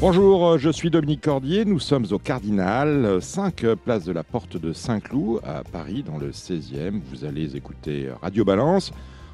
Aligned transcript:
Bonjour, 0.00 0.46
euh, 0.46 0.58
je 0.58 0.70
suis 0.70 0.90
Dominique 0.90 1.22
Cordier. 1.22 1.64
Nous 1.64 1.80
sommes 1.80 2.06
au 2.12 2.20
Cardinal, 2.20 3.20
5 3.20 3.66
place 3.84 4.04
de 4.04 4.12
la 4.12 4.22
Porte 4.22 4.56
de 4.56 4.72
Saint-Cloud 4.72 5.40
à 5.44 5.64
Paris, 5.64 6.04
dans 6.06 6.18
le 6.18 6.30
16e. 6.30 7.00
Vous 7.10 7.24
allez 7.24 7.56
écouter 7.56 8.08
Radio 8.22 8.44
Balance. 8.44 8.92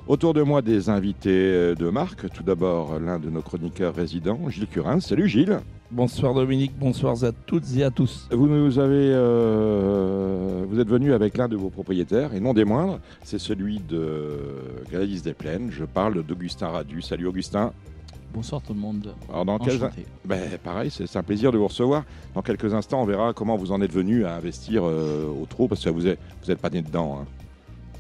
Autour 0.09 0.33
de 0.33 0.41
moi, 0.41 0.63
des 0.63 0.89
invités 0.89 1.29
euh, 1.31 1.75
de 1.75 1.91
marque. 1.91 2.31
Tout 2.31 2.43
d'abord, 2.43 2.99
l'un 2.99 3.19
de 3.19 3.29
nos 3.29 3.43
chroniqueurs 3.43 3.95
résidents, 3.95 4.41
Gilles 4.49 4.67
Curin. 4.67 5.01
Salut 5.01 5.29
Gilles. 5.29 5.61
Bonsoir 5.91 6.33
Dominique, 6.33 6.73
bonsoir 6.79 7.23
à 7.25 7.33
toutes 7.33 7.77
et 7.77 7.85
à 7.85 7.91
tous. 7.91 8.27
Vous 8.33 8.49
nous 8.49 8.79
avez, 8.79 9.13
euh, 9.13 10.65
vous 10.67 10.81
êtes 10.81 10.89
venu 10.89 11.13
avec 11.13 11.37
l'un 11.37 11.47
de 11.47 11.57
vos 11.57 11.69
propriétaires, 11.69 12.33
et 12.33 12.41
non 12.41 12.55
des 12.55 12.65
moindres, 12.65 13.01
c'est 13.23 13.39
celui 13.39 13.81
de 13.81 14.39
Gladys 14.91 15.21
des 15.21 15.35
Plaines. 15.35 15.69
Je 15.71 15.85
parle 15.85 16.25
d'Augustin 16.25 16.69
Radu. 16.69 17.03
Salut 17.03 17.27
Augustin. 17.27 17.71
Bonsoir 18.35 18.61
tout 18.63 18.75
le 18.75 18.81
monde. 18.81 19.15
Alors 19.31 19.45
dans 19.45 19.59
quel... 19.59 19.77
Enchanté. 19.77 20.05
ben, 20.25 20.59
pareil, 20.63 20.91
c'est 20.91 21.17
un 21.17 21.23
plaisir 21.23 21.53
de 21.53 21.59
vous 21.59 21.69
recevoir. 21.69 22.05
Dans 22.35 22.43
quelques 22.43 22.75
instants, 22.75 23.01
on 23.03 23.05
verra 23.07 23.33
comment 23.33 23.57
vous 23.57 23.71
en 23.71 23.81
êtes 23.81 23.93
venu 23.93 24.25
à 24.27 24.35
investir 24.35 24.83
euh, 24.85 25.27
au 25.41 25.47
trot, 25.47 25.69
parce 25.69 25.85
que 25.85 25.91
vous 25.91 26.03
n'êtes 26.03 26.19
vous 26.43 26.51
êtes 26.51 26.59
pas 26.59 26.71
né 26.71 26.83
dedans. 26.83 27.21
hein. 27.23 27.27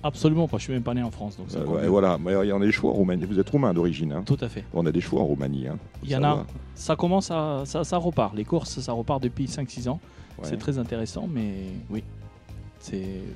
Absolument 0.03 0.49
pas, 0.49 0.59
je 0.59 0.65
suis 0.65 0.73
même 0.73 0.83
pas 0.83 0.93
né 0.93 1.03
en 1.03 1.11
France. 1.11 1.37
Donc 1.39 1.47
Euh, 1.55 1.65
ouais, 1.65 1.87
voilà, 1.87 2.19
mais 2.19 2.33
il 2.43 2.49
y 2.49 2.53
en 2.53 2.61
a 2.61 2.65
des 2.67 2.73
chevaux 2.73 2.91
en 2.91 2.95
Roumanie. 2.95 3.25
Vous 3.25 3.39
êtes 3.39 3.49
roumain 3.49 3.73
d'origine. 3.73 4.13
hein. 4.13 4.23
Tout 4.27 4.37
à 4.41 4.49
fait. 4.49 4.65
On 4.75 4.85
a 4.85 4.93
des 4.93 5.01
chevaux 5.01 5.21
en 5.21 5.25
Roumanie. 5.25 5.69
hein. 5.69 5.79
Il 6.03 6.11
y 6.11 6.17
en 6.17 6.25
a, 6.25 6.45
ça 6.75 6.97
commence 6.97 7.31
à. 7.31 7.63
Ça, 7.65 7.85
ça 7.85 7.97
repart. 7.97 8.35
Les 8.35 8.45
courses, 8.45 8.81
ça 8.81 8.93
repart 8.93 9.23
depuis 9.23 9.47
5-6 9.47 9.89
ans. 9.89 10.01
Ouais. 10.39 10.45
C'est 10.49 10.59
très 10.59 10.79
intéressant, 10.79 11.29
mais 11.33 11.53
oui. 11.91 12.03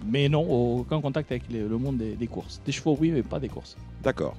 Mais 0.07 0.29
non, 0.29 0.43
aucun 0.81 1.01
contact 1.01 1.31
avec 1.33 1.45
le 1.51 1.69
monde 1.79 1.97
des, 1.97 2.17
des 2.17 2.27
courses. 2.27 2.61
Des 2.67 2.73
chevaux, 2.73 2.99
oui, 3.01 3.11
mais 3.13 3.23
pas 3.23 3.39
des 3.41 3.49
courses. 3.49 3.77
D'accord. 4.03 4.35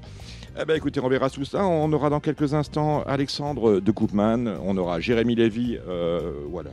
Eh 0.62 0.66
ben, 0.66 0.76
écoutez, 0.76 1.00
on 1.00 1.08
verra 1.08 1.30
tout 1.30 1.46
ça. 1.46 1.66
On 1.66 1.92
aura 1.94 2.10
dans 2.10 2.20
quelques 2.20 2.54
instants 2.54 3.04
Alexandre 3.08 3.80
de 3.80 3.92
Koopman. 3.92 4.56
On 4.66 4.76
aura 4.78 5.00
Jérémy 5.00 5.36
Lévy. 5.36 5.78
euh, 5.88 6.32
voilà. 6.50 6.72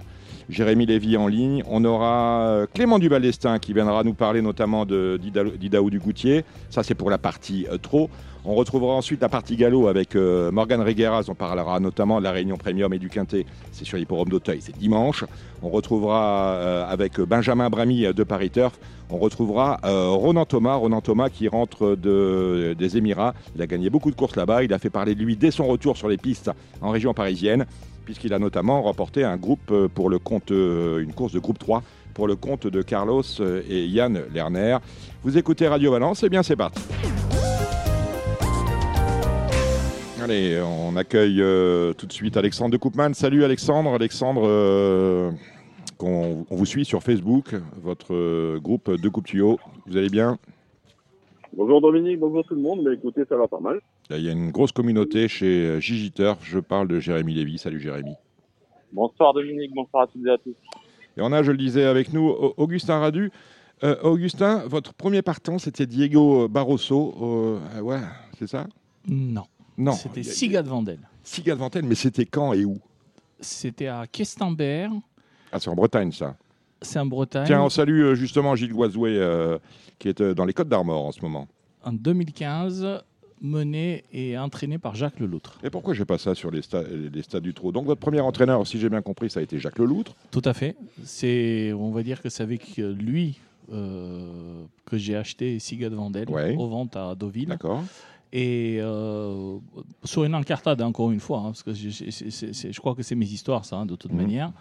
Jérémy 0.48 0.87
Lévy 0.87 1.17
en 1.17 1.27
ligne. 1.28 1.62
On 1.69 1.84
aura 1.84 2.41
euh, 2.48 2.67
Clément 2.73 2.98
Duval-Destin 2.98 3.59
qui 3.59 3.73
viendra 3.73 4.03
nous 4.05 4.15
parler 4.15 4.43
notamment 4.43 4.87
de 4.87 5.19
d'Ida- 5.23 5.56
d'Idaho 5.56 5.91
du 5.91 5.98
Goutier. 6.01 6.45
Ça, 6.70 6.83
c'est 6.83 6.95
pour 6.95 7.11
la 7.11 7.19
partie 7.19 7.67
euh, 7.70 7.78
trop. 7.78 8.11
On 8.49 8.55
retrouvera 8.55 8.95
ensuite 8.95 9.21
la 9.21 9.29
partie 9.29 9.57
galop 9.57 9.89
avec 9.89 10.15
euh, 10.15 10.53
Morgan 10.53 10.81
Regueras. 10.81 11.25
On 11.29 11.35
parlera 11.35 11.81
notamment 11.81 12.19
de 12.19 12.25
la 12.25 12.31
Réunion 12.31 12.57
Premium 12.57 12.93
et 12.93 12.99
du 12.99 13.09
Quintet. 13.09 13.45
C'est 13.73 13.85
sur 13.85 13.99
l'hipporome 13.99 14.29
d'Auteuil. 14.29 14.61
C'est 14.61 14.79
dimanche. 14.79 15.25
On 15.63 15.69
retrouvera 15.69 16.53
euh, 16.55 16.87
avec 16.89 17.19
Benjamin 17.21 17.69
Bramy 17.71 18.07
euh, 18.07 18.13
de 18.13 18.23
Paris 18.23 18.51
Turf. 18.51 18.79
On 19.11 19.19
retrouvera 19.19 19.79
euh, 19.85 20.11
Ronan 20.11 20.45
Thomas. 20.45 20.75
Ronan 20.75 21.01
Thomas 21.01 21.29
qui 21.29 21.49
rentre 21.49 21.97
de, 21.97 22.75
des 22.79 22.97
Émirats. 22.97 23.35
Il 23.55 23.63
a 23.63 23.67
gagné 23.67 23.91
beaucoup 23.91 24.11
de 24.11 24.17
courses 24.17 24.37
là-bas. 24.37 24.65
Il 24.65 24.73
a 24.73 24.79
fait 24.79 24.91
parler 24.91 25.15
de 25.15 25.23
lui 25.23 25.37
dès 25.37 25.51
son 25.51 25.67
retour 25.67 25.97
sur 25.97 26.09
les 26.09 26.17
pistes 26.17 26.51
en 26.81 26.91
région 26.91 27.15
parisienne, 27.15 27.67
puisqu'il 28.05 28.33
a 28.33 28.39
notamment 28.39 28.83
remporté 28.83 29.25
un 29.25 29.37
groupe 29.37 29.71
euh, 29.71 29.89
pour 29.89 30.11
le 30.11 30.19
compte, 30.19 30.51
euh, 30.51 31.03
une 31.03 31.13
course 31.13 31.33
de 31.33 31.39
groupe 31.39 31.59
3 31.59 31.83
pour 32.15 32.27
le 32.27 32.37
compte 32.37 32.67
de 32.67 32.83
Carlos 32.83 33.23
euh, 33.41 33.63
et 33.69 33.87
Yann 33.87 34.23
Lerner. 34.33 34.79
Vous 35.23 35.37
écoutez 35.37 35.69
Radio 35.69 35.93
Valence, 35.93 36.23
et 36.23 36.29
bien 36.29 36.43
c'est 36.43 36.57
parti. 36.57 36.81
Allez, 40.29 40.61
on 40.61 40.97
accueille 40.97 41.41
euh, 41.41 41.93
tout 41.93 42.07
de 42.07 42.13
suite 42.13 42.37
Alexandre 42.37 42.73
de 42.73 42.77
Koopman. 42.79 43.15
Salut 43.15 43.45
Alexandre. 43.45 43.91
Alexandre, 43.95 44.43
euh, 44.45 45.31
qu'on- 45.99 46.45
on 46.50 46.56
vous 46.56 46.67
suit 46.67 46.84
sur 46.84 47.00
Facebook, 47.00 47.55
votre 47.81 48.12
euh, 48.12 48.59
groupe 48.59 48.91
de 48.91 49.09
Coupe 49.09 49.27
Tuyau. 49.27 49.61
Vous 49.87 49.97
allez 49.97 50.09
bien? 50.09 50.37
Bonjour 51.56 51.81
Dominique, 51.81 52.19
bonjour 52.19 52.45
tout 52.45 52.56
le 52.56 52.61
monde. 52.61 52.81
Mais 52.84 52.95
écoutez, 52.95 53.23
ça 53.28 53.37
va 53.37 53.47
pas 53.47 53.61
mal. 53.61 53.78
Il 54.11 54.19
y 54.21 54.28
a 54.28 54.33
une 54.33 54.50
grosse 54.50 54.73
communauté 54.73 55.28
chez 55.28 55.47
euh, 55.65 55.78
Gigi 55.78 56.11
Turf. 56.11 56.41
Je 56.43 56.59
parle 56.59 56.89
de 56.89 56.99
Jérémy 56.99 57.33
Lévy. 57.34 57.59
Salut 57.59 57.79
Jérémy. 57.79 58.15
Bonsoir 58.93 59.33
Dominique, 59.33 59.73
bonsoir 59.77 60.03
à 60.03 60.06
toutes 60.09 60.27
et 60.27 60.31
à 60.31 60.39
tous. 60.39 60.56
Et 61.17 61.21
on 61.23 61.31
a, 61.31 61.45
je 61.45 61.53
le 61.53 61.56
disais 61.56 61.84
avec 61.84 62.12
nous, 62.12 62.27
Au- 62.31 62.53
Augustin 62.56 62.99
Radu. 62.99 63.31
Euh, 63.84 63.95
Augustin, 64.03 64.65
votre 64.67 64.93
premier 64.93 65.23
partant, 65.23 65.59
c'était 65.61 65.87
Diego 65.87 66.49
Barroso. 66.49 67.15
euh, 67.79 67.81
ouais, 67.81 68.00
c'est 68.41 68.49
ça? 68.49 68.67
Non. 69.06 69.45
Non. 69.78 69.92
C'était 69.92 70.20
il 70.20 70.26
y 70.26 70.31
a- 70.31 70.32
Sigat 70.32 70.62
Vandel. 70.62 70.98
Sigal 71.22 71.59
Ventel, 71.59 71.84
mais 71.84 71.94
c'était 71.94 72.25
quand 72.26 72.53
et 72.53 72.64
où? 72.64 72.78
C'était 73.41 73.88
à 73.88 74.06
Questembert, 74.10 74.91
Ah, 75.53 75.59
c'est 75.60 75.69
en 75.69 75.75
Bretagne, 75.75 76.12
ça. 76.12 76.37
c'est 76.81 76.98
en 76.98 77.06
Bretagne, 77.06 77.47
Tiens, 77.47 77.62
on 77.62 77.69
salue 77.69 78.03
euh, 78.03 78.14
justement 78.14 78.54
Gilles 78.56 78.72
Guazoué, 78.72 79.16
euh, 79.19 79.59
qui 79.98 80.09
est 80.09 80.20
euh, 80.20 80.34
dans 80.34 80.44
les 80.44 80.53
Côtes 80.54 80.69
d'Armor 80.69 81.04
en 81.04 81.12
ce 81.12 81.20
moment. 81.20 81.47
en 81.84 81.92
2015, 81.92 82.87
mené 83.42 84.04
et 84.12 84.38
entraîné 84.38 84.78
par 84.78 84.94
Jacques 84.94 85.20
Leloutre. 85.20 85.59
Et 85.62 85.69
pourquoi 85.69 85.93
j'ai 85.93 86.06
pas 86.06 86.16
ça 86.19 86.34
sur 86.34 86.50
les, 86.50 86.60
sta- 86.62 86.87
les 86.88 87.22
stades 87.22 87.43
du 87.43 87.53
trot? 87.53 87.70
Donc, 87.70 87.84
votre 87.84 88.00
premier 88.00 88.20
entraîneur, 88.20 88.66
si 88.66 88.78
j'ai 88.81 88.88
bien 88.88 89.03
compris, 89.03 89.28
ça 89.28 89.41
a 89.41 89.43
été 89.43 89.58
Jacques 89.58 89.78
Leloutre. 89.78 90.14
Tout 90.31 90.43
à 90.47 90.54
fait. 90.54 90.75
C'est, 91.04 91.72
on 91.75 91.91
va 91.91 92.03
dire 92.03 92.22
que 92.22 92.31
c'est 92.31 92.43
avec 92.43 92.78
lui 92.78 93.38
euh, 93.72 94.62
que 94.87 94.97
j'ai 94.97 95.16
acheté 95.16 95.58
Sigat 95.58 95.91
Vandel 95.91 96.31
Ouais. 96.31 96.56
aux 96.56 96.66
ventes 96.69 96.97
à 96.97 97.14
Deauville. 97.14 97.48
D'accord. 97.48 97.84
Et 98.32 98.78
euh, 98.81 99.59
sur 100.04 100.25
une 100.25 100.34
encartade, 100.34 100.82
encore 100.82 101.10
une 101.10 101.20
fois, 101.20 101.38
hein, 101.38 101.44
parce 101.53 101.62
que 101.62 101.72
je, 101.72 102.78
crois 102.81 102.94
que 102.94 103.03
c'est 103.03 103.14
mes 103.14 103.26
histoires, 103.26 103.64
ça, 103.64 103.76
hein, 103.76 103.87
de 103.87 103.97
toute 103.97 104.12
Mhm. 104.12 104.16
manière. 104.20 104.53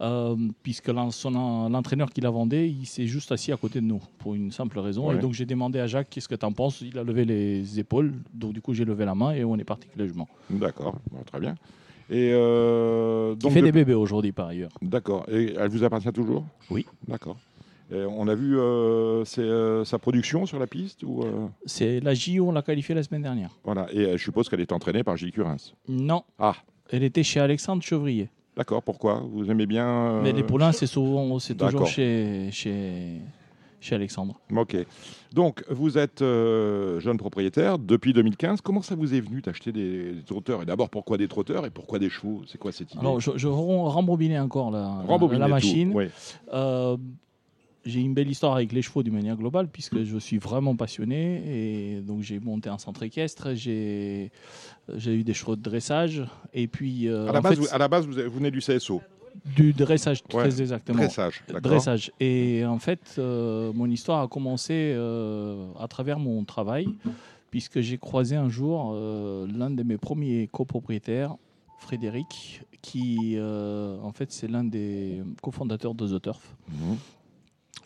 Euh, 0.00 0.34
puisque 0.64 0.88
l'entraîneur 0.88 2.10
qui 2.10 2.20
la 2.20 2.30
vendait, 2.30 2.68
il 2.68 2.86
s'est 2.86 3.06
juste 3.06 3.30
assis 3.30 3.52
à 3.52 3.56
côté 3.56 3.80
de 3.80 3.86
nous, 3.86 4.00
pour 4.18 4.34
une 4.34 4.50
simple 4.50 4.80
raison. 4.80 5.08
Ouais. 5.10 5.14
Et 5.14 5.18
donc 5.18 5.32
j'ai 5.32 5.46
demandé 5.46 5.78
à 5.78 5.86
Jacques, 5.86 6.08
qu'est-ce 6.10 6.28
que 6.28 6.34
tu 6.34 6.44
en 6.44 6.50
penses? 6.52 6.80
Il 6.80 6.98
a 6.98 7.04
levé 7.04 7.24
les 7.24 7.78
épaules, 7.78 8.12
donc 8.34 8.52
du 8.52 8.60
coup 8.60 8.74
j'ai 8.74 8.84
levé 8.84 9.04
la 9.04 9.14
main 9.14 9.30
et 9.32 9.44
on 9.44 9.56
est 9.56 9.64
parti 9.64 9.86
jugement. 9.96 10.28
D'accord. 10.50 10.96
Bon, 11.12 11.22
très 11.24 11.38
bien. 11.38 11.54
Et 12.10 12.30
euh, 12.32 13.36
Il 13.44 13.50
fait 13.52 13.60
de- 13.60 13.66
des 13.66 13.72
bébés 13.72 13.94
aujourd'hui, 13.94 14.32
par 14.32 14.48
ailleurs. 14.48 14.72
D'accord. 14.82 15.24
Et 15.30 15.54
elle 15.56 15.70
vous 15.70 15.84
appartient 15.84 16.12
toujours? 16.12 16.44
Oui. 16.68 16.84
D'accord. 17.06 17.36
Et 17.92 18.04
on 18.04 18.26
a 18.28 18.34
vu 18.34 18.58
euh, 18.58 19.22
euh, 19.38 19.84
sa 19.84 19.98
production 19.98 20.46
sur 20.46 20.58
la 20.58 20.66
piste 20.66 21.02
ou 21.02 21.22
euh, 21.22 21.46
C'est 21.66 22.00
la 22.00 22.14
JO, 22.14 22.48
on 22.48 22.52
l'a 22.52 22.62
qualifiée 22.62 22.94
la 22.94 23.02
semaine 23.02 23.22
dernière. 23.22 23.50
voilà. 23.64 23.86
Et 23.92 24.16
je 24.16 24.22
suppose 24.22 24.48
qu'elle 24.48 24.60
est 24.60 24.72
entraînée 24.72 25.02
par 25.04 25.16
Gilles 25.16 25.32
Curins. 25.32 25.56
Non. 25.88 26.22
Ah. 26.38 26.54
Elle 26.90 27.02
était 27.02 27.22
chez 27.22 27.40
Alexandre 27.40 27.82
Chevrier. 27.82 28.28
D'accord. 28.56 28.82
Pourquoi? 28.82 29.22
Vous 29.32 29.50
aimez 29.50 29.66
bien 29.66 30.20
Mais 30.22 30.32
les 30.32 30.42
poulains, 30.42 30.72
c'est 30.72 30.86
souvent, 30.86 31.38
c'est 31.38 31.54
toujours 31.54 31.86
chez, 31.86 32.48
chez, 32.50 33.18
chez 33.80 33.94
Alexandre. 33.94 34.38
Ok. 34.54 34.76
Donc, 35.32 35.64
vous 35.70 35.96
êtes 35.98 36.20
euh, 36.22 37.00
jeune 37.00 37.16
propriétaire 37.16 37.78
depuis 37.78 38.12
2015. 38.12 38.60
Comment 38.60 38.82
ça 38.82 38.94
vous 38.94 39.14
est 39.14 39.20
venu 39.20 39.40
d'acheter 39.40 39.72
des, 39.72 40.12
des 40.12 40.22
trotteurs? 40.22 40.62
Et 40.62 40.66
d'abord, 40.66 40.90
pourquoi 40.90 41.16
des 41.16 41.28
trotteurs? 41.28 41.64
Et 41.66 41.70
pourquoi 41.70 41.98
des 41.98 42.10
chevaux? 42.10 42.42
C'est 42.46 42.58
quoi 42.58 42.72
cette 42.72 42.92
idée? 42.92 43.00
Alors, 43.00 43.20
je, 43.20 43.30
je 43.36 43.48
rembobinais 43.48 44.38
encore 44.38 44.70
la, 44.70 45.02
la- 45.08 45.18
tout. 45.18 45.28
machine. 45.48 45.92
Oui. 45.94 46.04
Euh, 46.52 46.96
j'ai 47.84 48.00
une 48.00 48.14
belle 48.14 48.30
histoire 48.30 48.54
avec 48.54 48.72
les 48.72 48.82
chevaux 48.82 49.02
d'une 49.02 49.14
manière 49.14 49.36
globale, 49.36 49.68
puisque 49.68 50.02
je 50.04 50.18
suis 50.18 50.38
vraiment 50.38 50.76
passionné. 50.76 51.42
Et 51.46 52.00
donc, 52.00 52.22
j'ai 52.22 52.38
monté 52.38 52.68
un 52.68 52.78
centre 52.78 53.02
équestre, 53.02 53.54
j'ai 53.54 54.30
eu 54.88 55.24
des 55.24 55.34
chevaux 55.34 55.56
de 55.56 55.62
dressage. 55.62 56.24
Et 56.54 56.66
puis, 56.68 57.08
euh, 57.08 57.28
À 57.28 57.32
la 57.32 57.40
base, 57.40 57.54
fait, 57.54 57.60
vous, 57.60 57.66
à 57.70 57.78
la 57.78 57.88
base, 57.88 58.06
vous, 58.06 58.12
vous 58.12 58.38
venez 58.38 58.50
du 58.50 58.60
CSO. 58.60 59.00
du 59.56 59.72
dressage, 59.72 60.22
Ouais, 60.32 60.48
très 60.48 60.60
exactement. 60.60 60.98
Dressage. 60.98 61.42
Dressage. 61.62 62.12
Et 62.20 62.64
en 62.66 62.78
fait, 62.78 63.16
euh, 63.18 63.72
mon 63.74 63.86
histoire 63.90 64.22
a 64.22 64.28
commencé 64.28 64.92
euh, 64.94 65.66
à 65.80 65.88
travers 65.88 66.18
mon 66.18 66.44
travail, 66.44 66.86
puisque 67.50 67.80
j'ai 67.80 67.98
croisé 67.98 68.36
un 68.36 68.48
jour 68.48 68.92
euh, 68.94 69.46
l'un 69.56 69.70
de 69.70 69.82
mes 69.82 69.98
premiers 69.98 70.48
copropriétaires, 70.52 71.34
Frédéric, 71.78 72.62
qui 72.80 73.36
en 73.40 74.12
fait 74.12 74.30
c'est 74.32 74.48
l'un 74.48 74.64
des 74.64 75.22
cofondateurs 75.42 75.94
de 75.94 76.06
The 76.18 76.22
Turf. 76.22 76.54
Mhm. 76.70 76.96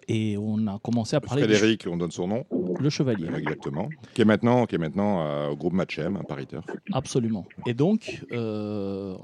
Et 0.09 0.37
on 0.39 0.69
a 0.69 0.79
commencé 0.79 1.17
à 1.17 1.21
parler 1.21 1.43
Frédéric, 1.43 1.85
on 1.91 1.97
donne 1.97 2.13
son 2.13 2.29
nom. 2.29 2.45
le 2.79 2.91
chevalier. 2.91 3.27
Exactement. 3.37 3.89
Qui 4.15 4.23
est 4.23 4.25
maintenant, 4.25 4.65
qui 4.67 4.77
est 4.77 4.79
maintenant 4.79 5.21
euh, 5.27 5.49
au 5.51 5.57
groupe 5.57 5.73
Matchem, 5.73 6.17
un 6.17 6.23
Paris 6.23 6.47
Turf. 6.47 6.65
Absolument. 6.93 7.45
Et 7.67 7.75
donc, 7.75 8.25
euh, 8.31 9.17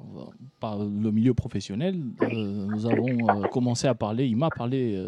par 0.58 0.78
le 0.78 1.10
milieu 1.12 1.34
professionnel, 1.34 2.02
euh, 2.22 2.66
nous 2.66 2.86
avons 2.86 3.16
commencé 3.52 3.86
à 3.86 3.94
parler, 3.94 4.26
il 4.26 4.36
m'a 4.36 4.50
parlé 4.50 5.00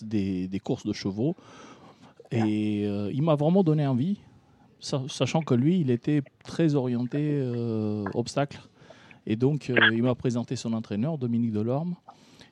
des, 0.00 0.48
des 0.48 0.60
courses 0.60 0.86
de 0.86 0.94
chevaux, 0.94 1.36
et 2.30 2.84
il 2.84 3.22
m'a 3.22 3.34
vraiment 3.34 3.62
donné 3.62 3.86
envie, 3.86 4.20
sa- 4.80 5.04
sachant 5.08 5.42
que 5.42 5.52
lui, 5.54 5.80
il 5.80 5.90
était 5.90 6.22
très 6.42 6.74
orienté 6.74 7.42
obstacle. 8.14 8.60
Et 9.26 9.36
donc, 9.36 9.68
il 9.68 10.02
m'a 10.02 10.14
présenté 10.14 10.56
son 10.56 10.72
entraîneur, 10.72 11.18
Dominique 11.18 11.52
Delorme. 11.52 11.96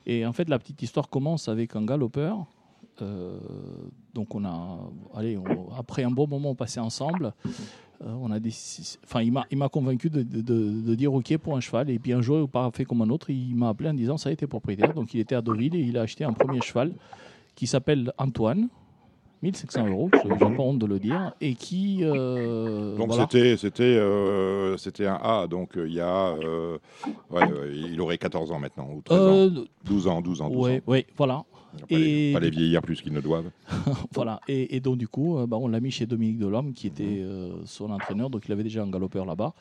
Et 0.05 0.27
en 0.27 0.35
fait, 0.35 0.49
la 0.51 0.59
petite 0.59 0.83
histoire 0.83 1.09
commence 1.09 1.49
avec 1.49 1.75
un 1.75 1.85
galopeur 1.85 2.45
Euh, 3.03 3.39
donc 4.15 4.35
on 4.35 4.45
a, 4.45 4.79
allez, 5.15 5.37
on- 5.37 5.69
après 5.79 6.03
un 6.05 6.11
bon 6.11 6.27
moment 6.27 6.55
passé 6.55 6.81
ensemble, 6.81 7.33
euh, 8.03 8.13
on 8.21 8.31
a 8.31 8.39
enfin 9.05 9.23
il 9.23 9.33
m'a, 9.33 9.45
il 9.51 9.59
m'a 9.59 9.69
convaincu 9.69 10.09
de, 10.11 10.23
de- 10.23 10.95
dire 10.95 11.13
ok 11.13 11.37
pour 11.39 11.57
un 11.57 11.61
cheval. 11.61 11.91
Et 11.91 11.99
puis 11.99 12.13
un 12.13 12.23
jour, 12.23 12.49
pas 12.49 12.71
fait 12.73 12.85
comme 12.85 13.03
un 13.03 13.11
autre, 13.11 13.31
il 13.31 13.55
m'a 13.55 13.69
appelé 13.71 13.91
en 13.91 13.95
disant 13.95 14.17
ça 14.17 14.31
a 14.31 14.33
été 14.33 14.47
propriétaire. 14.47 14.95
Donc 14.95 15.13
il 15.15 15.21
était 15.21 15.35
à 15.35 15.43
Deauville 15.43 15.75
et 15.77 15.81
il 15.81 15.97
a 15.99 16.03
acheté 16.03 16.25
un 16.25 16.33
premier 16.33 16.61
cheval 16.61 16.93
qui 17.55 17.67
s'appelle 17.67 18.13
Antoine. 18.19 18.69
1500 19.43 19.87
euros, 19.91 20.11
je 20.25 20.29
n'ai 20.29 20.57
pas 20.57 20.63
honte 20.63 20.79
de 20.79 20.87
le 20.87 20.99
dire, 20.99 21.35
et 21.43 21.55
qui. 21.55 21.99
euh, 22.03 22.97
Donc 22.97 23.09
voilà. 23.09 23.25
c'était 23.31 23.57
c'était 23.59 23.83
euh, 23.83 24.79
c'était 24.79 25.07
un 25.07 25.21
A, 25.23 25.47
donc 25.47 25.73
il 25.77 25.93
y 25.93 26.01
a 26.01 26.29
euh, 26.43 26.79
ouais, 27.31 27.47
il 27.75 28.01
aurait 28.01 28.17
14 28.17 28.51
ans 28.51 28.59
maintenant 28.59 28.89
ou 28.95 29.03
13 29.03 29.19
ans, 29.29 29.31
Euh, 29.37 29.65
12 29.85 30.07
ans, 30.09 30.23
12 30.23 30.41
ans, 30.41 30.49
12 30.49 30.65
ouais, 30.65 30.79
ans. 30.79 30.91
ouais, 30.91 31.07
voilà. 31.19 31.45
Pas, 31.81 31.99
les, 31.99 32.33
pas 32.33 32.41
les 32.41 32.51
vieillir 32.51 32.83
plus 32.83 33.01
qu'ils 33.01 33.13
ne 33.13 33.21
doivent. 33.21 33.51
Voilà, 34.15 34.41
et, 34.49 34.77
et 34.77 34.81
donc 34.81 34.97
du 34.97 35.09
coup, 35.09 35.39
euh, 35.39 35.47
bah, 35.47 35.57
on 35.61 35.69
l'a 35.69 35.81
mis 35.81 35.91
chez 35.91 36.07
Dominique 36.07 36.39
Delhomme, 36.39 36.73
qui 36.73 36.87
était 36.87 37.21
euh, 37.21 37.53
son 37.65 37.91
entraîneur, 37.91 38.31
donc 38.31 38.47
il 38.47 38.53
avait 38.53 38.63
déjà 38.63 38.83
un 38.83 38.91
galopeur 38.91 39.25
là-bas. 39.27 39.55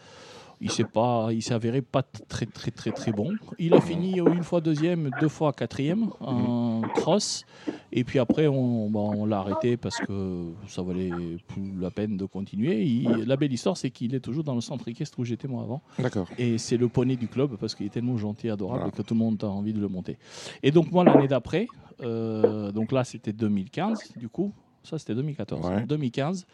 Il 0.62 0.72
s'est 0.72 0.86
pas, 0.86 1.30
il 1.32 1.42
s'est 1.42 1.54
avéré 1.54 1.82
pas 1.82 2.02
très 2.04 2.46
très 2.46 2.72
très 2.72 2.92
très 2.92 3.12
bon. 3.12 3.34
Il 3.60 3.74
a 3.74 3.82
fini 3.82 4.20
une 4.20 4.44
fois 4.44 4.62
deuxième, 4.62 5.10
deux 5.20 5.28
fois 5.28 5.52
quatrième 5.54 6.10
en 6.22 6.82
cross, 6.96 7.46
et 7.92 8.04
puis 8.04 8.20
après 8.20 8.48
on, 8.48 8.90
bah, 8.90 9.00
on 9.02 9.26
l'a 9.26 9.40
arrêté 9.40 9.76
parce 9.78 9.98
que 9.98 10.46
ça 10.68 10.82
valait 10.82 11.12
plus 11.48 11.74
la 11.80 11.92
peine 11.92 12.16
de 12.18 12.26
continuer. 12.26 12.84
Il- 12.84 13.26
la 13.26 13.36
belle 13.36 13.52
histoire, 13.54 13.76
c'est 13.76 13.90
qu'il 13.90 14.16
est 14.16 14.20
toujours 14.22 14.44
dans 14.44 14.56
le 14.56 14.62
centre 14.62 14.88
équestre 14.88 15.20
où 15.20 15.26
j'étais 15.26 15.48
moi 15.48 15.64
avant. 15.64 15.82
D'accord. 16.00 16.28
Et 16.38 16.58
c'est 16.58 16.78
le 16.78 16.88
poney 16.88 17.16
du 17.18 17.28
club 17.28 17.58
parce 17.58 17.76
qu'il 17.76 17.86
est 17.86 17.90
tellement 17.90 18.18
gentil, 18.18 18.50
adorable 18.50 18.80
Voilà. 18.80 18.92
que 18.92 19.02
tout 19.02 19.14
le 19.14 19.20
monde 19.20 19.44
a 19.44 19.48
envie 19.48 19.74
de 19.74 19.80
le 19.82 19.88
monter. 19.90 20.18
Et 20.64 20.72
donc 20.72 20.92
moi 20.92 21.04
l'année 21.04 21.28
d'après, 21.28 21.68
euh, 22.02 22.72
donc 22.72 22.92
là 22.92 23.04
c'était 23.04 23.34
2015 23.34 24.14
du 24.18 24.30
coup, 24.30 24.54
ça 24.84 24.98
c'était 24.98 25.16
2014. 25.16 25.66
Ouais. 25.68 25.86
2015, 25.86 26.46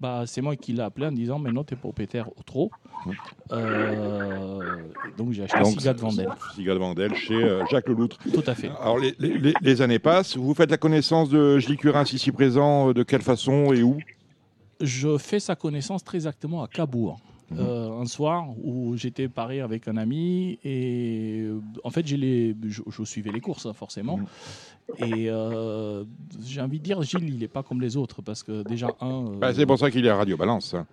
bah, 0.00 0.24
c'est 0.26 0.40
moi 0.40 0.54
qui 0.56 0.72
l'ai 0.72 0.82
appelé 0.82 1.06
en 1.06 1.12
disant 1.12 1.38
maintenant 1.38 1.64
tu 1.64 1.74
es 1.74 1.76
propriétaire 1.76 2.28
au 2.28 2.42
trot. 2.44 2.70
Euh, 3.52 4.82
donc 5.16 5.32
j'ai 5.32 5.44
acheté 5.44 5.64
Sigat 5.64 5.94
Vandel. 5.94 6.28
Sigat 6.54 6.74
Vandel 6.74 7.14
chez 7.14 7.34
euh, 7.34 7.64
Jacques 7.70 7.88
Leloutre. 7.88 8.18
Tout 8.32 8.42
à 8.46 8.54
fait. 8.54 8.70
Alors 8.80 8.98
les, 8.98 9.14
les- 9.18 9.54
les- 9.60 9.82
années 9.82 9.98
passent, 9.98 10.36
vous 10.36 10.54
faites 10.54 10.70
la 10.70 10.76
connaissance 10.76 11.28
de 11.28 11.58
Gilles 11.58 11.76
Curin 11.76 12.04
ici 12.04 12.32
présent, 12.32 12.88
euh, 12.90 12.94
de 12.94 13.02
quelle 13.02 13.22
façon 13.22 13.72
et 13.72 13.82
où? 13.82 13.98
Je 14.80 15.18
fais 15.18 15.40
sa 15.40 15.56
connaissance 15.56 16.04
très 16.04 16.18
exactement 16.18 16.62
à 16.62 16.68
Cabourg. 16.68 17.18
Mhm. 17.50 17.58
Euh, 17.60 18.00
un 18.00 18.04
soir 18.04 18.46
où 18.62 18.94
j'étais 18.96 19.26
paré 19.28 19.60
avec 19.62 19.88
un 19.88 19.96
ami 19.96 20.58
et 20.64 21.40
euh, 21.46 21.60
en 21.82 21.88
fait 21.88 22.06
j'ai 22.06 22.18
les, 22.18 22.54
je, 22.66 22.82
je 22.86 23.02
suivais 23.04 23.30
les 23.32 23.40
courses 23.40 23.64
hein, 23.64 23.72
forcément 23.72 24.18
Mhm. 24.18 24.26
et 24.98 25.30
euh, 25.30 26.04
j'ai 26.44 26.60
envie 26.60 26.78
de 26.78 26.84
dire 26.84 27.00
Gilles 27.02 27.28
il 27.28 27.38
n'est 27.38 27.48
pas 27.48 27.62
comme 27.62 27.80
les 27.80 27.96
autres 27.96 28.20
parce 28.20 28.42
que 28.42 28.62
déjà 28.64 28.88
un 29.00 29.26
euh, 29.28 29.38
Bah, 29.38 29.54
C'est 29.54 29.64
pour 29.64 29.78
ça 29.78 29.90
qu'il 29.90 30.04
est 30.04 30.10
à 30.10 30.16
Radio 30.16 30.36
Balance. 30.36 30.74
hein. 30.74 30.86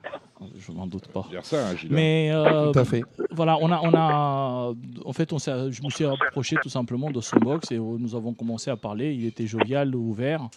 je 0.58 0.72
n'en 0.72 0.88
doute 0.88 1.08
pas 1.10 1.26
dire 1.30 1.46
ça, 1.46 1.68
hein, 1.70 1.76
Gilles. 1.76 1.92
mais 1.92 2.30
euh, 2.32 2.72
Tout 2.72 2.80
à 2.80 2.86
fait. 2.86 3.04
voilà, 3.32 3.58
on 3.62 3.70
a, 3.72 3.80
on 3.82 3.94
a, 3.94 4.74
en 5.06 5.14
fait, 5.14 5.32
on 5.34 5.40
s'est- 5.40 5.72
je 5.72 5.84
me 5.84 5.90
suis 5.90 6.06
approché 6.06 6.56
tout 6.62 6.70
simplement 6.70 7.10
de 7.12 7.20
son 7.22 7.38
box 7.38 7.72
et 7.72 7.78
nous 7.78 8.16
avons 8.16 8.34
commencé 8.34 8.70
à 8.72 8.76
parler. 8.78 9.14
Il 9.14 9.26
était 9.26 9.48
jovial, 9.48 9.94
ouvert, 9.96 10.48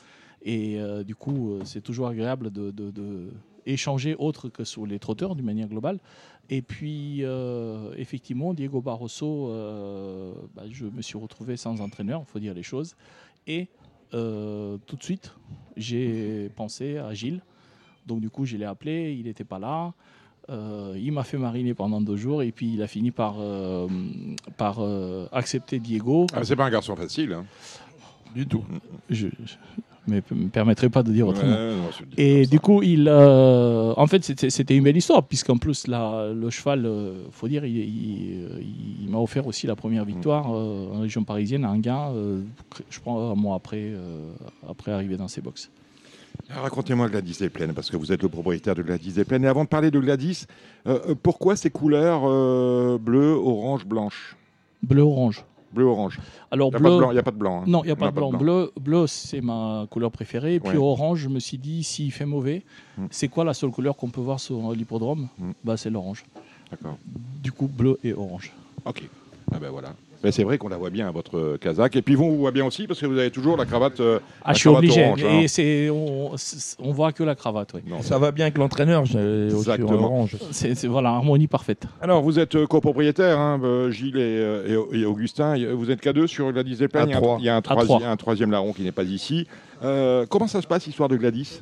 et 0.42 0.80
euh, 0.80 1.02
du 1.04 1.14
coup, 1.16 1.58
c'est 1.64 1.80
toujours 1.80 2.08
agréable 2.08 2.50
de, 2.52 2.70
de- 2.72 2.90
de 2.90 3.30
échanger 3.72 4.16
autre 4.18 4.48
que 4.48 4.64
sur 4.64 4.86
les 4.86 4.98
trotteurs 4.98 5.34
d'une 5.36 5.44
manière 5.46 5.68
globale. 5.68 5.98
Et 6.50 6.62
puis, 6.62 7.18
euh, 7.24 7.92
effectivement, 7.96 8.54
Diego 8.54 8.80
Barroso, 8.80 9.48
euh, 9.50 10.32
bah, 10.54 10.62
je 10.70 10.86
me 10.86 11.02
suis 11.02 11.18
retrouvé 11.18 11.56
sans 11.56 11.80
entraîneur, 11.80 12.22
il 12.26 12.30
faut 12.30 12.38
dire 12.38 12.54
les 12.54 12.62
choses, 12.62 12.96
et 13.46 13.68
euh, 14.14 14.78
tout 14.86 14.96
de 14.96 15.02
suite, 15.02 15.34
j'ai 15.76 16.48
pensé 16.56 16.96
à 16.98 17.12
Gilles. 17.12 17.42
Donc 18.06 18.20
du 18.20 18.30
coup, 18.30 18.46
je 18.46 18.56
l'ai 18.56 18.64
appelé, 18.64 19.14
il 19.18 19.26
n'était 19.26 19.44
pas 19.44 19.58
là. 19.58 19.92
Euh, 20.48 20.94
il 20.98 21.12
m'a 21.12 21.24
fait 21.24 21.36
mariner 21.36 21.74
pendant 21.74 22.00
deux 22.00 22.16
jours 22.16 22.42
et 22.42 22.52
puis 22.52 22.72
il 22.72 22.80
a 22.80 22.86
fini 22.86 23.10
par, 23.10 23.34
euh, 23.38 23.86
par 24.56 24.78
euh, 24.78 25.26
accepter 25.30 25.78
Diego. 25.78 26.26
Ah, 26.32 26.42
c'est 26.42 26.56
pas 26.56 26.64
un 26.64 26.70
garçon 26.70 26.96
facile. 26.96 27.34
hein. 27.34 27.44
Du 28.34 28.46
tout. 28.46 28.64
Je 29.10 29.28
ne 30.06 30.16
me 30.30 30.48
permettrai 30.48 30.88
pas 30.88 31.02
de 31.02 31.12
dire 31.12 31.26
autrement. 31.28 31.52
Ouais, 31.52 31.72
non, 31.76 31.82
Et 32.16 32.46
du 32.46 32.60
coup, 32.60 32.82
il, 32.82 33.08
euh, 33.08 33.92
en 33.96 34.06
fait, 34.06 34.22
c'était 34.50 34.76
une 34.76 34.84
belle 34.84 34.96
histoire, 34.96 35.22
puisqu'en 35.26 35.58
plus, 35.58 35.86
là, 35.86 36.32
le 36.32 36.48
cheval, 36.50 36.86
euh, 36.86 37.24
faut 37.30 37.48
dire, 37.48 37.64
il, 37.64 37.76
il- 37.76 39.02
il 39.02 39.08
m'a 39.10 39.18
offert 39.18 39.46
aussi 39.46 39.66
la 39.66 39.76
première 39.76 40.04
victoire 40.04 40.46
euh, 40.54 40.94
en 40.94 41.00
région 41.00 41.24
parisienne 41.24 41.64
à 41.64 41.70
Anguin, 41.70 42.12
euh, 42.14 42.40
je 42.90 43.00
crois 43.00 43.14
un 43.32 43.34
mois 43.34 43.56
après, 43.56 43.92
après 44.68 44.92
arriver 44.92 45.16
dans 45.16 45.28
ses 45.28 45.40
box. 45.40 45.70
Alors, 46.50 46.62
Racontez-moi 46.62 47.08
Gladys 47.08 47.36
des 47.40 47.50
Plaines, 47.50 47.74
parce 47.74 47.90
que 47.90 47.96
vous 47.96 48.10
êtes 48.12 48.22
le 48.22 48.28
propriétaire 48.28 48.74
de 48.74 48.82
Gladys 48.82 49.12
des 49.12 49.24
Plaines. 49.24 49.44
Et 49.44 49.48
avant 49.48 49.64
de 49.64 49.68
parler 49.68 49.90
de 49.90 49.98
Gladys, 50.00 50.46
pourquoi 51.22 51.56
ces 51.56 51.68
couleurs 51.70 52.20
bleu, 52.98 53.32
orange, 53.32 53.84
blanche 53.86 54.36
Bleu-orange. 54.82 55.44
Bleu-orange. 55.72 56.18
Alors, 56.50 56.68
Il 56.68 56.70
n'y 56.70 56.76
a, 56.76 56.80
pas 56.80 56.88
de 56.88 56.88
bleu, 56.88 56.98
blanc, 56.98 57.12
y 57.12 57.18
a 57.18 57.22
pas 57.22 57.30
de 57.30 57.36
blanc. 57.36 57.60
hein. 57.60 57.64
Non, 57.66 57.82
il 57.82 57.86
n'y 57.86 57.92
a 57.92 57.96
pas 57.96 58.10
de 58.10 58.14
blanc. 58.14 58.30
Bleu, 58.32 58.72
bleu 58.80 59.06
c'est 59.06 59.40
ma 59.42 59.86
couleur 59.90 60.10
préférée. 60.10 60.54
Et 60.54 60.60
puis 60.60 60.70
Ouais. 60.78 60.84
orange, 60.84 61.18
je 61.20 61.28
me 61.28 61.38
suis 61.40 61.58
dit, 61.58 61.84
s'il 61.84 62.10
fait 62.12 62.24
mauvais, 62.26 62.62
Mm. 62.96 63.06
c'est 63.10 63.28
quoi 63.28 63.44
la 63.44 63.52
seule 63.54 63.70
couleur 63.70 63.96
qu'on 63.96 64.08
peut 64.08 64.20
voir 64.22 64.40
sur 64.40 64.72
l'hippodrome? 64.72 65.28
Mm. 65.38 65.50
bah, 65.64 65.76
C'est 65.76 65.90
l'orange. 65.90 66.24
D'accord. 66.70 66.96
Du 67.42 67.52
coup, 67.52 67.66
bleu 67.68 67.98
et 68.02 68.12
orange. 68.14 68.52
Ok. 68.84 69.08
Ah 69.52 69.58
ben 69.58 69.70
voilà. 69.70 69.94
Ben, 70.22 70.32
c'est 70.32 70.42
vrai 70.42 70.58
qu'on 70.58 70.68
la 70.68 70.76
voit 70.76 70.90
bien, 70.90 71.10
votre 71.12 71.56
casaque. 71.58 71.94
Et 71.94 72.02
puis 72.02 72.16
vous, 72.16 72.24
on 72.24 72.30
vous 72.30 72.38
voit 72.38 72.50
bien 72.50 72.64
aussi, 72.66 72.88
parce 72.88 73.00
que 73.00 73.06
vous 73.06 73.16
avez 73.18 73.30
toujours 73.30 73.56
la 73.56 73.64
cravate. 73.66 74.00
euh, 74.00 74.18
Ah, 74.42 74.48
la 74.48 74.52
je 74.54 74.58
suis 74.58 74.64
cravate 74.64 74.78
obligé. 74.78 75.04
orange, 75.04 75.24
hein. 75.24 75.38
Et 75.40 75.46
c'est, 75.48 75.90
on, 75.90 76.32
on 76.80 76.90
voit 76.92 77.12
que 77.12 77.22
la 77.22 77.36
cravate. 77.36 77.70
Oui. 77.74 77.82
Non, 77.86 78.02
Ça 78.02 78.18
va 78.18 78.32
bien 78.32 78.46
avec 78.46 78.58
l'entraîneur, 78.58 79.02
Exactement. 79.02 79.92
orange. 80.06 80.36
C'est, 80.50 80.86
voilà, 80.86 81.10
harmonie 81.10 81.46
parfaite. 81.46 81.84
Alors, 82.00 82.20
vous 82.22 82.38
êtes 82.40 82.56
euh, 82.56 82.66
copropriétaire, 82.66 83.38
hein, 83.38 83.60
euh, 83.62 83.90
Gilles 83.92 84.16
et, 84.16 84.20
euh, 84.20 84.86
et- 84.92 84.98
et 84.98 85.04
Augustin. 85.04 85.54
Vous 85.74 85.90
êtes 85.90 86.00
qu'à 86.00 86.12
deux 86.12 86.26
sur 86.26 86.50
Gladys 86.52 86.76
des 86.76 86.88
Plaines. 86.88 87.12
À 87.14 87.20
Il 87.38 87.44
y 87.44 87.48
a 87.48 87.54
un- 87.54 87.60
trois. 87.62 87.86
Il 87.98 88.02
y 88.02 88.04
a 88.04 88.10
un, 88.10 88.16
troisi- 88.16 88.16
troisième 88.18 88.50
larron 88.50 88.72
qui 88.72 88.82
n'est 88.82 88.90
pas 88.92 89.04
ici. 89.04 89.46
Euh, 89.84 90.26
comment 90.28 90.48
ça 90.48 90.60
se 90.60 90.66
passe, 90.66 90.86
l'histoire 90.86 91.08
de 91.08 91.16
Gladys? 91.16 91.60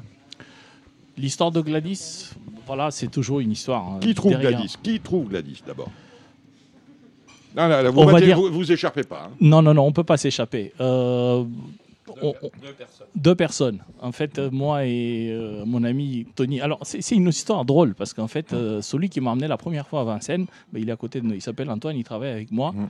L'histoire 1.19 1.51
de 1.51 1.61
Gladys, 1.61 2.31
voilà, 2.67 2.91
c'est 2.91 3.09
toujours 3.09 3.41
une 3.41 3.53
histoire. 3.53 3.83
hein. 3.87 3.99
Qui 4.01 4.15
trouve 4.15 4.33
Derrière- 4.33 4.53
Gladys? 4.53 4.77
Qui 4.83 5.01
trouve 5.01 5.29
Gladys, 5.29 5.63
d'abord? 5.67 5.91
Non, 7.57 7.69
non, 7.69 7.91
vous, 7.91 8.01
On 8.01 8.07
va 8.07 8.21
dire- 8.21 8.37
vous, 8.39 8.51
vous 8.53 8.73
échappez 8.73 9.03
pas. 9.05 9.29
hein. 9.29 9.37
Non, 9.41 9.63
non, 9.63 9.75
non, 9.75 9.83
on 9.87 9.93
peut 9.93 10.05
pas 10.05 10.17
s'échapper. 10.17 10.73
Euh, 10.81 11.45
on- 12.23 12.29
on- 12.43 12.51
deux 13.15 13.35
personnes. 13.35 13.81
En 14.01 14.13
fait, 14.13 14.39
euh, 14.39 14.49
moi 14.51 14.85
et 14.87 15.29
euh, 15.31 15.65
mon 15.67 15.83
ami 15.85 16.27
Tony. 16.37 16.61
Alors, 16.61 16.79
c'est 16.83 17.15
une 17.15 17.29
histoire 17.29 17.65
drôle 17.65 17.95
parce 17.95 18.15
qu'en 18.15 18.29
fait, 18.29 18.53
euh, 18.53 18.81
celui 18.81 19.09
qui 19.09 19.21
m'a 19.21 19.31
emmené 19.33 19.49
la 19.49 19.57
première 19.57 19.87
fois 19.87 20.01
à 20.03 20.05
Vincennes, 20.05 20.47
ben, 20.73 20.81
il 20.81 20.89
est 20.89 20.93
à 20.93 20.97
côté 20.97 21.21
de 21.21 21.27
nous. 21.27 21.35
Il 21.35 21.43
s'appelle 21.43 21.69
Antoine, 21.71 21.97
il 21.97 22.05
travaille 22.05 22.31
avec 22.31 22.51
moi. 22.53 22.73
Mhm. 22.73 22.87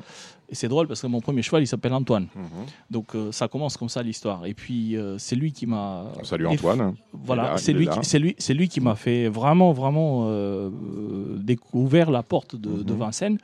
Et 0.49 0.55
c'est 0.55 0.69
drôle 0.69 0.87
parce 0.87 1.01
que 1.03 1.09
mon 1.09 1.21
premier 1.21 1.43
cheval, 1.43 1.63
il 1.63 1.67
s'appelle 1.67 1.93
Antoine. 1.95 2.29
Mhm. 2.37 2.45
Donc, 2.91 3.15
euh, 3.17 3.33
ça 3.33 3.49
commence 3.49 3.77
comme 3.77 3.89
ça 3.89 4.01
l'histoire. 4.03 4.47
Et 4.47 4.55
puis, 4.55 4.97
euh, 4.97 5.17
c'est 5.19 5.35
lui 5.35 5.51
qui 5.53 5.67
m'a. 5.67 6.05
Et- 6.53 6.55
Antoine. 6.55 6.95
Voilà, 7.13 7.43
là, 7.43 7.57
c'est 7.59 7.73
lui, 7.73 7.89
qui- 7.89 7.99
c'est 8.03 8.19
lui, 8.21 8.37
c'est 8.39 8.55
lui 8.55 8.69
qui 8.69 8.81
m'a 8.81 8.95
fait 8.95 9.29
vraiment, 9.29 9.73
vraiment 9.73 10.29
découvert 11.39 12.11
la 12.11 12.23
porte 12.23 12.57
de, 12.57 12.83
de 12.83 12.93
Mhm. 12.93 12.99
Vincennes. 12.99 13.39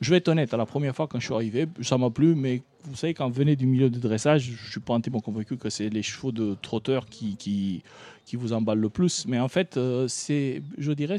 Je 0.00 0.10
vais 0.10 0.16
être 0.16 0.28
honnête, 0.28 0.54
à 0.54 0.56
la 0.56 0.66
première 0.66 0.96
fois 0.96 1.06
quand 1.06 1.20
je 1.20 1.26
suis 1.26 1.34
arrivé, 1.34 1.66
ça 1.82 1.98
m'a 1.98 2.10
plu, 2.10 2.34
mais 2.34 2.62
vous 2.84 2.96
savez, 2.96 3.14
quand 3.14 3.28
vous 3.28 3.34
venez 3.34 3.56
du 3.56 3.66
milieu 3.66 3.90
du 3.90 3.98
dressage, 4.00 4.50
je 4.64 4.70
suis 4.70 4.80
pas 4.80 4.94
entièrement 4.94 5.20
convaincu 5.20 5.56
que 5.56 5.70
c'est 5.70 5.88
les 5.88 6.02
chevaux 6.02 6.32
de 6.32 6.56
trotteur 6.62 7.06
qui, 7.06 7.36
qui, 7.36 7.82
qui 8.24 8.36
vous 8.36 8.52
emballent 8.52 8.78
le 8.80 8.88
plus. 8.88 9.26
Mais 9.26 9.38
en 9.38 9.48
fait, 9.48 9.76
euh, 9.76 10.06
c'est, 10.08 10.62
je 10.78 10.92
dirais, 10.92 11.16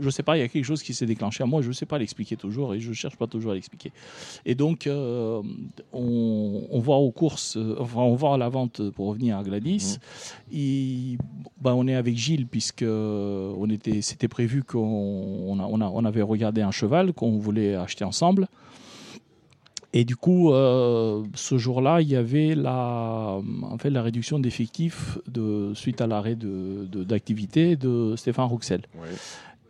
je 0.00 0.10
sais 0.10 0.22
pas, 0.22 0.36
il 0.36 0.40
y 0.40 0.42
a 0.42 0.48
quelque 0.48 0.64
chose 0.64 0.82
qui 0.82 0.94
s'est 0.94 1.06
déclenché 1.06 1.42
à 1.42 1.46
moi, 1.46 1.60
je 1.62 1.72
sais 1.72 1.86
pas 1.86 1.98
l'expliquer 1.98 2.36
toujours 2.36 2.74
et 2.74 2.80
je 2.80 2.92
cherche 2.92 3.16
pas 3.16 3.26
toujours 3.26 3.50
à 3.52 3.54
l'expliquer. 3.54 3.90
Et 4.46 4.54
donc, 4.54 4.86
euh, 4.86 5.42
on, 5.92 6.66
on 6.70 6.78
voit 6.80 6.96
aux 6.96 7.10
courses, 7.10 7.56
euh, 7.56 7.76
enfin, 7.80 8.00
on 8.00 8.14
voit 8.14 8.34
à 8.34 8.38
la 8.38 8.48
vente 8.48 8.90
pour 8.90 9.08
revenir 9.08 9.38
à 9.38 9.42
Gladys. 9.42 9.98
Il- 10.52 11.18
bah, 11.60 11.74
on 11.74 11.86
est 11.88 11.94
avec 11.94 12.16
Gilles 12.16 12.46
puisque 12.46 12.84
on 12.86 13.68
était, 13.70 14.00
c'était 14.02 14.28
prévu 14.28 14.62
qu'on 14.62 14.78
on 15.48 15.58
a- 15.58 15.64
on 15.66 15.80
a- 15.80 15.90
on 15.92 16.04
avait 16.04 16.22
regardé 16.22 16.60
un 16.62 16.70
cheval 16.70 17.12
qu'on 17.12 17.38
voulait 17.38 17.74
acheter 17.74 18.04
ensemble. 18.04 18.46
Et 19.94 20.04
du 20.04 20.16
coup, 20.16 20.52
euh, 20.52 21.24
ce 21.34 21.56
jour-là, 21.56 22.02
il 22.02 22.08
y 22.08 22.16
avait 22.16 22.54
la, 22.54 23.38
en 23.62 23.78
fait, 23.78 23.88
la 23.88 24.02
réduction 24.02 24.38
d'effectifs 24.38 25.18
de, 25.26 25.72
suite 25.74 26.00
à 26.02 26.06
l'arrêt 26.06 26.34
de, 26.36 26.86
de- 26.92 27.04
d'activité 27.04 27.74
de 27.76 28.14
Stéphane 28.16 28.46
Rouxel. 28.46 28.82
Ouais. 29.00 29.08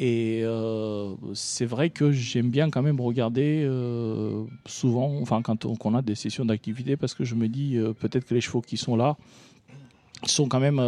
Et 0.01 0.41
euh, 0.43 1.15
c'est 1.35 1.67
vrai 1.67 1.91
que 1.91 2.11
j'aime 2.11 2.51
bien 2.51 2.69
quand 2.71 2.83
même 2.83 3.01
regarder 3.01 3.65
euh, 3.65 4.45
souvent, 4.67 5.13
enfin 5.23 5.43
quand 5.43 5.65
on, 5.67 5.95
a 5.95 6.03
des 6.03 6.15
sessions 6.15 6.45
d'activité, 6.45 6.97
parce 6.97 7.15
que 7.15 7.25
je 7.25 7.35
me 7.35 7.49
dis 7.49 7.77
peut-être 8.01 8.25
que 8.27 8.35
les 8.35 8.41
chevaux 8.41 8.61
qui 8.61 8.77
sont 8.77 8.97
là 8.97 9.17
sont 10.25 10.49
quand 10.49 10.61
même, 10.61 10.79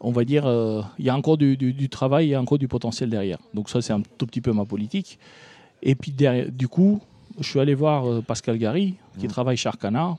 on 0.00 0.12
va 0.12 0.24
dire, 0.24 0.46
euh, 0.46 0.82
il 0.98 1.04
y 1.04 1.10
a 1.10 1.16
encore 1.16 1.36
du, 1.36 1.56
du- 1.56 1.72
du 1.72 1.88
travail, 1.88 2.26
il 2.26 2.30
y 2.30 2.34
a 2.34 2.40
encore 2.40 2.58
du 2.58 2.68
potentiel 2.68 3.10
derrière. 3.10 3.38
Donc 3.54 3.68
ça 3.68 3.82
c'est 3.82 3.92
un 3.92 4.02
tout 4.18 4.26
petit 4.26 4.40
peu 4.40 4.52
ma 4.52 4.64
politique. 4.64 5.18
Et 5.82 5.94
puis 5.94 6.10
derrière, 6.12 6.50
du 6.50 6.68
coup, 6.68 7.00
je 7.38 7.44
suis 7.48 7.60
allé 7.60 7.74
voir 7.74 8.06
euh, 8.06 8.20
Pascal 8.22 8.58
Gary, 8.58 8.94
qui 9.18 9.26
travaille 9.28 9.56
chez 9.56 9.68
Arcana, 9.68 10.16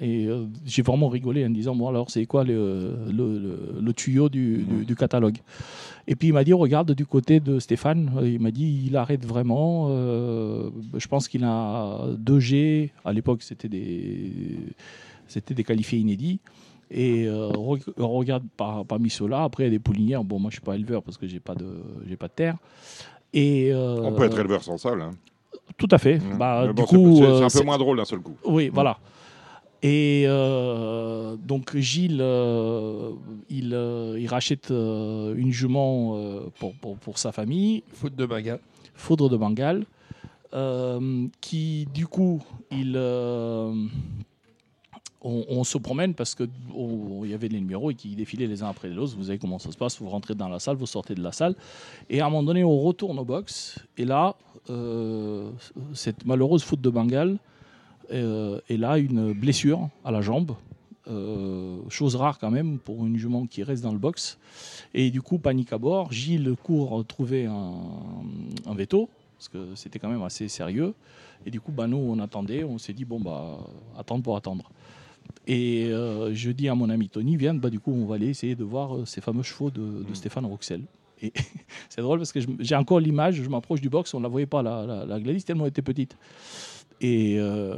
et 0.00 0.26
euh, 0.26 0.44
j'ai 0.64 0.82
vraiment 0.82 1.08
rigolé 1.08 1.44
en 1.44 1.48
me 1.48 1.54
disant, 1.54 1.74
bon 1.74 1.88
alors 1.88 2.10
c'est 2.10 2.24
quoi 2.26 2.44
le, 2.44 2.94
le- 3.10 3.38
le- 3.38 3.80
le 3.80 3.92
tuyau 3.92 4.28
du, 4.28 4.62
du- 4.64 4.84
du 4.84 4.94
catalogue? 4.96 5.38
Et 6.06 6.14
puis 6.14 6.28
il 6.28 6.32
m'a 6.34 6.44
dit, 6.44 6.52
regarde 6.52 6.92
du 6.92 7.04
côté 7.06 7.40
de 7.40 7.58
Stéphane, 7.58 8.10
Euh, 8.16 8.28
il 8.28 8.40
m'a 8.40 8.50
dit, 8.52 8.84
il 8.86 8.96
arrête 8.96 9.24
vraiment, 9.26 9.88
euh, 9.90 10.70
je 10.96 11.06
pense 11.08 11.26
qu'il 11.28 11.42
a 11.44 12.00
2G, 12.16 12.90
à 13.04 13.12
l'époque 13.12 13.42
c'était 13.42 13.68
des, 13.68 14.32
c'était 15.26 15.54
des 15.54 15.64
qualifiés 15.64 15.98
inédits. 15.98 16.38
Et 16.88 17.26
euh, 17.26 17.48
re- 17.48 17.82
regarde 17.98 18.44
par, 18.56 18.84
parmi 18.86 19.10
ceux-là, 19.10 19.42
après 19.42 19.64
il 19.64 19.66
y 19.66 19.68
a 19.68 19.70
des 19.72 19.80
poulinières. 19.80 20.22
Bon, 20.22 20.38
moi 20.38 20.50
je 20.50 20.56
suis 20.56 20.64
pas 20.64 20.76
éleveur 20.76 21.02
parce 21.02 21.16
que 21.18 21.26
j'ai 21.26 21.40
pas 21.40 21.56
de 21.56 21.66
j'ai 22.08 22.16
pas 22.16 22.28
de 22.28 22.32
terre. 22.32 22.56
Et 23.34 23.72
euh, 23.72 24.00
On 24.04 24.12
peut 24.12 24.22
être 24.24 24.38
éleveur 24.38 24.62
sans 24.62 24.78
sol. 24.78 25.02
Hein. 25.02 25.10
Tout 25.76 25.88
à 25.90 25.98
fait. 25.98 26.18
Mmh. 26.18 26.38
Bah, 26.38 26.72
du 26.72 26.82
coup, 26.82 27.16
c'est 27.18 27.22
euh, 27.24 27.44
un 27.44 27.48
c'est- 27.48 27.60
peu 27.60 27.64
moins 27.66 27.78
drôle 27.78 27.96
d'un 27.98 28.04
seul 28.04 28.20
coup. 28.20 28.36
oui, 28.44 28.70
voilà. 28.72 28.98
Et 29.82 30.24
euh, 30.26 31.36
donc 31.36 31.76
Gilles, 31.76 32.20
euh, 32.20 33.10
il, 33.50 33.72
euh, 33.74 34.16
il 34.18 34.26
rachète 34.26 34.70
euh, 34.70 35.34
une 35.36 35.52
jument 35.52 36.16
euh, 36.16 36.40
pour, 36.58 36.72
pour, 36.74 36.96
pour 36.96 37.18
sa 37.18 37.30
famille, 37.30 37.82
Foot 37.92 38.16
de 38.16 38.24
bagarre. 38.26 38.58
Foudre 38.94 39.28
de 39.28 39.36
Bengale, 39.36 39.84
euh, 40.54 41.26
qui 41.42 41.86
du 41.92 42.06
coup, 42.06 42.42
il, 42.72 42.94
euh, 42.96 43.70
on, 45.20 45.44
on 45.48 45.62
se 45.64 45.76
promène 45.78 46.14
parce 46.14 46.34
que 46.34 46.44
on- 46.74 47.24
il 47.24 47.30
y 47.30 47.34
avait 47.34 47.48
les 47.48 47.60
numéros 47.60 47.90
et 47.90 47.94
qui 47.94 48.16
défilaient 48.16 48.46
les 48.46 48.62
uns 48.62 48.68
après 48.68 48.88
les 48.88 48.96
autres. 48.96 49.14
Vous 49.16 49.24
savez 49.24 49.38
comment 49.38 49.58
ça 49.58 49.70
se 49.70 49.76
passe. 49.76 50.00
Vous 50.00 50.08
rentrez 50.08 50.34
dans 50.34 50.48
la 50.48 50.58
salle, 50.58 50.76
vous 50.76 50.86
sortez 50.86 51.14
de 51.14 51.22
la 51.22 51.32
salle, 51.32 51.54
et 52.08 52.20
à 52.20 52.26
un 52.26 52.30
moment 52.30 52.42
donné, 52.42 52.64
on 52.64 52.78
retourne 52.80 53.18
au 53.18 53.24
box. 53.24 53.78
Et 53.98 54.04
là, 54.06 54.36
euh, 54.70 55.50
cette 55.94 56.24
malheureuse 56.24 56.62
faute 56.62 56.80
de 56.80 56.90
Bengale, 56.90 57.38
euh, 58.12 58.60
elle 58.68 58.84
a 58.84 58.98
une 58.98 59.32
blessure 59.32 59.88
à 60.04 60.10
la 60.10 60.20
jambe. 60.20 60.54
Euh, 61.08 61.78
chose 61.88 62.16
rare 62.16 62.38
quand 62.38 62.50
même 62.50 62.78
pour 62.78 63.06
une 63.06 63.16
jument 63.16 63.46
qui 63.46 63.62
reste 63.62 63.82
dans 63.82 63.92
le 63.92 63.98
box. 63.98 64.38
Et 64.92 65.10
du 65.10 65.22
coup, 65.22 65.38
panique 65.38 65.72
à 65.72 65.78
bord. 65.78 66.12
Gilles 66.12 66.54
court 66.62 67.04
trouver 67.06 67.46
un, 67.46 67.74
un 68.66 68.74
veto, 68.74 69.08
parce 69.38 69.48
que 69.48 69.74
c'était 69.74 69.98
quand 69.98 70.08
même 70.08 70.22
assez 70.22 70.48
sérieux. 70.48 70.94
Et 71.44 71.50
du 71.50 71.60
coup, 71.60 71.70
bah, 71.70 71.86
nous, 71.86 71.98
on 71.98 72.18
attendait. 72.18 72.64
On 72.64 72.78
s'est 72.78 72.92
dit, 72.92 73.04
bon, 73.04 73.20
bah, 73.20 73.58
attendre 73.96 74.22
pour 74.22 74.36
attendre. 74.36 74.70
Et 75.46 75.86
euh, 75.86 76.34
je 76.34 76.50
dis 76.50 76.68
à 76.68 76.74
mon 76.74 76.90
ami 76.90 77.08
Tony, 77.08 77.36
viens, 77.36 77.54
bah, 77.54 77.70
du 77.70 77.78
coup, 77.78 77.92
on 77.92 78.06
va 78.06 78.16
aller 78.16 78.28
essayer 78.28 78.56
de 78.56 78.64
voir 78.64 79.06
ces 79.06 79.20
fameux 79.20 79.42
chevaux 79.42 79.70
de, 79.70 80.04
de 80.08 80.14
Stéphane 80.14 80.46
Roxel. 80.46 80.82
Et 81.22 81.32
c'est 81.88 82.02
drôle 82.02 82.18
parce 82.18 82.32
que 82.32 82.40
j'ai 82.58 82.76
encore 82.76 83.00
l'image, 83.00 83.36
je 83.36 83.48
m'approche 83.48 83.80
du 83.80 83.88
box, 83.88 84.12
on 84.14 84.18
ne 84.18 84.24
la 84.24 84.28
voyait 84.28 84.46
pas, 84.46 84.62
la, 84.62 84.86
la, 84.86 85.06
la 85.06 85.20
Gladys, 85.20 85.44
tellement 85.44 85.64
elle 85.64 85.70
était 85.70 85.82
petite. 85.82 86.16
Et 87.00 87.36
euh, 87.38 87.76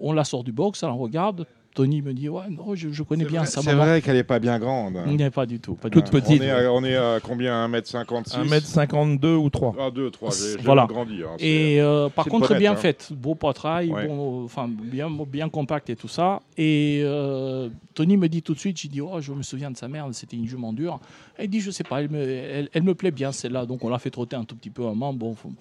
on 0.00 0.12
la 0.12 0.24
sort 0.24 0.44
du 0.44 0.52
box, 0.52 0.82
on 0.82 0.88
la 0.88 0.92
regarde. 0.92 1.46
Tony 1.74 2.02
me 2.02 2.12
dit, 2.12 2.28
ouais, 2.28 2.42
non, 2.50 2.74
je, 2.74 2.90
je 2.90 3.02
connais 3.02 3.24
C'est 3.24 3.30
bien 3.30 3.40
vrai- 3.40 3.50
sa 3.50 3.62
C'est 3.62 3.70
maman. 3.72 3.84
vrai 3.86 4.02
qu'elle 4.02 4.16
n'est 4.16 4.24
pas 4.24 4.38
bien 4.38 4.58
grande. 4.58 4.96
hein. 4.98 5.04
Il 5.08 5.20
avait 5.22 5.30
pas 5.30 5.46
du 5.46 5.58
tout. 5.58 5.74
Pas 5.74 5.88
Toute 5.88 6.04
tout. 6.04 6.10
petite. 6.12 6.42
On 6.42 6.44
est 6.44 6.50
à, 6.50 6.72
on 6.72 6.84
est 6.84 6.96
à 6.96 7.18
combien 7.22 7.66
1m56 7.68 8.44
1m52 8.46 9.34
ou 9.36 9.48
3. 9.48 9.74
Ah, 9.78 9.90
2, 9.90 10.10
3. 10.10 10.30
J'ai 10.30 10.56
Voilà. 10.62 10.86
grandi. 10.86 11.22
hein, 11.22 11.30
c'est- 11.38 11.46
Et 11.46 11.80
euh, 11.80 12.08
par 12.10 12.24
c'est 12.24 12.30
contre, 12.30 12.54
bien 12.56 12.72
hein. 12.72 12.76
faite, 12.76 13.08
beau 13.12 13.34
poitrail, 13.34 13.90
Ouais. 13.90 14.06
bon, 14.06 14.44
enfin 14.44 14.68
bien, 14.68 15.08
bien 15.26 15.48
compact 15.48 15.88
et 15.88 15.96
tout 15.96 16.08
ça. 16.08 16.42
Et 16.58 17.00
euh, 17.04 17.68
Tony 17.94 18.16
me 18.18 18.28
dit 18.28 18.42
tout 18.42 18.52
de 18.54 18.58
suite, 18.58 18.78
j'ai 18.78 18.88
dit, 18.88 19.00
oh, 19.00 19.20
je 19.20 19.32
me 19.32 19.42
souviens 19.42 19.70
de 19.70 19.76
sa 19.76 19.88
mère, 19.88 20.06
c'était 20.12 20.36
une 20.36 20.46
jument 20.46 20.72
dure. 20.74 21.00
Elle 21.38 21.48
dit, 21.48 21.60
je 21.60 21.70
sais 21.70 21.84
pas, 21.84 22.02
elle 22.02 22.10
me, 22.10 22.20
elle, 22.22 22.68
elle 22.72 22.82
me 22.82 22.94
plaît 22.94 23.10
bien 23.12 23.32
celle-là, 23.32 23.64
donc 23.66 23.82
on 23.84 23.88
l'a 23.88 23.98
fait 23.98 24.10
trotter 24.10 24.36
un 24.36 24.44
tout 24.44 24.56
petit 24.56 24.70
peu 24.70 24.82
un 24.82 24.90
moment. 24.90 25.14
Bon, 25.14 25.34
faut- 25.34 25.52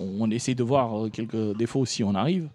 on, 0.00 0.08
on 0.26 0.30
essaie 0.30 0.54
de 0.54 0.62
voir 0.64 1.04
euh, 1.04 1.08
quelques 1.08 1.56
défauts 1.56 1.86
si 1.86 2.02
on 2.02 2.14
arrive. 2.16 2.48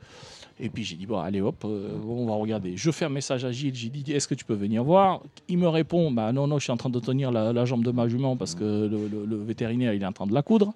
Et 0.63 0.69
puis 0.69 0.83
j'ai 0.83 0.95
dit, 0.95 1.07
bon, 1.07 1.17
allez 1.17 1.41
hop, 1.41 1.63
euh, 1.65 1.89
on 2.07 2.25
va 2.27 2.33
regarder. 2.35 2.77
Je 2.77 2.91
fais 2.91 3.05
un 3.05 3.09
message 3.09 3.43
à 3.45 3.51
Gilles, 3.51 3.73
j'ai 3.73 3.89
dit, 3.89 4.11
est-ce 4.11 4.27
que 4.27 4.35
tu 4.35 4.45
peux 4.45 4.53
venir 4.53 4.83
voir? 4.83 5.21
Il 5.47 5.57
me 5.57 5.67
répond, 5.67 6.11
bah 6.11 6.31
non, 6.31 6.45
non, 6.45 6.59
je 6.59 6.63
suis 6.65 6.71
en 6.71 6.77
train 6.77 6.89
de 6.91 6.99
tenir 6.99 7.31
la, 7.31 7.51
la 7.51 7.65
jambe 7.65 7.83
de 7.83 7.89
ma 7.91 8.07
jument 8.07 8.37
parce 8.37 8.53
que 8.53 8.63
le, 8.63 9.07
le- 9.07 9.25
le 9.25 9.35
vétérinaire, 9.37 9.93
il 9.93 10.03
est 10.03 10.05
en 10.05 10.11
train 10.13 10.27
de 10.27 10.33
la 10.35 10.43
coudre. 10.43 10.73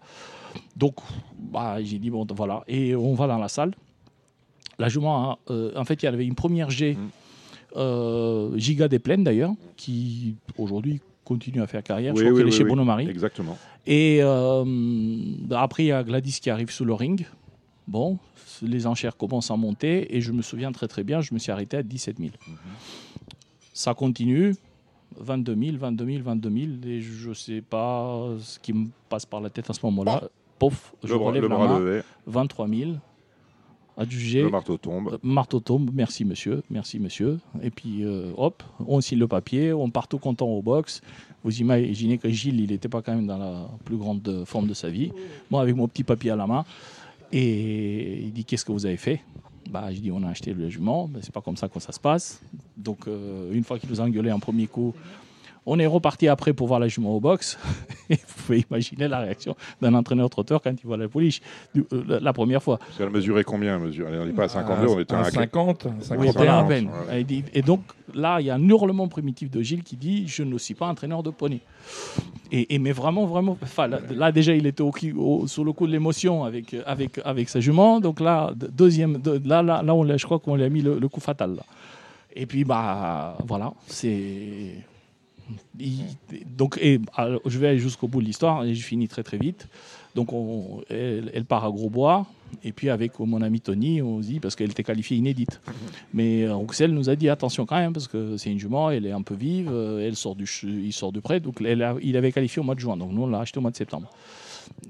Donc, 0.76 0.96
bah, 1.38 1.78
j'ai 1.84 2.00
dit, 2.00 2.10
bon, 2.10 2.26
voilà. 2.36 2.64
Et 2.68 2.96
on 2.96 3.14
va 3.14 3.28
dans 3.28 3.38
la 3.38 3.48
salle. 3.48 3.74
La 4.80 4.90
jument, 4.90 5.32
a, 5.32 5.40
euh, 5.52 5.72
en 5.76 5.86
fait, 5.86 6.02
il 6.02 6.06
y 6.06 6.10
avait 6.10 6.26
une 6.26 6.36
première 6.36 6.70
G, 6.72 6.94
Mm. 6.96 7.08
euh, 7.78 8.58
Giga 8.58 8.88
des 8.88 9.00
Plaines 9.00 9.24
d'ailleurs, 9.24 9.52
qui 9.78 10.36
aujourd'hui 10.58 11.00
continue 11.24 11.62
à 11.62 11.68
faire 11.68 11.84
carrière. 11.84 12.14
Oui, 12.14 12.20
je 12.20 12.24
crois 12.26 12.34
oui, 12.34 12.40
qu'elle 12.40 12.48
est 12.54 12.58
chez 12.58 12.64
oui. 12.64 12.70
Bono-Marie. 12.70 13.08
Exactement. 13.10 13.58
Et 13.86 14.20
euh, 14.22 14.66
après, 15.52 15.84
il 15.84 15.88
y 15.88 15.92
a 15.92 16.04
Gladys 16.04 16.40
qui 16.42 16.50
arrive 16.50 16.72
sous 16.72 16.86
le 16.86 16.94
ring. 16.94 17.26
Bon, 17.88 18.18
les 18.62 18.88
enchères 18.88 19.16
commencent 19.16 19.52
à 19.52 19.56
monter 19.56 20.16
et 20.16 20.22
je 20.22 20.32
me 20.32 20.42
souviens 20.42 20.72
très 20.72 20.88
très 20.88 21.04
bien, 21.04 21.22
je 21.22 21.34
me 21.34 21.40
suis 21.40 21.52
arrêté 21.52 21.78
à 21.78 21.84
17 21.84 22.18
000. 22.18 22.32
Ça 23.74 23.94
continue, 23.94 24.56
22 25.18 25.56
000, 25.56 25.78
22 25.78 26.06
000, 26.06 26.24
22 26.24 26.50
000 26.50 26.72
et 26.86 27.02
je 27.02 27.30
ne 27.30 27.34
sais 27.34 27.62
pas 27.62 28.28
ce 28.40 28.58
qui 28.60 28.74
me 28.74 28.88
passe 29.08 29.26
par 29.26 29.42
la 29.42 29.50
tête 29.50 29.70
à 29.70 29.74
ce 29.74 29.86
moment-là. 29.86 30.24
Pof, 30.58 30.96
je 31.04 31.10
Le 31.10 31.16
relève 31.16 31.44
le 31.44 31.50
la 31.50 31.56
bras 31.56 31.68
main, 31.68 31.80
levé, 31.80 32.02
23 32.28 32.68
000. 32.68 32.92
Adjugé. 33.98 34.42
le 34.42 34.50
marteau 34.50 34.76
tombe. 34.78 35.14
Euh, 35.14 35.18
Marteau 35.24 35.62
tombe, 35.62 35.90
merci 35.94 36.26
monsieur, 36.26 36.64
merci 36.70 37.00
monsieur. 37.00 37.40
Et 37.62 37.70
puis 37.70 38.04
euh, 38.04 38.32
hop, 38.36 38.62
on 38.86 39.00
signe 39.00 39.20
le 39.20 39.28
papier, 39.28 39.72
on 39.72 39.90
part 39.90 40.10
tout 40.10 40.18
content 40.18 40.48
au 40.48 40.62
box. 40.62 41.02
Vous 41.44 41.62
imaginez 41.62 42.18
que 42.18 42.28
Gilles, 42.28 42.60
il 42.60 42.72
n'était 42.72 42.90
pas 42.90 43.02
quand 43.02 43.16
même 43.16 43.28
dans 43.28 43.38
la 43.38 43.70
plus 43.86 43.96
grande 43.96 44.44
forme 44.46 44.68
de 44.68 44.74
sa 44.74 44.90
vie. 44.90 45.12
Moi, 45.50 45.62
avec 45.62 45.76
mon 45.76 45.88
petit 45.88 46.04
papier 46.04 46.32
à 46.32 46.36
la 46.36 46.46
main. 46.46 46.66
Et 47.38 48.22
il 48.24 48.32
dit 48.32 48.46
Qu'est-ce 48.46 48.64
que 48.64 48.72
vous 48.72 48.86
avez 48.86 48.98
fait? 48.98 49.20
Bah, 49.70 49.94
Je 49.94 50.00
dis 50.00 50.12
On 50.12 50.24
a 50.24 50.30
acheté 50.30 50.54
le 50.54 50.70
jument, 50.70 51.10
mais 51.14 51.20
c'est 51.22 51.34
pas 51.34 51.42
comme 51.42 51.58
ça 51.58 51.68
que 51.68 51.80
ça 51.82 51.92
se 51.92 52.00
passe. 52.00 52.42
Donc, 52.78 53.08
euh, 53.08 53.52
une 53.52 53.64
fois 53.66 53.78
qu'il 53.78 53.90
nous 53.90 54.00
a 54.00 54.06
engueulé 54.06 54.30
un 54.30 54.40
premier 54.40 54.68
coup, 54.68 54.94
on 55.66 55.80
est 55.80 55.86
reparti 55.88 56.28
après 56.28 56.54
pour 56.54 56.68
voir 56.68 56.80
la 56.80 56.88
jument 56.88 57.16
au 57.16 57.20
box. 57.20 57.58
Et 58.10 58.16
vous 58.16 58.44
pouvez 58.46 58.66
imaginer 58.70 59.08
la 59.08 59.20
réaction 59.20 59.56
d'un 59.82 59.94
entraîneur 59.96 60.30
trotteur 60.30 60.62
quand 60.62 60.72
il 60.72 60.86
voit 60.86 60.98
la 60.98 61.08
pouliche 61.08 61.42
euh, 61.76 61.84
la- 62.22 62.34
première 62.34 62.62
fois. 62.62 62.78
Parce 62.78 62.98
qu'elle 62.98 63.10
mesurait 63.10 63.44
combien 63.44 63.80
mesure? 63.80 64.08
Elle 64.10 64.28
n'est 64.28 64.34
pas 64.34 64.44
à 64.44 64.48
52, 64.50 64.88
on 64.88 65.00
était 65.00 65.16
à 65.16 65.24
50, 65.24 65.86
un 65.88 65.90
Oui, 65.90 65.96
51. 66.04 66.32
voilà, 66.34 66.54
à 66.58 66.62
50, 66.62 66.68
peine. 66.68 66.90
ouais. 67.10 67.26
Et, 67.54 67.62
donc 67.64 67.82
là, 68.14 68.40
il 68.42 68.46
y 68.46 68.50
a 68.52 68.56
un 68.56 68.70
hurlement 68.70 69.08
primitif 69.08 69.50
de 69.50 69.62
Gilles 69.64 69.82
qui 69.84 69.96
dit 69.98 70.28
Je 70.28 70.44
ne 70.44 70.58
suis 70.60 70.76
pas 70.76 70.86
entraîneur 70.88 71.24
de 71.24 71.32
poney. 71.32 71.62
Et, 72.52 72.76
et 72.76 72.80
mais 72.80 72.92
vraiment, 72.92 73.26
vraiment, 73.26 73.58
là, 73.78 74.00
là, 74.12 74.32
déjà, 74.32 74.54
il 74.54 74.68
était 74.68 74.84
au, 74.84 74.92
au- 75.18 75.48
sur 75.48 75.64
le 75.64 75.74
coup 75.74 75.88
de 75.88 75.92
l'émotion 75.92 76.44
avec, 76.44 76.76
avec, 76.86 77.20
avec 77.26 77.50
sa 77.50 77.60
jument. 77.60 78.00
Donc 78.00 78.20
là, 78.20 78.52
de- 78.56 78.68
deuxième, 78.68 79.18
de- 79.18 79.42
là, 79.44 79.64
là, 79.64 79.82
là 79.82 79.96
on 79.96 80.04
l'a- 80.04 80.18
je 80.18 80.26
crois 80.26 80.38
qu'on 80.38 80.56
lui 80.56 80.64
a 80.64 80.70
mis 80.70 80.82
le, 80.82 81.00
le 81.00 81.08
coup 81.08 81.20
fatal. 81.22 81.56
là. 81.56 81.64
Et 82.36 82.46
puis, 82.46 82.66
bah, 82.66 83.36
voilà, 83.48 83.74
c'est. 83.88 84.76
Donc, 86.58 86.80
je 86.82 87.60
vais 87.60 87.68
aller 87.70 87.80
jusqu'au 87.80 88.08
bout 88.08 88.22
de 88.22 88.26
l'histoire 88.26 88.64
et 88.64 88.74
je 88.74 88.84
finis 88.84 89.08
très 89.08 89.24
très 89.24 89.38
vite. 89.38 89.68
Donc, 90.16 90.32
on- 90.34 90.82
elle, 90.90 91.46
part 91.46 91.66
à 91.66 91.70
Grosbois. 91.70 92.26
Et 92.64 92.72
puis, 92.72 92.90
avec 92.90 93.20
mon 93.20 93.42
ami 93.42 93.60
Tony, 93.60 94.02
on 94.02 94.20
dit, 94.20 94.40
parce 94.40 94.56
qu'elle 94.56 94.72
était 94.72 94.84
qualifiée 94.84 95.18
inédite. 95.18 95.60
Mais 96.14 96.44
euh, 96.44 96.56
Roxel 96.56 96.92
nous 96.94 97.10
a 97.10 97.16
dit 97.16 97.28
attention 97.28 97.66
quand 97.66 97.76
même, 97.76 97.92
parce 97.92 98.08
que 98.08 98.38
c'est 98.38 98.50
une 98.52 98.60
jument, 98.60 98.90
elle 98.92 99.06
est 99.06 99.12
un 99.12 99.24
peu 99.24 99.36
vive, 99.36 99.70
euh, 99.72 100.08
elle 100.08 100.16
sort 100.16 100.36
du, 100.36 100.48
il 100.64 100.94
sort 100.94 101.12
du 101.12 101.20
prêt. 101.22 101.40
Donc, 101.42 101.58
il 101.62 102.18
avait 102.18 102.32
qualifié 102.32 102.62
au 102.62 102.64
mois 102.64 102.76
de 102.76 102.80
juin. 102.80 102.96
Donc, 102.96 103.12
nous, 103.12 103.24
on 103.24 103.28
l'a 103.28 103.40
acheté 103.40 103.58
au 103.58 103.62
mois 103.62 103.72
de 103.72 103.76
septembre. 103.76 104.10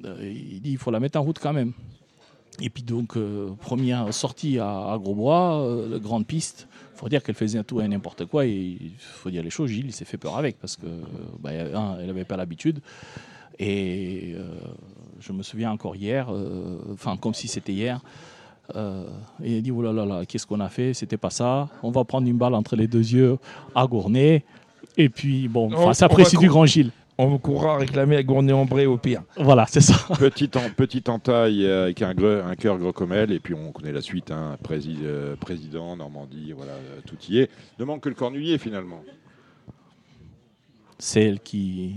Euh, 0.05 0.15
il 0.31 0.61
dit 0.61 0.71
il 0.71 0.77
faut 0.77 0.91
la 0.91 0.99
mettre 0.99 1.17
en 1.19 1.23
route 1.23 1.39
quand 1.39 1.53
même. 1.53 1.73
Et 2.61 2.69
puis, 2.69 2.83
donc, 2.83 3.17
euh, 3.17 3.49
première 3.59 4.13
sortie 4.13 4.59
à, 4.59 4.91
à 4.91 4.97
Grosbois, 4.99 5.59
euh, 5.61 5.97
grande 5.99 6.27
piste. 6.27 6.67
Il 6.95 6.99
faut 6.99 7.09
dire 7.09 7.21
qu'elle 7.21 7.35
faisait 7.35 7.61
tout 7.63 7.81
et 7.81 7.87
n'importe 7.87 8.25
quoi. 8.25 8.45
Et 8.45 8.53
il 8.53 8.93
faut 8.97 9.29
dire 9.29 9.43
les 9.43 9.49
choses, 9.49 9.69
Gilles, 9.69 9.87
il 9.87 9.91
s'est 9.93 10.05
fait 10.05 10.17
peur 10.17 10.37
avec, 10.37 10.57
parce 10.59 10.77
que, 10.77 10.85
bah, 11.39 11.49
un, 11.51 11.97
elle 11.99 12.07
n'avait 12.07 12.23
pas 12.23 12.37
l'habitude. 12.37 12.79
Et 13.59 14.33
euh, 14.37 14.47
je 15.19 15.31
me 15.33 15.43
souviens 15.43 15.71
encore 15.71 15.95
hier, 15.95 16.27
euh, 16.29 16.77
enfin 16.93 17.15
comme 17.17 17.33
si 17.33 17.47
c'était 17.47 17.71
hier, 17.73 18.01
euh, 18.75 19.05
et 19.43 19.53
il 19.53 19.57
a 19.59 19.61
dit 19.61 19.71
oh 19.71 19.81
là 19.81 19.93
là 19.93 20.05
là, 20.05 20.25
qu'est-ce 20.25 20.45
qu'on 20.47 20.59
a 20.59 20.69
fait? 20.69 20.93
C'était 20.93 21.17
pas 21.17 21.29
ça. 21.29 21.69
On 21.83 21.91
va 21.91 22.03
prendre 22.03 22.27
une 22.27 22.37
balle 22.37 22.53
entre 22.53 22.75
les 22.75 22.87
deux 22.87 22.99
yeux 23.13 23.37
à 23.73 23.85
Gournay. 23.87 24.43
Et 24.97 25.09
puis 25.09 25.47
bon, 25.47 25.71
On- 25.73 25.93
ça 25.93 26.05
apprécie 26.07 26.37
du 26.37 26.47
grand 26.49 26.65
Gilles. 26.65 26.91
On 27.17 27.37
courra 27.37 27.77
réclamer 27.77 28.17
à 28.17 28.23
Gournay-en-Bray 28.23 28.85
au 28.87 28.97
pire. 28.97 29.23
Voilà, 29.37 29.65
c'est 29.69 29.79
ça. 29.81 29.95
Petite, 30.19 30.57
en, 30.57 30.69
petite 30.69 31.07
entaille 31.07 31.65
euh, 31.65 31.83
avec 31.85 32.01
un, 32.01 32.09
un 32.11 32.55
cœur 32.55 32.77
gros 32.77 32.91
comme 32.91 33.13
elle, 33.13 33.31
et 33.31 33.39
puis 33.39 33.53
on 33.53 33.71
connaît 33.71 33.93
la 33.93 34.01
suite, 34.01 34.31
hein, 34.31 34.57
prési- 34.63 34.97
euh, 35.03 35.37
président, 35.37 35.95
Normandie, 35.95 36.51
voilà, 36.51 36.73
euh, 36.73 36.99
tout 37.07 37.15
y 37.29 37.39
est. 37.39 37.49
Ne 37.79 37.85
manque 37.85 38.01
que 38.01 38.09
le 38.09 38.15
cornulier 38.15 38.57
finalement. 38.57 38.99
C'est 40.99 41.23
elle 41.23 41.39
qui, 41.39 41.95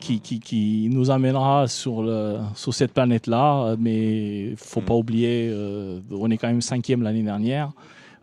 qui, 0.00 0.20
qui, 0.20 0.38
qui 0.40 0.88
nous 0.92 1.10
amènera 1.10 1.66
sur, 1.68 2.02
le, 2.02 2.38
sur 2.54 2.72
cette 2.74 2.92
planète-là. 2.92 3.74
Mais 3.78 4.54
faut 4.56 4.80
pas 4.82 4.94
oublier, 4.94 5.48
euh, 5.52 6.00
on 6.12 6.30
est 6.30 6.36
quand 6.36 6.48
même 6.48 6.60
cinquième 6.60 7.02
l'année 7.02 7.22
dernière. 7.22 7.72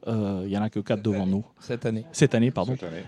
Euh, 0.07 0.43
Il 0.45 0.51
y 0.51 0.57
en 0.57 0.61
a 0.61 0.69
que 0.69 0.79
quatre 0.79 1.01
devant 1.01 1.25
nous. 1.25 1.43
Cette 1.59 1.85
année. 1.85 2.05
Cette 2.13 2.35
année, 2.35 2.51
pardon. 2.51 2.75
Cette 2.79 2.89
année. 2.89 3.03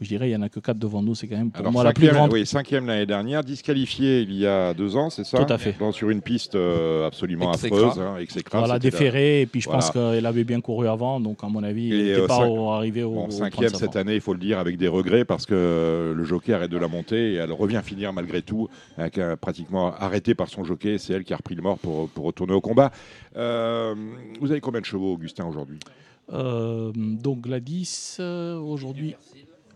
Je 0.00 0.08
dirais, 0.08 0.28
il 0.28 0.30
n'y 0.30 0.36
en 0.36 0.42
a 0.42 0.48
que 0.48 0.60
4 0.60 0.78
devant 0.78 1.02
nous. 1.02 1.14
C'est 1.14 1.26
quand 1.26 1.36
même 1.36 1.50
pour 1.50 1.60
Alors, 1.60 1.72
moi 1.72 1.82
la 1.84 1.92
plus 1.92 2.08
grande. 2.08 2.32
oui, 2.32 2.46
cinquième 2.46 2.86
l'année 2.86 3.06
dernière, 3.06 3.42
disqualifié 3.42 4.20
il 4.20 4.32
y 4.32 4.46
a 4.46 4.72
deux 4.74 4.96
ans, 4.96 5.10
c'est 5.10 5.24
ça 5.24 5.44
Tout 5.44 5.52
à 5.52 5.58
fait. 5.58 5.74
Dans- 5.78 5.90
sur 5.92 6.10
une 6.10 6.22
piste 6.22 6.54
euh, 6.54 7.06
absolument 7.06 7.50
affreuse, 7.50 7.98
hein, 7.98 8.16
exécrable, 8.18 8.64
Voilà, 8.64 8.78
déféré. 8.78 9.40
Et 9.42 9.46
puis 9.46 9.60
je 9.60 9.66
Voilà. 9.68 9.80
pense 9.82 9.90
qu'elle 9.90 10.24
avait 10.26 10.44
bien 10.44 10.60
couru 10.60 10.86
avant. 10.88 11.18
Donc, 11.20 11.38
à 11.42 11.48
mon 11.48 11.62
avis, 11.64 11.92
Et, 11.92 11.98
elle 11.98 12.06
n'était 12.06 12.20
euh, 12.20 12.26
pas 12.26 12.36
cinq- 12.38 12.48
au- 12.48 13.10
Bon, 13.10 13.30
cinquième 13.30 13.70
35 13.70 13.78
cette 13.78 13.96
année, 13.96 14.14
il 14.14 14.20
faut 14.20 14.32
le 14.34 14.38
dire, 14.38 14.58
avec 14.58 14.76
des 14.76 14.88
regrets 14.88 15.24
parce 15.24 15.46
que 15.46 16.14
le 16.16 16.24
jockey 16.24 16.52
arrête 16.52 16.70
de 16.70 16.78
la 16.78 16.88
monter 16.88 17.32
et 17.32 17.34
elle 17.34 17.52
revient 17.52 17.80
finir 17.84 18.12
malgré 18.12 18.42
tout, 18.42 18.68
avec, 18.96 19.18
pratiquement 19.40 19.92
arrêtée 19.94 20.34
par 20.34 20.48
son 20.48 20.62
jockey. 20.64 20.98
C'est 20.98 21.12
elle 21.14 21.24
qui 21.24 21.32
a 21.32 21.36
repris 21.36 21.54
le 21.54 21.62
mort 21.62 21.78
pour, 21.78 22.08
pour 22.10 22.24
retourner 22.26 22.52
au 22.52 22.60
combat. 22.60 22.90
Euh, 23.36 23.94
vous 24.40 24.50
avez 24.50 24.60
combien 24.60 24.80
de 24.80 24.86
chevaux, 24.86 25.12
Augustin, 25.14 25.44
aujourd'hui? 25.46 25.78
Euh, 26.32 26.92
donc, 26.94 27.40
Gladys, 27.40 28.16
euh, 28.20 28.58
aujourd'hui, 28.58 29.14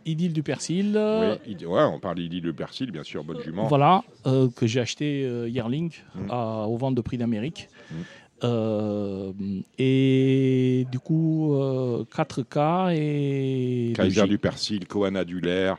Idylle 0.06 0.32
du 0.32 0.42
Persil. 0.42 0.92
Oui, 0.96 1.66
ouais, 1.66 1.82
on 1.84 1.98
parle 2.00 2.16
d'Idil 2.16 2.42
le 2.44 2.52
Persil, 2.52 2.90
bien 2.90 3.02
sûr, 3.02 3.24
bonne 3.24 3.40
jument. 3.42 3.66
Voilà, 3.66 4.02
euh, 4.26 4.48
que 4.54 4.66
j'ai 4.66 4.80
acheté 4.80 5.24
euh, 5.24 5.48
Yearling 5.48 5.90
Mm. 6.14 6.30
à- 6.30 6.66
ventes 6.76 6.94
de 6.94 7.00
prix 7.00 7.18
d'Amérique. 7.18 7.68
Mm. 7.90 7.94
Euh, 8.44 9.32
et 9.78 10.86
du 10.90 10.98
coup, 10.98 11.54
euh, 11.54 12.04
4K 12.10 12.90
et. 12.92 13.92
Kaiser 13.94 14.26
du 14.26 14.38
Persil, 14.38 14.86
Kohan 14.86 15.14
Adulaire, 15.14 15.76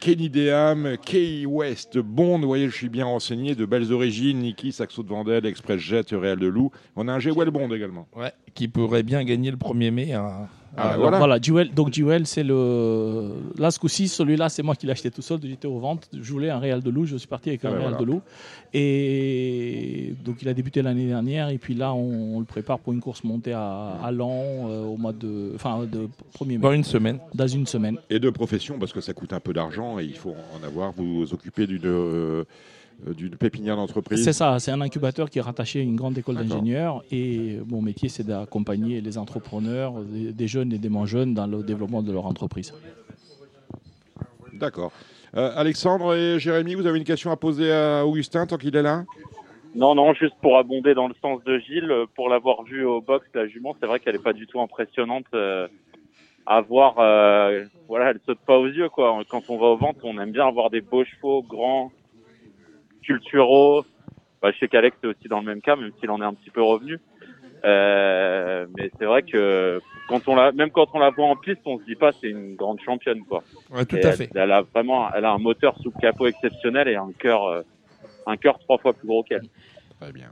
Kenny 0.00 0.28
Deham, 0.28 0.96
Kay 1.04 1.46
West, 1.46 1.98
Bond, 1.98 2.40
vous 2.40 2.46
voyez, 2.48 2.68
je 2.68 2.74
suis 2.74 2.88
bien 2.88 3.06
renseigné, 3.06 3.54
de 3.54 3.64
belles 3.64 3.92
origines, 3.92 4.40
Niki, 4.40 4.72
Saxo 4.72 5.02
de 5.02 5.08
Vandel, 5.08 5.46
Express 5.46 5.80
Jet, 5.80 6.10
Réal 6.10 6.38
de 6.38 6.46
Loup. 6.48 6.70
On 6.96 7.06
a 7.08 7.12
un 7.12 7.20
G-Well 7.20 7.50
Bond 7.50 7.70
également. 7.72 8.06
Ouais, 8.16 8.32
qui 8.54 8.68
pourrait 8.68 9.02
bien 9.04 9.22
gagner 9.24 9.50
le 9.50 9.56
1er 9.56 9.90
mai. 9.92 10.12
à- 10.12 10.48
Ah, 10.76 10.90
à- 10.92 10.96
voilà. 10.96 11.18
Voilà, 11.18 11.38
Jewel, 11.40 11.72
donc 11.72 11.92
Jewel, 11.92 12.26
c'est 12.26 12.42
le. 12.42 13.30
Là, 13.58 13.70
ce 13.70 13.78
coup-ci, 13.78 14.08
celui-là, 14.08 14.48
c'est 14.48 14.62
moi 14.62 14.74
qui 14.74 14.86
l'ai 14.86 14.92
acheté 14.92 15.10
tout 15.10 15.22
seul. 15.22 15.38
J'étais 15.42 15.68
aux 15.68 15.78
ventes. 15.78 16.08
Je 16.12 16.32
voulais 16.32 16.50
un 16.50 16.58
Real 16.58 16.82
de 16.82 16.90
Loup. 16.90 17.04
Je 17.06 17.16
suis 17.16 17.28
parti 17.28 17.48
avec 17.50 17.64
un 17.64 17.68
ouais, 17.70 17.76
Real 17.76 17.90
voilà. 17.90 17.98
de 17.98 18.04
Loup. 18.04 18.22
Et 18.72 20.14
donc, 20.24 20.42
il 20.42 20.48
a 20.48 20.54
débuté 20.54 20.82
l'année 20.82 21.06
dernière. 21.06 21.48
Et 21.50 21.58
puis 21.58 21.74
là, 21.74 21.94
on, 21.94 22.36
on 22.36 22.38
le 22.40 22.44
prépare 22.44 22.78
pour 22.80 22.92
une 22.92 23.00
course 23.00 23.24
montée 23.24 23.52
à, 23.52 23.98
à 24.02 24.10
Lens 24.10 24.66
euh, 24.68 24.84
au 24.84 24.96
mois 24.96 25.12
de. 25.12 25.52
Enfin, 25.54 25.84
de 25.90 26.08
1er 26.38 26.46
mai. 26.48 26.58
Dans 26.58 26.72
une 26.72 26.84
semaine. 26.84 27.18
Dans 27.34 27.46
une 27.46 27.66
semaine. 27.66 27.98
Et 28.10 28.18
de 28.18 28.30
profession, 28.30 28.78
parce 28.78 28.92
que 28.92 29.00
ça 29.00 29.12
coûte 29.14 29.32
un 29.32 29.40
peu 29.40 29.52
d'argent 29.52 29.98
et 29.98 30.04
il 30.04 30.16
faut 30.16 30.34
en 30.60 30.66
avoir. 30.66 30.92
Vous 30.92 31.20
vous 31.20 31.34
occupez 31.34 31.66
d'une 31.66 31.80
euh, 31.84 32.44
d'une 33.06 33.36
pépinière 33.36 33.76
d'entreprise. 33.76 34.24
C'est 34.24 34.32
ça, 34.32 34.58
c'est 34.58 34.70
un 34.70 34.80
incubateur 34.80 35.28
qui 35.28 35.38
est 35.38 35.42
rattaché 35.42 35.80
à 35.80 35.82
une 35.82 35.96
grande 35.96 36.16
école 36.16 36.36
d'ingénieurs. 36.36 37.02
Et 37.10 37.58
mon 37.68 37.82
métier, 37.82 38.08
c'est 38.08 38.24
d'accompagner 38.24 39.00
les 39.00 39.18
entrepreneurs, 39.18 39.94
des, 40.02 40.48
jeunes 40.48 40.72
et 40.72 40.78
des 40.78 40.88
moins 40.88 41.06
jeunes, 41.06 41.34
dans 41.34 41.46
le 41.46 41.62
développement 41.62 42.02
de 42.02 42.12
leur 42.12 42.26
entreprise. 42.26 42.72
D'accord. 44.52 44.92
Euh, 45.36 45.52
Alexandre 45.56 46.14
et 46.14 46.38
Jérémy, 46.38 46.74
vous 46.74 46.86
avez 46.86 46.98
une 46.98 47.04
question 47.04 47.30
à 47.30 47.36
poser 47.36 47.72
à 47.72 48.06
Augustin 48.06 48.46
tant 48.46 48.56
qu'il 48.56 48.74
est 48.76 48.82
là? 48.82 49.04
Non, 49.74 49.96
non, 49.96 50.14
juste 50.14 50.36
pour 50.40 50.56
abonder 50.56 50.94
dans 50.94 51.08
le 51.08 51.14
sens 51.20 51.42
de 51.42 51.58
Gilles, 51.58 51.90
euh, 51.90 52.06
pour 52.14 52.28
l'avoir 52.28 52.62
vue 52.62 52.84
au 52.84 53.00
box, 53.00 53.26
la 53.34 53.48
jument, 53.48 53.74
c'est 53.80 53.86
vrai 53.86 53.98
qu'elle 53.98 54.14
est 54.14 54.22
pas 54.22 54.32
du 54.32 54.46
tout 54.46 54.60
impressionnante 54.60 55.26
euh, 55.34 55.66
à 56.46 56.60
voir. 56.60 57.00
euh, 57.00 57.64
voilà, 57.88 58.10
elle 58.10 58.20
saute 58.24 58.38
pas 58.46 58.56
aux 58.56 58.68
yeux, 58.68 58.88
quoi. 58.88 59.20
Quand 59.28 59.50
on 59.50 59.58
va 59.58 59.66
aux 59.66 59.76
ventes, 59.76 59.96
on 60.04 60.18
aime 60.20 60.30
bien 60.30 60.46
avoir 60.46 60.70
des 60.70 60.80
beaux 60.80 61.04
chevaux, 61.04 61.42
grands, 61.42 61.90
culturaux. 63.04 63.84
Bah, 64.42 64.50
je 64.52 64.58
sais 64.58 64.68
qu'Alex 64.68 64.96
est 65.02 65.06
aussi 65.06 65.28
dans 65.28 65.40
le 65.40 65.46
même 65.46 65.60
cas, 65.62 65.76
même 65.76 65.92
s'il 66.00 66.10
en 66.10 66.20
est 66.20 66.24
un 66.24 66.34
petit 66.34 66.50
peu 66.50 66.62
revenu. 66.62 66.98
Euh, 67.64 68.66
mais 68.76 68.90
c'est 68.98 69.06
vrai 69.06 69.22
que 69.22 69.80
quand 70.06 70.28
on 70.28 70.36
la, 70.36 70.52
même 70.52 70.70
quand 70.70 70.88
on 70.92 70.98
la 70.98 71.08
voit 71.10 71.26
en 71.26 71.36
piste, 71.36 71.62
on 71.64 71.78
se 71.78 71.84
dit 71.84 71.94
pas 71.94 72.12
c'est 72.12 72.28
une 72.28 72.56
grande 72.56 72.78
championne, 72.80 73.24
quoi. 73.24 73.42
Ouais, 73.70 73.86
tout 73.86 73.96
Et 73.96 74.04
à 74.04 74.10
elle, 74.10 74.16
fait. 74.16 74.30
Elle 74.34 74.52
a 74.52 74.60
vraiment, 74.62 75.08
elle 75.14 75.24
a 75.24 75.32
un 75.32 75.38
moteur 75.38 75.78
sous 75.80 75.90
le 75.94 75.98
capot 76.00 76.26
exceptionnel 76.26 76.88
et 76.88 76.96
un 76.96 77.10
cœur, 77.18 77.44
euh, 77.44 77.62
un 78.26 78.36
cœur 78.36 78.58
trois 78.58 78.76
fois 78.76 78.92
plus 78.92 79.08
gros 79.08 79.22
qu'elle. 79.22 79.48
Très 79.98 80.12
bien. 80.12 80.30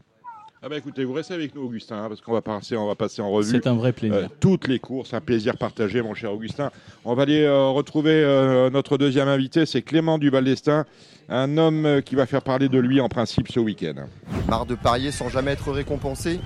Ah 0.64 0.68
bah 0.68 0.76
écoutez, 0.76 1.04
vous 1.04 1.12
restez 1.12 1.34
avec 1.34 1.56
nous, 1.56 1.62
Augustin, 1.62 2.04
hein, 2.04 2.08
parce 2.08 2.20
qu'on 2.20 2.32
va 2.32 2.40
passer, 2.40 2.76
on 2.76 2.86
va 2.86 2.94
passer 2.94 3.20
en 3.20 3.32
revue 3.32 3.50
C'est 3.50 3.66
un 3.66 3.74
vrai 3.74 3.92
plaisir. 3.92 4.16
euh, 4.16 4.28
toutes 4.38 4.68
les 4.68 4.78
courses. 4.78 5.12
Un 5.12 5.20
plaisir 5.20 5.56
partagé, 5.56 6.02
mon 6.02 6.14
cher 6.14 6.32
Augustin. 6.32 6.70
On 7.04 7.14
va 7.16 7.24
aller 7.24 7.42
euh, 7.42 7.66
retrouver 7.70 8.12
euh, 8.12 8.70
notre 8.70 8.96
deuxième 8.96 9.26
invité, 9.26 9.66
c'est 9.66 9.82
Clément 9.82 10.18
Duval-Destin, 10.18 10.84
un 11.28 11.58
homme 11.58 12.00
qui 12.04 12.14
va 12.14 12.26
faire 12.26 12.42
parler 12.42 12.68
de 12.68 12.78
lui 12.78 13.00
en 13.00 13.08
principe 13.08 13.50
ce 13.50 13.58
week-end. 13.58 14.06
Marre 14.48 14.66
de 14.66 14.76
parier 14.76 15.10
sans 15.10 15.28
jamais 15.28 15.50
être 15.50 15.72
récompensé? 15.72 16.38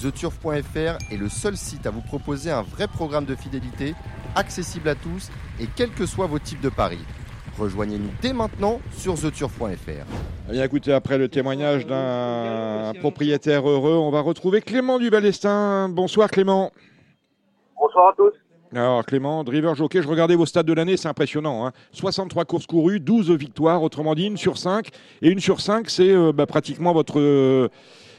TheTurf.fr 0.00 1.12
est 1.12 1.16
le 1.18 1.28
seul 1.28 1.54
site 1.58 1.86
à 1.86 1.90
vous 1.90 2.00
proposer 2.00 2.50
un 2.50 2.62
vrai 2.62 2.88
programme 2.88 3.26
de 3.26 3.34
fidélité, 3.34 3.94
accessible 4.34 4.88
à 4.88 4.94
tous 4.94 5.28
et 5.60 5.66
quels 5.76 5.90
que 5.90 6.06
soient 6.06 6.26
vos 6.26 6.38
types 6.38 6.62
de 6.62 6.70
paris. 6.70 7.04
Rejoignez-nous 7.58 8.10
dès 8.22 8.32
maintenant 8.32 8.80
sur 8.96 9.14
TheTurf.fr. 9.14 10.06
Eh 10.48 10.52
bien, 10.52 10.64
écoutez, 10.64 10.92
après 10.92 11.18
le 11.18 11.28
témoignage 11.28 11.86
d'un 11.86 12.92
propriétaire 13.00 13.68
heureux, 13.68 13.96
on 13.96 14.10
va 14.10 14.20
retrouver 14.20 14.60
Clément 14.60 14.98
Duval-Destin. 14.98 15.88
Bonsoir 15.88 16.30
Clément. 16.30 16.70
Bonsoir 17.80 18.10
à 18.10 18.12
tous. 18.16 18.32
Alors 18.74 19.04
Clément, 19.04 19.42
driver 19.44 19.74
jockey, 19.74 20.02
je 20.02 20.08
regardais 20.08 20.36
vos 20.36 20.46
stats 20.46 20.62
de 20.62 20.72
l'année, 20.72 20.96
c'est 20.96 21.08
impressionnant. 21.08 21.66
hein. 21.66 21.72
63 21.92 22.44
courses 22.44 22.66
courues, 22.66 23.00
12 23.00 23.30
victoires, 23.32 23.82
autrement 23.82 24.14
dit 24.14 24.26
une 24.26 24.36
sur 24.36 24.58
5. 24.58 24.88
Et 25.22 25.30
une 25.30 25.40
sur 25.40 25.60
5, 25.60 25.88
c'est 25.90 26.10
euh, 26.10 26.32
bah, 26.32 26.46
pratiquement 26.46 26.92
votre, 26.92 27.18
euh, 27.18 27.68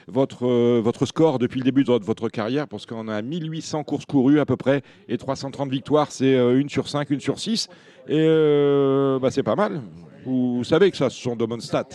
votre, 0.07 0.47
euh, 0.47 0.81
votre 0.83 1.05
score 1.05 1.37
depuis 1.37 1.59
le 1.59 1.65
début 1.65 1.83
de 1.83 1.87
votre, 1.91 2.05
votre 2.05 2.29
carrière, 2.29 2.67
parce 2.67 2.87
qu'on 2.87 3.07
a 3.07 3.21
1800 3.21 3.83
courses 3.83 4.05
courues 4.05 4.39
à 4.39 4.45
peu 4.45 4.57
près, 4.57 4.81
et 5.07 5.17
330 5.19 5.69
victoires, 5.69 6.11
c'est 6.11 6.33
euh, 6.35 6.59
une 6.59 6.67
sur 6.69 6.87
5, 6.89 7.11
une 7.11 7.19
sur 7.19 7.37
6. 7.39 7.69
Et 8.09 8.25
euh, 8.27 9.19
bah, 9.19 9.29
c'est 9.31 9.43
pas 9.43 9.55
mal. 9.55 9.81
Vous, 10.25 10.63
savez 10.63 10.89
que 10.91 10.97
ça, 10.97 11.09
ce 11.09 11.21
sont 11.21 11.35
de 11.35 11.45
bonnes 11.45 11.61
stats. 11.61 11.85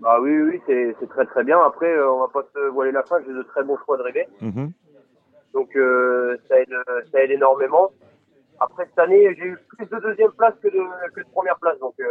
Bah 0.00 0.18
oui, 0.20 0.30
oui, 0.38 0.60
c'est 0.66 0.94
c'est 1.00 1.08
très 1.08 1.24
très 1.26 1.42
bien. 1.42 1.58
Après, 1.60 1.90
euh, 1.90 2.12
on 2.12 2.20
va 2.20 2.28
pas 2.28 2.46
se 2.54 2.68
voiler 2.68 2.92
la 2.92 3.02
face, 3.02 3.22
j'ai 3.26 3.32
de 3.32 3.42
très 3.42 3.64
bons 3.64 3.78
choix 3.84 3.96
de 3.96 4.02
rêver. 4.02 4.26
Mhm. 4.42 4.70
Donc 5.54 5.74
euh, 5.74 6.36
ça, 6.48 6.60
aide, 6.60 6.74
ça 7.10 7.22
aide 7.24 7.30
énormément. 7.30 7.90
Après 8.60 8.84
cette 8.84 8.98
année, 8.98 9.34
j'ai 9.38 9.46
eu 9.46 9.58
plus 9.68 9.86
de 9.86 9.98
deuxième 10.00 10.30
place 10.32 10.54
que 10.62 10.68
de, 10.68 11.10
que 11.14 11.20
de 11.20 11.26
première 11.32 11.56
place. 11.58 11.78
Donc 11.80 11.94
euh, 12.00 12.04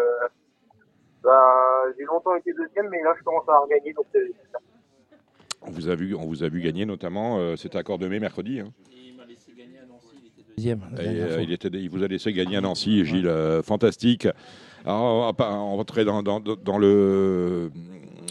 bah, 1.23 1.83
j'ai 1.97 2.05
longtemps 2.05 2.35
été 2.35 2.51
deuxième, 2.53 2.89
mais 2.89 3.03
là 3.03 3.13
je 3.17 3.23
commence 3.23 3.47
à 3.47 3.59
regagner. 3.59 3.93
Donc 3.93 4.07
c'est- 4.11 4.31
On 5.61 5.69
vous 5.69 5.87
a 5.87 5.95
vu, 5.95 6.15
on 6.15 6.25
vous 6.25 6.43
a 6.43 6.49
vu 6.49 6.61
gagner 6.61 6.85
notamment, 6.85 7.37
euh, 7.37 7.55
c'était 7.55 7.77
à 7.77 7.83
Cordemais 7.83 8.19
mercredi. 8.19 8.59
hein. 8.61 8.69
Deuxième. 8.89 9.17
la 9.17 9.23
Et, 9.25 9.55
dernière 9.55 9.85
euh, 10.99 11.43
il, 11.43 11.51
était, 11.51 11.69
il 11.73 11.89
vous 11.89 12.03
a 12.03 12.07
laissé 12.07 12.31
gagner 12.33 12.57
à 12.57 12.61
Nancy, 12.61 13.05
Gilles, 13.05 13.27
euh, 13.27 13.61
fantastique. 13.61 14.27
Alors, 14.85 15.33
on 15.37 15.43
va 15.43 15.49
rentrer 15.49 16.05
dans, 16.05 16.23
dans, 16.23 16.39
dans 16.39 16.77
le, 16.77 17.71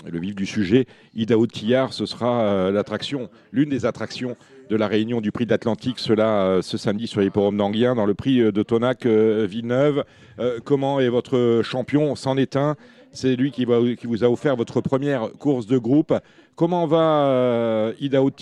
le 0.07 0.19
vif 0.19 0.35
du 0.35 0.47
sujet. 0.47 0.87
Idaho 1.15 1.47
de 1.47 1.53
Quillard, 1.53 1.93
ce 1.93 2.07
sera 2.07 2.43
euh, 2.43 2.71
l'attraction, 2.71 3.29
l'une 3.53 3.71
des 3.71 3.87
attractions 3.87 4.37
de 4.71 4.77
la 4.77 4.89
réunion 4.89 5.21
du 5.21 5.31
prix 5.31 5.45
de 5.45 5.51
l'Atlantique, 5.51 5.99
cela 5.99 6.61
ce 6.63 6.79
samedi 6.79 7.07
sur 7.07 7.21
l'hipporome 7.21 7.57
d'Anguien, 7.57 7.95
dans 7.95 8.07
le 8.07 8.15
prix 8.15 8.39
de 8.39 8.63
Tonac 8.63 9.05
euh, 9.05 9.47
Villeneuve. 9.49 10.05
Euh, 10.39 10.59
comment 10.65 11.01
est 11.01 11.09
votre 11.09 11.61
champion 11.63 12.15
C'en 12.17 12.37
est 12.37 12.57
un? 12.57 12.77
C'est 13.13 13.37
lui 13.37 13.51
qui, 13.51 13.65
va, 13.65 13.79
qui 13.95 14.07
vous 14.07 14.25
a 14.25 14.31
offert 14.31 14.57
votre 14.57 14.81
première 14.81 15.31
course 15.33 15.67
de 15.67 15.79
groupe. 15.79 16.15
Comment 16.57 16.87
va 16.87 17.27
euh, 17.27 17.93
Idaho 18.01 18.31
de 18.31 18.35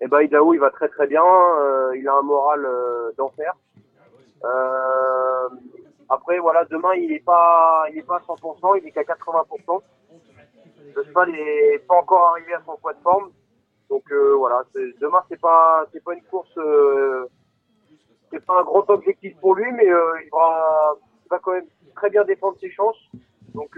Quillard 0.00 0.02
Eh 0.02 0.08
ben 0.08 0.20
Idaho, 0.22 0.54
il 0.54 0.60
va 0.60 0.70
très 0.70 0.88
très 0.88 1.06
bien. 1.06 1.22
Euh, 1.22 1.96
il 1.96 2.08
a 2.08 2.14
un 2.14 2.22
moral 2.22 2.64
euh, 2.64 3.12
d'enfer. 3.16 3.54
Euh, 4.44 5.48
après, 6.08 6.38
voilà, 6.38 6.64
demain, 6.64 6.94
il 6.94 7.10
n'est 7.10 7.20
pas, 7.20 7.84
il 7.90 7.98
est 7.98 8.02
pas 8.02 8.16
à 8.16 8.20
100%, 8.20 8.80
il 8.80 8.88
est 8.88 8.90
qu'à 8.90 9.02
80%. 9.02 9.82
Le 10.96 11.04
cheval 11.04 11.30
n'est 11.30 11.78
pas 11.86 11.96
encore 11.96 12.30
arrivé 12.30 12.54
à 12.54 12.62
son 12.66 12.76
poids 12.76 12.94
de 12.94 13.00
forme. 13.00 13.30
Donc 13.88 14.04
voilà, 14.12 14.62
demain, 15.00 15.22
c'est 15.28 15.40
pas, 15.40 15.84
c'est 15.92 16.02
pas 16.02 16.14
une 16.14 16.22
course, 16.22 16.56
euh, 16.58 17.26
c'est 18.30 18.44
pas 18.44 18.60
un 18.60 18.64
grand 18.64 18.88
objectif 18.90 19.36
pour 19.40 19.54
lui, 19.56 19.70
mais 19.72 19.86
il 19.86 20.28
va, 20.32 20.94
il 21.24 21.28
va 21.28 21.38
quand 21.40 21.52
même 21.52 21.66
très 21.96 22.08
bien 22.10 22.24
défendre 22.24 22.56
ses 22.60 22.70
chances. 22.70 22.98
Donc 23.54 23.76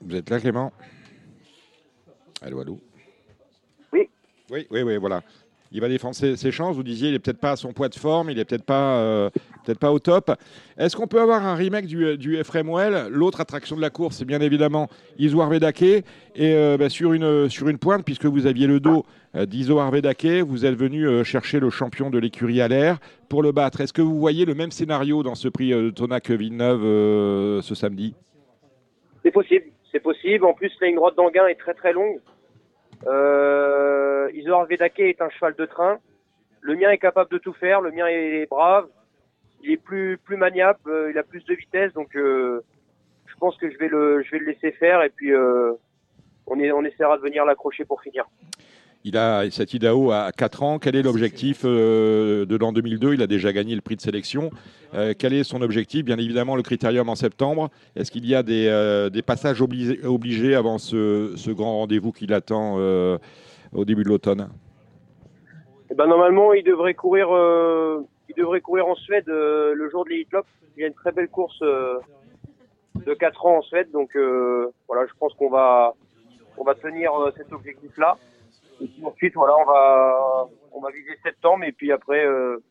Vous 0.00 0.16
êtes 0.16 0.30
là, 0.30 0.40
Clément? 0.40 0.72
Allô, 2.42 2.60
allô 2.60 2.78
Oui. 3.92 4.08
Oui, 4.50 4.66
oui, 4.70 4.82
oui, 4.82 4.96
voilà. 4.96 5.22
Il 5.70 5.82
va 5.82 5.88
défendre 5.88 6.14
ses, 6.14 6.36
ses 6.36 6.50
chances. 6.50 6.74
Vous 6.74 6.82
disiez, 6.82 7.10
il 7.10 7.14
est 7.14 7.18
peut-être 7.18 7.40
pas 7.40 7.52
à 7.52 7.56
son 7.56 7.72
poids 7.74 7.90
de 7.90 7.94
forme, 7.94 8.30
il 8.30 8.38
est 8.38 8.44
peut-être 8.46 8.64
pas, 8.64 8.96
euh, 9.00 9.28
peut-être 9.64 9.78
pas 9.78 9.92
au 9.92 9.98
top. 9.98 10.32
Est-ce 10.78 10.96
qu'on 10.96 11.06
peut 11.06 11.20
avoir 11.20 11.44
un 11.44 11.54
remake 11.54 11.86
du, 11.86 12.16
du 12.16 12.40
Well 12.64 13.08
L'autre 13.10 13.42
attraction 13.42 13.76
de 13.76 13.82
la 13.82 13.90
course, 13.90 14.16
c'est 14.16 14.24
bien 14.24 14.40
évidemment 14.40 14.88
Iso 15.18 15.42
Arvedake. 15.42 15.82
Et 15.82 16.04
euh, 16.40 16.78
bah, 16.78 16.88
sur, 16.88 17.12
une, 17.12 17.50
sur 17.50 17.68
une 17.68 17.76
pointe, 17.76 18.02
puisque 18.02 18.24
vous 18.24 18.46
aviez 18.46 18.66
le 18.66 18.80
dos 18.80 19.04
euh, 19.34 19.44
d'Iso 19.44 19.78
Arvedake, 19.78 20.42
vous 20.46 20.64
êtes 20.64 20.74
venu 20.76 21.06
euh, 21.06 21.22
chercher 21.22 21.60
le 21.60 21.68
champion 21.68 22.08
de 22.08 22.18
l'écurie 22.18 22.62
à 22.62 22.68
l'air 22.68 22.98
pour 23.28 23.42
le 23.42 23.52
battre. 23.52 23.82
Est-ce 23.82 23.92
que 23.92 24.00
vous 24.00 24.18
voyez 24.18 24.46
le 24.46 24.54
même 24.54 24.70
scénario 24.70 25.22
dans 25.22 25.34
ce 25.34 25.48
prix 25.48 25.74
euh, 25.74 25.82
de 25.82 25.90
Tonac 25.90 26.30
Villeneuve 26.30 26.82
euh, 26.82 27.60
ce 27.60 27.74
samedi? 27.74 28.14
C'est 29.22 29.32
possible, 29.32 29.66
c'est 29.92 30.00
possible. 30.00 30.44
En 30.44 30.54
plus, 30.54 30.72
la 30.80 30.86
ligne 30.88 30.96
droite 30.96 31.14
d'Anguin 31.16 31.46
est 31.46 31.58
très 31.58 31.74
très 31.74 31.92
longue. 31.92 32.20
Euh, 33.06 34.30
Isoar 34.34 34.66
Vedake 34.66 35.00
est 35.00 35.22
un 35.22 35.30
cheval 35.30 35.54
de 35.54 35.64
train. 35.66 35.98
Le 36.60 36.74
mien 36.74 36.90
est 36.90 36.98
capable 36.98 37.30
de 37.30 37.38
tout 37.38 37.52
faire. 37.52 37.80
Le 37.80 37.90
mien 37.90 38.06
est 38.08 38.46
brave. 38.48 38.88
Il 39.62 39.70
est 39.72 39.76
plus 39.76 40.18
plus 40.18 40.36
maniable. 40.36 40.78
euh, 40.86 41.10
il 41.10 41.18
a 41.18 41.22
plus 41.22 41.44
de 41.44 41.54
vitesse. 41.54 41.92
Donc, 41.92 42.16
euh, 42.16 42.62
je 43.26 43.34
pense 43.36 43.56
que 43.56 43.70
je 43.70 43.78
vais 43.78 43.88
le 43.88 44.22
je 44.22 44.30
vais 44.30 44.38
le 44.38 44.46
laisser 44.46 44.72
faire. 44.72 45.02
Et 45.02 45.10
puis, 45.10 45.32
euh, 45.32 45.72
on 46.46 46.58
est 46.58 46.72
on 46.72 46.84
essaiera 46.84 47.16
de 47.16 47.22
venir 47.22 47.44
l'accrocher 47.44 47.84
pour 47.84 48.02
finir. 48.02 48.26
Il 49.08 49.16
a 49.16 49.50
cet 49.50 49.72
Idaho 49.72 50.10
à 50.12 50.30
4 50.36 50.62
ans. 50.62 50.78
Quel 50.78 50.94
est 50.94 51.00
l'objectif 51.00 51.62
euh, 51.64 52.44
de 52.44 52.56
l'an 52.56 52.72
2002 52.72 53.14
Il 53.14 53.22
a 53.22 53.26
déjà 53.26 53.54
gagné 53.54 53.74
le 53.74 53.80
prix 53.80 53.96
de 53.96 54.02
sélection. 54.02 54.50
Euh, 54.92 55.14
quel 55.18 55.32
est 55.32 55.44
son 55.44 55.62
objectif? 55.62 56.04
Bien 56.04 56.18
évidemment, 56.18 56.56
le 56.56 56.62
critérium 56.62 57.08
en 57.08 57.14
septembre. 57.14 57.70
Est-ce 57.96 58.10
qu'il 58.10 58.26
y 58.26 58.34
a 58.34 58.42
des, 58.42 58.68
euh, 58.68 59.08
des 59.08 59.22
passages 59.22 59.62
obligés, 59.62 60.04
obligés 60.04 60.54
avant 60.54 60.76
ce, 60.76 61.32
ce 61.36 61.50
grand 61.50 61.78
rendez-vous 61.78 62.12
qui 62.12 62.26
l'attend 62.26 62.76
au 62.76 63.84
début 63.86 64.02
de 64.02 64.10
l'automne? 64.10 64.50
Eh 65.90 65.94
ben 65.94 66.06
normalement, 66.06 66.52
il 66.52 66.62
devrait 66.62 66.92
courir, 66.92 67.28
il 68.28 68.34
devrait 68.36 68.60
courir 68.60 68.88
en 68.88 68.94
Suède 68.94 69.24
le 69.26 69.88
jour 69.90 70.04
de 70.04 70.10
l'Elite. 70.10 70.36
Il 70.76 70.82
y 70.82 70.84
a 70.84 70.86
une 70.86 70.92
très 70.92 71.12
belle 71.12 71.28
course 71.28 71.60
de 71.62 73.14
4 73.14 73.46
ans 73.46 73.56
en 73.56 73.62
Suède, 73.62 73.90
donc 73.90 74.10
voilà, 74.86 75.06
je 75.06 75.14
pense 75.18 75.32
qu'on 75.32 75.48
va, 75.48 75.94
on 76.58 76.64
va 76.64 76.74
tenir 76.74 77.10
cet 77.38 77.54
objectif-là. 77.54 78.18
Et 78.80 78.86
puis 78.86 79.04
ensuite, 79.04 79.34
voilà, 79.34 79.54
on 79.60 79.64
va, 79.64 80.48
on 80.72 80.80
va 80.80 80.90
viser 80.90 81.10
septembre, 81.22 81.64
et 81.64 81.72
puis 81.72 81.90
après, 81.92 82.24
euh, 82.24 82.62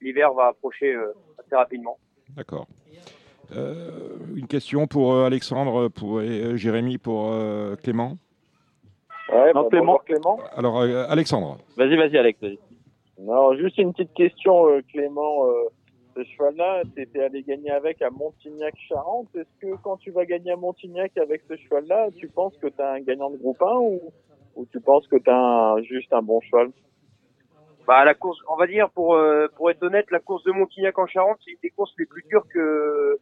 l'hiver 0.00 0.32
va 0.32 0.46
approcher 0.48 0.94
euh, 0.94 1.12
assez 1.38 1.54
rapidement. 1.54 1.98
D'accord. 2.36 2.66
Euh, 3.56 4.16
une 4.36 4.46
question 4.46 4.86
pour 4.86 5.12
euh, 5.12 5.26
Alexandre 5.26 5.88
pour, 5.88 6.22
et 6.22 6.40
euh, 6.42 6.56
Jérémy 6.56 6.98
pour 6.98 7.32
euh, 7.32 7.74
Clément. 7.76 8.16
Ouais, 9.32 9.52
Non, 9.52 9.62
bah, 9.62 9.68
Clément. 9.70 9.86
bonjour, 9.86 10.04
Clément. 10.04 10.38
Alors, 10.56 10.80
euh, 10.80 11.04
Alexandre. 11.08 11.58
Vas-y, 11.76 11.96
vas-y, 11.96 12.16
Alex. 12.16 12.38
Non, 13.18 13.54
juste 13.56 13.76
une 13.78 13.92
petite 13.92 14.14
question, 14.14 14.66
euh, 14.68 14.80
Clément. 14.92 15.46
Euh, 15.46 15.52
ce 16.16 16.24
cheval-là, 16.24 16.82
tu 16.94 17.02
étais 17.02 17.22
allé 17.22 17.42
gagner 17.42 17.70
avec 17.70 18.02
à 18.02 18.10
Montignac-Charente. 18.10 19.28
Est-ce 19.36 19.60
que 19.60 19.74
quand 19.82 19.96
tu 19.98 20.10
vas 20.10 20.24
gagner 20.24 20.52
à 20.52 20.56
Montignac 20.56 21.16
avec 21.18 21.42
ce 21.48 21.56
cheval-là, 21.56 22.08
tu 22.16 22.28
penses 22.28 22.56
que 22.58 22.66
tu 22.66 22.80
as 22.80 22.92
un 22.92 23.00
gagnant 23.00 23.30
de 23.30 23.36
groupe 23.36 23.60
1 23.62 23.66
ou, 23.78 24.00
ou 24.56 24.66
tu 24.66 24.80
penses 24.80 25.06
que 25.08 25.16
tu 25.16 25.86
juste 25.86 26.12
un 26.12 26.22
bon 26.22 26.40
cheval? 26.40 26.70
Bah 27.86 28.04
la 28.04 28.14
course, 28.14 28.38
on 28.48 28.56
va 28.56 28.66
dire 28.66 28.90
pour 28.90 29.14
euh, 29.14 29.48
pour 29.56 29.70
être 29.70 29.82
honnête, 29.82 30.10
la 30.10 30.20
course 30.20 30.44
de 30.44 30.52
Montignac 30.52 30.98
en 30.98 31.06
Charente, 31.06 31.38
c'est 31.44 31.52
une 31.52 31.58
des 31.62 31.70
courses 31.70 31.94
les 31.98 32.06
plus 32.06 32.22
dures 32.28 32.46
que 32.48 33.18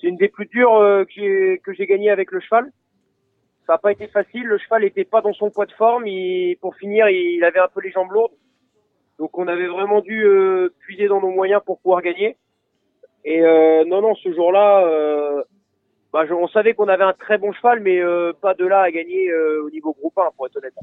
c'est 0.00 0.08
une 0.08 0.16
des 0.16 0.28
plus 0.28 0.46
dures 0.46 0.74
euh, 0.74 1.04
que 1.04 1.12
j'ai 1.14 1.60
que 1.64 1.72
j'ai 1.72 1.86
gagné 1.86 2.10
avec 2.10 2.32
le 2.32 2.40
cheval. 2.40 2.72
Ça 3.66 3.74
n'a 3.74 3.78
pas 3.78 3.92
été 3.92 4.08
facile, 4.08 4.44
le 4.44 4.58
cheval 4.58 4.84
était 4.84 5.04
pas 5.04 5.20
dans 5.20 5.32
son 5.32 5.50
poids 5.50 5.66
de 5.66 5.72
forme, 5.72 6.06
il, 6.08 6.56
pour 6.60 6.74
finir, 6.74 7.08
il 7.08 7.44
avait 7.44 7.60
un 7.60 7.68
peu 7.68 7.80
les 7.80 7.92
jambes 7.92 8.10
lourdes. 8.10 8.32
Donc 9.20 9.38
on 9.38 9.46
avait 9.46 9.68
vraiment 9.68 10.00
dû 10.00 10.24
euh, 10.24 10.74
puiser 10.80 11.06
dans 11.06 11.20
nos 11.20 11.30
moyens 11.30 11.62
pour 11.64 11.78
pouvoir 11.78 12.02
gagner. 12.02 12.36
Et 13.24 13.40
euh, 13.42 13.84
non 13.84 14.02
non, 14.02 14.16
ce 14.16 14.32
jour-là 14.32 14.84
euh, 14.84 15.44
bah, 16.12 16.26
je- 16.26 16.32
on 16.34 16.48
savait 16.48 16.74
qu'on 16.74 16.88
avait 16.88 17.04
un 17.04 17.12
très 17.14 17.38
bon 17.38 17.52
cheval 17.52 17.80
mais 17.80 17.98
euh, 18.00 18.32
pas 18.32 18.54
de 18.54 18.66
là 18.66 18.80
à 18.82 18.90
gagner 18.90 19.30
euh, 19.30 19.62
au 19.64 19.70
niveau 19.70 19.92
groupe 19.94 20.16
1 20.18 20.30
pour 20.36 20.46
être 20.46 20.56
honnête. 20.56 20.74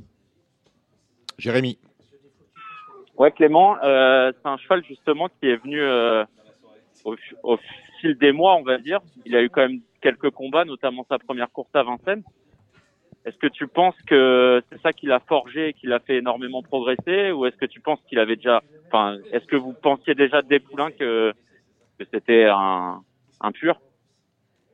Jérémy. 1.37 1.77
Ouais, 3.17 3.31
Clément, 3.31 3.77
euh, 3.83 4.31
c'est 4.35 4.47
un 4.49 4.57
cheval 4.57 4.83
justement 4.85 5.27
qui 5.27 5.49
est 5.49 5.57
venu 5.57 5.81
euh, 5.81 6.23
au, 7.03 7.15
au 7.43 7.57
fil 7.99 8.17
des 8.17 8.31
mois, 8.31 8.55
on 8.55 8.63
va 8.63 8.77
dire. 8.77 8.99
Il 9.25 9.35
a 9.35 9.41
eu 9.43 9.49
quand 9.49 9.61
même 9.61 9.81
quelques 10.01 10.29
combats, 10.31 10.63
notamment 10.65 11.05
sa 11.09 11.19
première 11.19 11.49
course 11.51 11.69
à 11.73 11.83
Vincennes. 11.83 12.23
Est-ce 13.25 13.35
que 13.37 13.47
tu 13.47 13.67
penses 13.67 14.01
que 14.07 14.63
c'est 14.71 14.81
ça 14.81 14.93
qui 14.93 15.05
l'a 15.05 15.19
forgé 15.19 15.69
et 15.69 15.73
qui 15.73 15.87
l'a 15.87 15.99
fait 15.99 16.15
énormément 16.17 16.63
progresser, 16.63 17.31
ou 17.31 17.45
est-ce 17.45 17.57
que 17.57 17.65
tu 17.65 17.81
penses 17.81 17.99
qu'il 18.07 18.17
avait 18.19 18.37
déjà, 18.37 18.63
enfin, 18.87 19.17
est-ce 19.33 19.45
que 19.45 19.57
vous 19.57 19.73
pensiez 19.73 20.15
déjà 20.15 20.41
des 20.41 20.59
poulains 20.61 20.91
que, 20.91 21.33
que 21.99 22.05
c'était 22.13 22.45
un, 22.45 23.01
un 23.41 23.51
pur? 23.51 23.81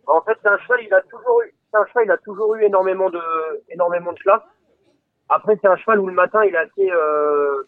En 0.08 0.22
fait, 0.22 0.38
c'est 0.42 0.50
un 0.50 0.58
cheval, 0.60 0.80
il 0.84 0.94
a 0.94 1.02
toujours 1.02 1.42
eu, 1.42 1.54
un 1.74 1.86
cheval, 1.88 2.06
il 2.06 2.12
a 2.12 2.18
toujours 2.18 2.56
eu 2.56 2.64
énormément 2.64 3.10
de, 3.10 3.22
énormément 3.70 4.14
de 4.14 4.20
classe. 4.20 4.44
Après, 5.30 5.58
c'est 5.62 5.68
un 5.68 5.76
cheval 5.78 6.00
où 6.00 6.08
le 6.08 6.14
matin, 6.14 6.44
il 6.44 6.54
est 6.54 6.58
assez, 6.58 6.92
euh, 6.92 7.64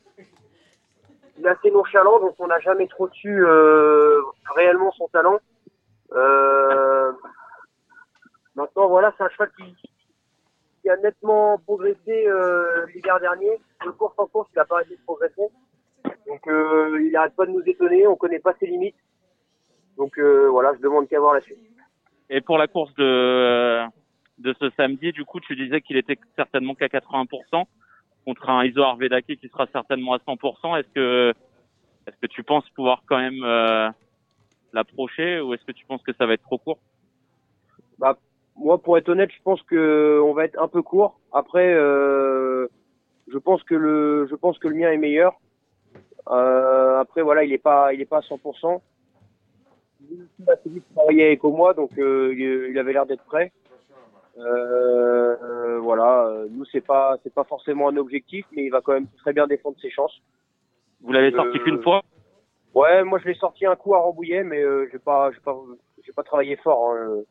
il 1.38 1.46
est 1.46 1.50
assez 1.50 1.72
nonchalant, 1.72 2.20
donc 2.20 2.36
on 2.40 2.48
n'a 2.48 2.60
jamais 2.60 2.88
trop 2.88 3.10
su 3.10 3.44
euh, 3.46 4.22
réellement 4.56 4.92
son 4.92 5.08
talent. 5.08 5.40
Euh, 6.14 7.12
maintenant, 8.56 8.88
voilà, 8.88 9.14
c'est 9.18 9.24
un 9.24 9.30
cheval 9.30 9.52
qui, 9.58 9.76
qui 10.82 10.90
a 10.90 10.98
nettement 10.98 11.58
progressé 11.58 12.28
euh, 12.28 12.86
l'hiver 12.94 13.20
dernier. 13.20 13.60
De 13.86 13.92
course 13.92 14.14
en 14.18 14.28
course, 14.28 14.50
il 14.54 14.60
a 14.60 14.66
pas 14.66 14.76
arrêté 14.76 14.96
de 14.96 15.02
progresser. 15.04 15.48
Donc, 16.28 16.48
euh, 16.48 17.02
il 17.02 17.16
arrête 17.16 17.36
pas 17.36 17.46
de 17.46 17.52
nous 17.52 17.64
étonner. 17.66 18.08
On 18.08 18.16
connaît 18.16 18.40
pas 18.40 18.54
ses 18.60 18.68
limites. 18.68 18.96
Donc, 19.98 20.18
euh, 20.20 20.48
voilà, 20.50 20.74
je 20.76 20.82
demande 20.82 21.08
qu'à 21.08 21.20
voir 21.20 21.34
la 21.34 21.42
suite. 21.42 21.58
Et 22.30 22.42
pour 22.42 22.58
la 22.58 22.68
course 22.68 22.94
de, 22.96 23.84
de 24.40 24.56
ce 24.60 24.70
samedi, 24.72 25.12
du 25.12 25.26
coup, 25.26 25.40
tu 25.40 25.56
disais 25.56 25.82
qu'il 25.82 25.98
était 25.98 26.18
certainement 26.36 26.76
qu'à 26.76 26.88
80% 26.88 27.66
contre 28.26 28.50
un 28.50 28.66
Iso 28.66 28.82
Arvedaki 28.82 29.38
qui 29.38 29.48
sera 29.48 29.68
certainement 29.68 30.14
à 30.14 30.18
100%. 30.18 30.80
Est-ce 30.80 30.90
que, 30.94 31.34
est-ce 32.06 32.18
que 32.22 32.28
tu 32.28 32.44
penses 32.44 32.70
pouvoir 32.72 33.04
quand 33.08 33.18
même 33.18 33.42
euh, 33.44 33.90
l'approcher 34.74 35.40
ou 35.40 35.54
est-ce 35.54 35.64
que 35.64 35.72
tu 35.72 35.86
penses 35.86 36.04
que 36.04 36.14
ça 36.14 36.26
va 36.26 36.34
être 36.34 36.44
trop 36.44 36.58
court? 36.58 36.80
Bah, 38.00 38.18
moi, 38.58 38.82
pour 38.82 38.98
être 38.98 39.10
honnête, 39.10 39.32
je 39.32 39.42
pense 39.44 39.62
que 39.64 40.20
on 40.24 40.34
va 40.34 40.44
être 40.46 40.62
un 40.62 40.68
peu 40.68 40.82
court. 40.82 41.20
Après, 41.32 41.74
euh, 41.74 42.68
je 43.32 43.38
pense 43.38 43.64
que 43.64 43.76
le, 43.76 44.28
je 44.30 44.36
pense 44.36 44.60
que 44.60 44.68
le 44.68 44.76
mien 44.76 44.92
est 44.92 44.98
meilleur. 44.98 45.40
Euh, 46.30 47.00
après, 47.00 47.22
voilà, 47.22 47.44
il 47.44 47.54
est 47.54 47.58
pas, 47.58 47.94
il 47.94 48.02
est 48.02 48.06
pas 48.06 48.18
à 48.18 48.22
100%. 48.22 48.82
Il 50.40 50.50
a 50.50 50.54
assez 50.54 50.70
vite 50.70 50.84
travaillé 50.96 51.26
avec 51.28 51.44
moi, 51.44 51.74
donc 51.74 51.92
euh, 51.98 52.34
il 52.34 52.72
il 52.72 52.80
avait 52.80 52.94
l'air 52.94 53.06
d'être 53.06 53.24
prêt. 53.26 53.52
Euh, 54.38 55.36
euh, 55.42 55.80
voilà, 55.80 56.28
euh, 56.28 56.48
nous 56.52 56.66
c'est 56.66 56.82
pas, 56.86 57.18
c'est 57.24 57.34
pas 57.34 57.44
forcément 57.44 57.90
un 57.90 57.98
objectif, 57.98 58.46
mais 58.52 58.66
il 58.66 58.70
va 58.70 58.82
quand 58.82 58.94
même 58.94 59.08
très 59.18 59.34
bien 59.34 59.48
défendre 59.48 59.78
ses 59.82 59.90
chances. 59.90 60.22
Vous 61.02 61.12
l'avez 61.12 61.32
sorti 61.32 61.58
Euh, 61.58 61.64
qu'une 61.64 61.82
fois? 61.82 62.04
Ouais, 62.76 63.04
moi 63.04 63.18
je 63.20 63.28
l'ai 63.28 63.34
sorti 63.36 63.66
un 63.66 63.76
coup 63.76 63.96
à 63.96 64.00
Rambouillet, 64.00 64.44
mais 64.44 64.62
euh, 64.62 64.88
j'ai 64.92 65.00
pas, 65.00 65.32
j'ai 65.32 65.40
pas, 65.40 65.58
j'ai 66.06 66.12
pas 66.14 66.24
travaillé 66.24 66.56
fort. 66.58 66.92
hein. 66.92 67.22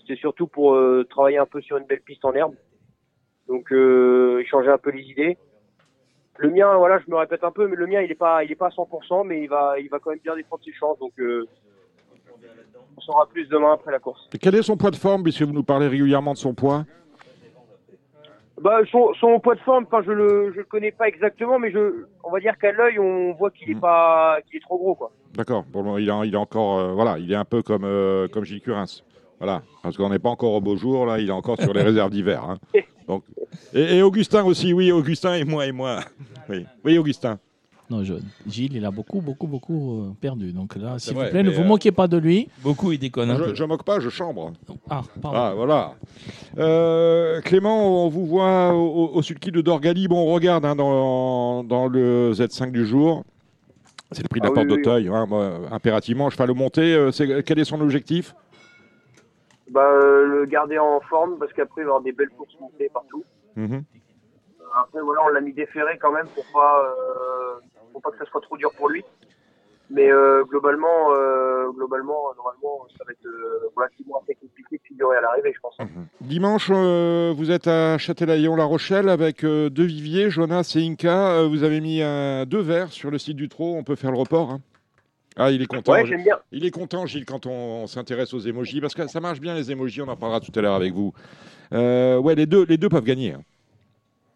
C'était 0.00 0.16
surtout 0.16 0.48
pour 0.48 0.74
euh, 0.74 1.04
travailler 1.08 1.38
un 1.38 1.46
peu 1.46 1.60
sur 1.60 1.76
une 1.76 1.86
belle 1.86 2.00
piste 2.00 2.24
en 2.24 2.32
herbe. 2.34 2.54
Donc 3.46 3.70
euh, 3.72 4.40
échanger 4.40 4.68
un 4.70 4.78
peu 4.78 4.90
les 4.90 5.02
idées. 5.04 5.38
Le 6.38 6.50
mien, 6.50 6.76
voilà, 6.76 6.98
je 6.98 7.08
me 7.10 7.16
répète 7.16 7.44
un 7.44 7.52
peu, 7.52 7.68
mais 7.68 7.76
le 7.76 7.86
mien 7.86 8.00
il 8.00 8.10
est 8.10 8.16
pas, 8.16 8.42
il 8.42 8.50
est 8.50 8.56
pas 8.56 8.66
à 8.66 8.70
100%, 8.70 9.24
mais 9.24 9.42
il 9.42 9.48
va, 9.48 9.78
il 9.78 9.88
va 9.88 10.00
quand 10.00 10.10
même 10.10 10.18
bien 10.18 10.34
défendre 10.34 10.64
ses 10.64 10.72
chances. 10.72 10.98
Donc 10.98 11.12
euh, 11.20 11.46
on 11.46 11.71
saura 13.06 13.26
plus 13.26 13.46
demain 13.48 13.72
après 13.74 13.92
la 13.92 13.98
course. 13.98 14.28
Et 14.34 14.38
quel 14.38 14.54
est 14.54 14.62
son 14.62 14.76
poids 14.76 14.90
de 14.90 14.96
forme, 14.96 15.22
puisque 15.22 15.42
vous 15.42 15.52
nous 15.52 15.62
parlez 15.64 15.88
régulièrement 15.88 16.32
de 16.32 16.38
son 16.38 16.54
poids 16.54 16.84
Bah 18.60 18.78
son, 18.90 19.12
son 19.20 19.40
poids 19.40 19.54
de 19.56 19.60
forme, 19.60 19.84
enfin 19.90 20.02
je 20.06 20.12
le, 20.12 20.52
je 20.52 20.58
le 20.58 20.64
connais 20.64 20.92
pas 20.92 21.08
exactement, 21.08 21.58
mais 21.58 21.72
je, 21.72 22.04
on 22.22 22.30
va 22.30 22.38
dire 22.38 22.56
qu'à 22.58 22.70
l'œil 22.70 22.98
on 22.98 23.32
voit 23.34 23.50
qu'il 23.50 23.70
est 23.70 23.74
Mhm. 23.74 23.80
pas, 23.80 24.38
qu'il 24.46 24.58
est 24.58 24.60
trop 24.60 24.78
gros 24.78 24.94
quoi. 24.94 25.10
D'accord. 25.34 25.64
Bon, 25.72 25.96
il, 25.98 26.08
est, 26.08 26.28
il 26.28 26.34
est 26.34 26.36
encore, 26.36 26.78
euh, 26.78 26.92
voilà, 26.92 27.18
il 27.18 27.32
est 27.32 27.36
un 27.36 27.44
peu 27.44 27.62
comme 27.62 27.84
euh, 27.84 28.28
comme 28.28 28.44
Gilles 28.44 28.60
Curins. 28.60 28.84
Voilà, 29.40 29.62
parce 29.82 29.96
qu'on 29.96 30.10
n'est 30.10 30.20
pas 30.20 30.28
encore 30.28 30.52
au 30.52 30.60
beau 30.60 30.76
jour 30.76 31.06
là, 31.06 31.18
il 31.18 31.28
est 31.28 31.32
encore 31.32 31.60
sur 31.60 31.72
les 31.72 31.82
réserves 31.90 32.10
d'hiver. 32.10 32.44
hein. 32.44 32.58
Donc, 33.08 33.24
et, 33.74 33.96
et 33.96 34.02
Augustin 34.02 34.44
aussi, 34.44 34.72
oui, 34.72 34.92
Augustin 34.92 35.34
et 35.34 35.44
moi 35.44 35.66
et 35.66 35.72
moi. 35.72 35.98
Oui, 36.48 36.64
oui, 36.84 36.98
Augustin. 36.98 37.40
Non, 37.92 38.02
je- 38.04 38.14
Gilles, 38.46 38.74
il 38.74 38.84
a 38.86 38.90
beaucoup, 38.90 39.20
beaucoup, 39.20 39.46
beaucoup 39.46 40.00
euh, 40.00 40.12
perdu. 40.18 40.52
Donc 40.52 40.76
là, 40.76 40.98
s'il 40.98 41.14
vous 41.14 41.20
plaît, 41.20 41.42
ne 41.42 41.50
vous 41.50 41.60
euh, 41.60 41.66
moquez 41.66 41.92
pas 41.92 42.08
de 42.08 42.16
lui. 42.16 42.48
Beaucoup, 42.62 42.90
il 42.90 42.98
déconne 42.98 43.30
un 43.30 43.36
Je, 43.36 43.44
peu. 43.44 43.54
je 43.54 43.64
moque 43.64 43.82
pas, 43.84 44.00
je 44.00 44.08
chambre. 44.08 44.52
Ah, 44.88 45.02
pardon. 45.20 45.38
Ah, 45.38 45.52
voilà. 45.54 45.92
Euh, 46.58 47.42
Clément, 47.42 48.06
on 48.06 48.08
vous 48.08 48.24
voit 48.24 48.72
au, 48.72 49.10
au 49.12 49.20
sulky 49.22 49.52
de 49.52 49.60
Dorgali. 49.60 50.08
Bon, 50.08 50.26
on 50.26 50.32
regarde 50.32 50.64
hein, 50.64 50.74
dans, 50.74 51.64
dans 51.64 51.86
le 51.86 52.32
Z5 52.32 52.70
du 52.72 52.86
jour. 52.86 53.24
C'est 54.10 54.22
le 54.22 54.28
prix 54.28 54.40
de 54.40 54.46
Ah 54.46 54.48
la 54.48 54.52
oui, 54.52 54.54
porte 54.66 54.70
oui, 54.70 54.82
d'Auteuil. 54.82 55.08
hein, 55.08 55.26
moi, 55.28 55.50
impérativement, 55.70 56.26
au 56.26 56.54
monté. 56.54 56.94
euh, 56.94 57.10
c'est- 57.10 57.42
quel 57.44 57.58
est 57.58 57.64
son 57.64 57.80
objectif? 57.82 58.34
Bah 59.70 59.80
euh, 59.84 60.26
le 60.26 60.44
garder 60.46 60.78
en 60.78 61.00
forme 61.00 61.38
parce 61.38 61.52
qu'après 61.52 61.80
il 61.82 61.84
va 61.84 61.88
y 61.88 61.90
avoir 61.90 62.02
des 62.02 62.12
belles 62.12 62.28
courses 62.36 62.54
montées 62.60 62.90
partout. 62.92 63.24
Mhm. 63.56 63.84
Après, 64.82 65.00
voilà, 65.02 65.20
on 65.26 65.28
l'a 65.28 65.40
mis 65.42 65.52
déféré 65.52 65.98
quand 66.00 66.12
même 66.12 66.26
pour 66.34 66.44
pas, 66.52 66.82
euh, 66.82 67.60
pour 67.92 68.02
pas 68.02 68.10
que 68.10 68.18
ça 68.18 68.24
soit 68.30 68.40
trop 68.40 68.56
dur 68.56 68.70
pour 68.76 68.88
lui. 68.88 69.04
Mais 69.90 70.10
euh, 70.10 70.42
globalement, 70.44 71.12
euh, 71.12 71.68
globalement, 71.72 72.30
euh, 72.30 72.34
normalement, 72.36 72.86
ça 72.96 73.04
va 73.04 73.12
être 73.12 73.26
euh, 73.26 73.68
relativement 73.76 74.22
assez 74.22 74.34
compliqué 74.36 74.76
de 74.78 74.82
figurer 74.88 75.18
à 75.18 75.20
l'arrivée, 75.20 75.52
je 75.54 75.60
pense. 75.60 75.76
Dimanche, 76.22 76.70
euh, 76.72 77.34
vous 77.36 77.50
êtes 77.50 77.66
à 77.66 77.98
Châtelaillon-La 77.98 78.64
Rochelle 78.64 79.10
avec 79.10 79.44
deux 79.44 79.84
viviers, 79.84 80.30
Jonas 80.30 80.72
et 80.76 80.86
Inca. 80.88 81.44
Vous 81.46 81.62
avez 81.62 81.80
mis 81.82 81.98
deux 82.46 82.60
verres 82.60 82.90
sur 82.92 83.10
le 83.10 83.18
site 83.18 83.36
du 83.36 83.50
trot. 83.50 83.74
On 83.76 83.84
peut 83.84 83.96
faire 83.96 84.12
le 84.12 84.18
report. 84.18 84.52
hein. 84.52 84.60
Ah, 85.36 85.50
il 85.50 85.60
est 85.60 85.66
content. 85.66 85.92
Ouais, 85.92 86.04
bien. 86.04 86.38
Il 86.52 86.64
est 86.64 86.70
content, 86.70 87.04
Gilles, 87.06 87.24
quand 87.26 87.46
on, 87.46 87.82
on 87.82 87.86
s'intéresse 87.86 88.32
aux 88.34 88.38
émojis, 88.38 88.80
parce 88.80 88.94
que 88.94 89.06
ça 89.08 89.20
marche 89.20 89.40
bien 89.40 89.54
les 89.54 89.70
émojis. 89.72 90.00
On 90.00 90.08
en 90.08 90.16
parlera 90.16 90.40
tout 90.40 90.52
à 90.54 90.62
l'heure 90.62 90.74
avec 90.74 90.94
vous. 90.94 91.12
Ouais, 91.70 92.34
les 92.34 92.46
deux, 92.46 92.64
les 92.64 92.78
deux 92.78 92.88
peuvent 92.88 93.04
gagner. 93.04 93.32
hein. 93.32 93.42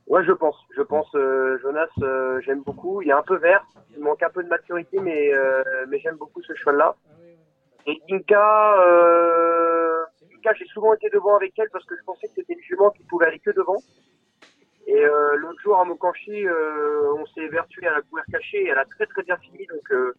Ouais, 0.06 0.24
je 0.24 0.32
pense. 0.32 0.56
Je 0.76 0.82
pense, 0.82 1.08
euh, 1.14 1.58
Jonas, 1.60 1.88
euh, 2.02 2.40
j'aime 2.42 2.62
beaucoup. 2.62 3.02
Il 3.02 3.08
est 3.08 3.12
un 3.12 3.22
peu 3.22 3.36
vert. 3.36 3.64
Il 3.96 4.02
manque 4.02 4.22
un 4.22 4.30
peu 4.30 4.42
de 4.42 4.48
maturité, 4.48 4.98
mais, 5.00 5.34
euh, 5.34 5.62
mais 5.88 5.98
j'aime 5.98 6.16
beaucoup 6.16 6.42
ce 6.42 6.54
cheval-là. 6.54 6.94
Et 7.86 8.00
Inca, 8.10 8.80
euh, 8.82 10.04
Inca, 10.36 10.52
j'ai 10.54 10.66
souvent 10.66 10.94
été 10.94 11.08
devant 11.10 11.36
avec 11.36 11.58
elle 11.58 11.70
parce 11.70 11.84
que 11.84 11.96
je 11.96 12.02
pensais 12.04 12.26
que 12.28 12.34
c'était 12.36 12.52
une 12.54 12.62
jument 12.62 12.90
qui 12.90 13.04
pouvait 13.04 13.26
aller 13.26 13.38
que 13.38 13.50
devant. 13.50 13.78
Et 14.86 15.04
euh, 15.04 15.36
l'autre 15.36 15.60
jour 15.60 15.78
à 15.80 15.84
Mokanchi, 15.84 16.46
euh, 16.46 17.12
on 17.14 17.26
s'est 17.26 17.48
vertué 17.48 17.86
à 17.86 17.92
la 17.92 18.02
courir 18.02 18.24
cachée 18.30 18.62
et 18.64 18.68
elle 18.68 18.78
a 18.78 18.84
très 18.84 19.06
très 19.06 19.22
bien 19.22 19.36
fini. 19.38 19.66
Donc 19.66 19.90
euh, 19.90 20.14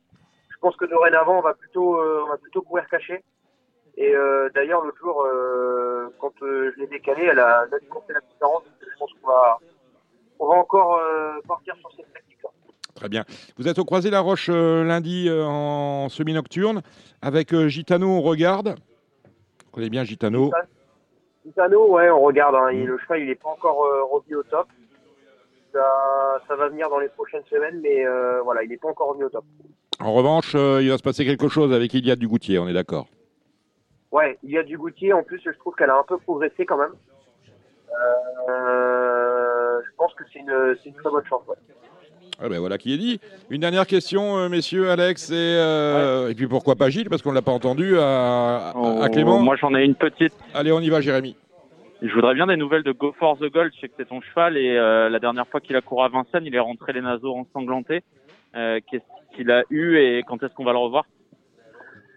je 0.50 0.58
pense 0.60 0.76
que 0.76 0.86
dorénavant 0.86 1.40
on 1.40 1.42
va 1.42 1.54
plutôt 1.54 2.00
euh, 2.02 2.24
on 2.26 2.30
va 2.30 2.38
plutôt 2.38 2.62
courir 2.62 2.86
caché. 2.90 3.24
Et 3.96 4.14
euh, 4.16 4.50
d'ailleurs 4.54 4.84
l'autre 4.84 4.98
jour, 4.98 5.24
euh, 5.24 6.10
quand 6.20 6.34
je 6.42 6.76
l'ai 6.78 6.88
décalé, 6.88 7.24
elle 7.26 7.40
a 7.40 7.66
nettement 7.72 8.02
fait 8.06 8.14
la 8.14 8.20
différence. 8.20 8.64
Je 8.82 8.98
pense 9.00 9.12
qu'on 9.14 9.28
va 9.28 9.60
on 10.40 10.48
va 10.48 10.56
encore 10.56 10.98
euh, 10.98 11.40
partir 11.48 11.76
sur 11.78 11.92
cette 11.96 12.12
tactique-là. 12.14 12.50
Très 12.96 13.10
bien. 13.10 13.24
Vous 13.58 13.68
êtes 13.68 13.80
au 13.80 13.86
Croisé 13.86 14.10
la 14.10 14.20
Roche 14.22 14.50
euh, 14.50 14.84
lundi 14.84 15.28
euh, 15.30 15.44
en 15.46 16.10
semi-nocturne 16.10 16.82
avec 17.22 17.56
Gitano. 17.68 18.08
On 18.08 18.22
regarde. 18.22 18.76
Vous 19.66 19.72
connaissez 19.72 19.90
bien 19.92 20.04
Gitano. 20.04 20.52
Titano, 21.44 21.92
ouais, 21.92 22.10
on 22.10 22.22
regarde. 22.22 22.56
Hein, 22.56 22.72
il- 22.72 22.86
le 22.86 22.98
cheval, 22.98 23.22
il 23.22 23.30
est 23.30 23.36
pas 23.36 23.50
encore 23.50 23.78
revenu 24.12 24.36
au 24.38 24.44
top. 24.44 24.68
Ça, 25.74 26.42
ça 26.48 26.56
va 26.56 26.70
venir 26.70 26.90
dans 26.90 26.98
les 27.00 27.10
prochaines 27.10 27.44
semaines, 27.50 27.80
mais 27.82 28.06
euh, 28.06 28.42
voilà, 28.42 28.64
il 28.64 28.70
n'est 28.70 28.78
pas 28.78 28.88
encore 28.88 29.10
revenu 29.10 29.26
au 29.26 29.30
top. 29.30 29.44
En 30.00 30.14
revanche, 30.14 30.54
euh, 30.56 30.82
il 30.82 30.90
va 30.90 30.98
se 30.98 31.04
passer 31.04 31.26
quelque 31.26 31.50
chose 31.50 31.74
avec 31.74 31.94
Iliad 31.94 32.18
Dugoutier. 32.18 32.58
On 32.58 32.68
est 32.68 32.74
d'accord. 32.74 33.08
Ouais, 34.12 34.38
il 34.44 34.52
y 34.52 34.58
a 34.58 34.64
du 34.64 34.78
Goutier. 34.78 35.12
En 35.14 35.24
plus, 35.24 35.40
je 35.46 35.52
trouve 35.60 35.76
qu'elle 35.76 35.90
a 35.90 35.98
un 35.98 36.04
peu 36.04 36.18
progressé 36.18 36.66
quand 36.66 36.78
même. 36.78 36.94
Euh, 38.50 39.80
je 39.86 39.96
pense 39.98 40.14
que 40.14 40.24
c'est 40.32 40.40
une, 40.40 40.76
c'est 40.84 40.90
une 40.90 40.96
très 40.96 41.10
bonne 41.10 41.26
chance. 41.30 41.42
Ouais. 41.48 41.56
Ah 42.40 42.50
ben 42.50 42.60
voilà 42.60 42.78
qui 42.78 42.94
est 42.94 42.98
dit. 42.98 43.20
Une 43.50 43.62
dernière 43.62 43.88
question, 43.88 44.38
euh, 44.38 44.50
messieurs, 44.50 44.92
Alex 44.92 45.32
et, 45.32 45.34
euh, 45.36 46.30
et 46.30 46.36
puis 46.36 46.48
pourquoi 46.48 46.76
pas 46.76 46.90
Gilles, 46.90 47.10
parce 47.10 47.22
qu'on 47.24 47.32
ne 47.32 47.36
l'a 47.36 47.42
pas 47.42 47.52
entendu 47.52 47.98
à, 47.98 48.72
à- 48.76 49.04
à 49.04 49.10
Clément. 49.10 49.38
Oh, 49.40 49.44
Moi, 49.44 49.56
j'en 49.56 49.74
ai 49.74 49.84
une 49.84 49.96
petite. 49.96 50.34
Allez, 50.54 50.72
on 50.72 50.80
y 50.80 50.90
va, 50.90 51.02
Jérémy. 51.02 51.36
Je 52.04 52.14
voudrais 52.14 52.36
bien 52.36 52.46
des 52.46 52.58
nouvelles 52.58 52.84
de 52.84 52.92
Go 52.92 53.16
for 53.18 53.38
the 53.40 53.52
Gold. 53.52 53.72
Je 53.76 53.80
sais 53.80 53.88
que 53.88 53.96
c'est 53.98 54.08
ton 54.08 54.22
cheval 54.22 54.56
et 54.56 54.78
euh, 54.78 55.10
la 55.10 55.18
dernière 55.18 55.48
fois 55.48 55.60
qu'il 55.62 55.76
a 55.76 55.82
couru 55.82 56.04
à 56.06 56.10
Vincennes, 56.10 56.46
il 56.46 56.54
est 56.54 56.60
rentré 56.60 56.94
les 56.94 57.02
naseaux 57.02 57.36
ensanglantés. 57.36 58.04
Euh, 58.56 58.80
Qu'est-ce 58.90 59.36
qu'il 59.36 59.50
a 59.50 59.64
eu 59.72 59.98
et 59.98 60.24
quand 60.28 60.42
est-ce 60.44 60.54
qu'on 60.54 60.64
va 60.64 60.74
le 60.74 60.78
revoir? 60.78 61.06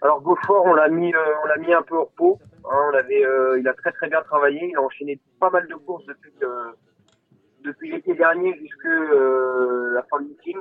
Alors 0.03 0.21
Beaufort, 0.23 0.65
on 0.65 0.75
l'a 0.75 0.89
mis, 0.89 1.15
euh, 1.15 1.35
on 1.45 1.47
l'a 1.47 1.57
mis 1.59 1.73
un 1.75 1.83
peu 1.83 1.97
au 1.97 2.05
repos. 2.05 2.39
Hein, 2.65 2.79
on 2.89 2.91
l'avait, 2.91 3.25
euh, 3.25 3.59
il 3.59 3.69
a 3.69 3.75
très 3.75 3.93
très 3.93 4.09
bien 4.09 4.23
travaillé. 4.23 4.69
Il 4.69 4.77
a 4.77 4.83
enchaîné 4.83 5.21
pas 5.39 5.51
mal 5.51 5.67
de 5.69 5.75
courses 5.75 6.07
depuis 6.07 6.33
euh, 6.43 6.71
depuis 7.63 7.91
l'été 7.91 8.15
dernier 8.15 8.57
jusque 8.59 8.85
la 8.85 10.03
fin 10.05 10.21
du 10.21 10.29
meeting. 10.29 10.57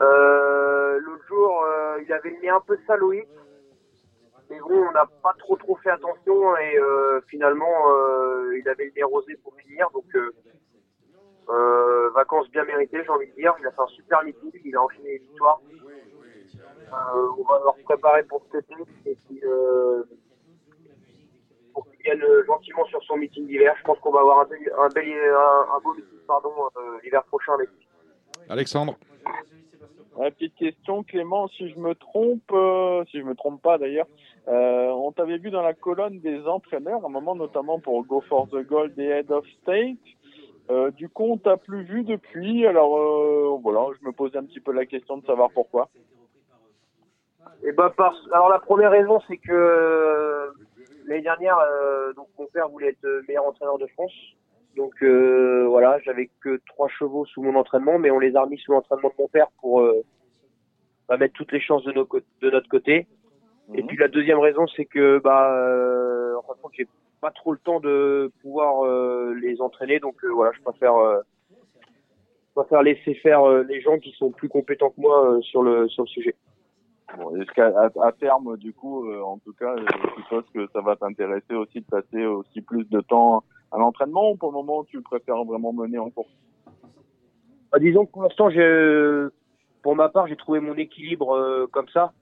L'autre 0.00 1.24
jour, 1.28 1.64
il 2.04 2.12
avait 2.12 2.36
nez 2.42 2.48
un 2.48 2.60
peu 2.60 2.76
saloïde. 2.86 3.26
Mais 4.50 4.58
bon, 4.58 4.88
on 4.88 4.92
n'a 4.92 5.06
pas 5.22 5.34
trop 5.38 5.56
trop 5.56 5.76
fait 5.76 5.90
attention 5.90 6.56
et 6.56 6.76
finalement, 7.28 7.86
il 8.52 8.68
avait 8.68 8.86
le 8.86 8.92
nez 8.96 9.04
rosé 9.04 9.36
pour 9.44 9.54
finir. 9.54 9.88
Donc, 9.94 10.06
euh, 11.48 12.10
vacances 12.10 12.50
bien 12.50 12.64
méritées, 12.64 13.02
j'ai 13.02 13.10
envie 13.10 13.28
de 13.28 13.34
dire. 13.34 13.54
Il 13.60 13.66
a 13.66 13.70
fait 13.70 13.80
un 13.80 13.86
super 13.86 14.24
meeting, 14.24 14.50
il 14.64 14.76
a 14.76 14.82
enchaîné 14.82 15.12
les 15.12 15.18
victoires. 15.18 15.60
Euh, 16.92 17.28
on 17.38 17.42
va 17.44 17.58
leur 17.64 17.76
préparer 17.84 18.22
pour 18.24 18.42
cet 18.52 18.64
été 18.70 18.82
et 19.06 19.16
puis 19.26 19.40
euh, 19.44 20.02
pour 21.72 21.86
qu'il 21.86 22.02
vienne 22.02 22.22
euh, 22.22 22.44
gentiment 22.46 22.84
sur 22.86 23.02
son 23.04 23.16
meeting 23.16 23.46
d'hiver. 23.46 23.74
Je 23.78 23.84
pense 23.84 23.98
qu'on 24.00 24.10
va 24.12 24.20
avoir 24.20 24.40
un, 24.40 24.44
bel, 24.44 24.58
un, 24.78 24.88
bel, 24.88 25.08
un, 25.08 25.76
un 25.76 25.80
beau 25.82 25.94
meeting 25.94 26.18
pardon, 26.26 26.52
euh, 26.76 26.98
l'hiver 27.02 27.24
prochain 27.24 27.54
avec 27.54 27.68
lui. 27.70 27.86
Alexandre. 28.48 28.96
Petite 30.14 30.54
question, 30.56 31.02
Clément, 31.02 31.48
si 31.48 31.70
je 31.70 31.78
me 31.78 31.94
trompe, 31.94 32.52
euh, 32.52 33.02
si 33.10 33.18
je 33.18 33.24
me 33.24 33.34
trompe 33.34 33.62
pas 33.62 33.78
d'ailleurs, 33.78 34.06
euh, 34.46 34.88
on 34.88 35.10
t'avait 35.10 35.38
vu 35.38 35.50
dans 35.50 35.62
la 35.62 35.72
colonne 35.72 36.20
des 36.20 36.46
entraîneurs, 36.46 37.02
à 37.02 37.06
un 37.06 37.10
moment 37.10 37.34
notamment 37.34 37.80
pour 37.80 38.04
Go 38.04 38.20
for 38.28 38.46
the 38.48 38.58
Gold 38.66 38.98
et 38.98 39.06
Head 39.06 39.32
of 39.32 39.46
State. 39.62 39.96
Euh, 40.70 40.90
du 40.90 41.08
coup, 41.08 41.24
on 41.24 41.38
t'a 41.38 41.56
plus 41.56 41.82
vu 41.84 42.04
depuis. 42.04 42.66
Alors 42.66 42.96
euh, 42.98 43.58
voilà, 43.62 43.86
je 43.98 44.06
me 44.06 44.12
posais 44.12 44.36
un 44.36 44.44
petit 44.44 44.60
peu 44.60 44.72
la 44.72 44.84
question 44.86 45.16
de 45.16 45.26
savoir 45.26 45.50
pourquoi. 45.50 45.88
Et 47.64 47.72
ben 47.72 47.90
par... 47.90 48.14
alors 48.32 48.48
la 48.48 48.58
première 48.58 48.90
raison 48.90 49.20
c'est 49.28 49.36
que 49.36 49.52
euh, 49.52 50.50
l'année 51.06 51.22
dernière 51.22 51.58
euh, 51.58 52.12
donc 52.14 52.28
mon 52.38 52.46
père 52.46 52.68
voulait 52.68 52.88
être 52.88 53.04
euh, 53.04 53.22
meilleur 53.28 53.46
entraîneur 53.46 53.78
de 53.78 53.86
France. 53.88 54.12
Donc 54.76 54.94
euh, 55.02 55.66
voilà, 55.68 55.98
j'avais 56.00 56.30
que 56.40 56.60
trois 56.66 56.88
chevaux 56.88 57.24
sous 57.26 57.42
mon 57.42 57.54
entraînement, 57.56 57.98
mais 57.98 58.10
on 58.10 58.18
les 58.18 58.34
a 58.36 58.42
remis 58.42 58.58
sous 58.58 58.72
l'entraînement 58.72 59.10
de 59.10 59.14
mon 59.18 59.28
père 59.28 59.48
pour 59.60 59.80
euh, 59.80 60.02
bah, 61.08 61.16
mettre 61.18 61.34
toutes 61.34 61.52
les 61.52 61.60
chances 61.60 61.84
de, 61.84 61.92
nos 61.92 62.08
de 62.40 62.50
notre 62.50 62.68
côté. 62.68 63.06
Et 63.74 63.82
puis 63.82 63.96
la 63.96 64.08
deuxième 64.08 64.40
raison 64.40 64.66
c'est 64.74 64.86
que 64.86 65.18
bah 65.18 65.54
euh, 65.54 66.34
en 66.36 66.42
fin 66.42 66.54
de 66.54 66.60
compte 66.62 66.72
j'ai 66.76 66.88
pas 67.20 67.30
trop 67.30 67.52
le 67.52 67.58
temps 67.58 67.78
de 67.78 68.32
pouvoir 68.42 68.84
euh, 68.84 69.34
les 69.40 69.60
entraîner, 69.60 70.00
donc 70.00 70.16
euh, 70.24 70.28
voilà, 70.32 70.50
je 70.56 70.62
préfère 70.62 70.96
euh, 70.96 71.20
je 72.48 72.60
préfère 72.60 72.82
laisser 72.82 73.14
faire 73.14 73.48
euh, 73.48 73.62
les 73.62 73.80
gens 73.80 73.98
qui 73.98 74.10
sont 74.12 74.32
plus 74.32 74.48
compétents 74.48 74.90
que 74.90 75.00
moi 75.00 75.30
euh, 75.30 75.40
sur 75.42 75.62
le 75.62 75.88
sur 75.88 76.02
le 76.02 76.08
sujet. 76.08 76.34
Bon, 77.18 77.36
Est-ce 77.36 77.50
qu'à 77.52 77.66
à, 77.66 77.90
à 78.06 78.12
terme, 78.12 78.56
du 78.56 78.72
coup, 78.72 79.06
euh, 79.06 79.20
en 79.22 79.38
tout 79.38 79.52
cas, 79.52 79.74
je 79.76 80.22
suppose 80.22 80.44
que 80.54 80.66
ça 80.72 80.80
va 80.80 80.96
t'intéresser 80.96 81.54
aussi 81.54 81.80
de 81.80 81.86
passer 81.86 82.24
aussi 82.24 82.62
plus 82.62 82.88
de 82.88 83.00
temps 83.00 83.44
à 83.70 83.78
l'entraînement 83.78 84.30
ou 84.30 84.36
pour 84.36 84.50
le 84.50 84.54
moment 84.54 84.84
tu 84.84 85.00
préfères 85.00 85.42
vraiment 85.44 85.72
mener 85.72 85.98
en 85.98 86.10
course 86.10 86.30
Bah, 87.70 87.78
disons 87.78 88.06
que 88.06 88.12
pour 88.12 88.22
l'instant, 88.22 88.50
j'ai, 88.50 89.26
pour 89.82 89.96
ma 89.96 90.08
part, 90.08 90.26
j'ai 90.26 90.36
trouvé 90.36 90.60
mon 90.60 90.74
équilibre 90.74 91.34
euh, 91.34 91.66
comme 91.70 91.88
ça. 91.88 92.12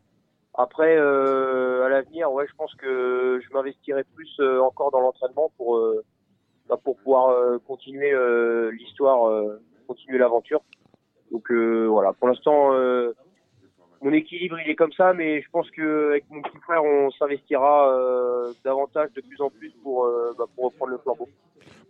Après, 0.54 0.96
euh, 0.96 1.84
à 1.84 1.88
l'avenir, 1.88 2.32
ouais, 2.32 2.46
je 2.48 2.54
pense 2.56 2.74
que 2.74 3.40
je 3.42 3.52
m'investirai 3.54 4.04
plus 4.14 4.34
euh, 4.40 4.60
encore 4.60 4.90
dans 4.90 5.00
l'entraînement 5.00 5.52
pour 5.56 5.76
euh, 5.76 6.04
bah, 6.68 6.76
pour 6.82 6.96
pouvoir 6.96 7.28
euh, 7.28 7.58
continuer 7.66 8.12
euh, 8.12 8.70
l'histoire, 8.72 9.28
euh, 9.28 9.60
continuer 9.86 10.18
l'aventure. 10.18 10.62
Donc 11.30 11.50
euh, 11.52 11.86
voilà, 11.86 12.12
pour 12.12 12.26
l'instant, 12.26 12.72
euh, 12.72 13.12
mon 14.02 14.12
équilibre 14.12 14.56
il 14.64 14.70
est 14.70 14.74
comme 14.76 14.92
ça, 14.92 15.12
mais 15.12 15.42
je 15.42 15.48
pense 15.50 15.70
que 15.70 16.10
avec 16.10 16.24
mon 16.30 16.40
petit 16.42 16.56
frère, 16.58 16.82
on 16.84 17.10
s'investira 17.12 17.92
euh, 17.92 18.52
davantage 18.64 19.10
de 19.14 19.20
plus 19.20 19.40
en 19.40 19.50
plus 19.50 19.70
pour 19.82 20.04
euh, 20.06 20.32
bah, 20.38 20.44
pour 20.54 20.64
reprendre 20.66 20.92
le 20.92 20.98
flambeau. 20.98 21.28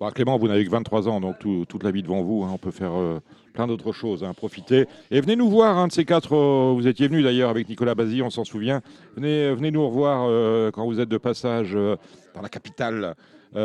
Bon, 0.00 0.08
Clément, 0.10 0.38
vous 0.38 0.48
n'avez 0.48 0.64
que 0.64 0.70
23 0.70 1.08
ans, 1.08 1.20
donc 1.20 1.38
tout- 1.38 1.66
toute 1.68 1.82
la 1.84 1.90
vie 1.90 2.02
devant 2.02 2.22
vous. 2.22 2.42
hein. 2.42 2.50
On 2.54 2.58
peut 2.58 2.70
faire 2.70 2.98
euh, 2.98 3.20
plein 3.52 3.66
d'autres 3.66 3.92
choses. 3.92 4.24
hein. 4.24 4.32
Profitez. 4.34 4.86
Et 5.10 5.20
venez 5.20 5.36
nous 5.36 5.48
voir, 5.50 5.76
un 5.76 5.88
de 5.88 5.92
ces 5.92 6.04
quatre. 6.06 6.34
vous 6.74 6.86
étiez 6.88 7.06
venu 7.06 7.22
d'ailleurs 7.22 7.50
avec 7.50 7.68
Nicolas 7.68 7.94
Bazy, 7.94 8.22
on 8.22 8.30
s'en 8.30 8.44
souvient. 8.44 8.80
Venez, 9.14 9.52
venez 9.54 9.70
nous 9.70 9.86
revoir 9.86 10.72
quand 10.72 10.86
vous 10.86 11.00
êtes 11.00 11.08
de 11.10 11.18
passage 11.18 11.74
dans 11.74 12.40
la 12.42 12.48
capitale, 12.48 13.14
au, 13.54 13.58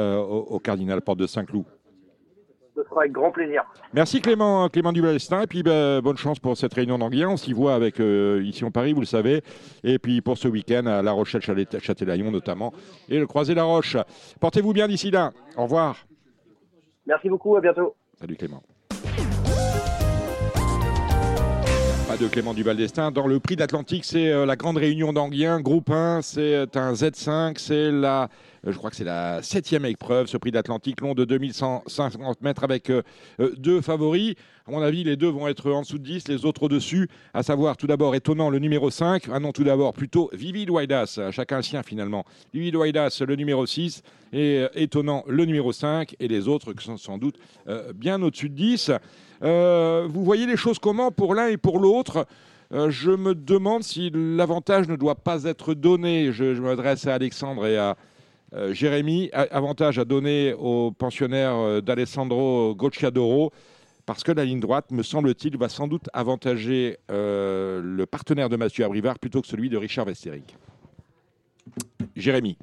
au 0.50 0.60
Cardinal 0.60 1.02
Porte 1.02 1.20
de 1.20 1.28
Saint-Cloud. 1.28 1.66
Ce 2.76 2.84
sera 2.84 3.02
avec 3.02 3.14
grand 3.14 3.32
plaisir. 3.32 3.64
Merci 3.94 4.22
Clément, 4.22 4.68
Clément 4.68 4.92
Dubalestin. 4.92 5.42
Et 5.42 5.48
puis 5.48 5.64
ben, 5.64 6.02
bonne 6.02 6.18
chance 6.18 6.40
pour 6.40 6.58
cette 6.58 6.74
réunion 6.74 6.98
d'Anguien. 6.98 7.30
On 7.30 7.38
s'y 7.38 7.54
voit 7.54 7.74
avec 7.74 8.00
euh, 8.00 8.42
ici 8.44 8.66
en 8.66 8.72
Paris, 8.72 8.92
vous 8.92 9.00
le 9.00 9.06
savez. 9.06 9.42
Et 9.84 9.98
puis 9.98 10.22
pour 10.22 10.38
ce 10.38 10.48
week-end 10.48 10.86
à 10.86 11.02
La 11.02 11.12
Rochelle, 11.14 11.42
Châtelaillon 11.42 12.32
notamment. 12.32 12.74
Et 13.08 13.18
le 13.18 13.28
Croisé 13.28 13.56
La 13.56 13.64
Roche. 13.64 13.98
Portez-vous 14.42 14.74
bien 14.74 14.88
d'ici 14.88 15.10
là. 15.10 15.32
Au 15.58 15.64
revoir. 15.64 16.06
Merci 17.08 17.30
beaucoup, 17.30 17.56
à 17.56 17.62
bientôt. 17.62 17.96
Salut 18.20 18.36
Clément. 18.36 18.62
De 22.20 22.28
Clément 22.28 22.54
Duval. 22.54 22.78
Dans 23.14 23.28
le 23.28 23.40
prix 23.40 23.58
d'Atlantique, 23.58 24.06
c'est 24.06 24.30
euh, 24.30 24.46
la 24.46 24.56
grande 24.56 24.78
réunion 24.78 25.12
d'Anguien. 25.12 25.60
Groupe 25.60 25.90
1, 25.90 26.22
c'est 26.22 26.78
un 26.78 26.94
Z5. 26.94 27.58
C'est 27.58 27.92
la, 27.92 28.30
euh, 28.66 28.72
je 28.72 28.78
crois 28.78 28.90
que 28.90 28.96
c'est 28.96 29.04
la 29.04 29.42
septième 29.42 29.86
épreuve, 29.86 30.28
ce 30.28 30.38
prix 30.38 30.52
d'Atlantique, 30.52 31.02
long 31.02 31.14
de 31.14 31.26
2150 31.26 32.42
mètres 32.42 32.64
avec 32.64 32.90
euh, 32.90 33.04
euh, 33.40 33.54
deux 33.58 33.82
favoris. 33.82 34.36
À 34.68 34.72
mon 34.72 34.82
avis, 34.82 35.04
les 35.04 35.16
deux 35.16 35.28
vont 35.30 35.48
être 35.48 35.72
en 35.72 35.82
dessous 35.82 36.00
de 36.00 36.04
10, 36.04 36.28
les 36.28 36.44
autres 36.44 36.64
au-dessus. 36.64 37.08
À 37.36 37.44
savoir, 37.44 37.78
tout 37.78 37.86
d'abord, 37.86 38.16
étonnant, 38.16 38.50
le 38.50 38.58
numéro 38.58 38.90
5. 38.90 39.26
Ah 39.32 39.40
non, 39.40 39.52
tout 39.52 39.64
d'abord, 39.64 39.94
plutôt 39.94 40.32
Vivid 40.34 40.72
Waidas. 40.72 41.20
Chacun 41.30 41.58
le 41.58 41.62
sien, 41.62 41.84
finalement. 41.84 42.26
Vivid 42.52 42.76
Waidas, 42.76 43.22
le 43.28 43.36
numéro 43.36 43.68
6. 43.68 44.02
Et 44.34 44.64
euh, 44.64 44.68
étonnant, 44.74 45.24
le 45.28 45.46
numéro 45.46 45.72
5. 45.72 46.16
Et 46.20 46.28
les 46.28 46.48
autres, 46.48 46.74
qui 46.74 46.84
sont 46.84 46.98
sans 46.98 47.20
doute 47.20 47.36
euh, 47.68 47.94
bien 47.94 48.20
au-dessus 48.24 48.50
de 48.50 48.56
10. 48.56 48.90
Euh, 49.44 50.08
vous 50.10 50.24
voyez 50.26 50.48
les 50.48 50.58
choses 50.58 50.80
comment 50.80 51.12
pour 51.12 51.36
l'un 51.36 51.50
et 51.50 51.58
pour 51.58 51.78
l'autre? 51.78 52.26
Je 52.72 53.12
me 53.12 53.36
demande 53.36 53.84
si 53.84 54.12
l'avantage 54.12 54.88
ne 54.88 54.96
doit 54.96 55.14
pas 55.14 55.44
être 55.44 55.76
donné. 55.76 56.32
Je, 56.32 56.60
m'adresse 56.60 57.06
à 57.06 57.14
Alexandre 57.14 57.68
et 57.68 57.78
à 57.78 57.96
Jérémy. 58.72 59.30
Avantage 59.32 60.00
à 60.00 60.06
donner 60.06 60.56
aux 60.58 60.92
pensionnaires 60.92 61.56
euh, 61.56 61.82
d'Alessandro 61.82 62.74
Gocciadoro. 62.74 63.52
Parce 64.06 64.24
que 64.24 64.32
la 64.32 64.46
ligne 64.46 64.60
droite, 64.60 64.92
me 64.92 65.02
semble-t-il, 65.02 65.58
va 65.58 65.68
sans 65.68 65.88
doute 65.88 66.10
avantager 66.14 66.98
euh, 67.10 67.82
le 67.84 68.06
partenaire 68.06 68.50
de 68.50 68.56
Mathieu 68.56 68.86
Abrivard 68.86 69.18
plutôt 69.18 69.42
que 69.42 69.48
celui 69.48 69.70
de 69.70 69.78
Richard 69.78 70.06
Westéric. 70.06 70.56
Jérémy. 72.16 72.58